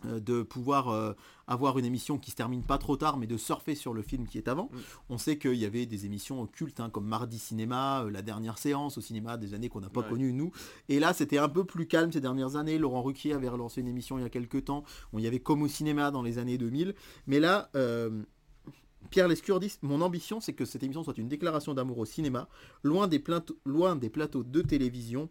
de 0.05 0.43
pouvoir 0.43 0.89
euh, 0.89 1.13
avoir 1.47 1.77
une 1.77 1.85
émission 1.85 2.17
qui 2.17 2.31
se 2.31 2.35
termine 2.35 2.63
pas 2.63 2.77
trop 2.77 2.95
tard, 2.97 3.17
mais 3.17 3.27
de 3.27 3.37
surfer 3.37 3.75
sur 3.75 3.93
le 3.93 4.01
film 4.01 4.27
qui 4.27 4.37
est 4.37 4.47
avant. 4.47 4.69
Mm. 4.71 4.77
On 5.09 5.17
sait 5.17 5.37
qu'il 5.37 5.55
y 5.55 5.65
avait 5.65 5.85
des 5.85 6.05
émissions 6.05 6.41
occultes, 6.41 6.79
hein, 6.79 6.89
comme 6.89 7.05
Mardi 7.05 7.37
Cinéma, 7.39 8.03
euh, 8.03 8.09
la 8.11 8.21
dernière 8.21 8.57
séance 8.57 8.97
au 8.97 9.01
cinéma 9.01 9.37
des 9.37 9.53
années 9.53 9.69
qu'on 9.69 9.81
n'a 9.81 9.89
pas 9.89 10.01
Ouais. 10.01 10.09
connues, 10.09 10.31
nous. 10.33 10.51
Et 10.87 10.99
là, 10.99 11.13
c'était 11.13 11.37
un 11.37 11.49
peu 11.49 11.65
plus 11.65 11.87
calme 11.87 12.11
ces 12.11 12.21
dernières 12.21 12.55
années. 12.55 12.77
Laurent 12.77 13.01
Ruquier 13.01 13.33
avait 13.33 13.49
relancé 13.49 13.81
une 13.81 13.87
émission 13.87 14.17
il 14.17 14.21
y 14.21 14.25
a 14.25 14.29
quelques 14.29 14.65
temps. 14.65 14.83
On 15.11 15.19
y 15.19 15.27
avait 15.27 15.39
comme 15.39 15.61
au 15.63 15.67
cinéma 15.67 16.11
dans 16.11 16.21
les 16.23 16.37
années 16.37 16.57
2000. 16.57 16.95
Mais 17.27 17.39
là... 17.39 17.69
euh, 17.75 18.21
Pierre 19.11 19.29
Lescure 19.29 19.59
dit 19.61 19.73
Mon 19.81 20.01
ambition, 20.01 20.41
c'est 20.41 20.53
que 20.53 20.65
cette 20.65 20.83
émission 20.83 21.03
soit 21.03 21.17
une 21.17 21.29
déclaration 21.29 21.73
d'amour 21.73 21.97
au 21.99 22.05
cinéma, 22.05 22.47
loin 22.83 23.07
des, 23.07 23.23
loin 23.65 23.95
des 23.95 24.09
plateaux 24.09 24.43
de 24.43 24.61
télévision, 24.61 25.29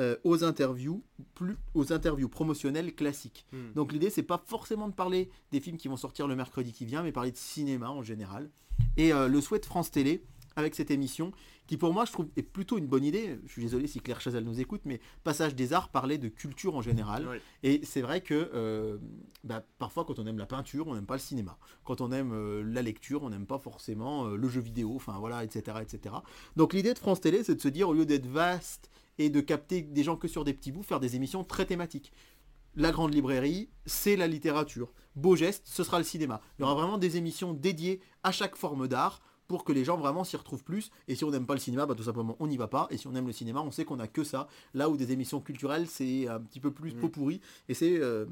euh, 0.00 0.16
aux 0.24 0.42
interviews, 0.42 1.04
plus 1.34 1.56
aux 1.74 1.92
interviews 1.92 2.28
promotionnelles 2.28 2.94
classiques. 2.94 3.46
Hmm. 3.52 3.72
Donc 3.74 3.92
l'idée, 3.92 4.10
c'est 4.10 4.24
pas 4.24 4.42
forcément 4.44 4.88
de 4.88 4.94
parler 4.94 5.30
des 5.52 5.60
films 5.60 5.76
qui 5.76 5.86
vont 5.86 5.96
sortir 5.96 6.26
le 6.26 6.34
mercredi 6.34 6.72
qui 6.72 6.84
vient, 6.84 7.02
mais 7.02 7.12
parler 7.12 7.30
de 7.30 7.36
cinéma 7.36 7.90
en 7.90 8.02
général. 8.02 8.50
Et 8.96 9.12
euh, 9.12 9.28
le 9.28 9.40
souhait 9.40 9.60
de 9.60 9.66
France 9.66 9.90
Télé, 9.90 10.24
avec 10.56 10.74
cette 10.74 10.90
émission 10.90 11.32
qui 11.66 11.76
pour 11.76 11.92
moi 11.92 12.04
je 12.04 12.12
trouve 12.12 12.28
est 12.36 12.42
plutôt 12.42 12.78
une 12.78 12.86
bonne 12.86 13.04
idée. 13.04 13.38
Je 13.46 13.52
suis 13.52 13.62
désolé 13.62 13.86
si 13.86 14.00
Claire 14.00 14.20
Chazal 14.20 14.42
nous 14.42 14.60
écoute, 14.60 14.82
mais 14.84 15.00
Passage 15.22 15.54
des 15.54 15.72
Arts 15.72 15.88
parlait 15.90 16.18
de 16.18 16.28
culture 16.28 16.74
en 16.74 16.82
général. 16.82 17.26
Oui. 17.30 17.36
Et 17.62 17.80
c'est 17.84 18.00
vrai 18.00 18.22
que 18.22 18.50
euh, 18.54 18.98
bah, 19.44 19.64
parfois 19.78 20.04
quand 20.04 20.18
on 20.18 20.26
aime 20.26 20.38
la 20.38 20.46
peinture, 20.46 20.88
on 20.88 20.94
n'aime 20.94 21.06
pas 21.06 21.14
le 21.14 21.20
cinéma. 21.20 21.58
Quand 21.84 22.00
on 22.00 22.10
aime 22.10 22.32
euh, 22.32 22.62
la 22.64 22.82
lecture, 22.82 23.22
on 23.22 23.30
n'aime 23.30 23.46
pas 23.46 23.58
forcément 23.58 24.26
euh, 24.26 24.36
le 24.36 24.48
jeu 24.48 24.60
vidéo, 24.60 24.94
enfin 24.96 25.16
voilà, 25.20 25.44
etc. 25.44 25.78
etc. 25.80 26.16
Donc 26.56 26.72
l'idée 26.72 26.92
de 26.92 26.98
France 26.98 27.20
Télé, 27.20 27.44
c'est 27.44 27.54
de 27.54 27.60
se 27.60 27.68
dire, 27.68 27.88
au 27.88 27.94
lieu 27.94 28.04
d'être 28.04 28.26
vaste 28.26 28.90
et 29.20 29.28
de 29.28 29.40
capter 29.42 29.82
des 29.82 30.02
gens 30.02 30.16
que 30.16 30.28
sur 30.28 30.44
des 30.44 30.54
petits 30.54 30.72
bouts, 30.72 30.82
faire 30.82 30.98
des 30.98 31.14
émissions 31.14 31.44
très 31.44 31.66
thématiques. 31.66 32.10
La 32.74 32.90
grande 32.90 33.12
librairie, 33.12 33.68
c'est 33.84 34.16
la 34.16 34.26
littérature. 34.26 34.92
Beau 35.14 35.36
geste, 35.36 35.66
ce 35.66 35.84
sera 35.84 35.98
le 35.98 36.04
cinéma. 36.04 36.40
Il 36.58 36.62
y 36.62 36.64
aura 36.64 36.74
vraiment 36.74 36.96
des 36.96 37.18
émissions 37.18 37.52
dédiées 37.52 38.00
à 38.22 38.32
chaque 38.32 38.56
forme 38.56 38.88
d'art 38.88 39.20
pour 39.46 39.64
que 39.64 39.72
les 39.72 39.84
gens 39.84 39.98
vraiment 39.98 40.24
s'y 40.24 40.36
retrouvent 40.38 40.64
plus. 40.64 40.90
Et 41.06 41.16
si 41.16 41.24
on 41.24 41.30
n'aime 41.30 41.44
pas 41.44 41.52
le 41.52 41.60
cinéma, 41.60 41.84
bah, 41.84 41.94
tout 41.94 42.04
simplement 42.04 42.34
on 42.40 42.46
n'y 42.46 42.56
va 42.56 42.68
pas. 42.68 42.86
Et 42.90 42.96
si 42.96 43.08
on 43.08 43.14
aime 43.14 43.26
le 43.26 43.32
cinéma, 43.34 43.60
on 43.60 43.70
sait 43.70 43.84
qu'on 43.84 43.98
a 43.98 44.06
que 44.06 44.24
ça. 44.24 44.48
Là 44.72 44.88
où 44.88 44.96
des 44.96 45.12
émissions 45.12 45.40
culturelles, 45.42 45.86
c'est 45.86 46.26
un 46.26 46.40
petit 46.40 46.60
peu 46.60 46.70
plus 46.70 46.94
Mm. 46.94 47.00
pot 47.00 47.08
pourri. 47.10 47.40
Et 47.68 47.74
c'est 47.74 47.98
euh, 47.98 48.24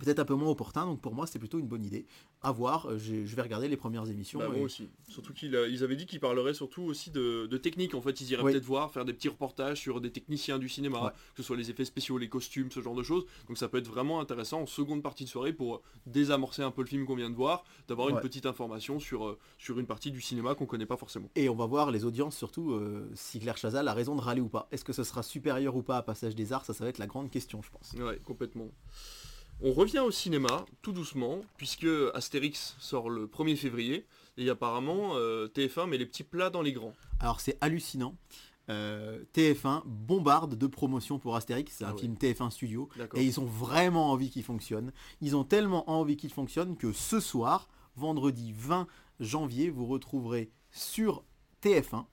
peut-être 0.00 0.18
un 0.18 0.24
peu 0.24 0.34
moins 0.34 0.50
opportun. 0.50 0.86
Donc 0.86 1.00
pour 1.00 1.14
moi, 1.14 1.26
c'est 1.26 1.38
plutôt 1.38 1.58
une 1.58 1.68
bonne 1.68 1.84
idée. 1.84 2.06
À 2.44 2.50
voir. 2.50 2.86
Euh, 2.90 2.98
Je 2.98 3.36
vais 3.36 3.42
regarder 3.42 3.68
les 3.68 3.76
premières 3.76 4.08
émissions. 4.10 4.38
Bah, 4.40 4.48
et- 4.52 4.56
moi 4.56 4.64
aussi. 4.64 4.88
Surtout 5.08 5.32
qu'ils 5.32 5.54
ils 5.70 5.84
avaient 5.84 5.94
dit 5.96 6.06
qu'ils 6.06 6.18
parleraient 6.18 6.54
surtout 6.54 6.82
aussi 6.82 7.10
de, 7.10 7.46
de 7.46 7.56
technique. 7.58 7.94
En 7.94 8.00
fait, 8.00 8.20
ils 8.20 8.30
iraient 8.30 8.42
Oui. 8.42 8.52
peut-être 8.52 8.64
voir, 8.64 8.90
faire 8.90 9.04
des 9.04 9.12
petits 9.12 9.28
reportages 9.28 9.78
sur 9.80 10.00
des 10.00 10.10
techniciens 10.10 10.58
du 10.58 10.68
cinéma, 10.68 11.04
Ouais. 11.04 11.10
que 11.34 11.42
ce 11.42 11.46
soit 11.46 11.56
les 11.56 11.70
effets 11.70 11.84
spéciaux, 11.84 12.18
les 12.18 12.28
costumes, 12.28 12.70
ce 12.72 12.80
genre 12.80 12.94
de 12.96 13.02
choses. 13.02 13.24
Donc 13.48 13.58
ça 13.58 13.68
peut 13.68 13.78
être 13.78 13.86
vraiment 13.88 14.20
intéressant 14.20 14.62
en 14.62 14.66
seconde 14.66 15.02
partie 15.02 15.24
de 15.24 15.28
soirée 15.28 15.52
pour 15.52 15.82
désamorcer 16.06 16.62
un 16.62 16.70
peu 16.70 16.82
le 16.82 16.88
film 16.88 17.06
qu'on 17.06 17.14
vient 17.16 17.30
de 17.30 17.36
voir, 17.36 17.64
d'avoir 17.88 18.08
une 18.08 18.18
petite 18.20 18.46
information 18.46 18.98
sur, 18.98 19.24
euh, 19.26 19.38
sur 19.58 19.78
une 19.78 19.86
partie 19.86 20.10
du 20.10 20.20
cinéma 20.20 20.54
qu'on 20.54 20.66
connaît 20.66 20.86
pas 20.86 20.96
forcément. 20.96 21.28
Et 21.36 21.48
on 21.48 21.54
va 21.54 21.66
voir 21.66 21.90
les 21.90 22.04
audiences 22.04 22.36
surtout 22.36 22.72
euh, 22.72 23.08
si 23.14 23.38
Claire 23.38 23.56
Chazal 23.56 23.86
a 23.86 23.92
raison 23.94 24.16
de 24.16 24.20
râler 24.20 24.40
ou 24.40 24.48
pas. 24.48 24.68
Est-ce 24.72 24.84
que 24.84 24.92
ce 24.92 25.04
sera 25.04 25.22
supérieur 25.22 25.76
ou 25.76 25.82
pas 25.82 25.98
à 25.98 26.02
Passage 26.02 26.34
des 26.34 26.52
Arts? 26.52 26.64
Ça, 26.64 26.74
ça 26.74 26.82
va 26.84 26.90
être 26.90 26.98
la 26.98 27.06
grande 27.06 27.30
question, 27.30 27.62
je 27.62 27.70
pense. 27.70 27.92
Ouais, 27.92 28.18
complètement. 28.24 28.68
On 29.64 29.72
revient 29.72 30.00
au 30.00 30.10
cinéma, 30.10 30.66
tout 30.82 30.92
doucement, 30.92 31.40
puisque 31.56 31.86
Astérix 32.14 32.74
sort 32.80 33.08
le 33.08 33.28
1er 33.28 33.54
février, 33.54 34.06
et 34.36 34.50
apparemment 34.50 35.12
euh, 35.14 35.46
TF1 35.46 35.86
met 35.88 35.98
les 35.98 36.06
petits 36.06 36.24
plats 36.24 36.50
dans 36.50 36.62
les 36.62 36.72
grands. 36.72 36.94
Alors 37.20 37.40
c'est 37.40 37.58
hallucinant. 37.60 38.16
Euh, 38.70 39.22
TF1 39.34 39.82
bombarde 39.86 40.56
de 40.56 40.66
promotion 40.66 41.20
pour 41.20 41.36
Astérix, 41.36 41.74
c'est 41.76 41.84
Ah 41.84 41.90
un 41.90 41.92
ouais. 41.92 42.00
film 42.00 42.14
TF1 42.14 42.50
Studio, 42.50 42.88
et 43.14 43.22
ils 43.24 43.38
ont 43.38 43.44
vraiment 43.44 44.10
envie 44.10 44.30
qu'il 44.30 44.42
fonctionne. 44.42 44.92
Ils 45.20 45.36
ont 45.36 45.44
tellement 45.44 45.88
envie 45.88 46.16
qu'il 46.16 46.32
fonctionne 46.32 46.76
que 46.76 46.92
ce 46.92 47.20
soir, 47.20 47.68
vendredi 47.94 48.52
20 48.56 48.88
janvier, 49.20 49.70
vous 49.70 49.86
retrouverez 49.86 50.50
sur 50.72 51.22
TF1 51.62 52.06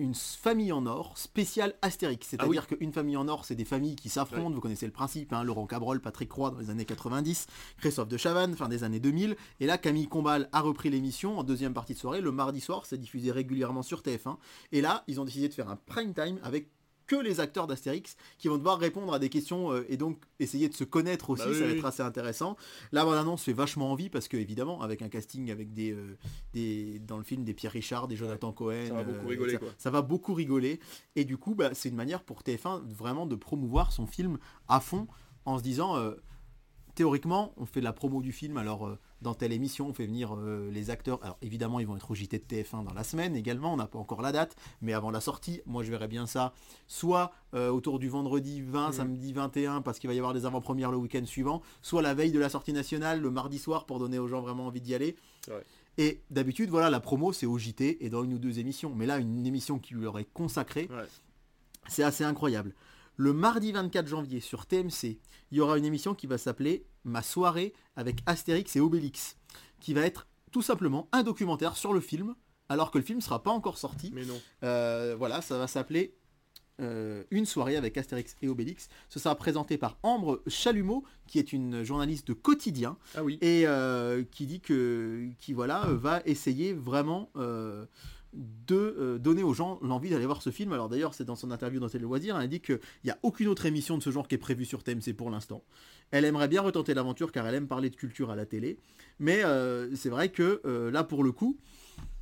une 0.00 0.14
famille 0.14 0.72
en 0.72 0.86
or 0.86 1.16
spéciale 1.16 1.74
Astérix. 1.82 2.26
C'est-à-dire 2.26 2.66
qu'une 2.66 2.92
famille 2.92 3.16
en 3.16 3.28
or, 3.28 3.44
c'est 3.44 3.54
des 3.54 3.66
familles 3.66 3.96
qui 3.96 4.08
s'affrontent, 4.08 4.50
vous 4.50 4.60
connaissez 4.60 4.86
le 4.86 4.92
principe, 4.92 5.32
hein, 5.32 5.44
Laurent 5.44 5.66
Cabrol, 5.66 6.00
Patrick 6.00 6.32
Roy 6.32 6.50
dans 6.50 6.58
les 6.58 6.70
années 6.70 6.86
90, 6.86 7.46
Christophe 7.78 8.08
de 8.08 8.16
Chavannes, 8.16 8.56
fin 8.56 8.68
des 8.68 8.82
années 8.82 8.98
2000, 8.98 9.36
et 9.60 9.66
là 9.66 9.78
Camille 9.78 10.08
Combal 10.08 10.48
a 10.52 10.60
repris 10.60 10.88
l'émission 10.88 11.38
en 11.38 11.44
deuxième 11.44 11.74
partie 11.74 11.92
de 11.92 11.98
soirée, 11.98 12.22
le 12.22 12.32
mardi 12.32 12.60
soir, 12.60 12.86
c'est 12.86 12.98
diffusé 12.98 13.30
régulièrement 13.30 13.82
sur 13.82 14.00
TF1, 14.00 14.38
et 14.72 14.80
là, 14.80 15.04
ils 15.06 15.20
ont 15.20 15.24
décidé 15.24 15.48
de 15.48 15.54
faire 15.54 15.68
un 15.68 15.76
prime 15.76 16.14
time 16.14 16.40
avec 16.42 16.70
que 17.10 17.16
les 17.16 17.40
acteurs 17.40 17.66
d'Astérix 17.66 18.16
qui 18.38 18.46
vont 18.46 18.56
devoir 18.56 18.78
répondre 18.78 19.12
à 19.12 19.18
des 19.18 19.30
questions 19.30 19.72
euh, 19.72 19.84
et 19.88 19.96
donc 19.96 20.22
essayer 20.38 20.68
de 20.68 20.74
se 20.74 20.84
connaître 20.84 21.30
aussi, 21.30 21.42
Bah 21.42 21.48
oui, 21.50 21.56
ça 21.58 21.64
va 21.64 21.72
oui. 21.72 21.78
être 21.78 21.84
assez 21.84 22.02
intéressant. 22.04 22.56
La 22.92 23.04
bande-annonce 23.04 23.42
fait 23.42 23.52
vachement 23.52 23.90
envie 23.90 24.10
parce 24.10 24.28
que 24.28 24.36
évidemment 24.36 24.80
avec 24.80 25.02
un 25.02 25.08
casting 25.08 25.50
avec 25.50 25.72
des, 25.74 25.90
euh, 25.90 26.16
des 26.52 27.00
dans 27.00 27.18
le 27.18 27.24
film 27.24 27.42
des 27.42 27.52
Pierre 27.52 27.72
Richard, 27.72 28.06
des 28.06 28.14
Jonathan 28.14 28.52
Cohen, 28.52 28.86
Ça 28.86 28.94
va 28.94 29.02
beaucoup 29.02 29.24
euh, 29.26 29.28
rigoler, 29.28 29.52
ça, 29.54 29.58
quoi. 29.58 29.68
ça 29.76 29.90
va 29.90 30.02
beaucoup 30.02 30.34
rigoler 30.34 30.78
et 31.16 31.24
du 31.24 31.36
coup 31.36 31.56
bah, 31.56 31.70
c'est 31.74 31.88
une 31.88 31.96
manière 31.96 32.22
pour 32.22 32.42
TF1 32.42 32.82
vraiment 32.86 33.26
de 33.26 33.34
promouvoir 33.34 33.90
son 33.90 34.06
film 34.06 34.38
à 34.68 34.78
fond 34.78 35.08
en 35.46 35.58
se 35.58 35.64
disant 35.64 35.96
théoriquement 36.94 37.52
on 37.56 37.66
fait 37.66 37.80
de 37.80 37.84
la 37.84 37.92
promo 37.92 38.20
du 38.22 38.32
film 38.32 38.56
alors 38.56 38.86
euh, 38.86 38.98
dans 39.22 39.34
telle 39.34 39.52
émission 39.52 39.88
on 39.88 39.92
fait 39.92 40.06
venir 40.06 40.34
euh, 40.34 40.70
les 40.70 40.90
acteurs 40.90 41.18
alors 41.22 41.36
évidemment 41.42 41.78
ils 41.80 41.86
vont 41.86 41.96
être 41.96 42.10
au 42.10 42.14
JT 42.14 42.38
de 42.38 42.44
TF1 42.44 42.84
dans 42.84 42.92
la 42.94 43.04
semaine 43.04 43.36
également 43.36 43.72
on 43.72 43.76
n'a 43.76 43.86
pas 43.86 43.98
encore 43.98 44.22
la 44.22 44.32
date 44.32 44.56
mais 44.82 44.92
avant 44.92 45.10
la 45.10 45.20
sortie 45.20 45.60
moi 45.66 45.82
je 45.82 45.90
verrais 45.90 46.08
bien 46.08 46.26
ça 46.26 46.52
soit 46.88 47.32
euh, 47.54 47.70
autour 47.70 47.98
du 47.98 48.08
vendredi 48.08 48.60
20 48.62 48.88
Mhm. 48.88 48.92
samedi 48.92 49.32
21 49.32 49.82
parce 49.82 49.98
qu'il 49.98 50.08
va 50.08 50.14
y 50.14 50.18
avoir 50.18 50.34
des 50.34 50.46
avant-premières 50.46 50.90
le 50.90 50.96
week-end 50.96 51.24
suivant 51.26 51.62
soit 51.82 52.02
la 52.02 52.14
veille 52.14 52.32
de 52.32 52.38
la 52.40 52.48
sortie 52.48 52.72
nationale 52.72 53.20
le 53.20 53.30
mardi 53.30 53.58
soir 53.58 53.86
pour 53.86 53.98
donner 53.98 54.18
aux 54.18 54.28
gens 54.28 54.40
vraiment 54.40 54.66
envie 54.66 54.80
d'y 54.80 54.94
aller 54.94 55.16
Ouais. 55.48 55.62
et 55.96 56.20
d'habitude 56.30 56.68
voilà 56.70 56.90
la 56.90 57.00
promo 57.00 57.32
c'est 57.32 57.46
au 57.46 57.56
JT 57.58 58.04
et 58.04 58.10
dans 58.10 58.22
une 58.24 58.34
ou 58.34 58.38
deux 58.38 58.58
émissions 58.58 58.94
mais 58.94 59.06
là 59.06 59.18
une 59.18 59.46
émission 59.46 59.78
qui 59.78 59.94
lui 59.94 60.02
leur 60.02 60.18
est 60.18 60.24
consacrée 60.32 60.88
Ouais. 60.90 61.04
c'est 61.88 62.02
assez 62.02 62.24
incroyable. 62.24 62.74
Le 63.20 63.34
mardi 63.34 63.70
24 63.70 64.06
janvier 64.06 64.40
sur 64.40 64.64
TMC, 64.64 65.18
il 65.50 65.58
y 65.58 65.60
aura 65.60 65.76
une 65.76 65.84
émission 65.84 66.14
qui 66.14 66.26
va 66.26 66.38
s'appeler 66.38 66.86
Ma 67.04 67.20
soirée 67.20 67.74
avec 67.94 68.20
Astérix 68.24 68.76
et 68.76 68.80
Obélix, 68.80 69.36
qui 69.78 69.92
va 69.92 70.06
être 70.06 70.26
tout 70.52 70.62
simplement 70.62 71.06
un 71.12 71.22
documentaire 71.22 71.76
sur 71.76 71.92
le 71.92 72.00
film, 72.00 72.34
alors 72.70 72.90
que 72.90 72.96
le 72.96 73.04
film 73.04 73.18
ne 73.18 73.22
sera 73.22 73.42
pas 73.42 73.50
encore 73.50 73.76
sorti. 73.76 74.10
Mais 74.14 74.24
non. 74.24 74.40
Euh, 74.64 75.16
voilà, 75.18 75.42
ça 75.42 75.58
va 75.58 75.66
s'appeler 75.66 76.14
euh, 76.80 77.22
Une 77.30 77.44
soirée 77.44 77.76
avec 77.76 77.98
Astérix 77.98 78.36
et 78.40 78.48
Obélix. 78.48 78.88
Ce 79.10 79.18
sera 79.18 79.34
présenté 79.36 79.76
par 79.76 79.98
Ambre 80.02 80.42
Chalumeau, 80.46 81.04
qui 81.26 81.38
est 81.38 81.52
une 81.52 81.82
journaliste 81.82 82.26
de 82.28 82.32
quotidien, 82.32 82.96
Ah 83.14 83.22
oui. 83.22 83.36
et 83.42 83.66
euh, 83.66 84.24
qui 84.30 84.46
dit 84.46 84.60
que 84.62 85.28
qui 85.38 85.52
voilà 85.52 85.84
va 85.90 86.22
essayer 86.24 86.72
vraiment 86.72 87.30
de 88.32 88.76
euh, 88.76 89.18
donner 89.18 89.42
aux 89.42 89.54
gens 89.54 89.78
l'envie 89.82 90.10
d'aller 90.10 90.26
voir 90.26 90.40
ce 90.42 90.50
film. 90.50 90.72
Alors 90.72 90.88
d'ailleurs, 90.88 91.14
c'est 91.14 91.24
dans 91.24 91.34
son 91.36 91.50
interview 91.50 91.80
dans 91.80 91.88
Télé 91.88 92.04
Loisirs, 92.04 92.38
elle 92.40 92.48
dit 92.48 92.60
qu'il 92.60 92.78
n'y 93.04 93.10
a 93.10 93.18
aucune 93.22 93.48
autre 93.48 93.66
émission 93.66 93.98
de 93.98 94.02
ce 94.02 94.10
genre 94.10 94.28
qui 94.28 94.36
est 94.36 94.38
prévue 94.38 94.64
sur 94.64 94.82
TMC 94.84 95.14
pour 95.16 95.30
l'instant. 95.30 95.64
Elle 96.12 96.24
aimerait 96.24 96.48
bien 96.48 96.62
retenter 96.62 96.94
l'aventure 96.94 97.32
car 97.32 97.46
elle 97.46 97.54
aime 97.56 97.66
parler 97.68 97.90
de 97.90 97.96
culture 97.96 98.30
à 98.30 98.36
la 98.36 98.46
télé. 98.46 98.78
Mais 99.18 99.44
euh, 99.44 99.94
c'est 99.96 100.10
vrai 100.10 100.28
que 100.30 100.60
euh, 100.64 100.90
là, 100.90 101.02
pour 101.04 101.24
le 101.24 101.32
coup, 101.32 101.58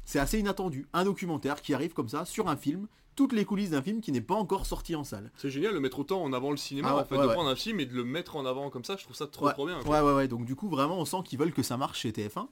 c'est 0.05 0.19
assez 0.19 0.39
inattendu. 0.39 0.87
Un 0.95 1.05
documentaire 1.05 1.61
qui 1.61 1.75
arrive 1.75 1.93
comme 1.93 2.09
ça 2.09 2.25
sur 2.25 2.49
un 2.49 2.57
film, 2.57 2.87
toutes 3.15 3.33
les 3.33 3.45
coulisses 3.45 3.71
d'un 3.71 3.83
film 3.83 4.01
qui 4.01 4.13
n'est 4.13 4.21
pas 4.21 4.37
encore 4.37 4.65
sorti 4.65 4.95
en 4.95 5.03
salle. 5.03 5.33
C'est 5.37 5.51
génial 5.51 5.75
de 5.75 5.81
mettre 5.81 5.99
autant 5.99 6.23
en 6.23 6.33
avant 6.33 6.53
le 6.53 6.57
cinéma, 6.57 6.91
Ah 6.93 6.95
ouais, 6.95 7.01
en 7.03 7.05
fait, 7.05 7.17
ouais, 7.17 7.23
de 7.23 7.27
ouais. 7.27 7.35
prendre 7.35 7.51
un 7.51 7.57
film 7.57 7.81
et 7.81 7.85
de 7.87 7.93
le 7.95 8.05
mettre 8.05 8.37
en 8.37 8.47
avant 8.47 8.71
comme 8.71 8.85
ça, 8.85 8.97
je 8.97 9.03
trouve 9.03 9.17
ça 9.17 9.27
trop 9.27 9.51
trop 9.51 9.67
bien. 9.67 9.81
quoi. 9.83 10.01
Ouais, 10.01 10.09
ouais, 10.09 10.15
ouais. 10.17 10.29
Donc 10.29 10.45
du 10.45 10.55
coup, 10.55 10.69
vraiment, 10.69 10.99
on 10.99 11.05
sent 11.05 11.17
qu'ils 11.25 11.37
veulent 11.39 11.53
que 11.53 11.65
ça 11.65 11.77
marche 11.77 11.99
chez 12.01 12.13
TF1. 12.13 12.47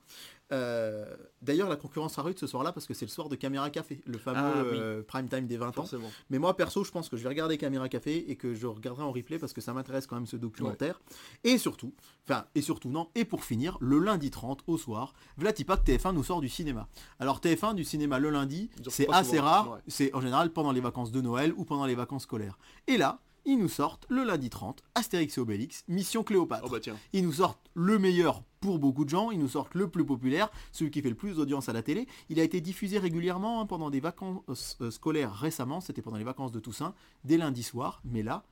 Euh, 0.52 1.04
D'ailleurs, 1.42 1.68
la 1.68 1.76
concurrence 1.76 2.12
sera 2.14 2.22
rude 2.22 2.38
ce 2.38 2.46
soir-là 2.46 2.72
parce 2.72 2.86
que 2.86 2.94
c'est 2.94 3.04
le 3.04 3.10
soir 3.10 3.28
de 3.28 3.36
Caméra 3.36 3.70
Café, 3.70 4.00
le 4.06 4.18
fameux 4.18 4.38
Ah, 4.42 4.62
oui. 4.64 4.78
euh, 4.80 5.02
prime 5.02 5.28
time 5.28 5.46
des 5.46 5.56
20 5.56 5.78
ans. 5.78 5.84
Mais 6.30 6.38
moi, 6.38 6.56
perso, 6.56 6.82
je 6.84 6.90
pense 6.90 7.08
que 7.08 7.16
je 7.16 7.22
vais 7.22 7.28
regarder 7.28 7.56
Caméra 7.58 7.88
Café 7.88 8.30
et 8.30 8.36
que 8.36 8.54
je 8.54 8.66
regarderai 8.66 9.04
en 9.04 9.12
replay 9.12 9.38
parce 9.38 9.52
que 9.52 9.60
ça 9.60 9.72
m'intéresse 9.72 10.06
quand 10.06 10.16
même 10.16 10.26
ce 10.26 10.36
documentaire. 10.36 11.00
Et 11.44 11.58
surtout, 11.58 11.92
enfin, 12.28 12.46
et 12.54 12.62
surtout, 12.62 12.88
non, 12.88 13.08
et 13.14 13.24
pour 13.24 13.44
finir, 13.44 13.76
le 13.80 13.98
lundi 13.98 14.30
30 14.30 14.62
au 14.66 14.76
soir, 14.78 15.14
Vlatipak 15.36 15.84
TF1 15.84 16.12
nous 16.14 16.24
sort 16.24 16.40
du 16.40 16.48
cinéma. 16.48 16.88
Alors 17.20 17.40
TF1 17.40 17.74
du 17.74 17.84
cinéma 17.84 18.18
le 18.18 18.30
lundi, 18.30 18.70
c'est 18.88 19.08
assez 19.12 19.36
souvent, 19.36 19.42
rare, 19.42 19.70
ouais. 19.72 19.78
c'est 19.88 20.12
en 20.14 20.20
général 20.20 20.50
pendant 20.50 20.72
les 20.72 20.80
vacances 20.80 21.12
de 21.12 21.20
Noël 21.20 21.52
ou 21.56 21.64
pendant 21.64 21.86
les 21.86 21.94
vacances 21.94 22.22
scolaires. 22.24 22.58
Et 22.88 22.96
là, 22.96 23.20
ils 23.46 23.56
nous 23.58 23.68
sortent 23.68 24.06
le 24.10 24.24
lundi 24.24 24.50
30, 24.50 24.82
Astérix 24.94 25.38
et 25.38 25.40
Obélix, 25.40 25.84
Mission 25.88 26.22
Cléopâtre. 26.22 26.64
Oh 26.66 26.70
bah 26.70 26.80
tiens. 26.80 26.96
Ils 27.12 27.24
nous 27.24 27.32
sortent 27.34 27.70
le 27.74 27.98
meilleur 27.98 28.42
pour 28.60 28.78
beaucoup 28.78 29.04
de 29.04 29.10
gens, 29.10 29.30
ils 29.30 29.38
nous 29.38 29.48
sortent 29.48 29.74
le 29.74 29.88
plus 29.88 30.04
populaire, 30.04 30.50
celui 30.72 30.90
qui 30.90 31.00
fait 31.00 31.08
le 31.08 31.14
plus 31.14 31.36
d'audience 31.36 31.68
à 31.68 31.72
la 31.72 31.82
télé. 31.82 32.06
Il 32.28 32.40
a 32.40 32.42
été 32.42 32.60
diffusé 32.60 32.98
régulièrement 32.98 33.60
hein, 33.60 33.66
pendant 33.66 33.90
des 33.90 34.00
vacances 34.00 34.76
euh, 34.80 34.90
scolaires 34.90 35.32
récemment, 35.32 35.80
c'était 35.80 36.02
pendant 36.02 36.16
les 36.16 36.24
vacances 36.24 36.52
de 36.52 36.58
Toussaint, 36.60 36.94
dès 37.24 37.36
lundi 37.36 37.62
soir, 37.62 38.00
mais 38.04 38.22
là, 38.24 38.44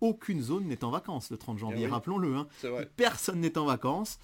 aucune 0.00 0.42
zone 0.42 0.66
n'est 0.66 0.84
en 0.84 0.90
vacances 0.90 1.30
le 1.30 1.38
30 1.38 1.58
janvier, 1.58 1.82
Eh 1.82 1.86
oui. 1.86 1.90
rappelons-le. 1.90 2.34
hein. 2.36 2.46
Personne 2.96 3.40
n'est 3.40 3.56
en 3.56 3.64
vacances. 3.64 4.18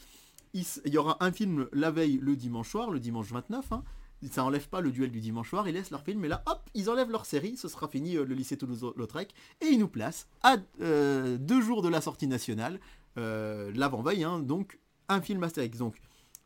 Il, 0.54 0.64
y 0.86 0.98
aura 0.98 1.16
un 1.20 1.30
film 1.30 1.68
la 1.72 1.90
veille 1.90 2.18
le 2.20 2.34
dimanche 2.34 2.70
soir, 2.70 2.90
le 2.90 2.98
dimanche 3.00 3.30
29. 3.30 3.72
hein. 3.72 3.82
Ça 4.30 4.44
enlève 4.44 4.68
pas 4.68 4.80
le 4.80 4.90
duel 4.90 5.10
du 5.10 5.20
dimanche 5.20 5.50
soir, 5.50 5.68
ils 5.68 5.74
laissent 5.74 5.90
leur 5.90 6.02
film, 6.02 6.24
et 6.24 6.28
là, 6.28 6.42
hop, 6.46 6.68
ils 6.74 6.90
enlèvent 6.90 7.10
leur 7.10 7.24
série, 7.24 7.56
ce 7.56 7.68
sera 7.68 7.86
fini 7.86 8.16
euh, 8.16 8.24
le 8.24 8.34
lycée 8.34 8.56
Toulouse-Lautrec, 8.56 9.32
et 9.60 9.66
ils 9.66 9.78
nous 9.78 9.88
placent 9.88 10.26
à 10.42 10.56
euh, 10.80 11.38
deux 11.38 11.60
jours 11.60 11.82
de 11.82 11.88
la 11.88 12.00
sortie 12.00 12.26
nationale, 12.26 12.80
euh, 13.16 13.70
l'avant-veille, 13.74 14.24
hein, 14.24 14.40
donc 14.40 14.80
un 15.08 15.20
film 15.20 15.42
Astérix. 15.44 15.78
Donc, 15.78 15.96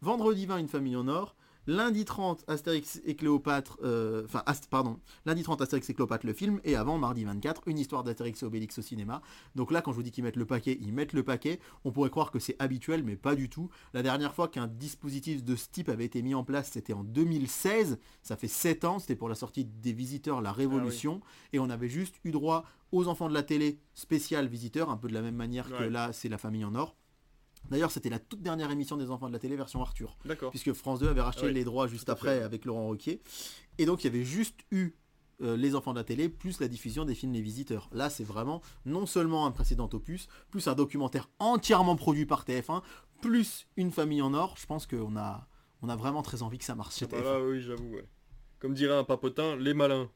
vendredi 0.02 0.44
20, 0.44 0.58
une 0.58 0.68
famille 0.68 0.96
en 0.96 1.08
or, 1.08 1.34
lundi 1.66 2.04
30, 2.04 2.44
Astérix 2.48 3.00
et 3.04 3.14
Cléopâtre, 3.16 3.78
euh, 3.84 4.22
enfin, 4.24 4.42
Ast- 4.46 4.66
pardon, 4.68 4.98
lundi 5.26 5.42
30, 5.42 5.60
Astérix 5.62 5.88
et 5.90 5.94
Cléopâtre, 5.94 6.26
le 6.26 6.32
film, 6.32 6.60
et 6.64 6.76
avant, 6.76 6.98
mardi 6.98 7.24
24, 7.24 7.62
une 7.66 7.78
histoire 7.78 8.02
d'Astérix 8.04 8.42
et 8.42 8.46
Obélix 8.46 8.78
au 8.78 8.82
cinéma. 8.82 9.22
Donc 9.54 9.70
là, 9.70 9.80
quand 9.82 9.92
je 9.92 9.96
vous 9.96 10.02
dis 10.02 10.10
qu'ils 10.10 10.24
mettent 10.24 10.36
le 10.36 10.46
paquet, 10.46 10.78
ils 10.80 10.92
mettent 10.92 11.12
le 11.12 11.22
paquet. 11.22 11.60
On 11.84 11.92
pourrait 11.92 12.10
croire 12.10 12.30
que 12.30 12.38
c'est 12.38 12.56
habituel, 12.58 13.02
mais 13.04 13.16
pas 13.16 13.34
du 13.34 13.48
tout. 13.48 13.68
La 13.94 14.02
dernière 14.02 14.34
fois 14.34 14.48
qu'un 14.48 14.66
dispositif 14.66 15.44
de 15.44 15.56
ce 15.56 15.68
type 15.70 15.88
avait 15.88 16.04
été 16.04 16.22
mis 16.22 16.34
en 16.34 16.44
place, 16.44 16.70
c'était 16.72 16.92
en 16.92 17.04
2016. 17.04 17.98
Ça 18.22 18.36
fait 18.36 18.48
7 18.48 18.84
ans, 18.84 18.98
c'était 18.98 19.16
pour 19.16 19.28
la 19.28 19.34
sortie 19.34 19.64
des 19.64 19.92
Visiteurs, 19.92 20.40
La 20.40 20.52
Révolution. 20.52 21.20
Et 21.52 21.58
on 21.58 21.70
avait 21.70 21.88
juste 21.88 22.16
eu 22.24 22.30
droit 22.30 22.64
aux 22.92 23.08
enfants 23.08 23.28
de 23.28 23.34
la 23.34 23.42
télé 23.42 23.78
spécial 23.94 24.48
Visiteurs, 24.48 24.90
un 24.90 24.96
peu 24.96 25.08
de 25.08 25.14
la 25.14 25.22
même 25.22 25.36
manière 25.36 25.68
que 25.78 25.84
là, 25.90 26.12
c'est 26.12 26.28
la 26.28 26.38
famille 26.38 26.64
en 26.64 26.74
or. 26.74 26.94
D'ailleurs, 27.70 27.90
c'était 27.90 28.10
la 28.10 28.18
toute 28.18 28.42
dernière 28.42 28.70
émission 28.70 28.96
des 28.96 29.10
enfants 29.10 29.28
de 29.28 29.32
la 29.32 29.38
télé 29.38 29.56
version 29.56 29.80
Arthur, 29.80 30.16
D'accord. 30.24 30.50
puisque 30.50 30.72
France 30.72 31.00
2 31.00 31.08
avait 31.08 31.22
racheté 31.22 31.46
Oui, 31.46 31.54
les 31.54 31.64
droits 31.64 31.86
juste 31.86 32.04
fait, 32.06 32.10
après 32.12 32.42
avec 32.42 32.64
Laurent 32.64 32.88
Ruquier. 32.88 33.20
Et 33.78 33.86
donc, 33.86 34.04
il 34.04 34.08
y 34.08 34.10
avait 34.10 34.24
juste 34.24 34.60
eu 34.70 34.92
euh, 35.40 35.56
les 35.56 35.74
enfants 35.74 35.92
de 35.92 35.98
la 35.98 36.04
télé, 36.04 36.28
plus 36.28 36.60
la 36.60 36.68
diffusion 36.68 37.04
des 37.04 37.14
films 37.14 37.32
Les 37.32 37.40
Visiteurs. 37.40 37.88
Là, 37.92 38.10
c'est 38.10 38.24
vraiment 38.24 38.60
non 38.84 39.06
seulement 39.06 39.46
un 39.46 39.50
précédent 39.50 39.88
opus, 39.92 40.28
plus 40.50 40.68
un 40.68 40.74
documentaire 40.74 41.28
entièrement 41.38 41.96
produit 41.96 42.26
par 42.26 42.44
TF1, 42.44 42.82
plus 43.22 43.66
une 43.76 43.90
famille 43.90 44.22
en 44.22 44.34
or. 44.34 44.56
Je 44.58 44.66
pense 44.66 44.86
qu'on 44.86 45.16
a, 45.16 45.48
on 45.80 45.88
a 45.88 45.96
vraiment 45.96 46.22
très 46.22 46.42
envie 46.42 46.58
que 46.58 46.64
ça 46.64 46.74
marche 46.74 46.96
chez 46.96 47.06
TF1. 47.06 47.22
Voilà, 47.22 47.44
oui, 47.44 47.60
j'avoue. 47.62 47.94
ouais. 47.94 48.06
Comme 48.58 48.74
dirait 48.74 48.96
un 48.96 49.04
papotin, 49.04 49.56
les 49.56 49.74
malins. 49.74 50.08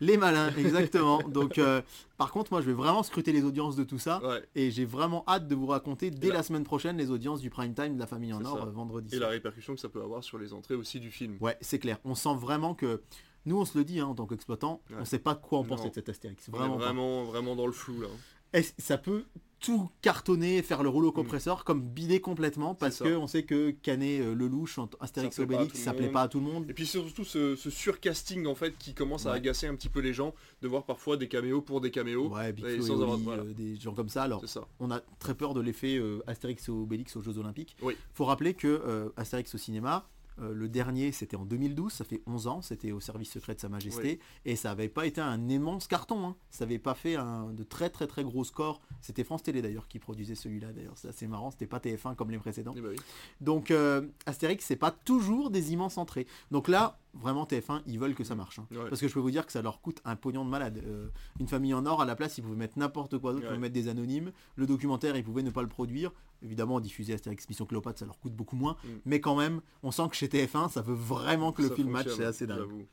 Les 0.00 0.16
malins, 0.16 0.50
exactement. 0.56 1.20
Donc, 1.28 1.58
euh, 1.58 1.82
par 2.16 2.30
contre, 2.30 2.52
moi, 2.52 2.60
je 2.60 2.66
vais 2.66 2.72
vraiment 2.72 3.02
scruter 3.02 3.32
les 3.32 3.42
audiences 3.44 3.74
de 3.76 3.84
tout 3.84 3.98
ça. 3.98 4.20
Ouais. 4.24 4.42
Et 4.54 4.70
j'ai 4.70 4.84
vraiment 4.84 5.24
hâte 5.26 5.48
de 5.48 5.54
vous 5.54 5.66
raconter 5.66 6.10
dès 6.10 6.28
la- 6.28 6.34
la 6.34 6.42
semaine 6.42 6.64
prochaine 6.64 6.96
les 6.96 7.10
audiences 7.10 7.40
du 7.40 7.50
prime 7.50 7.74
time 7.74 7.94
de 7.94 7.98
la 8.00 8.06
famille 8.06 8.32
en 8.32 8.44
or 8.44 8.62
euh, 8.62 8.70
vendredi. 8.70 9.08
Et 9.14 9.18
soir. 9.18 9.28
la 9.28 9.32
répercussion 9.34 9.74
que 9.74 9.80
ça 9.80 9.88
peut 9.88 10.00
avoir 10.02 10.22
sur 10.22 10.38
les 10.38 10.52
entrées 10.52 10.74
aussi 10.76 11.00
du 11.00 11.10
film. 11.10 11.36
Ouais, 11.40 11.56
c'est 11.60 11.78
clair. 11.78 11.98
On 12.04 12.14
sent 12.14 12.34
vraiment 12.36 12.74
que 12.74 13.02
nous, 13.46 13.58
on 13.58 13.64
se 13.64 13.76
le 13.76 13.84
dit 13.84 13.98
hein, 14.00 14.06
en 14.06 14.14
tant 14.14 14.26
qu'exploitant, 14.26 14.82
Ouais. 14.90 14.96
on 15.00 15.04
sait 15.04 15.18
pas 15.18 15.34
quoi 15.34 15.58
en 15.58 15.62
Non. 15.62 15.68
penser 15.70 15.88
de 15.88 15.94
cet 15.94 16.08
Astérix. 16.08 16.48
On 16.48 16.54
est 16.54 16.58
Vraiment. 16.58 16.76
pas. 16.78 16.84
vraiment, 16.84 17.24
vraiment 17.24 17.56
dans 17.56 17.66
le 17.66 17.72
flou 17.72 18.00
là. 18.02 18.08
Est-ce- 18.52 18.72
ça 18.78 18.98
peut 18.98 19.24
tout 19.60 19.90
cartonner, 20.02 20.62
faire 20.62 20.82
le 20.82 20.88
rouleau 20.88 21.10
compresseur, 21.12 21.64
comme 21.64 21.82
bider 21.82 22.20
complètement, 22.20 22.74
parce 22.74 22.96
ça. 22.96 23.04
que 23.04 23.16
on 23.16 23.26
sait 23.26 23.42
que 23.42 23.70
Canet 23.70 24.20
euh, 24.20 24.34
Lelouch, 24.34 24.78
Astérix 25.00 25.38
Obélix, 25.38 25.78
ça 25.78 25.92
plaît 25.94 26.08
pas 26.10 26.22
à 26.22 26.28
tout 26.28 26.38
le 26.38 26.44
monde. 26.44 26.66
Et 26.70 26.74
puis 26.74 26.86
surtout 26.86 27.24
ce, 27.24 27.56
ce 27.56 27.68
surcasting 27.70 28.46
en 28.46 28.54
fait 28.54 28.76
qui 28.78 28.94
commence 28.94 29.26
à 29.26 29.32
agacer 29.32 29.66
un 29.66 29.74
petit 29.74 29.88
peu 29.88 30.00
les 30.00 30.12
gens 30.14 30.34
de 30.62 30.68
voir 30.68 30.84
parfois 30.84 31.16
des 31.16 31.28
caméos 31.28 31.60
pour 31.60 31.80
des 31.80 31.90
caméos. 31.90 32.28
Ouais, 32.28 32.54
et 32.56 32.74
et 32.76 32.82
sans 32.82 33.02
avoir- 33.02 33.18
voilà. 33.18 33.42
euh, 33.42 33.52
des 33.52 33.76
gens 33.76 33.94
comme 33.94 34.08
ça. 34.08 34.22
Alors, 34.24 34.46
ça. 34.48 34.66
on 34.80 34.90
a 34.90 35.00
très 35.18 35.34
peur 35.34 35.54
de 35.54 35.60
l'effet 35.60 35.96
euh, 35.96 36.20
Astérix 36.26 36.68
et 36.68 36.70
Obélix 36.72 37.16
aux 37.16 37.22
Jeux 37.22 37.38
Olympiques. 37.38 37.76
Oui. 37.82 37.96
faut 38.14 38.24
rappeler 38.24 38.54
que 38.54 38.68
euh, 38.68 39.08
Astérix 39.16 39.54
au 39.54 39.58
cinéma, 39.58 40.08
euh, 40.40 40.52
le 40.52 40.68
dernier 40.68 41.12
c'était 41.12 41.36
en 41.36 41.44
2012, 41.44 41.92
ça 41.92 42.04
fait 42.04 42.22
11 42.26 42.46
ans, 42.46 42.62
c'était 42.62 42.92
au 42.92 43.00
service 43.00 43.30
secret 43.30 43.54
de 43.54 43.60
Sa 43.60 43.68
Majesté, 43.68 44.20
et 44.44 44.56
ça 44.56 44.70
avait 44.70 44.88
pas 44.88 45.06
été 45.06 45.20
un 45.20 45.48
immense 45.48 45.86
carton, 45.86 46.26
hein. 46.28 46.36
ça 46.50 46.64
avait 46.64 46.78
pas 46.78 46.94
fait 46.94 47.16
un, 47.16 47.52
de 47.52 47.62
très 47.62 47.90
très 47.90 48.06
très 48.06 48.24
gros 48.24 48.44
scores. 48.44 48.80
C'était 49.00 49.24
France 49.24 49.42
Télé 49.42 49.62
d'ailleurs 49.62 49.88
qui 49.88 49.98
produisait 49.98 50.34
celui-là 50.34 50.72
d'ailleurs, 50.72 50.96
c'est 50.96 51.08
assez 51.08 51.26
marrant, 51.26 51.50
c'était 51.50 51.66
pas 51.66 51.78
TF1 51.78 52.14
comme 52.14 52.30
les 52.30 52.38
précédents. 52.38 52.74
Eh 52.76 52.80
ben 52.80 52.90
oui. 52.90 52.96
Donc 53.40 53.70
euh, 53.70 54.06
Astérix 54.26 54.64
c'est 54.64 54.76
pas 54.76 54.90
toujours 54.90 55.50
des 55.50 55.72
immenses 55.72 55.98
entrées. 55.98 56.26
Donc 56.50 56.68
là, 56.68 56.98
vraiment 57.14 57.44
TF1, 57.44 57.82
ils 57.86 57.98
veulent 57.98 58.14
que 58.14 58.22
ça 58.24 58.34
marche. 58.34 58.58
hein. 58.58 58.66
Ouais. 58.70 58.88
Parce 58.88 59.00
que 59.00 59.08
je 59.08 59.14
peux 59.14 59.20
vous 59.20 59.30
dire 59.30 59.44
que 59.46 59.52
ça 59.52 59.62
leur 59.62 59.80
coûte 59.80 60.00
un 60.04 60.14
pognon 60.14 60.44
de 60.44 60.50
malade. 60.50 60.82
Euh, 60.86 61.08
une 61.40 61.48
famille 61.48 61.74
en 61.74 61.84
or, 61.86 62.00
à 62.02 62.04
la 62.04 62.14
place, 62.14 62.38
ils 62.38 62.42
pouvaient 62.42 62.54
mettre 62.56 62.78
n'importe 62.78 63.18
quoi 63.18 63.32
d'autre, 63.32 63.44
ils 63.44 63.46
Ouais. 63.46 63.54
pouvaient 63.54 63.60
mettre 63.68 63.74
des 63.74 63.88
anonymes. 63.88 64.30
Le 64.56 64.66
documentaire, 64.66 65.16
ils 65.16 65.24
pouvaient 65.24 65.42
ne 65.42 65.50
pas 65.50 65.62
le 65.62 65.68
produire. 65.68 66.12
Évidemment, 66.42 66.80
diffuser 66.80 67.14
Astérix 67.14 67.48
Mission 67.48 67.66
Cléopâtre, 67.66 67.98
ça 67.98 68.06
leur 68.06 68.18
coûte 68.18 68.34
beaucoup 68.34 68.56
moins. 68.56 68.76
Mm. 68.84 68.88
Mais 69.06 69.20
quand 69.20 69.36
même, 69.36 69.60
on 69.82 69.90
sent 69.90 70.08
que 70.10 70.16
chez 70.16 70.28
TF1, 70.28 70.70
ça 70.70 70.82
veut 70.82 70.94
vraiment 70.94 71.52
que 71.52 71.62
le 71.62 71.70
film 71.70 71.90
match, 71.90 72.08
c'est 72.16 72.24
assez 72.24 72.46
dingue. 72.46 72.86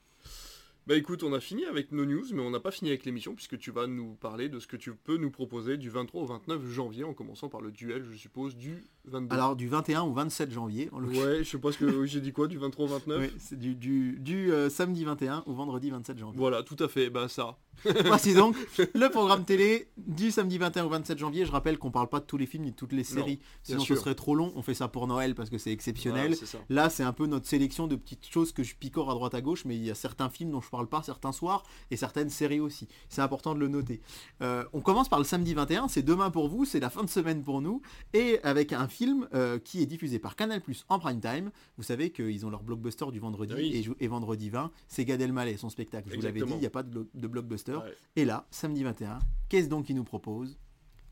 Bah 0.87 0.95
écoute, 0.95 1.23
on 1.23 1.33
a 1.33 1.39
fini 1.39 1.65
avec 1.65 1.91
nos 1.91 2.05
news, 2.05 2.25
mais 2.31 2.43
on 2.43 2.51
n'a 2.51 2.59
pas 2.59 2.69
fini 2.69 2.91
avec 2.91 3.05
l'émission 3.05 3.33
puisque 3.33 3.57
tu 3.57 3.71
vas 3.71 3.87
nous 3.87 4.13
parler 4.13 4.49
de 4.49 4.59
ce 4.59 4.67
que 4.67 4.77
tu 4.77 4.93
peux 4.93 5.17
nous 5.17 5.31
proposer 5.31 5.77
du 5.77 5.89
23 5.89 6.21
au 6.21 6.25
29 6.27 6.63
janvier, 6.67 7.03
en 7.03 7.15
commençant 7.15 7.49
par 7.49 7.61
le 7.61 7.71
duel, 7.71 8.03
je 8.03 8.15
suppose, 8.15 8.55
du 8.55 8.83
22. 9.05 9.33
Alors, 9.33 9.55
du 9.55 9.67
21 9.67 10.03
au 10.03 10.13
27 10.13 10.51
janvier, 10.51 10.89
en 10.91 11.03
ouais, 11.03 11.39
je 11.39 11.49
sais 11.49 11.57
pas 11.57 11.71
ce 11.71 11.79
que 11.79 12.05
j'ai 12.05 12.21
dit 12.21 12.31
quoi, 12.31 12.47
du 12.47 12.59
23 12.59 12.85
au 12.85 12.87
29 12.87 13.19
Oui, 13.19 13.33
c'est 13.39 13.57
du, 13.57 13.73
du, 13.73 14.19
du, 14.19 14.51
euh, 14.51 14.69
samedi 14.69 15.05
21 15.05 15.43
au 15.47 15.53
vendredi 15.53 15.89
27 15.89 16.19
janvier. 16.19 16.37
Voilà, 16.37 16.61
tout 16.61 16.77
à 16.77 16.87
fait, 16.87 17.09
bah 17.09 17.29
ça. 17.29 17.57
Voici 18.05 18.33
donc 18.33 18.55
le 18.93 19.09
programme 19.09 19.45
télé 19.45 19.87
du 19.97 20.31
samedi 20.31 20.57
21 20.57 20.85
au 20.85 20.89
27 20.89 21.17
janvier. 21.17 21.45
Je 21.45 21.51
rappelle 21.51 21.77
qu'on 21.77 21.91
parle 21.91 22.07
pas 22.07 22.19
de 22.19 22.25
tous 22.25 22.37
les 22.37 22.45
films 22.45 22.63
ni 22.63 22.71
de 22.71 22.75
toutes 22.75 22.93
les 22.93 23.03
séries, 23.03 23.39
sinon 23.63 23.79
ce 23.79 23.85
sûr. 23.85 23.97
serait 23.97 24.15
trop 24.15 24.35
long. 24.35 24.51
On 24.55 24.61
fait 24.61 24.73
ça 24.73 24.87
pour 24.87 25.07
Noël 25.07 25.35
parce 25.35 25.49
que 25.49 25.57
c'est 25.57 25.71
exceptionnel. 25.71 26.27
Voilà, 26.27 26.35
c'est 26.35 26.45
ça. 26.45 26.57
Là, 26.69 26.89
c'est 26.89 27.03
un 27.03 27.13
peu 27.13 27.25
notre 27.27 27.47
sélection 27.47 27.87
de 27.87 27.95
petites 27.95 28.27
choses 28.27 28.51
que 28.51 28.63
je 28.63 28.75
picore 28.75 29.11
à 29.11 29.13
droite 29.13 29.33
à 29.33 29.41
gauche, 29.41 29.65
mais 29.65 29.75
il 29.75 29.83
y 29.83 29.91
a 29.91 29.95
certains 29.95 30.29
films 30.29 30.51
dont 30.51 30.61
je 30.61 30.69
parle 30.69 30.87
pas 30.87 31.03
certains 31.03 31.31
soirs 31.31 31.63
et 31.91 31.97
certaines 31.97 32.29
séries 32.29 32.59
aussi. 32.59 32.87
C'est 33.09 33.21
important 33.21 33.53
de 33.53 33.59
le 33.59 33.67
noter. 33.67 34.01
Euh, 34.41 34.63
on 34.73 34.81
commence 34.81 35.09
par 35.09 35.19
le 35.19 35.25
samedi 35.25 35.53
21, 35.53 35.87
c'est 35.87 36.03
demain 36.03 36.31
pour 36.31 36.47
vous, 36.47 36.65
c'est 36.65 36.79
la 36.79 36.89
fin 36.89 37.03
de 37.03 37.09
semaine 37.09 37.43
pour 37.43 37.61
nous, 37.61 37.81
et 38.13 38.39
avec 38.43 38.73
un 38.73 38.87
film 38.87 39.27
euh, 39.33 39.59
qui 39.59 39.81
est 39.81 39.85
diffusé 39.85 40.19
par 40.19 40.35
Canal 40.35 40.61
Plus 40.61 40.85
en 40.89 40.99
prime 40.99 41.19
time. 41.19 41.51
Vous 41.77 41.83
savez 41.83 42.11
qu'ils 42.11 42.45
ont 42.45 42.49
leur 42.49 42.63
blockbuster 42.63 43.05
du 43.11 43.19
vendredi 43.19 43.53
Oui. 43.55 43.87
et, 43.99 44.07
vendredi 44.07 44.49
20, 44.49 44.71
c'est 44.87 45.05
Gad 45.05 45.21
Elmaleh, 45.21 45.57
son 45.57 45.69
spectacle. 45.69 46.09
Je 46.09 46.15
vous 46.15 46.21
l'avais 46.21 46.41
dit, 46.41 46.51
il 46.51 46.59
n'y 46.59 46.65
a 46.65 46.69
pas 46.69 46.83
de 46.83 47.27
blockbuster. 47.27 47.64
Ouais. 47.73 47.93
Et 48.15 48.25
là, 48.25 48.47
samedi 48.51 48.83
21, 48.83 49.19
qu'est-ce 49.49 49.67
donc 49.69 49.85
qu'il 49.85 49.95
nous 49.95 50.03
propose? 50.03 50.57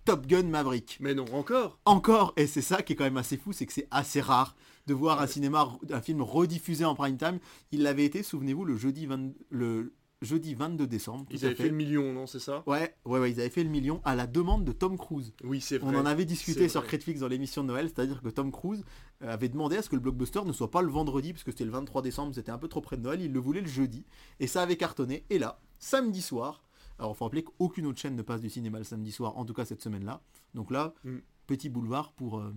Top 0.05 0.27
Gun 0.27 0.43
Maverick 0.43 0.97
Mais 0.99 1.13
non, 1.13 1.25
encore 1.33 1.79
encore, 1.85 2.33
et 2.35 2.45
c'est 2.45 2.61
ça 2.61 2.81
qui 2.81 2.93
est 2.93 2.95
quand 2.95 3.05
même 3.05 3.17
assez 3.17 3.37
fou, 3.37 3.53
c'est 3.53 3.65
que 3.65 3.71
c'est 3.73 3.87
assez 3.89 4.19
rare 4.19 4.55
de 4.85 4.93
voir 4.93 5.21
un 5.21 5.27
cinéma, 5.27 5.71
un 5.91 6.01
film 6.01 6.21
rediffusé 6.21 6.83
en 6.83 6.93
prime 6.93 7.17
time. 7.17 7.39
Il 7.71 7.83
l'avait 7.83 8.03
été, 8.03 8.21
souvenez-vous, 8.21 8.65
le 8.65 8.75
jeudi, 8.75 9.05
20 9.05 9.31
le 9.49 9.93
jeudi 10.21 10.55
22 10.55 10.87
décembre. 10.87 11.25
Ils 11.31 11.45
avaient 11.45 11.55
fait 11.55 11.69
le 11.69 11.75
million, 11.75 12.11
non, 12.13 12.27
c'est 12.27 12.39
ça? 12.39 12.63
Ouais, 12.65 12.95
ouais, 13.05 13.19
ouais, 13.19 13.31
ils 13.31 13.39
avaient 13.39 13.49
fait 13.49 13.63
le 13.63 13.69
million 13.69 14.01
à 14.03 14.15
la 14.15 14.25
demande 14.27 14.63
de 14.65 14.71
Tom 14.71 14.97
Cruise. 14.97 15.33
Oui, 15.43 15.61
c'est 15.61 15.81
On 15.83 15.91
vrai. 15.91 15.97
en 15.97 16.05
avait 16.05 16.25
discuté 16.25 16.69
sur. 16.69 16.83
Critflix 16.85 17.19
dans 17.19 17.27
l'émission 17.27 17.61
de 17.63 17.67
Noël, 17.67 17.89
c'est-à-dire 17.89 18.21
que 18.21 18.29
Tom 18.29 18.51
Cruise 18.51 18.83
euh, 19.21 19.33
avait 19.33 19.49
demandé 19.49 19.77
à 19.77 19.81
ce 19.81 19.89
que 19.89 19.95
le 19.95 20.01
blockbuster 20.01 20.41
ne 20.45 20.51
soit 20.53 20.71
pas 20.71 20.81
le 20.81 20.89
vendredi, 20.91 21.33
parce 21.33 21.43
que 21.43 21.51
c'était 21.51 21.65
le 21.65 21.71
23 21.71 22.01
décembre, 22.01 22.33
c'était 22.33 22.51
un 22.51 22.57
peu 22.57 22.67
trop 22.67 22.81
près 22.81 22.97
de 22.97 23.01
Noël, 23.01 23.21
il 23.21 23.31
le 23.31 23.39
voulait 23.39 23.61
le 23.61 23.67
jeudi, 23.67 24.05
et 24.39 24.47
ça 24.47 24.61
avait 24.61 24.77
cartonné. 24.77 25.25
Et 25.29 25.39
là, 25.39 25.59
samedi 25.83 26.21
soir, 26.21 26.63
alors 26.99 27.11
il 27.13 27.17
faut 27.17 27.25
rappeler 27.25 27.43
qu'aucune 27.43 27.85
autre 27.87 27.99
chaîne 27.99 28.15
ne 28.15 28.21
passe 28.21 28.41
du 28.41 28.49
cinéma 28.49 28.77
le 28.77 28.83
samedi 28.83 29.11
soir, 29.11 29.37
en 29.37 29.45
tout 29.45 29.53
cas 29.53 29.65
cette 29.65 29.81
semaine-là. 29.81 30.21
Donc 30.53 30.71
là, 30.71 30.93
Mm. 31.03 31.17
petit 31.47 31.69
boulevard 31.69 32.11
pour, 32.13 32.39
euh, 32.39 32.53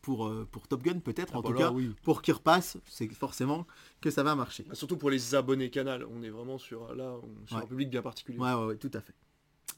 pour, 0.00 0.26
euh, 0.26 0.48
pour 0.50 0.66
Top 0.66 0.82
Gun 0.82 0.98
peut-être, 0.98 1.32
Ah 1.34 1.38
en 1.38 1.42
bah 1.42 1.48
tout 1.50 1.54
là, 1.54 1.60
cas, 1.60 1.70
oui. 1.70 1.94
pour 2.02 2.22
qu'il 2.22 2.34
repasse, 2.34 2.76
c'est 2.88 3.08
forcément 3.12 3.66
que 4.00 4.10
ça 4.10 4.22
va 4.24 4.34
marcher. 4.34 4.66
Ah, 4.70 4.74
Surtout 4.74 4.96
pour 4.96 5.10
les 5.10 5.34
abonnés 5.36 5.70
canal, 5.70 6.04
on 6.10 6.22
est 6.24 6.30
vraiment 6.30 6.58
sur, 6.58 6.94
là, 6.94 7.14
on- 7.22 7.46
sur 7.46 7.56
Ouais. 7.58 7.62
un 7.62 7.66
public 7.66 7.88
bien 7.90 8.02
particulier. 8.02 8.38
Ouais, 8.38 8.52
ouais, 8.54 8.64
ouais, 8.66 8.76
tout 8.76 8.90
à 8.94 9.00
fait. 9.00 9.14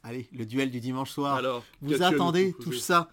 Allez, 0.02 0.28
le 0.32 0.46
duel 0.46 0.70
du 0.70 0.80
dimanche 0.80 1.10
soir. 1.10 1.34
Alors, 1.36 1.62
Vous 1.82 2.02
attendez, 2.02 2.54
touche 2.60 2.78
ça. 2.78 3.08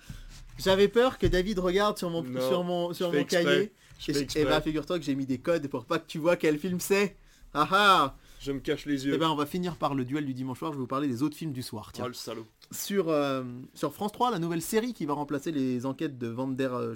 J'avais 0.58 0.88
peur 0.88 1.18
que 1.18 1.26
David 1.28 1.60
regarde 1.60 1.98
sur 1.98 2.10
mon, 2.10 2.22
Non, 2.24 2.48
sur 2.48 2.64
mon, 2.64 2.94
sur 2.94 3.12
mon 3.12 3.24
cahier. 3.26 3.74
Et, 4.08 4.40
et 4.40 4.46
bah 4.46 4.62
figure-toi 4.62 4.98
que 5.00 5.06
j'ai 5.06 5.16
mis 5.16 5.26
des 5.26 5.38
codes 5.38 5.68
pour 5.68 5.86
pas 5.86 6.00
que 6.00 6.08
tu 6.08 6.18
vois 6.20 6.36
quel 6.36 6.58
film 6.60 6.80
c'est. 6.80 7.18
Ah 7.54 7.68
ah 7.72 8.16
Je 8.42 8.52
me 8.52 8.60
cache 8.60 8.88
les 8.88 9.06
Et 9.06 9.10
yeux. 9.10 9.18
ben 9.18 9.30
on 9.30 9.36
va 9.36 9.46
finir 9.46 9.76
par 9.78 9.94
le 9.94 10.04
duel 10.04 10.26
du 10.26 10.34
dimanche 10.34 10.58
soir, 10.58 10.72
je 10.72 10.78
vais 10.78 10.82
vous 10.82 10.88
parler 10.88 11.08
des 11.08 11.22
autres 11.22 11.38
films 11.38 11.54
du 11.54 11.62
soir. 11.62 11.92
Tiens. 11.94 12.06
Oh 12.06 12.08
le 12.08 12.14
salaud. 12.16 12.48
Sur, 12.72 13.10
euh, 13.10 13.44
sur 13.76 13.94
France 13.94 14.12
3, 14.14 14.32
la 14.32 14.40
nouvelle 14.40 14.64
série 14.64 14.94
qui 14.94 15.06
va 15.06 15.14
remplacer 15.14 15.52
les 15.52 15.86
enquêtes 15.86 16.18
de 16.18 16.28
Van 16.28 16.48
der 16.48 16.74
euh, 16.74 16.96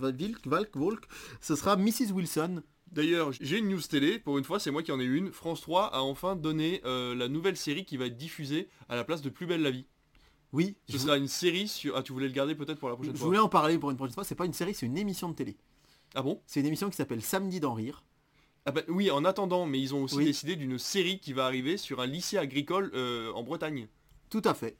Wilk, 0.00 0.46
Valk, 0.46 0.76
Volk, 0.76 1.04
ce 1.40 1.56
sera 1.56 1.76
Mrs. 1.76 2.12
Wilson. 2.12 2.62
D'ailleurs, 2.92 3.32
j'ai 3.32 3.58
une 3.58 3.70
news 3.70 3.80
télé, 3.80 4.20
pour 4.20 4.38
une 4.38 4.44
fois 4.44 4.60
c'est 4.60 4.70
moi 4.70 4.84
qui 4.84 4.92
en 4.92 5.00
ai 5.00 5.04
une. 5.04 5.32
France 5.32 5.62
3 5.62 5.86
a 5.86 6.00
enfin 6.00 6.36
donné 6.36 6.80
euh, 6.84 7.16
la 7.16 7.26
nouvelle 7.28 7.56
série 7.56 7.84
qui 7.84 7.96
va 7.96 8.06
être 8.06 8.16
diffusée 8.16 8.68
à 8.88 8.94
la 8.94 9.02
place 9.02 9.20
de 9.20 9.30
Plus 9.30 9.46
belle 9.46 9.62
la 9.62 9.72
vie. 9.72 9.86
Oui, 10.52 10.76
Ce 10.86 10.92
je, 10.92 10.98
sera 10.98 11.16
une 11.16 11.26
série 11.26 11.66
sur... 11.66 11.96
Ah 11.96 12.04
tu 12.04 12.12
voulais 12.12 12.28
le 12.28 12.32
garder 12.32 12.54
peut-être 12.54 12.78
pour 12.78 12.88
la 12.88 12.94
prochaine 12.94 13.14
je 13.14 13.18
fois 13.18 13.26
voulais 13.26 13.40
en 13.40 13.48
parler 13.48 13.76
pour 13.76 13.90
une 13.90 13.96
prochaine 13.96 14.14
fois, 14.14 14.22
c'est 14.22 14.36
pas 14.36 14.46
une 14.46 14.52
série, 14.52 14.74
c'est 14.74 14.86
une 14.86 14.96
émission 14.96 15.28
de 15.28 15.34
télé. 15.34 15.56
Ah 16.14 16.22
bon? 16.22 16.40
C'est 16.46 16.60
une 16.60 16.66
émission 16.66 16.88
qui 16.88 16.96
s'appelle 16.96 17.22
Samedi 17.22 17.58
d'en 17.58 17.74
rire. 17.74 18.04
Ah 18.66 18.72
bah 18.72 18.80
oui, 18.88 19.10
en 19.10 19.24
attendant, 19.24 19.66
mais 19.66 19.78
ils 19.80 19.94
ont 19.94 20.04
aussi 20.04 20.16
Oui. 20.16 20.24
décidé 20.24 20.56
d'une 20.56 20.78
série 20.78 21.18
qui 21.18 21.32
va 21.34 21.44
arriver 21.44 21.76
sur 21.76 22.00
un 22.00 22.06
lycée 22.06 22.38
agricole 22.38 22.90
euh, 22.94 23.30
en 23.32 23.42
Bretagne. 23.42 23.88
Tout 24.30 24.42
à 24.44 24.54
fait. 24.54 24.76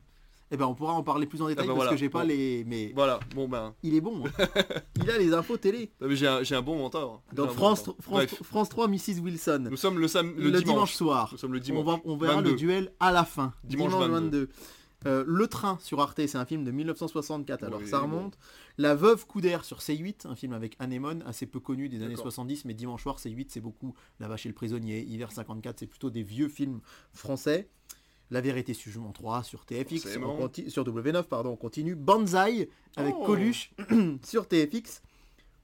Et 0.50 0.56
ben 0.56 0.66
on 0.66 0.74
pourra 0.74 0.92
en 0.92 1.02
parler 1.02 1.26
plus 1.26 1.40
en 1.42 1.48
détail 1.48 1.66
bah 1.66 1.72
parce 1.72 1.76
voilà. 1.76 1.90
que 1.92 1.96
j'ai 1.96 2.08
pas 2.10 2.20
Bon. 2.22 2.28
les... 2.28 2.64
Mais 2.66 2.92
Voilà, 2.94 3.18
bon 3.34 3.48
ben... 3.48 3.74
il 3.82 3.94
est 3.94 4.00
bon. 4.00 4.24
hein. 4.26 4.46
il 5.02 5.10
a 5.10 5.18
les 5.18 5.32
infos 5.32 5.56
télé. 5.56 5.90
J'ai 6.10 6.26
un, 6.54 6.62
bon 6.62 6.78
mentor. 6.78 7.22
Donc 7.32 7.50
France, 7.50 7.80
mentor. 7.86 7.96
France, 8.00 8.14
Bref, 8.14 8.42
France 8.42 8.68
3, 8.68 8.88
Mrs. 8.88 9.20
Wilson. 9.22 9.66
nous 9.70 9.76
sommes 9.76 9.98
le, 9.98 10.06
sam... 10.06 10.34
Le, 10.36 10.50
le, 10.50 10.60
dimanche. 10.62 10.94
soir. 10.94 11.30
Nous 11.32 11.38
sommes 11.38 11.52
le 11.54 11.58
On, 11.58 11.62
dimanche. 11.62 11.84
va- 11.86 12.00
on 12.04 12.16
verra 12.16 12.34
22. 12.36 12.50
le 12.50 12.56
duel 12.56 12.92
à 13.00 13.10
la 13.10 13.24
fin. 13.24 13.52
Dimanche 13.64 13.92
22. 13.92 14.08
22. 14.12 14.48
Euh, 15.06 15.24
le 15.26 15.46
train 15.48 15.78
sur 15.80 16.00
Arte, 16.00 16.26
c'est 16.26 16.36
un 16.38 16.44
film 16.46 16.64
de 16.64 16.70
1964, 16.70 17.62
alors 17.64 17.80
Oui, 17.80 17.88
ça 17.88 18.00
bon. 18.00 18.04
remonte. 18.06 18.38
La 18.78 18.94
veuve 18.94 19.26
Coudert 19.26 19.64
sur 19.64 19.78
C8, 19.78 20.26
un 20.26 20.34
film 20.34 20.52
avec 20.52 20.76
Anémone, 20.78 21.22
assez 21.26 21.46
peu 21.46 21.60
connu 21.60 21.88
des 21.88 21.98
années 21.98 22.08
D'accord. 22.14 22.24
70, 22.24 22.64
mais 22.64 22.74
dimanche 22.74 23.02
soir 23.02 23.18
C8 23.18 23.46
c'est 23.48 23.60
beaucoup 23.60 23.94
La 24.20 24.28
vache 24.28 24.46
et 24.46 24.48
le 24.48 24.54
prisonnier, 24.54 25.02
Hiver 25.04 25.30
54, 25.32 25.80
c'est 25.80 25.86
plutôt 25.86 26.10
des 26.10 26.22
vieux 26.22 26.48
films 26.48 26.80
français. 27.12 27.68
La 28.30 28.40
vérité 28.40 28.72
sur 28.72 28.90
Jugement 28.90 29.12
3 29.12 29.42
sur 29.42 29.66
TFX, 29.66 30.16
on 30.22 30.50
sur 30.68 30.84
W9, 30.84 31.24
pardon, 31.24 31.50
on 31.50 31.56
continue. 31.56 31.94
Banzai 31.94 32.70
avec 32.96 33.14
Oh. 33.18 33.24
Coluche 33.26 33.70
sur 34.24 34.48
TFX. 34.48 35.02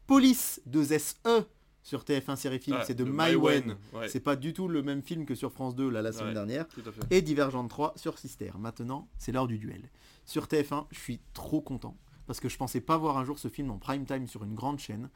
Police 0.07 0.61
2SE 0.71 1.45
sur 1.91 2.05
TF1 2.05 2.37
série 2.37 2.61
film, 2.61 2.77
Ah, 2.81 2.85
c'est 2.87 2.95
de. 2.95 3.03
Maïwen, 3.03 3.77
ouais. 3.95 4.09
C'est 4.09 4.21
pas 4.21 4.37
du 4.37 4.53
tout 4.53 4.69
le 4.69 4.81
même 4.81 5.03
film 5.03 5.27
que 5.27 5.35
sur 5.35 5.51
France 5.53 5.75
2 5.75 5.91
là, 5.91 6.03
la 6.03 6.13
semaine 6.13 6.29
Ouais. 6.29 6.35
dernière. 6.35 6.67
Et 7.11 7.21
Divergente 7.21 7.69
3 7.69 7.95
sur 7.97 8.17
Sister. 8.17 8.53
Maintenant, 8.61 9.09
c'est 9.19 9.33
l'heure 9.33 9.49
du 9.49 9.59
duel. 9.59 9.91
Sur 10.25 10.47
TF1, 10.47 10.87
je 10.93 11.01
suis 11.01 11.21
trop 11.35 11.61
content. 11.61 11.97
Parce 12.29 12.39
que 12.39 12.49
je 12.49 12.57
pensais 12.57 12.81
pas 12.81 12.97
voir 12.97 13.19
un 13.19 13.25
jour 13.25 13.41
ce 13.41 13.49
film 13.49 13.73
en 13.73 13.79
prime 13.79 14.05
time 14.07 14.29
sur 14.29 14.45
une 14.45 14.55
grande 14.55 14.79
chaîne. 14.79 15.11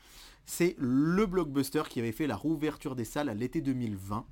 C'est 0.47 0.75
le 0.81 1.27
blockbuster 1.27 1.85
qui 1.89 2.01
avait 2.01 2.11
fait 2.11 2.27
la 2.27 2.35
rouverture 2.35 2.97
des 2.97 3.05
salles 3.05 3.29
à 3.29 3.35
l'été 3.35 3.61
2020. 3.61 4.27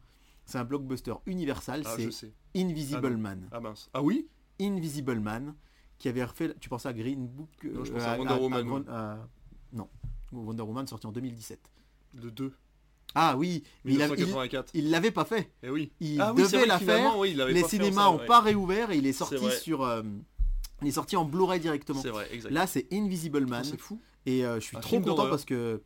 C'est 0.45 0.59
un 0.59 0.64
blockbuster 0.64 1.14
universal, 1.26 1.82
Ah, 1.86 1.95
c'est. 2.11 2.32
Invisible 2.57 3.12
Ah. 3.14 3.16
Man. 3.16 3.49
Ah 3.53 3.61
mince. 3.61 3.88
Ah 3.95 4.03
oui? 4.03 4.26
Invisible 4.61 5.20
Man, 5.20 5.55
qui 5.99 6.09
avait 6.09 6.24
refait. 6.24 6.53
Tu 6.59 6.68
pensais 6.68 6.88
à 6.88 6.93
Green 6.93 7.28
Book 7.28 7.51
Non, 7.62 7.84
je 7.84 7.93
euh, 7.93 7.95
pensais 7.95 8.07
à 8.07 8.18
Wonder 8.18 8.34
Woman, 8.34 8.84
à- 8.88 9.28
non, 9.72 9.88
Wonder 10.32 10.62
Woman 10.64 10.88
sorti 10.88 11.07
en 11.07 11.12
2017. 11.12 11.61
Le 12.14 12.30
2. 12.30 12.52
Ah 13.14 13.36
oui, 13.36 13.62
mais 13.84 13.92
il 13.94 14.02
avait- 14.02 14.14
il- 14.14 14.24
1984. 14.26 14.70
il 14.74 14.90
l'avait 14.90 15.10
pas 15.10 15.24
fait. 15.24 15.50
Eh 15.62 15.68
oui. 15.70 15.92
Il 16.00 16.20
ah 16.20 16.32
oui, 16.34 16.42
devait 16.42 16.64
la 16.66 16.78
faire. 16.78 17.18
oui, 17.18 17.30
il 17.32 17.36
l'avait 17.36 17.52
Les 17.52 17.60
pas 17.62 17.68
cinémas 17.68 18.04
salle, 18.04 18.14
ont 18.14 18.18
ouais. 18.18 18.26
pas 18.26 18.41
réouvert 18.41 18.91
et 18.91 18.96
il 18.96 19.07
est 19.07 19.12
sorti 19.12 19.50
sur. 19.61 19.82
euh, 19.82 20.03
il 20.80 20.88
est 20.88 20.92
sorti 20.92 21.16
en 21.16 21.24
Blu-ray 21.24 21.61
directement. 21.61 22.00
C'est 22.00 22.11
vrai. 22.11 22.28
Là, 22.50 22.66
c'est 22.66 22.87
Invisible 22.92 23.46
Man 23.46 23.64
c'est 23.64 23.78
fou. 23.78 24.00
et 24.26 24.45
euh, 24.46 24.57
je 24.61 24.64
suis 24.64 24.76
Un 24.76 24.80
trop 24.80 25.00
content 25.00 25.28
parce 25.28 25.45
que 25.45 25.82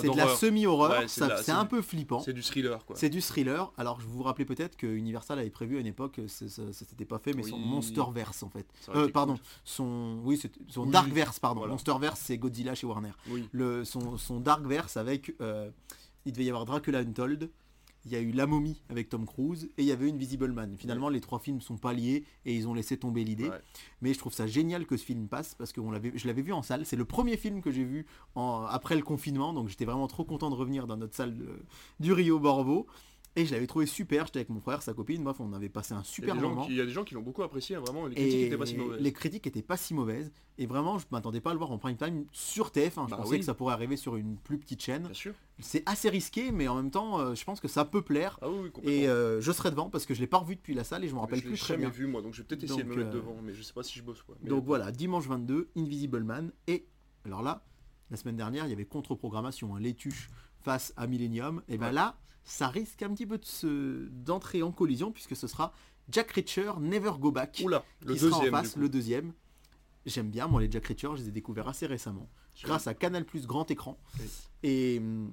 c'est 0.00 0.10
de 0.10 0.16
la 0.16 0.34
semi-horreur. 0.34 1.00
Ouais, 1.00 1.08
c'est 1.08 1.52
un 1.52 1.64
peu 1.64 1.82
flippant. 1.82 2.20
C'est 2.20 2.32
du 2.32 2.42
thriller, 2.42 2.84
quoi. 2.84 2.96
C'est 2.96 3.10
du 3.10 3.20
thriller. 3.20 3.72
Alors, 3.76 4.00
je 4.00 4.06
vous 4.06 4.22
rappelais 4.22 4.44
peut-être 4.44 4.76
que 4.76 4.86
Universal 4.86 5.38
avait 5.38 5.50
prévu 5.50 5.76
à 5.76 5.80
une 5.80 5.86
époque, 5.86 6.18
euh, 6.18 6.28
ça 6.28 6.72
s'était 6.72 7.04
pas 7.04 7.18
fait, 7.18 7.32
mais 7.32 7.42
son. 7.42 7.58
Monsterverse 7.58 8.42
en 8.42 8.50
fait. 8.50 8.66
Euh, 8.94 9.08
pardon, 9.08 9.34
cool. 9.34 9.42
son 9.64 10.20
oui, 10.24 10.40
son 10.68 10.84
Oui. 10.84 10.90
Darkverse, 10.90 11.38
pardon. 11.38 11.60
Voilà. 11.60 11.72
Monsterverse, 11.72 12.20
c'est 12.20 12.38
Godzilla 12.38 12.74
chez 12.74 12.86
Warner. 12.86 13.12
Oui. 13.28 13.48
Le, 13.52 13.84
son, 13.84 14.16
son 14.18 14.40
Darkverse 14.40 14.96
avec, 14.96 15.34
euh, 15.40 15.70
il 16.24 16.32
devait 16.32 16.44
y 16.44 16.48
avoir 16.48 16.64
Dracula 16.64 16.98
Untold. 16.98 17.50
Il 18.04 18.10
y 18.12 18.16
a 18.16 18.20
eu 18.20 18.32
La 18.32 18.46
Momie 18.46 18.82
avec 18.88 19.08
Tom 19.08 19.26
Cruise 19.26 19.68
et 19.78 19.82
il 19.82 19.84
y 19.84 19.92
avait 19.92 20.10
Invisible 20.10 20.50
Man. 20.52 20.74
Finalement, 20.76 21.08
les 21.08 21.20
trois 21.20 21.38
films 21.38 21.60
sont 21.60 21.76
pas 21.76 21.92
liés 21.92 22.24
et 22.44 22.54
ils 22.54 22.66
ont 22.66 22.74
laissé 22.74 22.96
tomber 22.96 23.22
l'idée. 23.22 23.48
Ouais. 23.48 23.60
Mais 24.00 24.12
je 24.12 24.18
trouve 24.18 24.32
ça 24.32 24.46
génial 24.46 24.86
que 24.86 24.96
ce 24.96 25.04
film 25.04 25.28
passe 25.28 25.54
parce 25.54 25.72
que 25.72 25.80
on 25.80 25.92
je 25.92 26.26
l'avais 26.26 26.42
vu 26.42 26.52
en 26.52 26.62
salle. 26.62 26.84
C'est 26.84 26.96
le 26.96 27.04
premier 27.04 27.36
film 27.36 27.62
que 27.62 27.70
j'ai 27.70 27.84
vu 27.84 28.06
en- 28.34 28.64
après 28.68 28.96
le 28.96 29.02
confinement, 29.02 29.52
donc 29.52 29.68
j'étais 29.68 29.84
vraiment 29.84 30.08
trop 30.08 30.24
content 30.24 30.50
de 30.50 30.56
revenir 30.56 30.86
dans 30.86 30.96
notre 30.96 31.14
salle 31.14 31.36
de- 31.36 31.62
du 32.00 32.12
Rio 32.12 32.38
Borvo. 32.40 32.86
Et 33.34 33.46
je 33.46 33.52
l'avais 33.54 33.66
trouvé 33.66 33.86
super. 33.86 34.26
J'étais 34.26 34.40
avec 34.40 34.50
mon 34.50 34.60
frère, 34.60 34.82
sa 34.82 34.92
copine, 34.92 35.24
bref, 35.24 35.38
on 35.40 35.54
avait 35.54 35.70
passé 35.70 35.94
un 35.94 36.02
super 36.02 36.34
moment. 36.34 36.66
il 36.68 36.76
y 36.76 36.80
a 36.82 36.84
des 36.84 36.90
gens 36.92 37.02
qui 37.02 37.14
l'ont 37.14 37.22
beaucoup 37.22 37.42
apprécié, 37.42 37.76
vraiment. 37.76 38.06
Les 38.06 38.14
critiques 38.14 38.34
Et 38.34 38.46
étaient 38.48 38.58
pas 38.58 38.66
si 38.66 38.76
mauvaises. 38.76 39.00
les 39.00 39.12
critiques 39.14 39.46
étaient 39.46 39.62
pas 39.62 39.78
si 39.78 39.94
mauvaises. 39.94 40.30
Et 40.58 40.66
vraiment, 40.66 40.98
je 40.98 41.06
m'attendais 41.10 41.40
pas 41.40 41.48
à 41.48 41.52
le 41.54 41.58
voir 41.58 41.70
en 41.72 41.78
prime 41.78 41.96
time 41.96 42.26
sur 42.30 42.70
TF1. 42.70 43.06
Je 43.06 43.10
Bah 43.12 43.16
pensais 43.16 43.30
oui. 43.30 43.38
que 43.38 43.46
ça 43.46 43.54
pourrait 43.54 43.72
arriver 43.72 43.96
sur 43.96 44.16
une 44.16 44.36
plus 44.36 44.58
petite 44.58 44.82
chaîne. 44.82 45.04
Bien 45.04 45.14
sûr. 45.14 45.32
C'est 45.62 45.82
assez 45.86 46.08
risqué, 46.10 46.52
mais 46.52 46.68
en 46.68 46.74
même 46.76 46.90
temps, 46.90 47.18
euh, 47.20 47.34
je 47.34 47.44
pense 47.44 47.60
que 47.60 47.68
ça 47.68 47.84
peut 47.84 48.02
plaire. 48.02 48.38
Ah 48.42 48.50
oui, 48.50 48.70
oui, 48.76 48.82
Et 48.90 49.08
euh, 49.08 49.40
je 49.40 49.52
serai 49.52 49.70
devant 49.70 49.88
parce 49.90 50.04
que 50.06 50.12
je 50.14 50.20
l'ai 50.20 50.26
pas 50.26 50.38
revu 50.38 50.56
depuis 50.56 50.74
la 50.74 50.84
salle 50.84 51.04
et 51.04 51.08
je 51.08 51.14
me 51.14 51.20
rappelle 51.20 51.38
je 51.38 51.44
l'ai 51.44 51.50
plus 51.50 51.58
très 51.58 51.74
jamais 51.74 51.82
bien. 51.86 51.90
vu, 51.90 52.06
moi, 52.06 52.20
donc 52.22 52.34
je 52.34 52.42
vais 52.42 52.46
peut-être 52.48 52.64
essayer 52.64 52.82
de 52.82 52.88
me 52.88 52.96
mettre 52.96 53.08
euh, 53.08 53.12
devant, 53.12 53.36
mais 53.42 53.54
je 53.54 53.62
sais 53.62 53.72
pas 53.72 53.82
si 53.82 53.98
je 53.98 54.02
bosse, 54.04 54.22
quoi. 54.22 54.36
Mais- 54.42 54.50
Donc 54.50 54.64
voilà, 54.64 54.92
dimanche 54.92 55.26
22, 55.26 55.70
Invisible 55.76 56.24
Man. 56.24 56.52
Et 56.66 56.86
alors 57.24 57.42
là, 57.42 57.64
la 58.10 58.16
semaine 58.16 58.36
dernière, 58.36 58.66
il 58.66 58.70
y 58.70 58.72
avait 58.74 58.84
contre-programmation, 58.84 59.74
hein, 59.76 59.80
l'étuche 59.80 60.28
face 60.60 60.92
à 60.96 61.06
Millennium. 61.06 61.62
Et 61.68 61.78
ben 61.78 61.86
Ouais. 61.86 61.92
là, 61.92 62.16
ça 62.44 62.68
risque 62.68 63.02
un 63.02 63.10
petit 63.14 63.26
peu 63.26 63.38
de 63.38 63.44
se- 63.44 64.08
d'entrer 64.08 64.62
en 64.62 64.72
collision 64.72 65.12
puisque 65.12 65.36
ce 65.36 65.46
sera 65.46 65.72
Jack 66.10 66.32
Reacher, 66.32 66.72
Never 66.80 67.12
Go 67.20 67.30
Back. 67.30 67.62
Oula, 67.64 67.84
le 68.04 68.14
qui 68.14 68.18
sera 68.20 68.30
deuxième, 68.38 68.54
en 68.54 68.58
du 68.60 68.64
face, 68.66 68.76
le 68.76 68.88
deuxième. 68.88 69.32
J'aime 70.04 70.30
bien, 70.30 70.48
moi, 70.48 70.60
les 70.60 70.68
Jack 70.70 70.86
Reacher, 70.86 71.10
je 71.14 71.22
les 71.22 71.28
ai 71.28 71.30
découverts 71.30 71.68
assez 71.68 71.86
récemment, 71.86 72.28
grâce 72.64 72.88
à 72.88 72.94
Canal 72.94 73.24
Plus 73.24 73.46
Grand 73.46 73.70
Écran. 73.70 73.96
Oui. 74.18 74.24
Et 74.64 74.98
hum, 74.98 75.32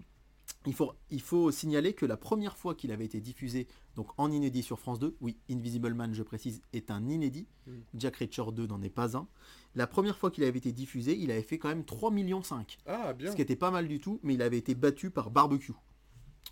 il 0.70 0.76
faut, 0.76 0.92
il 1.10 1.22
faut 1.22 1.52
signaler 1.52 1.94
que 1.94 2.06
la 2.06 2.16
première 2.16 2.56
fois 2.56 2.76
qu'il 2.76 2.92
avait 2.92 3.06
été 3.06 3.20
diffusé, 3.20 3.68
donc 3.96 4.08
en 4.18 4.32
inédit 4.32 4.62
sur 4.64 4.80
France 4.80 5.00
2, 5.00 5.18
oui, 5.20 5.36
Invisible 5.50 5.94
Man, 5.96 6.14
je 6.14 6.22
précise, 6.24 6.62
est 6.74 6.92
un 6.92 7.10
inédit. 7.10 7.48
Mm. 7.68 7.72
Jack 7.96 8.18
Reacher 8.18 8.44
2 8.54 8.68
n'en 8.68 8.82
est 8.82 8.90
pas 8.90 9.18
un. 9.18 9.28
La 9.76 9.88
première 9.88 10.18
fois 10.18 10.30
qu'il 10.32 10.44
avait 10.44 10.58
été 10.60 10.72
diffusé, 10.72 11.18
il 11.18 11.32
avait 11.32 11.42
fait 11.42 11.58
quand 11.58 11.70
même 11.70 11.84
3 11.86 12.12
millions 12.12 12.44
5, 12.44 12.78
Ah, 12.86 13.14
bien. 13.14 13.32
ce 13.32 13.36
qui 13.36 13.42
était 13.42 13.56
pas 13.56 13.72
mal 13.72 13.88
du 13.88 14.00
tout, 14.00 14.20
mais 14.24 14.36
il 14.36 14.42
avait 14.42 14.58
été 14.60 14.76
battu 14.76 15.10
par 15.10 15.32
Barbecue. 15.32 15.74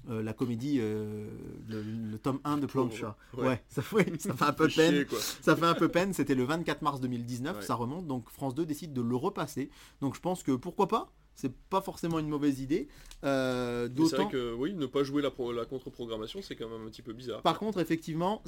Euh, 0.09 0.21
la 0.21 0.33
comédie, 0.33 0.77
euh, 0.79 1.27
le, 1.67 1.81
le 1.81 2.17
tome 2.19 2.39
1 2.43 2.57
de. 2.57 2.65
Plancha. 2.67 3.17
Ouais. 3.35 3.47
Ouais, 3.47 3.63
ça, 3.67 3.81
fait, 3.81 4.19
ça 4.21 4.33
fait 4.33 4.45
un 4.45 4.53
peu 4.53 4.67
peine. 4.67 4.93
chier. 5.07 5.17
Ça 5.41 5.55
fait 5.55 5.65
un 5.65 5.73
peu 5.73 5.89
peine, 5.89 6.13
c'était 6.13 6.35
le 6.35 6.43
24 6.43 6.81
mars 6.81 7.01
2019, 7.01 7.57
Ouais. 7.57 7.61
ça 7.61 7.75
remonte, 7.75 8.07
donc 8.07 8.29
France 8.29 8.53
2 8.55 8.65
décide 8.65 8.93
de 8.93 9.01
le 9.01 9.15
repasser. 9.15 9.69
Donc 10.01 10.15
je 10.15 10.19
pense 10.21 10.43
que 10.43 10.51
pourquoi 10.53 10.87
pas 10.87 11.11
c'est 11.37 11.53
pas 11.69 11.79
forcément 11.81 12.19
une 12.19 12.27
mauvaise 12.27 12.59
idée. 12.59 12.89
Euh, 13.23 13.87
C'est 14.09 14.15
vrai 14.17 14.27
que, 14.29 14.53
oui, 14.53 14.73
ne 14.73 14.85
pas 14.87 15.03
jouer 15.03 15.21
la, 15.21 15.31
pro- 15.31 15.53
la 15.53 15.63
contre-programmation, 15.65 16.41
c'est 16.41 16.55
quand 16.55 16.67
même 16.67 16.85
un 16.85 16.89
petit 16.89 17.01
peu 17.01 17.13
bizarre. 17.13 17.41
par 17.41 17.57
contre, 17.59 17.79
effectivement, 17.79 18.43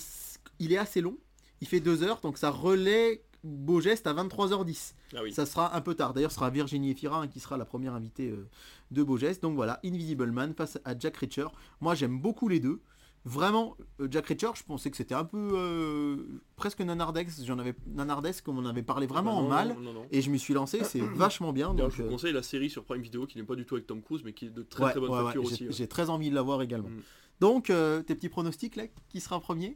il 0.59 0.73
est 0.73 0.77
assez 0.77 0.99
long. 0.99 1.15
Il 1.61 1.67
fait 1.67 1.79
2 1.79 2.03
heures, 2.03 2.19
donc 2.21 2.37
ça 2.37 2.49
relaie 2.51 3.23
Beau 3.43 3.79
Geste 3.79 4.05
à 4.07 4.13
23h10. 4.13 4.93
Ah 5.15 5.19
oui. 5.23 5.31
Ça 5.33 5.45
sera 5.45 5.75
un 5.75 5.81
peu 5.81 5.93
tard. 5.95 6.13
D'ailleurs, 6.13 6.31
ce 6.31 6.35
sera 6.35 6.49
Virginie 6.49 6.91
Efira 6.91 7.21
hein, 7.21 7.27
qui 7.27 7.39
sera 7.39 7.57
la 7.57 7.65
première 7.65 7.93
invitée 7.93 8.29
euh, 8.29 8.47
de 8.91 9.01
Beau 9.03 9.17
Geste. 9.17 9.41
Donc 9.41 9.55
voilà, 9.55 9.79
Invisible 9.85 10.31
Man 10.31 10.53
face 10.53 10.77
à 10.83 10.97
Jack 10.97 11.17
Reacher. 11.17 11.47
Moi, 11.81 11.95
j'aime 11.95 12.19
beaucoup 12.19 12.47
les 12.49 12.59
deux. 12.59 12.79
Vraiment, 13.25 13.75
euh, 13.99 14.07
Jack 14.09 14.27
Reacher, 14.27 14.51
je 14.55 14.63
pensais 14.63 14.89
que 14.89 14.95
c'était 14.97 15.13
un 15.13 15.25
peu 15.25 15.51
euh, 15.53 16.17
presque 16.55 16.79
nanardex. 16.79 17.43
J'en 17.45 17.59
avais 17.59 17.75
nanardesque, 17.87 18.45
comme 18.45 18.57
on 18.57 18.65
en 18.65 18.69
avait 18.69 18.81
parlé 18.81 19.07
vraiment 19.07 19.31
Ah 19.37 19.39
en 19.39 19.43
non, 19.43 19.49
mal. 19.49 19.67
Non, 19.69 19.79
non, 19.81 19.93
non. 19.93 20.05
Et 20.11 20.21
je 20.21 20.29
m'y 20.29 20.39
suis 20.39 20.53
lancé, 20.53 20.83
c'est 20.83 21.01
vachement 21.15 21.51
bien. 21.51 21.73
Donc, 21.73 21.91
je 21.91 21.97
vous 22.01 22.07
euh, 22.07 22.11
conseille 22.11 22.33
la 22.33 22.43
série 22.43 22.69
sur 22.69 22.83
Prime 22.85 23.01
Video 23.01 23.25
qui 23.27 23.37
n'est 23.37 23.43
pas 23.43 23.55
du 23.55 23.65
tout 23.65 23.75
avec 23.75 23.87
Tom 23.87 24.01
Cruise, 24.01 24.21
mais 24.23 24.33
qui 24.33 24.45
est 24.45 24.49
de 24.49 24.63
très 24.63 24.85
ouais, 24.85 24.91
très 24.91 24.99
bonne 25.01 25.11
ouais, 25.11 25.23
facture 25.23 25.41
ouais, 25.43 25.47
aussi. 25.47 25.57
j'ai- 25.57 25.65
ouais. 25.67 25.73
J'ai 25.73 25.87
très 25.87 26.09
envie 26.09 26.29
de 26.29 26.35
la 26.35 26.41
voir 26.41 26.61
également. 26.61 26.89
Mm. 26.89 27.01
Donc, 27.41 27.69
euh, 27.69 28.01
tes 28.01 28.15
petits 28.15 28.29
pronostics 28.29 28.75
là, 28.77 28.83
qui 29.09 29.19
sera 29.19 29.39
premier? 29.39 29.75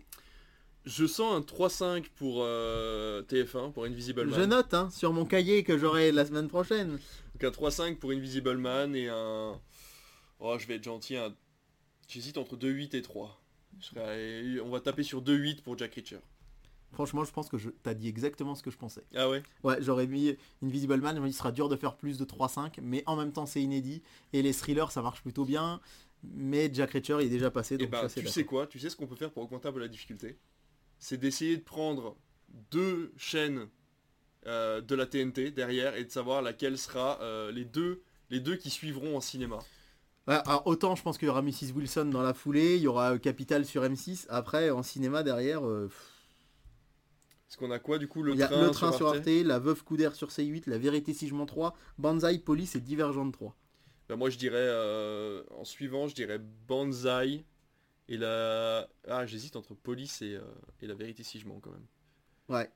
Je 0.86 1.06
sens 1.06 1.34
un 1.34 1.40
3-5 1.42 2.06
pour 2.16 2.40
euh, 2.42 3.22
TF1, 3.24 3.72
pour 3.72 3.86
Invisible 3.86 4.26
Man. 4.26 4.38
Je 4.38 4.46
note 4.46 4.74
hein, 4.74 4.90
sur 4.90 5.14
mon 5.14 5.26
cahier 5.26 5.64
que 5.64 5.78
j'aurai 5.78 6.12
la 6.12 6.26
semaine 6.26 6.50
prochaine. 6.50 7.00
Donc 7.34 7.44
un 7.44 7.50
3-5 7.50 7.98
pour 7.98 8.12
Invisible 8.12 8.58
Man 8.58 8.94
et 8.96 9.08
un... 9.08 9.54
Oh, 10.42 10.58
je 10.60 10.68
vais 10.68 10.76
être 10.76 10.84
gentil, 10.84 11.16
un... 11.16 11.34
j'hésite 12.08 12.38
entre 12.38 12.56
2-8 12.58 12.96
et 12.96 13.02
3. 13.02 13.40
Je 13.80 13.86
serais- 13.86 14.60
On 14.62 14.70
va 14.70 14.80
taper 14.80 15.04
sur 15.04 15.22
2-8 15.22 15.62
pour 15.64 15.78
Jack 15.78 15.96
Reacher. 15.96 16.20
Franchement, 16.92 17.24
je 17.24 17.32
pense 17.32 17.50
que 17.50 17.58
je... 17.58 17.70
t'as 17.82 17.96
dit 17.96 18.08
exactement 18.08 18.54
ce 18.54 18.62
que 18.62 18.70
je 18.70 18.78
pensais. 18.78 19.04
Ah 19.16 19.28
ouais? 19.28 19.42
Ouais, 19.64 19.78
j'aurais 19.82 20.06
mis 20.06 20.36
Invisible 20.62 20.98
Man, 21.02 21.16
je 21.16 21.22
me 21.22 21.26
dis, 21.28 21.34
il 21.34 21.38
sera 21.38 21.52
dur 21.52 21.68
de 21.68 21.76
faire 21.76 21.96
plus 21.96 22.20
de 22.20 22.26
3-5, 22.26 22.80
mais 22.84 23.04
en 23.08 23.16
même 23.16 23.32
temps 23.32 23.48
c'est 23.48 23.62
inédit, 23.64 24.04
et 24.32 24.44
les 24.44 24.54
thrillers 24.54 24.92
ça 24.92 25.02
marche 25.02 25.24
plutôt 25.24 25.44
bien, 25.44 25.82
mais 26.24 26.70
Jack 26.72 26.92
Reacher 26.92 27.18
il 27.22 27.26
est 27.26 27.30
déjà 27.30 27.50
passé, 27.50 27.76
Et 27.76 27.78
donc 27.80 27.90
bah, 27.90 28.04
je 28.04 28.10
suis 28.10 28.22
tu 28.22 28.28
sais 28.28 28.46
quoi? 28.46 28.68
Tu 28.68 28.78
sais 28.80 28.92
ce 28.92 28.96
qu'on 28.96 29.08
peut 29.08 29.16
faire 29.16 29.32
pour 29.32 29.42
augmenter 29.44 29.68
un 29.68 29.72
peu 29.74 29.80
la 29.80 29.88
difficulté? 29.88 30.38
C'est 31.00 31.18
d'essayer 31.18 31.58
de 31.58 31.64
prendre 31.64 32.16
deux 32.70 33.12
chaînes 33.18 33.68
euh, 34.46 34.80
de 34.80 34.94
la 34.94 35.08
TNT 35.08 35.50
derrière 35.50 35.96
et 35.96 36.04
de 36.06 36.12
savoir 36.12 36.44
laquelle 36.44 36.78
sera 36.78 37.20
euh, 37.22 37.52
les 37.52 37.66
deux 37.66 38.04
les 38.30 38.40
deux 38.40 38.56
qui 38.56 38.70
suivront 38.70 39.18
en 39.18 39.22
cinéma. 39.22 39.60
Alors 40.28 40.66
autant 40.66 40.96
je 40.96 41.04
pense 41.04 41.18
qu'il 41.18 41.28
y 41.28 41.32
aura 41.32 41.42
Mrs. 41.42 41.74
Wilson 41.76 42.06
dans 42.06 42.22
la 42.22 42.34
foulée, 42.34 42.78
il 42.78 42.82
y 42.82 42.88
aura 42.88 43.14
euh, 43.14 43.18
Capital 43.18 43.66
sur 43.66 43.84
M6, 43.84 44.26
après 44.30 44.70
en 44.70 44.84
cinéma 44.84 45.24
derrière, 45.24 45.66
euh, 45.66 45.90
Parce 47.48 47.58
qu'on 47.58 47.72
a 47.72 47.80
quoi 47.80 47.98
du 47.98 48.08
coup 48.08 48.24
le 48.24 48.34
il 48.34 48.40
y 48.40 48.44
a 48.44 48.48
train, 48.48 48.62
Le 48.62 48.72
Train 48.72 48.92
sur 48.94 49.08
Arte 49.08 49.18
Arte, 49.18 49.46
La 49.46 49.60
Veuve 49.60 49.84
Couder 49.84 50.12
sur 50.14 50.30
C8, 50.30 50.70
La 50.70 50.78
Vérité 50.78 51.14
si 51.14 51.28
je 51.28 51.36
mens 51.36 51.46
3, 51.46 51.76
Banzai, 51.98 52.40
Police 52.40 52.76
et 52.76 52.82
Divergente 52.82 53.34
3. 53.34 53.56
Bah, 54.08 54.16
moi 54.16 54.30
je 54.30 54.38
dirais 54.38 54.58
euh, 54.58 55.44
en 55.58 55.66
suivant 55.66 56.08
je 56.08 56.16
dirais 56.16 56.40
Banzai 56.68 57.46
et 58.10 58.18
la 58.18 58.88
ah 59.08 59.26
j'hésite 59.26 59.56
entre 59.56 59.74
Police 59.74 60.22
et, 60.22 60.36
euh, 60.36 60.42
et 60.82 60.88
la 60.88 60.94
vérité 60.94 61.24
si 61.24 61.40
je 61.40 61.48
mens 61.48 61.60
quand 61.60 61.72
même. 61.72 61.86
Ouais. 62.50 62.70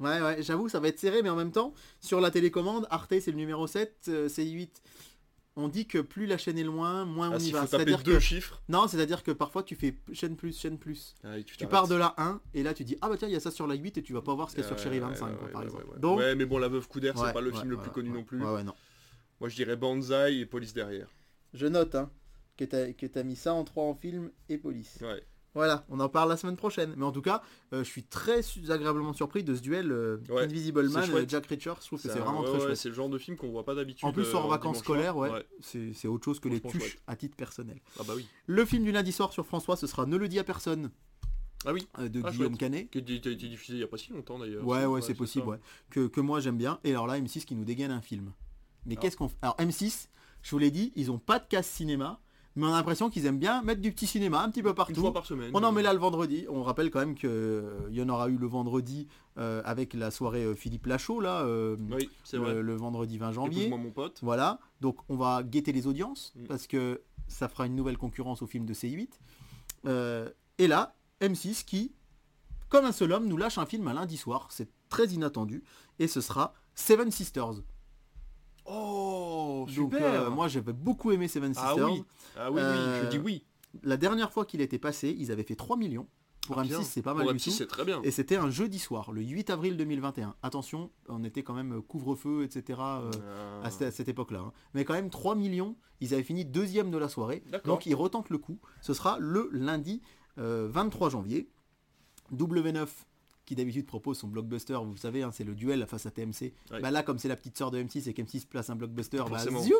Ouais, 0.00 0.20
ouais, 0.20 0.42
j'avoue, 0.42 0.68
ça 0.68 0.80
va 0.80 0.88
être 0.88 0.98
serré, 0.98 1.22
mais 1.22 1.28
en 1.28 1.36
même 1.36 1.52
temps, 1.52 1.74
sur 2.00 2.20
la 2.20 2.32
télécommande, 2.32 2.88
Arte 2.90 3.20
c'est 3.20 3.30
le 3.30 3.36
numéro 3.36 3.68
7, 3.68 4.06
euh, 4.08 4.28
C8, 4.28 4.68
on 5.56 5.68
dit 5.68 5.86
que 5.86 5.98
plus 5.98 6.26
la 6.26 6.38
chaîne 6.38 6.58
est 6.58 6.64
loin, 6.64 7.04
moins 7.04 7.30
on 7.30 7.34
Ah 7.34 7.36
y 7.38 7.40
s'il 7.40 7.52
va. 7.52 7.60
faut 7.62 7.66
taper 7.66 7.84
C'est-à-dire 7.84 8.02
deux 8.04 8.14
que... 8.14 8.20
chiffre. 8.20 8.62
Non, 8.68 8.88
c'est-à-dire 8.88 9.22
que 9.22 9.30
parfois 9.30 9.62
tu 9.62 9.76
fais 9.76 9.98
chaîne 10.12 10.36
plus, 10.36 10.58
chaîne 10.58 10.78
plus. 10.78 11.14
Ah, 11.24 11.34
Tu 11.44 11.66
pars 11.66 11.88
de 11.88 11.94
la 11.94 12.14
1 12.16 12.40
et 12.54 12.62
là 12.62 12.72
tu 12.74 12.84
dis 12.84 12.96
ah 13.02 13.08
bah 13.08 13.16
tiens 13.18 13.28
il 13.28 13.32
y 13.32 13.36
a 13.36 13.40
ça 13.40 13.50
sur 13.50 13.66
la 13.66 13.74
8 13.74 13.98
et 13.98 14.02
tu 14.02 14.12
vas 14.12 14.22
pas 14.22 14.34
voir 14.34 14.48
ce 14.50 14.54
qu'il 14.56 14.62
y 14.62 14.66
a 14.66 14.68
sur 14.68 14.76
Ouais, 14.76 14.82
Chéri 14.82 14.96
ouais, 15.00 15.06
25 15.08 15.26
ouais, 15.26 15.34
quoi, 15.36 15.46
ouais, 15.46 15.52
par 15.52 15.60
ouais, 15.60 15.66
exemple. 15.66 15.84
ouais, 15.86 15.92
ouais. 15.94 16.00
Donc 16.00 16.18
Ouais 16.18 16.34
mais 16.34 16.46
bon 16.46 16.58
la 16.58 16.68
veuve 16.68 16.88
Couder 16.88 17.12
c'est 17.16 17.32
pas 17.32 17.40
le 17.40 17.50
ouais, 17.50 17.56
film 17.58 17.70
le 17.70 17.76
plus 17.76 17.90
connu 17.90 18.10
ouais, 18.10 18.16
non 18.16 18.24
plus. 18.24 18.42
Ouais 18.42 18.50
ouais 18.54 18.64
non. 18.64 18.74
Moi 19.40 19.48
je 19.48 19.56
dirais 19.56 19.76
Banzai 19.76 20.38
et 20.38 20.46
Police 20.46 20.72
derrière. 20.72 21.08
Je 21.52 21.66
note 21.66 21.94
hein, 21.96 22.10
que 22.56 22.64
t'as 22.64 22.92
que 22.92 23.06
t'as 23.06 23.22
mis 23.22 23.36
ça 23.36 23.52
en 23.52 23.64
3 23.64 23.84
en 23.84 23.94
film 23.94 24.30
et 24.48 24.56
police. 24.58 24.98
Ouais. 25.02 25.22
Voilà, 25.54 25.84
on 25.90 26.00
en 26.00 26.08
parle 26.08 26.30
la 26.30 26.36
semaine 26.38 26.56
prochaine. 26.56 26.94
Mais 26.96 27.04
en 27.04 27.12
tout 27.12 27.20
cas, 27.20 27.42
euh, 27.74 27.84
je 27.84 27.88
suis 27.88 28.02
très 28.04 28.40
agréablement 28.70 29.12
surpris 29.12 29.44
de 29.44 29.54
ce 29.54 29.60
duel 29.60 29.92
euh, 29.92 30.16
Ouais, 30.30 30.44
Invisible 30.44 30.88
Man 30.88 31.10
et 31.18 31.28
Jack 31.28 31.46
Reacher. 31.46 31.74
Je 31.80 31.86
trouve 31.86 32.00
que 32.02 32.08
c'est 32.08 32.18
vraiment 32.18 32.40
ouais, 32.40 32.46
très 32.46 32.54
ouais, 32.58 32.64
chouette. 32.66 32.76
C'est 32.76 32.88
le 32.88 32.94
genre 32.94 33.10
de 33.10 33.18
film 33.18 33.36
qu'on 33.36 33.50
voit 33.50 33.64
pas 33.64 33.74
d'habitude. 33.74 34.08
En 34.08 34.12
plus, 34.12 34.24
euh, 34.24 34.34
hors 34.34 34.46
en 34.46 34.48
vacances 34.48 34.78
scolaires, 34.78 35.16
ouais, 35.16 35.30
c'est 35.60 36.08
autre 36.08 36.24
chose 36.24 36.40
que 36.40 36.48
les 36.48 36.60
tuches 36.60 36.96
à 37.06 37.16
titre 37.16 37.36
personnel. 37.36 37.78
Ah 38.00 38.02
bah 38.06 38.14
oui. 38.16 38.26
Le 38.46 38.64
film 38.64 38.84
du 38.84 38.92
lundi 38.92 39.12
soir 39.12 39.32
sur 39.32 39.44
François, 39.44 39.76
ce 39.76 39.86
sera 39.86 40.06
Ne 40.06 40.16
le 40.16 40.26
dis 40.28 40.38
à 40.38 40.44
personne 40.44 40.90
Ah 41.66 41.72
oui. 41.74 41.86
euh, 41.98 42.08
de 42.08 42.22
Ah, 42.24 42.30
Guillaume. 42.30 42.56
Canet. 42.56 42.88
Qui 42.90 42.98
a 42.98 43.00
été 43.02 43.34
diffusé 43.34 43.74
il 43.74 43.80
y 43.80 43.84
a 43.84 43.86
pas 43.88 43.98
si 43.98 44.10
longtemps 44.12 44.38
d'ailleurs. 44.38 44.66
Ouais, 44.66 44.86
ouais, 44.86 45.02
c'est 45.02 45.14
possible, 45.14 45.46
ouais. 45.48 45.58
Que, 45.90 46.06
que 46.06 46.20
moi 46.22 46.40
j'aime 46.40 46.56
bien. 46.56 46.78
Et 46.82 46.90
alors 46.92 47.06
là, 47.06 47.18
M6 47.20 47.44
qui 47.44 47.54
nous 47.54 47.64
dégaine 47.64 47.90
un 47.90 48.00
film. 48.00 48.32
Mais 48.86 48.94
Ah. 48.96 49.00
qu'est-ce 49.02 49.18
qu'on 49.18 49.28
fait 49.28 49.36
Alors 49.42 49.56
M6, 49.58 50.08
je 50.42 50.50
vous 50.50 50.58
l'ai 50.58 50.70
dit, 50.70 50.92
ils 50.96 51.10
ont 51.10 51.18
pas 51.18 51.38
de 51.38 51.44
casse 51.46 51.68
cinéma, 51.68 52.20
mais 52.56 52.66
on 52.66 52.68
a 52.72 52.76
l'impression 52.76 53.08
qu'ils 53.10 53.26
aiment 53.26 53.38
bien 53.38 53.62
mettre 53.62 53.80
du 53.80 53.92
petit 53.92 54.06
cinéma 54.06 54.42
un 54.42 54.50
petit 54.50 54.62
peu 54.62 54.70
Une 54.70 54.74
partout. 54.74 55.00
fois 55.00 55.12
par 55.12 55.26
semaine. 55.26 55.50
On 55.54 55.62
en 55.62 55.72
met 55.72 55.82
là 55.82 55.92
le 55.92 55.98
vendredi. 55.98 56.44
On 56.50 56.62
rappelle 56.62 56.90
quand 56.90 57.00
même 57.00 57.14
qu'il 57.14 57.30
y 57.90 58.02
en 58.02 58.08
aura 58.08 58.28
eu 58.28 58.36
le 58.36 58.46
vendredi 58.46 59.08
euh, 59.38 59.62
avec 59.64 59.94
la 59.94 60.10
soirée 60.10 60.44
euh, 60.44 60.54
Philippe 60.54 60.86
Lachaud, 60.86 61.20
là, 61.20 61.42
euh, 61.42 61.76
Oui, 61.90 62.10
c'est 62.24 62.36
vrai. 62.36 62.60
le, 62.60 62.74
vendredi 62.74 63.16
20 63.18 63.32
janvier. 63.32 63.60
Épouse-moi 63.62 63.78
mon 63.78 63.90
pote. 63.90 64.18
Voilà, 64.22 64.58
donc 64.80 64.98
on 65.08 65.16
va 65.16 65.42
guetter 65.42 65.72
les 65.72 65.86
audiences 65.86 66.32
Mm. 66.36 66.44
parce 66.46 66.66
que 66.66 67.00
ça 67.28 67.48
fera 67.48 67.66
une 67.66 67.74
nouvelle 67.76 67.96
concurrence 67.98 68.42
au 68.42 68.46
film 68.46 68.66
de 68.66 68.74
C8. 68.74 69.08
Euh, 69.86 70.28
et 70.58 70.66
là, 70.68 70.94
M6 71.20 71.64
qui, 71.64 71.92
comme 72.68 72.84
un 72.84 72.92
seul 72.92 73.12
homme, 73.12 73.26
nous 73.26 73.36
lâche 73.36 73.58
un 73.58 73.66
film 73.66 73.88
un 73.88 73.94
lundi 73.94 74.16
soir. 74.16 74.48
C'est 74.50 74.68
très 74.88 75.06
inattendu. 75.06 75.62
Et 75.98 76.06
ce 76.08 76.20
sera 76.20 76.52
Seven 76.74 77.10
Sisters. 77.10 77.62
Oh, 78.64 79.64
Donc, 79.66 79.70
super 79.92 80.22
euh, 80.22 80.30
moi, 80.30 80.48
j'avais 80.48 80.72
beaucoup 80.72 81.10
aimé 81.12 81.28
Seven 81.28 81.52
Ah 81.56 81.68
Sisters. 81.68 81.90
oui, 81.92 82.04
ah 82.36 82.50
oui, 82.50 82.56
oui, 82.56 82.62
Euh, 82.62 83.04
je 83.04 83.08
dis 83.10 83.18
oui. 83.18 83.44
La 83.82 83.96
dernière 83.96 84.30
fois 84.32 84.44
qu'il 84.44 84.60
était 84.60 84.78
passé, 84.78 85.14
ils 85.18 85.32
avaient 85.32 85.42
fait 85.44 85.56
3 85.56 85.76
millions. 85.76 86.06
Pour 86.46 86.58
Ah, 86.58 86.64
M6, 86.64 86.68
bien. 86.68 86.82
c'est 86.82 87.02
pas 87.02 87.14
mal 87.14 87.24
Pour 87.24 87.32
du 87.32 87.38
M6, 87.38 87.44
tout. 87.44 87.50
c'est 87.52 87.66
très 87.68 87.84
bien. 87.84 88.00
Et 88.02 88.10
c'était 88.10 88.36
un 88.36 88.50
jeudi 88.50 88.78
soir, 88.80 89.12
le 89.12 89.22
8 89.22 89.48
avril 89.50 89.76
2021. 89.76 90.34
Attention, 90.42 90.90
on 91.08 91.22
était 91.22 91.42
quand 91.44 91.54
même 91.54 91.80
couvre-feu, 91.82 92.42
etc. 92.42 92.80
euh, 92.80 93.10
Ah. 93.62 93.66
à 93.66 93.70
cette, 93.70 93.82
à 93.82 93.90
cette 93.92 94.08
époque-là. 94.08 94.40
hein. 94.40 94.52
Mais 94.74 94.84
quand 94.84 94.94
même 94.94 95.08
3 95.10 95.34
millions, 95.36 95.76
ils 96.00 96.14
avaient 96.14 96.24
fini 96.24 96.44
deuxième 96.44 96.90
de 96.90 96.98
la 96.98 97.08
soirée. 97.08 97.44
Donc 97.64 97.86
ils 97.86 97.94
retentent 97.94 98.30
le 98.30 98.38
coup. 98.38 98.58
Ce 98.80 98.92
sera 98.92 99.18
le 99.20 99.48
lundi 99.52 100.02
euh, 100.38 100.68
23 100.70 101.10
janvier. 101.10 101.48
W9 102.34 102.88
qui 103.44 103.54
d'habitude 103.54 103.86
propose 103.86 104.18
son 104.18 104.28
blockbuster, 104.28 104.78
vous 104.84 104.96
savez, 104.96 105.22
hein, 105.22 105.30
c'est 105.32 105.44
le 105.44 105.54
duel 105.54 105.84
face 105.86 106.06
à 106.06 106.10
TMC. 106.10 106.52
Ouais. 106.70 106.80
Bah 106.80 106.90
là, 106.90 107.02
comme 107.02 107.18
c'est 107.18 107.28
la 107.28 107.36
petite 107.36 107.58
sœur 107.58 107.70
de 107.70 107.82
M6 107.82 108.08
et 108.08 108.12
qu'M6 108.12 108.46
place 108.46 108.70
un 108.70 108.76
blockbuster, 108.76 109.24
bah, 109.30 109.38
zioup, 109.38 109.74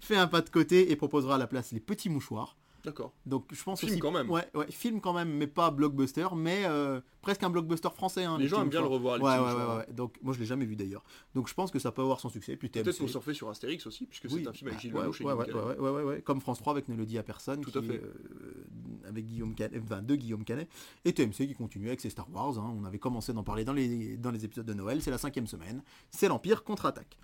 fait 0.00 0.16
un 0.16 0.26
pas 0.26 0.40
de 0.40 0.50
côté 0.50 0.90
et 0.90 0.96
proposera 0.96 1.36
à 1.36 1.38
la 1.38 1.46
place 1.46 1.72
les 1.72 1.80
petits 1.80 2.08
mouchoirs. 2.08 2.56
D'accord. 2.84 3.12
Donc 3.24 3.46
je 3.50 3.62
pense 3.62 3.80
Film 3.80 3.92
aussi, 3.92 3.98
quand 4.00 4.10
même. 4.10 4.30
Ouais, 4.30 4.46
ouais, 4.54 4.70
film 4.70 5.00
quand 5.00 5.12
même, 5.14 5.30
mais 5.30 5.46
pas 5.46 5.70
blockbuster, 5.70 6.26
mais 6.36 6.64
euh, 6.66 7.00
presque 7.22 7.42
un 7.42 7.48
blockbuster 7.50 7.88
français. 7.94 8.24
hein, 8.24 8.36
Les 8.38 8.46
gens 8.46 8.60
aiment 8.60 8.68
bien 8.68 8.82
le 8.82 8.86
revoir, 8.86 9.16
les 9.16 9.24
Ouais, 9.24 9.38
ouais, 9.38 9.52
ouais, 9.54 9.76
ouais. 9.78 9.86
Donc 9.94 10.16
moi 10.22 10.34
je 10.34 10.38
l'ai 10.40 10.44
jamais 10.44 10.66
vu 10.66 10.76
d'ailleurs. 10.76 11.02
Donc 11.34 11.48
je 11.48 11.54
pense 11.54 11.70
que 11.70 11.78
ça 11.78 11.92
peut 11.92 12.02
avoir 12.02 12.20
son 12.20 12.28
succès. 12.28 12.56
Peut-être 12.56 12.96
pour 12.98 13.08
surfer 13.08 13.32
sur 13.32 13.48
Astérix 13.48 13.86
aussi, 13.86 14.04
puisque 14.06 14.24
Oui, 14.30 14.42
c'est 14.42 14.48
un 14.48 14.52
film 14.52 14.68
avec 14.68 14.76
bah, 14.76 14.82
Gilles 14.82 14.94
ouais, 14.94 15.00
Lelouch 15.02 15.20
et 15.20 15.24
ouais, 15.24 15.32
Guillaume 15.32 15.38
ouais, 15.40 15.46
Canet. 15.64 15.78
ouais, 15.80 15.90
ouais, 15.90 15.90
ouais, 15.90 16.02
ouais. 16.16 16.22
Comme 16.22 16.40
France 16.40 16.58
3 16.58 16.72
avec 16.74 16.88
Ne 16.88 16.96
le 16.96 17.06
dit 17.06 17.16
à 17.18 17.22
personne, 17.22 17.62
Tout 17.62 17.70
qui 17.70 17.78
à 17.78 17.82
fait. 17.82 18.02
euh, 18.02 19.08
avec 19.08 19.26
Guillaume 19.26 19.54
Canet, 19.54 19.80
enfin 19.82 20.02
de 20.02 20.14
Guillaume 20.14 20.44
Canet, 20.44 20.68
et 21.06 21.12
TMC 21.14 21.46
qui 21.46 21.54
continue 21.54 21.86
avec 21.88 22.00
ses 22.00 22.10
Star 22.10 22.26
Wars. 22.32 22.58
hein. 22.58 22.74
On 22.78 22.84
avait 22.84 22.98
commencé 22.98 23.32
d'en 23.32 23.42
parler 23.44 23.64
dans 23.64 23.72
les, 23.72 24.16
dans 24.18 24.30
les 24.30 24.44
épisodes 24.44 24.66
de 24.66 24.74
Noël, 24.74 25.00
c'est 25.02 25.10
la 25.10 25.18
cinquième 25.18 25.46
semaine, 25.46 25.82
c'est 26.10 26.28
l'Empire 26.28 26.64
contre-attaque. 26.64 27.16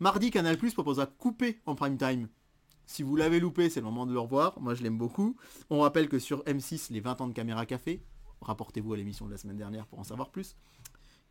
Mardi, 0.00 0.32
Canal 0.32 0.58
Plus 0.58 0.74
proposera 0.74 1.06
couper 1.06 1.60
en 1.66 1.76
prime 1.76 1.96
time. 1.96 2.28
Si 2.86 3.02
vous 3.02 3.16
l'avez 3.16 3.40
loupé, 3.40 3.70
c'est 3.70 3.80
le 3.80 3.86
moment 3.86 4.06
de 4.06 4.12
le 4.12 4.20
revoir. 4.20 4.60
Moi, 4.60 4.74
je 4.74 4.82
l'aime 4.82 4.98
beaucoup. 4.98 5.36
On 5.70 5.80
rappelle 5.80 6.08
que 6.08 6.18
sur 6.18 6.42
M6, 6.44 6.92
les 6.92 7.00
20 7.00 7.20
ans 7.22 7.28
de 7.28 7.32
caméra 7.32 7.64
café. 7.66 8.02
Rapportez-vous 8.40 8.92
à 8.92 8.96
l'émission 8.96 9.26
de 9.26 9.30
la 9.30 9.38
semaine 9.38 9.56
dernière 9.56 9.86
pour 9.86 9.98
en 9.98 10.04
savoir 10.04 10.30
plus. 10.30 10.56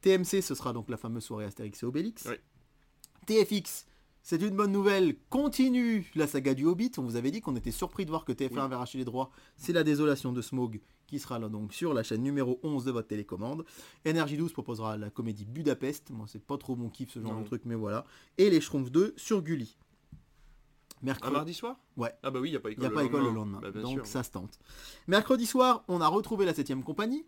TMC, 0.02 0.42
ce 0.42 0.56
sera 0.56 0.74
donc 0.74 0.90
la 0.90 0.98
fameuse 0.98 1.24
soirée 1.24 1.46
Astérix 1.46 1.82
et 1.84 1.86
Obélix. 1.86 2.28
Oui. 2.28 2.36
TFX, 3.28 3.86
c'est 4.22 4.42
une 4.42 4.56
bonne 4.56 4.72
nouvelle, 4.72 5.16
continue 5.30 6.10
la 6.16 6.28
saga 6.28 6.54
du 6.54 6.66
Hobbit. 6.66 6.92
On 6.98 7.04
vous 7.04 7.16
avait 7.16 7.32
dit 7.32 7.40
qu'on 7.40 7.56
était 7.56 7.72
surpris 7.72 8.04
de 8.06 8.10
voir 8.10 8.26
que 8.26 8.32
TF1 8.34 8.54
Oui. 8.54 8.60
avait 8.60 8.76
racheté 8.76 8.98
les 8.98 9.06
droits. 9.06 9.30
C'est 9.56 9.74
la 9.74 9.84
désolation 9.84 10.34
de 10.34 10.42
Smog 10.42 10.82
qui 11.08 11.20
sera 11.20 11.38
là 11.40 11.48
donc 11.48 11.74
sur 11.74 11.94
la 11.94 12.02
chaîne 12.04 12.24
numéro 12.24 12.60
11 12.64 12.84
de 12.86 12.92
votre 12.92 13.08
télécommande. 13.08 13.64
Energy 14.08 14.36
12 14.38 14.52
proposera 14.52 14.98
la 14.98 15.10
comédie 15.10 15.46
Budapest. 15.46 16.10
Moi, 16.10 16.26
c'est 16.28 16.44
pas 16.44 16.58
trop 16.58 16.76
mon 16.76 16.90
kiff 16.90 17.12
ce 17.12 17.22
genre 17.22 17.34
Non. 17.34 17.42
de 17.42 17.46
truc, 17.46 17.62
mais 17.66 17.76
voilà. 17.76 18.06
Et 18.38 18.50
les 18.50 18.60
Schtroumpfs 18.60 18.92
2 18.92 19.14
sur 19.16 19.42
Gulli. 19.44 19.78
Un 21.04 21.06
Mercredi. 21.08 21.34
mardi 21.34 21.54
soir? 21.54 21.76
Ouais. 21.98 22.12
Ah 22.24 22.32
bah 22.32 22.40
oui, 22.40 22.48
il 22.50 22.52
n'y 22.52 22.58
a 22.58 22.62
pas 22.62 22.72
école 22.72 22.82
n'y 22.82 22.86
a 22.88 22.90
le 22.90 22.96
pas 22.96 23.04
école 23.04 23.24
le 23.26 23.32
lendemain. 23.32 23.60
Bah, 23.62 23.72
donc 23.72 23.92
sûr. 23.94 24.06
ça 24.06 24.24
se 24.24 24.32
tente. 24.32 24.58
Mercredi 25.08 25.46
soir, 25.46 25.84
on 25.88 26.00
a 26.02 26.08
retrouvé 26.08 26.46
la 26.46 26.54
7ème 26.54 26.82
compagnie. 26.84 27.26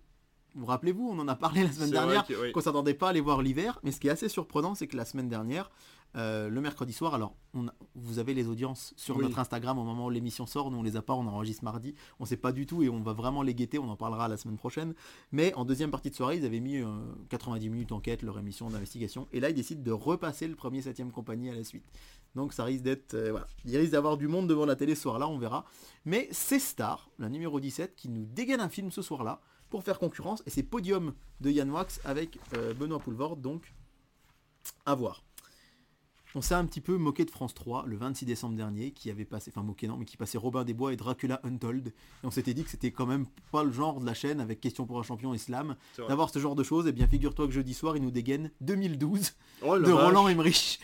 Vous 0.58 0.66
rappelez-vous, 0.66 1.06
on 1.10 1.20
en 1.20 1.28
a 1.28 1.36
parlé 1.36 1.64
la 1.64 1.72
semaine 1.72 1.92
dernière, 1.92 2.26
que- 2.26 2.34
oui. 2.42 2.52
qu'on 2.54 2.62
s'attendait 2.62 2.94
pas 2.94 3.10
à 3.10 3.14
les 3.14 3.20
voir 3.20 3.42
l'hiver. 3.42 3.80
Mais 3.84 3.92
ce 3.92 4.00
qui 4.00 4.08
est 4.08 4.12
assez 4.12 4.30
surprenant, 4.30 4.74
c'est 4.74 4.88
que 4.88 4.96
la 4.96 5.04
semaine 5.04 5.28
dernière, 5.28 5.70
euh, 6.16 6.48
le 6.48 6.62
mercredi 6.62 6.94
soir, 6.94 7.14
alors 7.14 7.36
on 7.54 7.68
a- 7.68 7.74
vous 7.96 8.20
avez 8.20 8.34
les 8.34 8.48
audiences 8.48 8.94
sur 8.96 9.18
Oui. 9.18 9.24
notre 9.24 9.38
Instagram 9.40 9.78
au 9.78 9.84
moment 9.84 10.06
où 10.06 10.10
l'émission 10.10 10.46
sort. 10.46 10.72
Nous 10.72 10.78
on 10.78 10.84
les 10.84 10.96
a 10.96 11.02
pas, 11.02 11.12
on 11.14 11.28
enregistre 11.28 11.66
mardi. 11.66 11.94
On 12.22 12.26
sait 12.26 12.38
pas 12.38 12.54
du 12.54 12.66
tout 12.66 12.82
et 12.84 12.88
on 12.88 13.02
va 13.02 13.12
vraiment 13.12 13.42
les 13.42 13.54
guetter. 13.54 13.80
On 13.80 13.90
en 13.90 13.98
parlera 13.98 14.30
la 14.30 14.38
semaine 14.38 14.56
prochaine. 14.56 14.94
Mais 15.34 15.54
en 15.56 15.66
deuxième 15.66 15.92
partie 15.92 16.10
de 16.10 16.16
soirée, 16.16 16.38
ils 16.38 16.46
avaient 16.46 16.62
mis 16.62 16.78
euh, 16.78 16.88
90 17.28 17.70
minutes 17.70 17.92
enquête, 17.92 18.22
leur 18.22 18.40
émission 18.40 18.70
d'investigation. 18.70 19.28
Et 19.34 19.42
là, 19.42 19.50
ils 19.50 19.56
décident 19.56 19.84
de 19.84 19.92
repasser 19.92 20.48
le 20.48 20.56
premier 20.56 20.80
7ème 20.82 21.12
compagnie 21.12 21.50
à 21.50 21.54
la 21.54 21.66
suite. 21.66 21.84
Donc 22.36 22.54
ça 22.54 22.64
risque 22.66 22.84
d'être... 22.84 23.14
euh, 23.14 23.32
voilà. 23.32 23.48
Il 23.66 23.76
risque 23.78 23.92
d'avoir 23.94 24.18
du 24.18 24.28
monde 24.28 24.48
devant 24.48 24.66
la 24.66 24.76
télé 24.76 24.94
ce 24.96 25.04
soir-là, 25.04 25.28
on 25.28 25.38
verra. 25.38 25.66
Mais 26.06 26.28
c'est 26.32 26.60
Star, 26.60 27.10
la 27.20 27.30
numéro 27.30 27.60
17, 27.60 27.96
qui 27.96 28.10
nous 28.10 28.26
dégaine 28.26 28.60
un 28.60 28.70
film 28.70 28.92
ce 28.92 29.02
soir-là 29.02 29.40
pour 29.70 29.84
faire 29.84 30.00
concurrence. 30.00 30.44
Et 30.46 30.50
c'est 30.50 30.64
Podium 30.64 31.14
de 31.42 31.50
Yann 31.50 31.70
Wax 31.72 32.02
avec 32.04 32.38
euh, 32.56 32.74
Benoît 32.74 33.00
Poulvord, 33.00 33.38
donc 33.38 33.74
à 34.86 34.96
voir. 34.96 35.24
On 36.38 36.42
s'est 36.42 36.54
un 36.54 36.66
petit 36.66 36.82
peu 36.82 36.98
moqué 36.98 37.24
de 37.24 37.32
France 37.32 37.54
3 37.54 37.86
le 37.88 37.96
26 37.96 38.26
décembre 38.26 38.58
dernier, 38.58 38.92
qui 38.92 39.10
avait 39.10 39.24
passé, 39.24 39.52
enfin 39.56 39.64
moqué 39.66 39.88
non, 39.88 39.96
mais 39.96 40.04
qui 40.04 40.18
passait 40.18 40.38
Robin 40.38 40.66
des 40.66 40.74
Bois 40.74 40.92
et 40.92 40.98
Dracula 40.98 41.40
Untold. 41.46 41.88
Et 41.88 41.94
on 42.26 42.32
s'était 42.32 42.54
dit 42.54 42.66
que 42.66 42.70
c'était 42.70 42.92
quand 42.92 43.06
même 43.06 43.26
pas 43.54 43.64
le 43.64 43.72
genre 43.72 44.02
de 44.02 44.06
la 44.06 44.14
chaîne 44.14 44.42
avec 44.42 44.60
Question 44.60 44.86
pour 44.86 45.00
un 45.00 45.04
champion 45.04 45.34
et 45.34 45.38
Slam 45.38 45.78
C'est 45.94 46.02
vrai. 46.02 46.10
d'avoir 46.10 46.30
ce 46.30 46.40
genre 46.40 46.56
de 46.56 46.64
choses. 46.64 46.88
Et 46.88 46.92
bien 46.92 47.08
figure-toi 47.08 47.46
que 47.48 47.54
jeudi 47.54 47.74
soir, 47.74 47.96
il 47.96 48.04
nous 48.04 48.12
dégaine 48.12 48.52
2012 48.60 49.32
Oh, 49.62 49.78
la 49.78 49.88
de 49.88 49.94
vache. 49.94 50.04
Roland 50.04 50.28
Emmerich. 50.28 50.82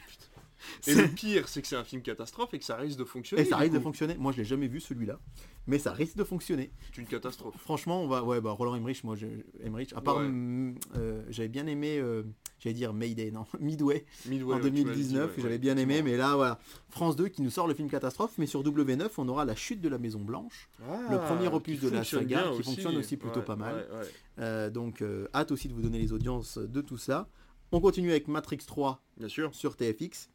Et 0.88 0.94
le 0.96 1.08
pire, 1.08 1.48
c'est 1.48 1.62
que 1.62 1.68
c'est 1.68 1.76
un 1.76 1.84
film 1.84 2.02
catastrophe 2.02 2.54
et 2.54 2.60
que 2.60 2.66
ça 2.66 2.76
risque 2.76 2.98
de 2.98 3.04
fonctionner. 3.06 3.42
Et 3.44 3.46
ça 3.46 3.58
risque 3.58 3.74
de 3.74 3.80
fonctionner. 3.80 4.16
Moi, 4.18 4.32
je 4.32 4.38
l'ai 4.38 4.46
jamais 4.46 4.68
vu 4.68 4.80
celui-là, 4.80 5.20
mais 5.68 5.80
ça 5.80 5.92
risque 5.94 6.16
de 6.18 6.24
fonctionner. 6.24 6.72
C'est 6.94 7.02
une 7.02 7.08
catastrophe. 7.08 7.56
Franchement, 7.58 8.04
on 8.04 8.08
va, 8.08 8.24
ouais, 8.24 8.42
bah 8.42 8.52
Roland 8.52 8.76
Emmerich, 8.76 9.04
moi, 9.04 9.16
je, 9.16 9.28
Emmerich. 9.64 9.94
À 9.96 10.02
part, 10.02 10.18
Ouais. 10.18 10.28
mm, 10.28 10.76
euh, 10.98 11.24
j'avais 11.30 11.50
bien 11.50 11.68
aimé, 11.68 11.98
euh, 12.00 12.24
j'allais 12.60 12.74
dire 12.74 12.94
Mayday, 12.94 13.32
non, 13.32 13.46
Midway 13.60 14.06
Midway, 14.28 14.54
en 14.54 14.58
ouais, 14.58 14.64
tu 14.64 14.66
m'as 14.66 14.70
dit, 14.78 14.84
2019, 14.84 15.30
ouais, 15.30 15.36
que 15.36 15.42
j'avais 15.42 15.58
bien 15.58 15.78
aimé, 15.78 16.02
mais 16.02 16.18
là, 16.18 16.36
voilà, 16.36 16.60
France 16.90 17.16
2 17.16 17.28
qui 17.30 17.42
nous 17.42 17.50
sort 17.52 17.68
le 17.68 17.74
film 17.74 17.90
catastrophe, 17.90 18.34
mais 18.38 18.46
sur 18.46 18.64
W9, 18.64 19.10
on 19.18 19.28
aura 19.30 19.46
la 19.46 19.56
chute 19.56 19.82
de 19.82 19.90
la 19.90 19.98
Maison 19.98 20.20
Blanche, 20.22 20.70
le 20.80 21.16
Ah, 21.16 21.18
premier 21.28 21.48
opus 21.48 21.80
de 21.80 21.90
la 21.90 22.04
saga, 22.04 22.52
qui 22.56 22.64
fonctionne 22.64 22.98
aussi 22.98 23.18
plutôt 23.18 23.42
pas 23.42 23.56
mal. 23.56 23.88
Euh, 24.40 24.70
donc, 24.70 25.04
hâte 25.34 25.52
aussi 25.52 25.68
de 25.68 25.74
vous 25.74 25.82
donner 25.82 26.00
les 26.00 26.14
audiences 26.14 26.58
de 26.58 26.82
tout 26.82 26.98
ça. 26.98 27.28
On 27.74 27.80
continue 27.80 28.12
avec 28.12 28.28
Matrix 28.28 28.58
3 28.68 29.02
Bien 29.18 29.30
sûr. 29.30 29.56
sur 29.56 29.78
TFX, 29.78 30.30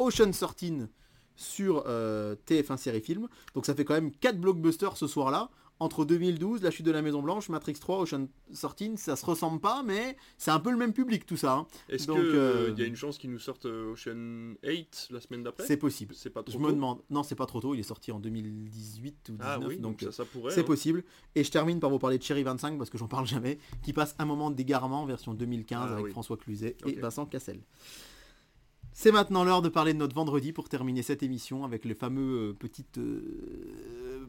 Ocean 0.00 0.30
13 0.32 0.88
sur 1.36 1.84
euh, 1.86 2.34
TF1 2.48 2.76
série 2.76 3.00
film. 3.00 3.28
Donc 3.54 3.66
ça 3.66 3.74
fait 3.74 3.84
quand 3.84 3.94
même 3.94 4.10
4 4.10 4.38
blockbusters 4.40 4.96
ce 4.96 5.06
soir-là. 5.06 5.50
Entre 5.82 6.04
2012, 6.04 6.62
La 6.62 6.70
chute 6.70 6.84
de 6.84 6.90
la 6.90 7.00
Maison 7.00 7.22
Blanche, 7.22 7.48
Matrix 7.48 7.72
3, 7.80 8.00
Ocean 8.00 8.28
13, 8.52 8.96
ça 8.98 9.16
se 9.16 9.24
ressemble 9.24 9.60
pas, 9.60 9.82
mais 9.82 10.14
c'est 10.36 10.50
un 10.50 10.60
peu 10.60 10.70
le 10.70 10.76
même 10.76 10.92
public 10.92 11.24
tout 11.24 11.38
ça. 11.38 11.54
hein. 11.54 11.66
Est-ce 11.88 12.04
qu'il 12.06 12.20
euh, 12.20 12.74
y 12.76 12.82
a 12.82 12.84
une 12.84 12.96
chance 12.96 13.16
qu'ils 13.16 13.30
nous 13.30 13.38
sortent 13.38 13.64
euh, 13.64 13.92
Ocean 13.94 14.56
8 14.62 15.08
la 15.10 15.20
semaine 15.22 15.42
d'après? 15.42 15.66
C'est 15.66 15.78
possible. 15.78 16.14
C'est 16.14 16.28
pas 16.28 16.42
trop 16.42 16.52
Je 16.52 16.62
me 16.62 16.70
demande. 16.70 17.00
Non, 17.08 17.22
c'est 17.22 17.34
pas 17.34 17.46
trop 17.46 17.60
tôt, 17.62 17.72
il 17.72 17.80
est 17.80 17.84
sorti 17.84 18.12
en 18.12 18.20
2018 18.20 19.30
ou 19.30 19.32
2019, 19.38 19.40
Ah 19.40 19.58
oui, 19.66 19.78
donc 19.78 20.00
donc 20.00 20.12
ça, 20.12 20.12
ça 20.12 20.24
pourrait. 20.26 20.52
c'est 20.52 20.60
hein. 20.60 20.64
possible. 20.64 21.02
Et 21.34 21.44
je 21.44 21.50
termine 21.50 21.80
par 21.80 21.88
vous 21.88 21.98
parler 21.98 22.18
de 22.18 22.22
Cherry 22.22 22.42
25 22.42 22.76
parce 22.76 22.90
que 22.90 22.98
j'en 22.98 23.08
parle 23.08 23.26
jamais, 23.26 23.58
qui 23.82 23.94
passe 23.94 24.14
un 24.18 24.26
moment 24.26 24.50
d'égarement 24.50 25.06
version 25.06 25.32
2015 25.32 25.78
Ah 25.82 25.92
avec 25.94 26.04
oui. 26.04 26.10
François 26.10 26.36
Cluzet 26.36 26.76
et 26.86 26.92
Vincent 26.96 27.24
Cassel. 27.24 27.58
C'est 28.92 29.12
maintenant 29.12 29.44
l'heure 29.44 29.62
de 29.62 29.68
parler 29.68 29.92
de 29.94 29.98
notre 29.98 30.14
vendredi 30.14 30.52
pour 30.52 30.68
terminer 30.68 31.02
cette 31.02 31.22
émission 31.22 31.64
avec 31.64 31.84
les 31.84 31.94
fameux 31.94 32.50
euh, 32.50 32.52
petites 32.52 32.98
euh, 32.98 34.26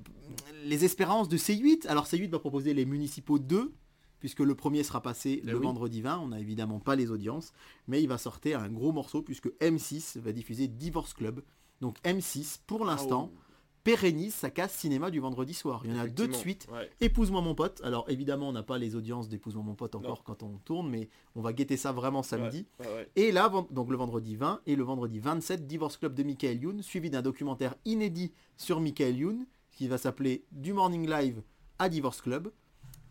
les 0.64 0.86
espérances 0.86 1.28
de 1.28 1.38
C8. 1.38 1.88
Alors 1.88 2.06
C8 2.06 2.30
va 2.30 2.40
proposer 2.40 2.74
les 2.74 2.86
municipaux 2.86 3.40
2 3.40 3.72
puisque 4.20 4.40
le 4.40 4.54
premier 4.54 4.84
sera 4.84 5.02
passé 5.02 5.42
Eh 5.44 5.48
le 5.48 5.58
oui. 5.58 5.64
vendredi 5.64 6.02
20, 6.02 6.20
on 6.20 6.28
n'a 6.28 6.40
évidemment 6.40 6.80
pas 6.80 6.96
les 6.96 7.10
audiences, 7.10 7.54
mais 7.88 8.04
il 8.04 8.08
va 8.08 8.20
sortir 8.20 8.60
un 8.60 8.70
gros 8.70 8.92
morceau 8.92 9.24
puisque 9.24 9.48
M6 9.60 10.20
va 10.20 10.32
diffuser 10.32 10.68
Divorce 10.68 11.14
Club. 11.14 11.42
Donc 11.82 11.98
M6 12.04 12.60
pour 12.68 12.86
l'instant 12.86 13.32
Ah, 13.36 13.51
pérennise 13.84 14.34
sa 14.34 14.50
case 14.50 14.72
cinéma 14.72 15.12
du 15.12 15.20
vendredi 15.20 15.54
soir. 15.54 15.82
Il 15.86 15.92
y 15.92 15.94
en 15.94 16.00
a 16.00 16.08
deux 16.08 16.28
de 16.28 16.34
suite. 16.34 16.68
Ouais. 16.72 16.90
Épouse-moi 17.00 17.42
mon 17.42 17.56
pote. 17.56 17.82
Alors 17.84 18.10
évidemment, 18.10 18.50
on 18.50 18.52
n'a 18.52 18.64
pas 18.64 18.78
les 18.78 18.96
audiences 18.96 19.30
d'Épouse-moi 19.30 19.64
mon 19.64 19.76
pote 19.76 19.96
encore 19.96 20.18
Non. 20.18 20.24
quand 20.24 20.44
on 20.44 20.58
tourne, 20.66 20.90
mais 20.90 21.10
on 21.36 21.42
va 21.42 21.54
guetter 21.54 21.78
ça 21.78 21.92
vraiment 21.92 22.24
samedi. 22.24 22.66
Ouais, 22.80 22.88
ouais, 22.88 22.94
ouais. 22.94 23.10
Et 23.16 23.32
là, 23.32 23.52
donc 23.72 23.90
le 23.90 23.98
vendredi 23.98 24.36
20 24.36 24.62
et 24.66 24.76
le 24.76 24.84
vendredi 24.84 25.20
27, 25.20 25.68
Divorce 25.68 25.98
Club 25.98 26.14
de 26.14 26.24
Michael 26.24 26.62
Youn, 26.62 26.82
suivi 26.82 27.10
d'un 27.10 27.22
documentaire 27.22 27.76
inédit 27.86 28.32
sur 28.58 28.80
Michael 28.80 29.18
Youn, 29.18 29.46
qui 29.72 29.88
va 29.88 29.98
s'appeler 29.98 30.46
Du 30.52 30.74
Morning 30.74 31.10
Live 31.10 31.42
à 31.80 31.90
Divorce 31.90 32.22
Club. 32.22 32.52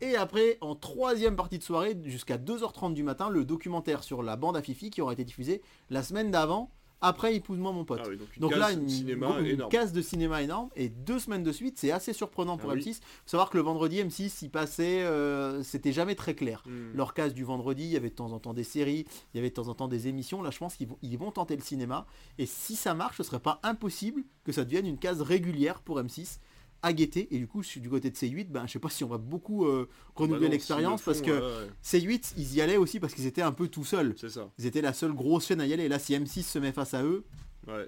Et 0.03 0.17
après, 0.17 0.57
en 0.63 0.75
troisième 0.75 1.37
partie 1.37 1.59
de 1.59 1.63
soirée, 1.63 1.99
jusqu'à 2.05 2.39
2h30 2.39 2.95
du 2.95 3.03
matin, 3.03 3.29
le 3.29 3.45
documentaire 3.45 4.03
sur 4.03 4.23
la 4.23 4.37
bande 4.37 4.57
à 4.57 4.63
Fifi 4.63 4.89
qui 4.91 5.03
aura 5.03 5.13
été 5.13 5.25
diffusé 5.25 5.61
la 5.91 6.03
semaine 6.03 6.31
d'avant, 6.31 6.71
après 7.01 7.35
Épouse-moi 7.35 7.73
mon 7.73 7.85
pote. 7.85 8.01
Ah 8.05 8.09
oui, 8.09 8.19
donc 8.39 8.55
là, 8.55 8.73
une, 8.73 9.67
case 9.71 9.93
de 9.93 10.03
cinéma 10.03 10.43
énorme 10.43 10.69
et 10.77 10.89
deux 10.89 11.19
semaines 11.19 11.43
de 11.43 11.53
suite, 11.53 11.79
c'est 11.79 11.91
assez 11.91 12.13
surprenant 12.13 12.57
pour 12.57 12.71
Ah 12.71 12.75
oui. 12.75 12.81
M6. 12.81 12.97
Faut 12.97 13.01
savoir 13.27 13.51
que 13.51 13.57
le 13.57 13.63
vendredi 13.63 14.03
M6, 14.03 14.39
il 14.43 14.51
passait, 14.51 15.03
euh, 15.03 15.63
c'était 15.63 15.93
jamais 15.93 16.15
très 16.15 16.35
clair. 16.35 16.63
Hmm. 16.67 16.95
Leur 16.95 17.15
case 17.15 17.35
du 17.35 17.45
vendredi, 17.45 17.85
il 17.85 17.91
y 17.91 17.97
avait 17.97 18.11
de 18.11 18.15
temps 18.15 18.33
en 18.33 18.39
temps 18.39 18.55
des 18.55 18.65
séries, 18.65 19.07
il 19.33 19.37
y 19.37 19.41
avait 19.41 19.51
de 19.51 19.55
temps 19.55 19.69
en 19.69 19.75
temps 19.75 19.89
des 19.89 20.09
émissions. 20.09 20.43
Là, 20.43 20.51
je 20.51 20.59
pense 20.59 20.77
qu'ils 20.77 20.89
vont, 20.89 20.99
ils 21.03 21.19
vont 21.19 21.31
tenter 21.31 21.57
le 21.57 21.63
cinéma. 21.63 22.07
Et 22.39 22.47
si 22.47 22.77
ça 22.77 22.95
marche, 22.95 23.17
ce 23.19 23.23
serait 23.23 23.41
pas 23.41 23.61
impossible 23.63 24.23
que 24.45 24.53
ça 24.53 24.65
devienne 24.65 24.87
une 24.87 24.99
case 24.99 25.23
régulière 25.23 25.81
pour 25.81 26.01
M6 26.01 26.39
à 26.83 26.93
guetter. 26.93 27.29
Et 27.35 27.39
du 27.39 27.47
coup, 27.47 27.63
je 27.63 27.69
suis 27.69 27.81
du 27.81 27.89
côté 27.91 28.11
de 28.11 28.17
C8, 28.17 28.49
ben, 28.49 28.67
je 28.67 28.73
sais 28.73 28.79
pas 28.79 28.89
si 28.89 29.05
on 29.05 29.09
va 29.09 29.19
beaucoup 29.19 29.67
euh, 29.67 29.89
renouveler 30.15 30.41
Bah 30.41 30.47
non, 30.47 30.53
l'expérience 30.53 31.03
parce 31.03 31.21
que 31.21 31.31
ouais, 31.31 31.39
ouais, 31.41 31.71
C8, 31.85 32.35
ils 32.37 32.55
y 32.55 32.61
allaient 32.61 32.77
aussi 32.77 33.01
parce 33.01 33.15
qu'ils 33.15 33.27
étaient 33.27 33.43
un 33.43 33.53
peu 33.53 33.69
tout 33.69 33.85
seuls. 33.85 34.15
C'est 34.17 34.31
ça. 34.31 34.51
Ils 34.59 34.67
étaient 34.67 34.83
la 34.83 34.93
seule 34.93 35.13
grosse 35.13 35.47
chaîne 35.47 35.61
à 35.61 35.67
y 35.67 35.73
aller. 35.73 35.85
Et 35.85 35.89
là, 35.89 35.99
si 35.99 36.15
M6 36.15 36.43
se 36.43 36.59
met 36.59 36.73
face 36.73 36.95
à 36.95 37.03
eux, 37.05 37.25
Ouais. 37.69 37.87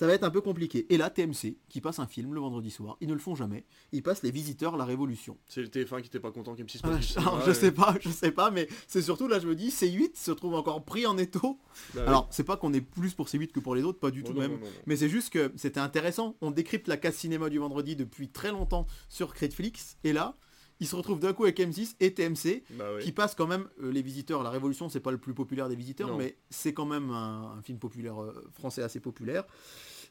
Ça 0.00 0.06
va 0.06 0.14
être 0.14 0.24
un 0.24 0.30
peu 0.30 0.40
compliqué. 0.40 0.86
Et 0.88 0.96
là, 0.96 1.10
TMC, 1.10 1.58
qui 1.68 1.82
passe 1.82 1.98
un 1.98 2.06
film 2.06 2.32
le 2.32 2.40
vendredi 2.40 2.70
soir, 2.70 2.96
ils 3.02 3.06
ne 3.08 3.12
le 3.12 3.18
font 3.18 3.34
jamais. 3.34 3.66
Ils 3.92 4.02
passent 4.02 4.22
Les 4.22 4.30
Visiteurs, 4.30 4.78
la 4.78 4.86
Révolution. 4.86 5.36
C'est 5.46 5.60
le 5.60 5.68
TF1 5.68 6.00
qui 6.00 6.06
était 6.06 6.20
pas 6.20 6.32
content 6.32 6.54
qu'M6 6.54 6.80
Ah, 6.84 6.88
passe 6.88 7.00
du 7.00 7.12
je- 7.12 7.18
alors, 7.18 7.54
sais 7.54 7.70
pas, 7.70 7.94
je 8.00 8.08
sais 8.08 8.30
pas, 8.32 8.50
mais 8.50 8.66
c'est 8.88 9.02
surtout 9.02 9.28
là, 9.28 9.38
je 9.40 9.46
me 9.46 9.54
dis, 9.54 9.68
C8 9.68 10.12
se 10.18 10.30
trouve 10.30 10.54
encore 10.54 10.82
pris 10.86 11.04
en 11.04 11.18
étau. 11.18 11.58
Bah 11.94 12.00
oui. 12.00 12.08
Alors, 12.08 12.28
c'est 12.30 12.44
pas 12.44 12.56
qu'on 12.56 12.72
est 12.72 12.80
plus 12.80 13.12
pour 13.12 13.28
C8 13.28 13.52
que 13.52 13.60
pour 13.60 13.74
les 13.74 13.82
autres, 13.82 14.00
pas 14.00 14.10
du 14.10 14.22
Oh, 14.24 14.28
tout 14.28 14.32
non, 14.32 14.40
même. 14.40 14.52
non, 14.52 14.56
non, 14.60 14.64
non. 14.64 14.72
Mais 14.86 14.96
c'est 14.96 15.10
juste 15.10 15.30
que 15.30 15.52
c'était 15.56 15.80
intéressant. 15.80 16.34
On 16.40 16.50
décrypte 16.50 16.88
la 16.88 16.96
case 16.96 17.16
cinéma 17.16 17.50
du 17.50 17.58
vendredi 17.58 17.94
depuis 17.94 18.30
très 18.30 18.52
longtemps 18.52 18.86
sur 19.10 19.34
Netflix. 19.38 19.98
Et 20.02 20.14
là, 20.14 20.34
ils 20.80 20.86
se 20.86 20.96
retrouvent 20.96 21.20
d'un 21.20 21.32
coup 21.32 21.44
avec 21.44 21.58
M6 21.58 21.94
et 22.00 22.12
TMC 22.14 22.64
Bah 22.70 22.84
qui 23.00 23.12
passent 23.12 23.34
quand 23.34 23.46
même 23.46 23.68
euh, 23.82 23.92
les 23.92 24.02
visiteurs. 24.02 24.42
La 24.42 24.50
Révolution, 24.50 24.88
c'est 24.88 25.00
pas 25.00 25.10
le 25.12 25.18
plus 25.18 25.34
populaire 25.34 25.68
des 25.68 25.76
visiteurs, 25.76 26.08
Non. 26.08 26.16
mais 26.16 26.36
c'est 26.50 26.72
quand 26.74 26.86
même 26.86 27.10
un, 27.10 27.54
un 27.58 27.62
film 27.62 27.78
populaire 27.78 28.20
euh, 28.20 28.32
français 28.52 28.82
assez 28.82 28.98
populaire. 29.00 29.44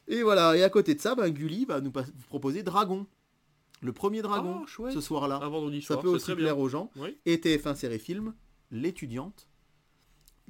Et 0.08 0.22
voilà. 0.22 0.56
Et 0.56 0.62
à 0.62 0.70
côté 0.70 0.94
de 0.94 1.00
ça, 1.00 1.14
bah, 1.14 1.28
Gulli 1.30 1.64
va 1.66 1.80
nous 1.80 1.92
proposer 2.28 2.62
Dragon, 2.62 3.06
le 3.82 3.92
premier 3.92 4.22
Dragon 4.22 4.62
Ah, 4.64 4.90
ce 4.92 5.00
soir-là. 5.00 5.40
Ça 5.82 5.96
peut 5.98 6.08
aussi 6.08 6.34
plaire 6.34 6.54
bien. 6.54 6.64
aux 6.64 6.68
gens. 6.68 6.90
Oui. 6.96 7.18
Et 7.26 7.36
TF1 7.36 7.74
série 7.74 7.98
film, 7.98 8.34
l'étudiante. 8.70 9.48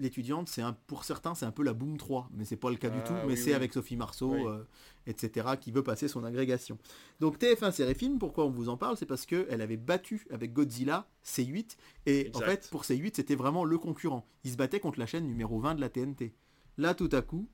L'étudiante, 0.00 0.48
c'est 0.48 0.62
un, 0.62 0.72
pour 0.86 1.04
certains, 1.04 1.34
c'est 1.34 1.44
un 1.44 1.50
peu 1.52 1.62
la 1.62 1.74
Boom 1.74 1.96
3, 1.98 2.30
mais 2.32 2.44
c'est 2.46 2.56
pas 2.56 2.70
le 2.70 2.76
cas 2.76 2.88
du 2.88 2.98
Ah, 3.00 3.06
tout. 3.06 3.12
Mais 3.26 3.34
oui, 3.34 3.36
c'est 3.36 3.50
oui. 3.50 3.52
avec 3.54 3.72
Sophie 3.74 3.96
Marceau, 3.96 4.32
Oui. 4.32 4.44
euh, 4.46 4.64
etc., 5.06 5.46
qui 5.60 5.70
veut 5.72 5.82
passer 5.82 6.08
son 6.08 6.24
agrégation. 6.24 6.78
Donc 7.20 7.38
TF1 7.38 7.70
série 7.70 7.94
film, 7.94 8.18
pourquoi 8.18 8.46
on 8.46 8.50
vous 8.50 8.70
en 8.70 8.76
parle? 8.78 8.96
C'est 8.96 9.04
parce 9.06 9.26
qu'elle 9.26 9.60
avait 9.60 9.76
battu 9.76 10.26
avec 10.30 10.52
Godzilla 10.54 11.06
C8, 11.24 11.76
et 12.06 12.20
Exact. 12.28 12.36
en 12.36 12.40
fait, 12.40 12.68
pour 12.70 12.82
C8, 12.84 13.12
c'était 13.16 13.34
vraiment 13.34 13.64
le 13.64 13.76
concurrent. 13.78 14.26
Ils 14.44 14.52
se 14.52 14.56
battaient 14.56 14.80
contre 14.80 14.98
la 14.98 15.06
chaîne 15.06 15.26
numéro 15.26 15.60
20 15.60 15.74
de 15.74 15.80
la 15.82 15.90
TNT. 15.90 16.32
Là, 16.78 16.94
tout 16.94 17.10
à 17.12 17.20
coup, 17.20 17.46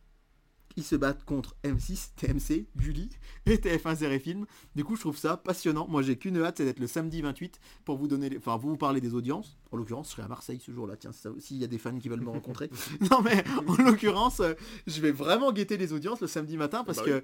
ils 0.76 0.84
se 0.84 0.94
battent 0.96 1.24
contre 1.24 1.56
M6, 1.64 2.10
TMC, 2.16 2.66
Gulli 2.76 3.08
et 3.46 3.56
TF1 3.56 3.96
série 3.96 4.20
film. 4.20 4.46
Du 4.74 4.84
coup, 4.84 4.96
je 4.96 5.00
trouve 5.00 5.16
ça 5.16 5.36
passionnant. 5.36 5.86
Moi, 5.88 6.02
j'ai 6.02 6.16
qu'une 6.16 6.36
hâte, 6.42 6.56
c'est 6.58 6.64
d'être 6.64 6.80
le 6.80 6.86
samedi 6.86 7.22
28 7.22 7.58
pour 7.84 7.96
vous 7.96 8.08
donner, 8.08 8.28
les... 8.28 8.36
enfin, 8.38 8.56
vous 8.56 8.70
vous 8.70 8.76
parler 8.76 9.00
des 9.00 9.14
audiences. 9.14 9.56
En 9.72 9.76
l'occurrence, 9.78 10.08
je 10.08 10.12
serai 10.12 10.22
à 10.22 10.28
Marseille 10.28 10.60
ce 10.64 10.70
jour-là. 10.72 10.96
Tiens, 10.96 11.12
c'est 11.12 11.22
ça 11.22 11.30
aussi, 11.30 11.54
il 11.54 11.60
y 11.60 11.64
a 11.64 11.66
des 11.68 11.78
fans 11.78 11.98
qui 11.98 12.08
veulent 12.08 12.20
me 12.20 12.30
rencontrer. 12.30 12.70
non, 13.10 13.20
mais 13.22 13.44
en 13.66 13.82
l'occurrence, 13.82 14.40
euh, 14.40 14.54
je 14.86 15.00
vais 15.00 15.12
vraiment 15.12 15.52
guetter 15.52 15.76
les 15.76 15.92
audiences 15.92 16.20
le 16.20 16.26
samedi 16.26 16.56
matin 16.56 16.84
parce 16.84 16.98
Bah 16.98 17.04
que 17.04 17.22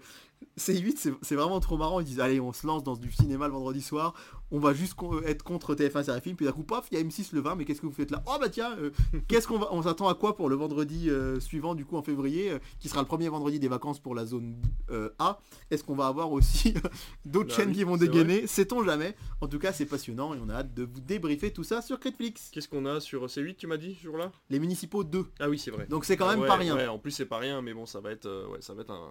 C8, 0.59 0.95
c'est- 0.97 1.13
c'est 1.23 1.35
vraiment 1.37 1.61
trop 1.61 1.77
marrant. 1.77 2.01
Ils 2.01 2.07
disent, 2.07 2.21
allez, 2.21 2.41
on 2.41 2.53
se 2.53 2.67
lance 2.67 2.83
dans 2.83 2.97
du 2.97 3.13
cinéma 3.13 3.47
le 3.47 3.53
vendredi 3.53 3.81
soir. 3.83 4.15
On 4.51 4.59
va 4.59 4.75
juste 4.75 4.95
con- 4.95 5.21
être 5.23 5.43
contre 5.45 5.75
TF1 5.75 6.05
série 6.05 6.21
film. 6.21 6.37
Puis 6.37 6.47
d'un 6.47 6.53
coup, 6.53 6.65
paf, 6.65 6.87
il 6.91 6.99
y 6.99 7.01
a 7.01 7.05
M6 7.05 7.29
le 7.35 7.41
20. 7.41 7.55
Mais 7.57 7.65
qu'est-ce 7.65 7.81
que 7.81 7.87
vous 7.87 7.93
faites 7.93 8.11
là? 8.11 8.23
Oh 8.27 8.37
bah 8.41 8.49
tiens, 8.49 8.77
euh, 8.79 8.91
qu'est-ce 9.29 9.47
qu'on 9.47 9.59
va, 9.59 9.69
on 9.73 9.83
s'attend 9.83 10.09
à 10.09 10.15
quoi 10.15 10.37
pour 10.37 10.49
le 10.49 10.57
vendredi 10.57 11.09
euh, 11.11 11.39
suivant, 11.41 11.75
du 11.75 11.85
coup 11.85 11.97
en 11.97 12.03
février, 12.03 12.51
euh, 12.51 12.59
qui 12.81 12.89
sera 12.89 13.01
le 13.01 13.07
premier 13.07 13.29
vendredi? 13.29 13.42
Des 13.51 13.69
vacances 13.69 13.99
pour 14.01 14.15
la 14.15 14.25
zone 14.27 14.57
euh, 14.91 15.11
A 15.19 15.41
Est-ce 15.71 15.85
qu'on 15.85 15.95
va 15.95 16.07
avoir 16.07 16.33
aussi 16.33 16.75
d'autres 17.25 17.49
Bah 17.51 17.55
chaînes 17.57 17.69
oui, 17.69 17.75
qui 17.77 17.85
vont 17.85 17.97
dégainer? 17.97 18.47
Sait-on 18.47 18.85
jamais? 18.85 19.15
En 19.41 19.49
tout 19.49 19.59
cas, 19.59 19.73
c'est 19.73 19.87
passionnant 19.87 20.35
et 20.35 20.39
on 20.45 20.49
a 20.49 20.55
hâte 20.57 20.75
de 20.75 20.85
vous 20.85 21.01
débriefer 21.01 21.53
tout 21.53 21.65
ça 21.65 21.83
sur 21.83 21.99
Netflix. 22.05 22.51
Qu'est-ce 22.53 22.69
qu'on 22.69 22.87
a 22.87 23.01
sur 23.01 23.27
C8, 23.27 23.57
tu 23.57 23.67
m'as 23.67 23.77
dit, 23.77 23.95
ce 23.95 24.03
jour-là? 24.05 24.33
Les 24.51 24.59
municipaux 24.59 25.05
2. 25.05 25.27
Ah 25.41 25.49
oui, 25.49 25.59
c'est 25.59 25.71
vrai. 25.71 25.87
Donc 25.87 26.05
c'est 26.05 26.17
quand 26.17 26.29
même 26.29 26.41
Ouais, 26.41 26.49
pas 26.49 26.57
rien. 26.57 26.77
Ouais, 26.77 26.87
en 26.89 26.99
plus 26.99 27.11
c'est 27.11 27.27
pas 27.27 27.39
rien, 27.39 27.63
mais 27.63 27.75
bon, 27.75 27.87
ça 27.87 28.01
va 28.01 28.13
être, 28.13 28.27
euh, 28.27 28.47
ouais, 28.49 28.61
ça 28.61 28.75
va 28.75 28.83
être 28.83 28.91
un, 28.93 29.11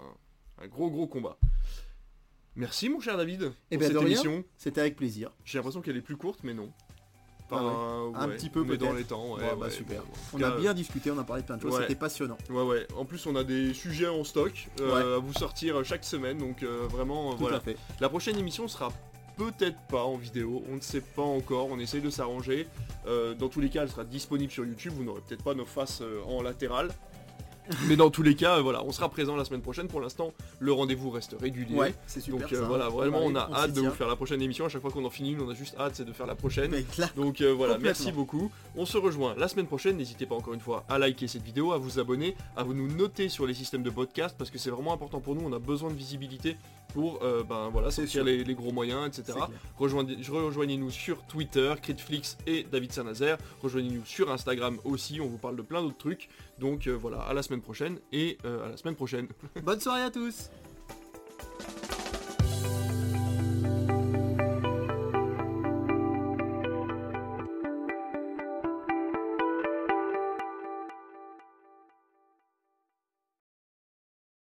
un 0.63 0.67
gros 0.67 0.89
gros 0.89 1.07
combat. 1.07 1.37
Merci 2.55 2.89
mon 2.89 2.99
cher 2.99 3.15
David 3.17 3.39
pour 3.39 3.53
Eh 3.71 3.77
ben, 3.77 3.87
cette 3.91 4.01
émission. 4.01 4.43
C'était 4.57 4.81
avec 4.81 4.97
plaisir. 4.97 5.31
J'ai 5.45 5.57
l'impression 5.57 5.81
qu'elle 5.81 5.95
est 5.97 6.01
plus 6.01 6.17
courte, 6.17 6.41
mais 6.43 6.53
non. 6.53 6.71
Ah 7.57 8.23
Un 8.23 8.27
petit 8.29 8.49
peu 8.49 8.65
est 8.73 8.77
dans 8.77 8.93
les 8.93 9.03
temps. 9.03 9.37
Bah, 9.59 9.69
super. 9.69 10.03
On 10.33 10.41
a 10.41 10.51
bien 10.51 10.73
discuté, 10.73 11.11
on 11.11 11.17
a 11.17 11.23
parlé 11.23 11.41
de 11.41 11.47
plein 11.47 11.57
de 11.57 11.61
choses, 11.61 11.77
c'était 11.79 11.95
passionnant. 11.95 12.37
Ouais, 12.49 12.63
ouais. 12.63 12.87
En 12.95 13.05
plus, 13.05 13.25
on 13.25 13.35
a 13.35 13.43
des 13.43 13.73
sujets 13.73 14.07
en 14.07 14.23
stock 14.23 14.69
euh, 14.79 15.17
à 15.17 15.19
vous 15.19 15.33
sortir 15.33 15.83
chaque 15.85 16.03
semaine, 16.03 16.37
donc 16.37 16.63
euh, 16.63 16.87
vraiment, 16.89 17.31
Tout 17.31 17.39
voilà. 17.39 17.57
à 17.57 17.59
fait. 17.59 17.77
La 17.99 18.09
prochaine 18.09 18.37
émission 18.37 18.67
sera 18.67 18.91
peut-être 19.37 19.79
pas 19.89 20.03
en 20.03 20.17
vidéo, 20.17 20.63
on 20.71 20.75
ne 20.75 20.81
sait 20.81 21.01
pas 21.01 21.21
encore, 21.23 21.67
on 21.71 21.79
essaye 21.79 22.01
de 22.01 22.09
s'arranger. 22.09 22.67
Euh, 23.07 23.33
dans 23.33 23.49
tous 23.49 23.61
les 23.61 23.69
cas, 23.69 23.83
elle 23.83 23.89
sera 23.89 24.03
disponible 24.03 24.51
sur 24.51 24.65
YouTube, 24.65 24.93
vous 24.95 25.03
n'aurez 25.03 25.21
peut-être 25.21 25.43
pas 25.43 25.53
nos 25.55 25.65
faces 25.65 26.01
euh, 26.01 26.21
en 26.27 26.41
latéral. 26.41 26.89
Mais 27.87 27.95
dans 27.95 28.09
tous 28.09 28.23
les 28.23 28.35
cas, 28.35 28.57
euh, 28.57 28.61
voilà, 28.61 28.83
on 28.83 28.91
sera 28.91 29.09
présent 29.09 29.35
la 29.35 29.45
semaine 29.45 29.61
prochaine. 29.61 29.87
Pour 29.87 30.01
l'instant, 30.01 30.33
le 30.59 30.71
rendez-vous 30.71 31.09
reste 31.09 31.35
régulier. 31.39 31.75
Ouais, 31.75 31.93
c'est 32.07 32.21
super. 32.21 32.41
Donc 32.41 32.53
euh, 32.53 32.61
ça. 32.61 32.67
voilà, 32.67 32.89
vraiment, 32.89 33.21
on 33.23 33.35
a 33.35 33.49
hâte 33.53 33.73
de 33.73 33.79
vous 33.79 33.87
tient. 33.87 33.95
faire 33.95 34.07
la 34.07 34.15
prochaine 34.15 34.41
émission. 34.41 34.65
À 34.65 34.69
chaque 34.69 34.81
fois 34.81 34.91
qu'on 34.91 35.05
en 35.05 35.09
finit 35.09 35.31
une, 35.33 35.41
on 35.41 35.49
a 35.49 35.53
juste 35.53 35.75
hâte, 35.79 35.93
c'est 35.95 36.05
de 36.05 36.13
faire 36.13 36.27
la 36.27 36.35
prochaine. 36.35 36.71
Là, 36.97 37.09
Donc 37.15 37.41
euh, 37.41 37.53
voilà, 37.53 37.77
merci 37.77 38.11
beaucoup. 38.11 38.51
On 38.75 38.85
se 38.85 38.97
rejoint 38.97 39.35
la 39.37 39.47
semaine 39.47 39.67
prochaine. 39.67 39.97
N'hésitez 39.97 40.25
pas 40.25 40.35
encore 40.35 40.53
une 40.53 40.59
fois 40.59 40.83
à 40.89 40.97
liker 40.97 41.27
cette 41.27 41.43
vidéo, 41.43 41.71
à 41.71 41.77
vous 41.77 41.99
abonner, 41.99 42.35
à 42.55 42.63
vous 42.63 42.73
nous 42.73 42.87
noter 42.87 43.29
sur 43.29 43.45
les 43.45 43.53
systèmes 43.53 43.83
de 43.83 43.89
podcast 43.89 44.35
parce 44.37 44.49
que 44.49 44.57
c'est 44.57 44.69
vraiment 44.69 44.93
important 44.93 45.19
pour 45.19 45.35
nous. 45.35 45.41
On 45.45 45.53
a 45.53 45.59
besoin 45.59 45.89
de 45.89 45.95
visibilité 45.95 46.57
pour 46.93 47.23
euh, 47.23 47.43
ben 47.43 47.69
voilà 47.69 47.91
sortir 47.91 48.23
les, 48.23 48.43
les 48.43 48.53
gros 48.55 48.71
moyens, 48.71 49.07
etc. 49.07 49.37
Rejoignez- 49.77 50.17
Rejoignez-nous 50.29 50.91
sur 50.91 51.23
Twitter, 51.23 51.73
Critflix 51.81 52.37
et 52.47 52.63
David 52.63 52.91
Saint-Nazaire. 52.91 53.37
Rejoignez-nous 53.61 54.05
sur 54.05 54.31
Instagram 54.31 54.77
aussi. 54.83 55.19
On 55.21 55.27
vous 55.27 55.37
parle 55.37 55.55
de 55.55 55.61
plein 55.61 55.81
d'autres 55.81 55.97
trucs. 55.97 56.29
Donc 56.59 56.87
euh, 56.87 56.91
voilà, 56.93 57.21
à 57.21 57.33
la 57.33 57.43
semaine 57.43 57.61
prochaine 57.61 57.99
et 58.11 58.37
euh, 58.45 58.65
à 58.65 58.69
la 58.69 58.77
semaine 58.77 58.95
prochaine. 58.95 59.27
Bonne 59.63 59.79
soirée 59.79 60.03
à 60.03 60.11
tous 60.11 60.49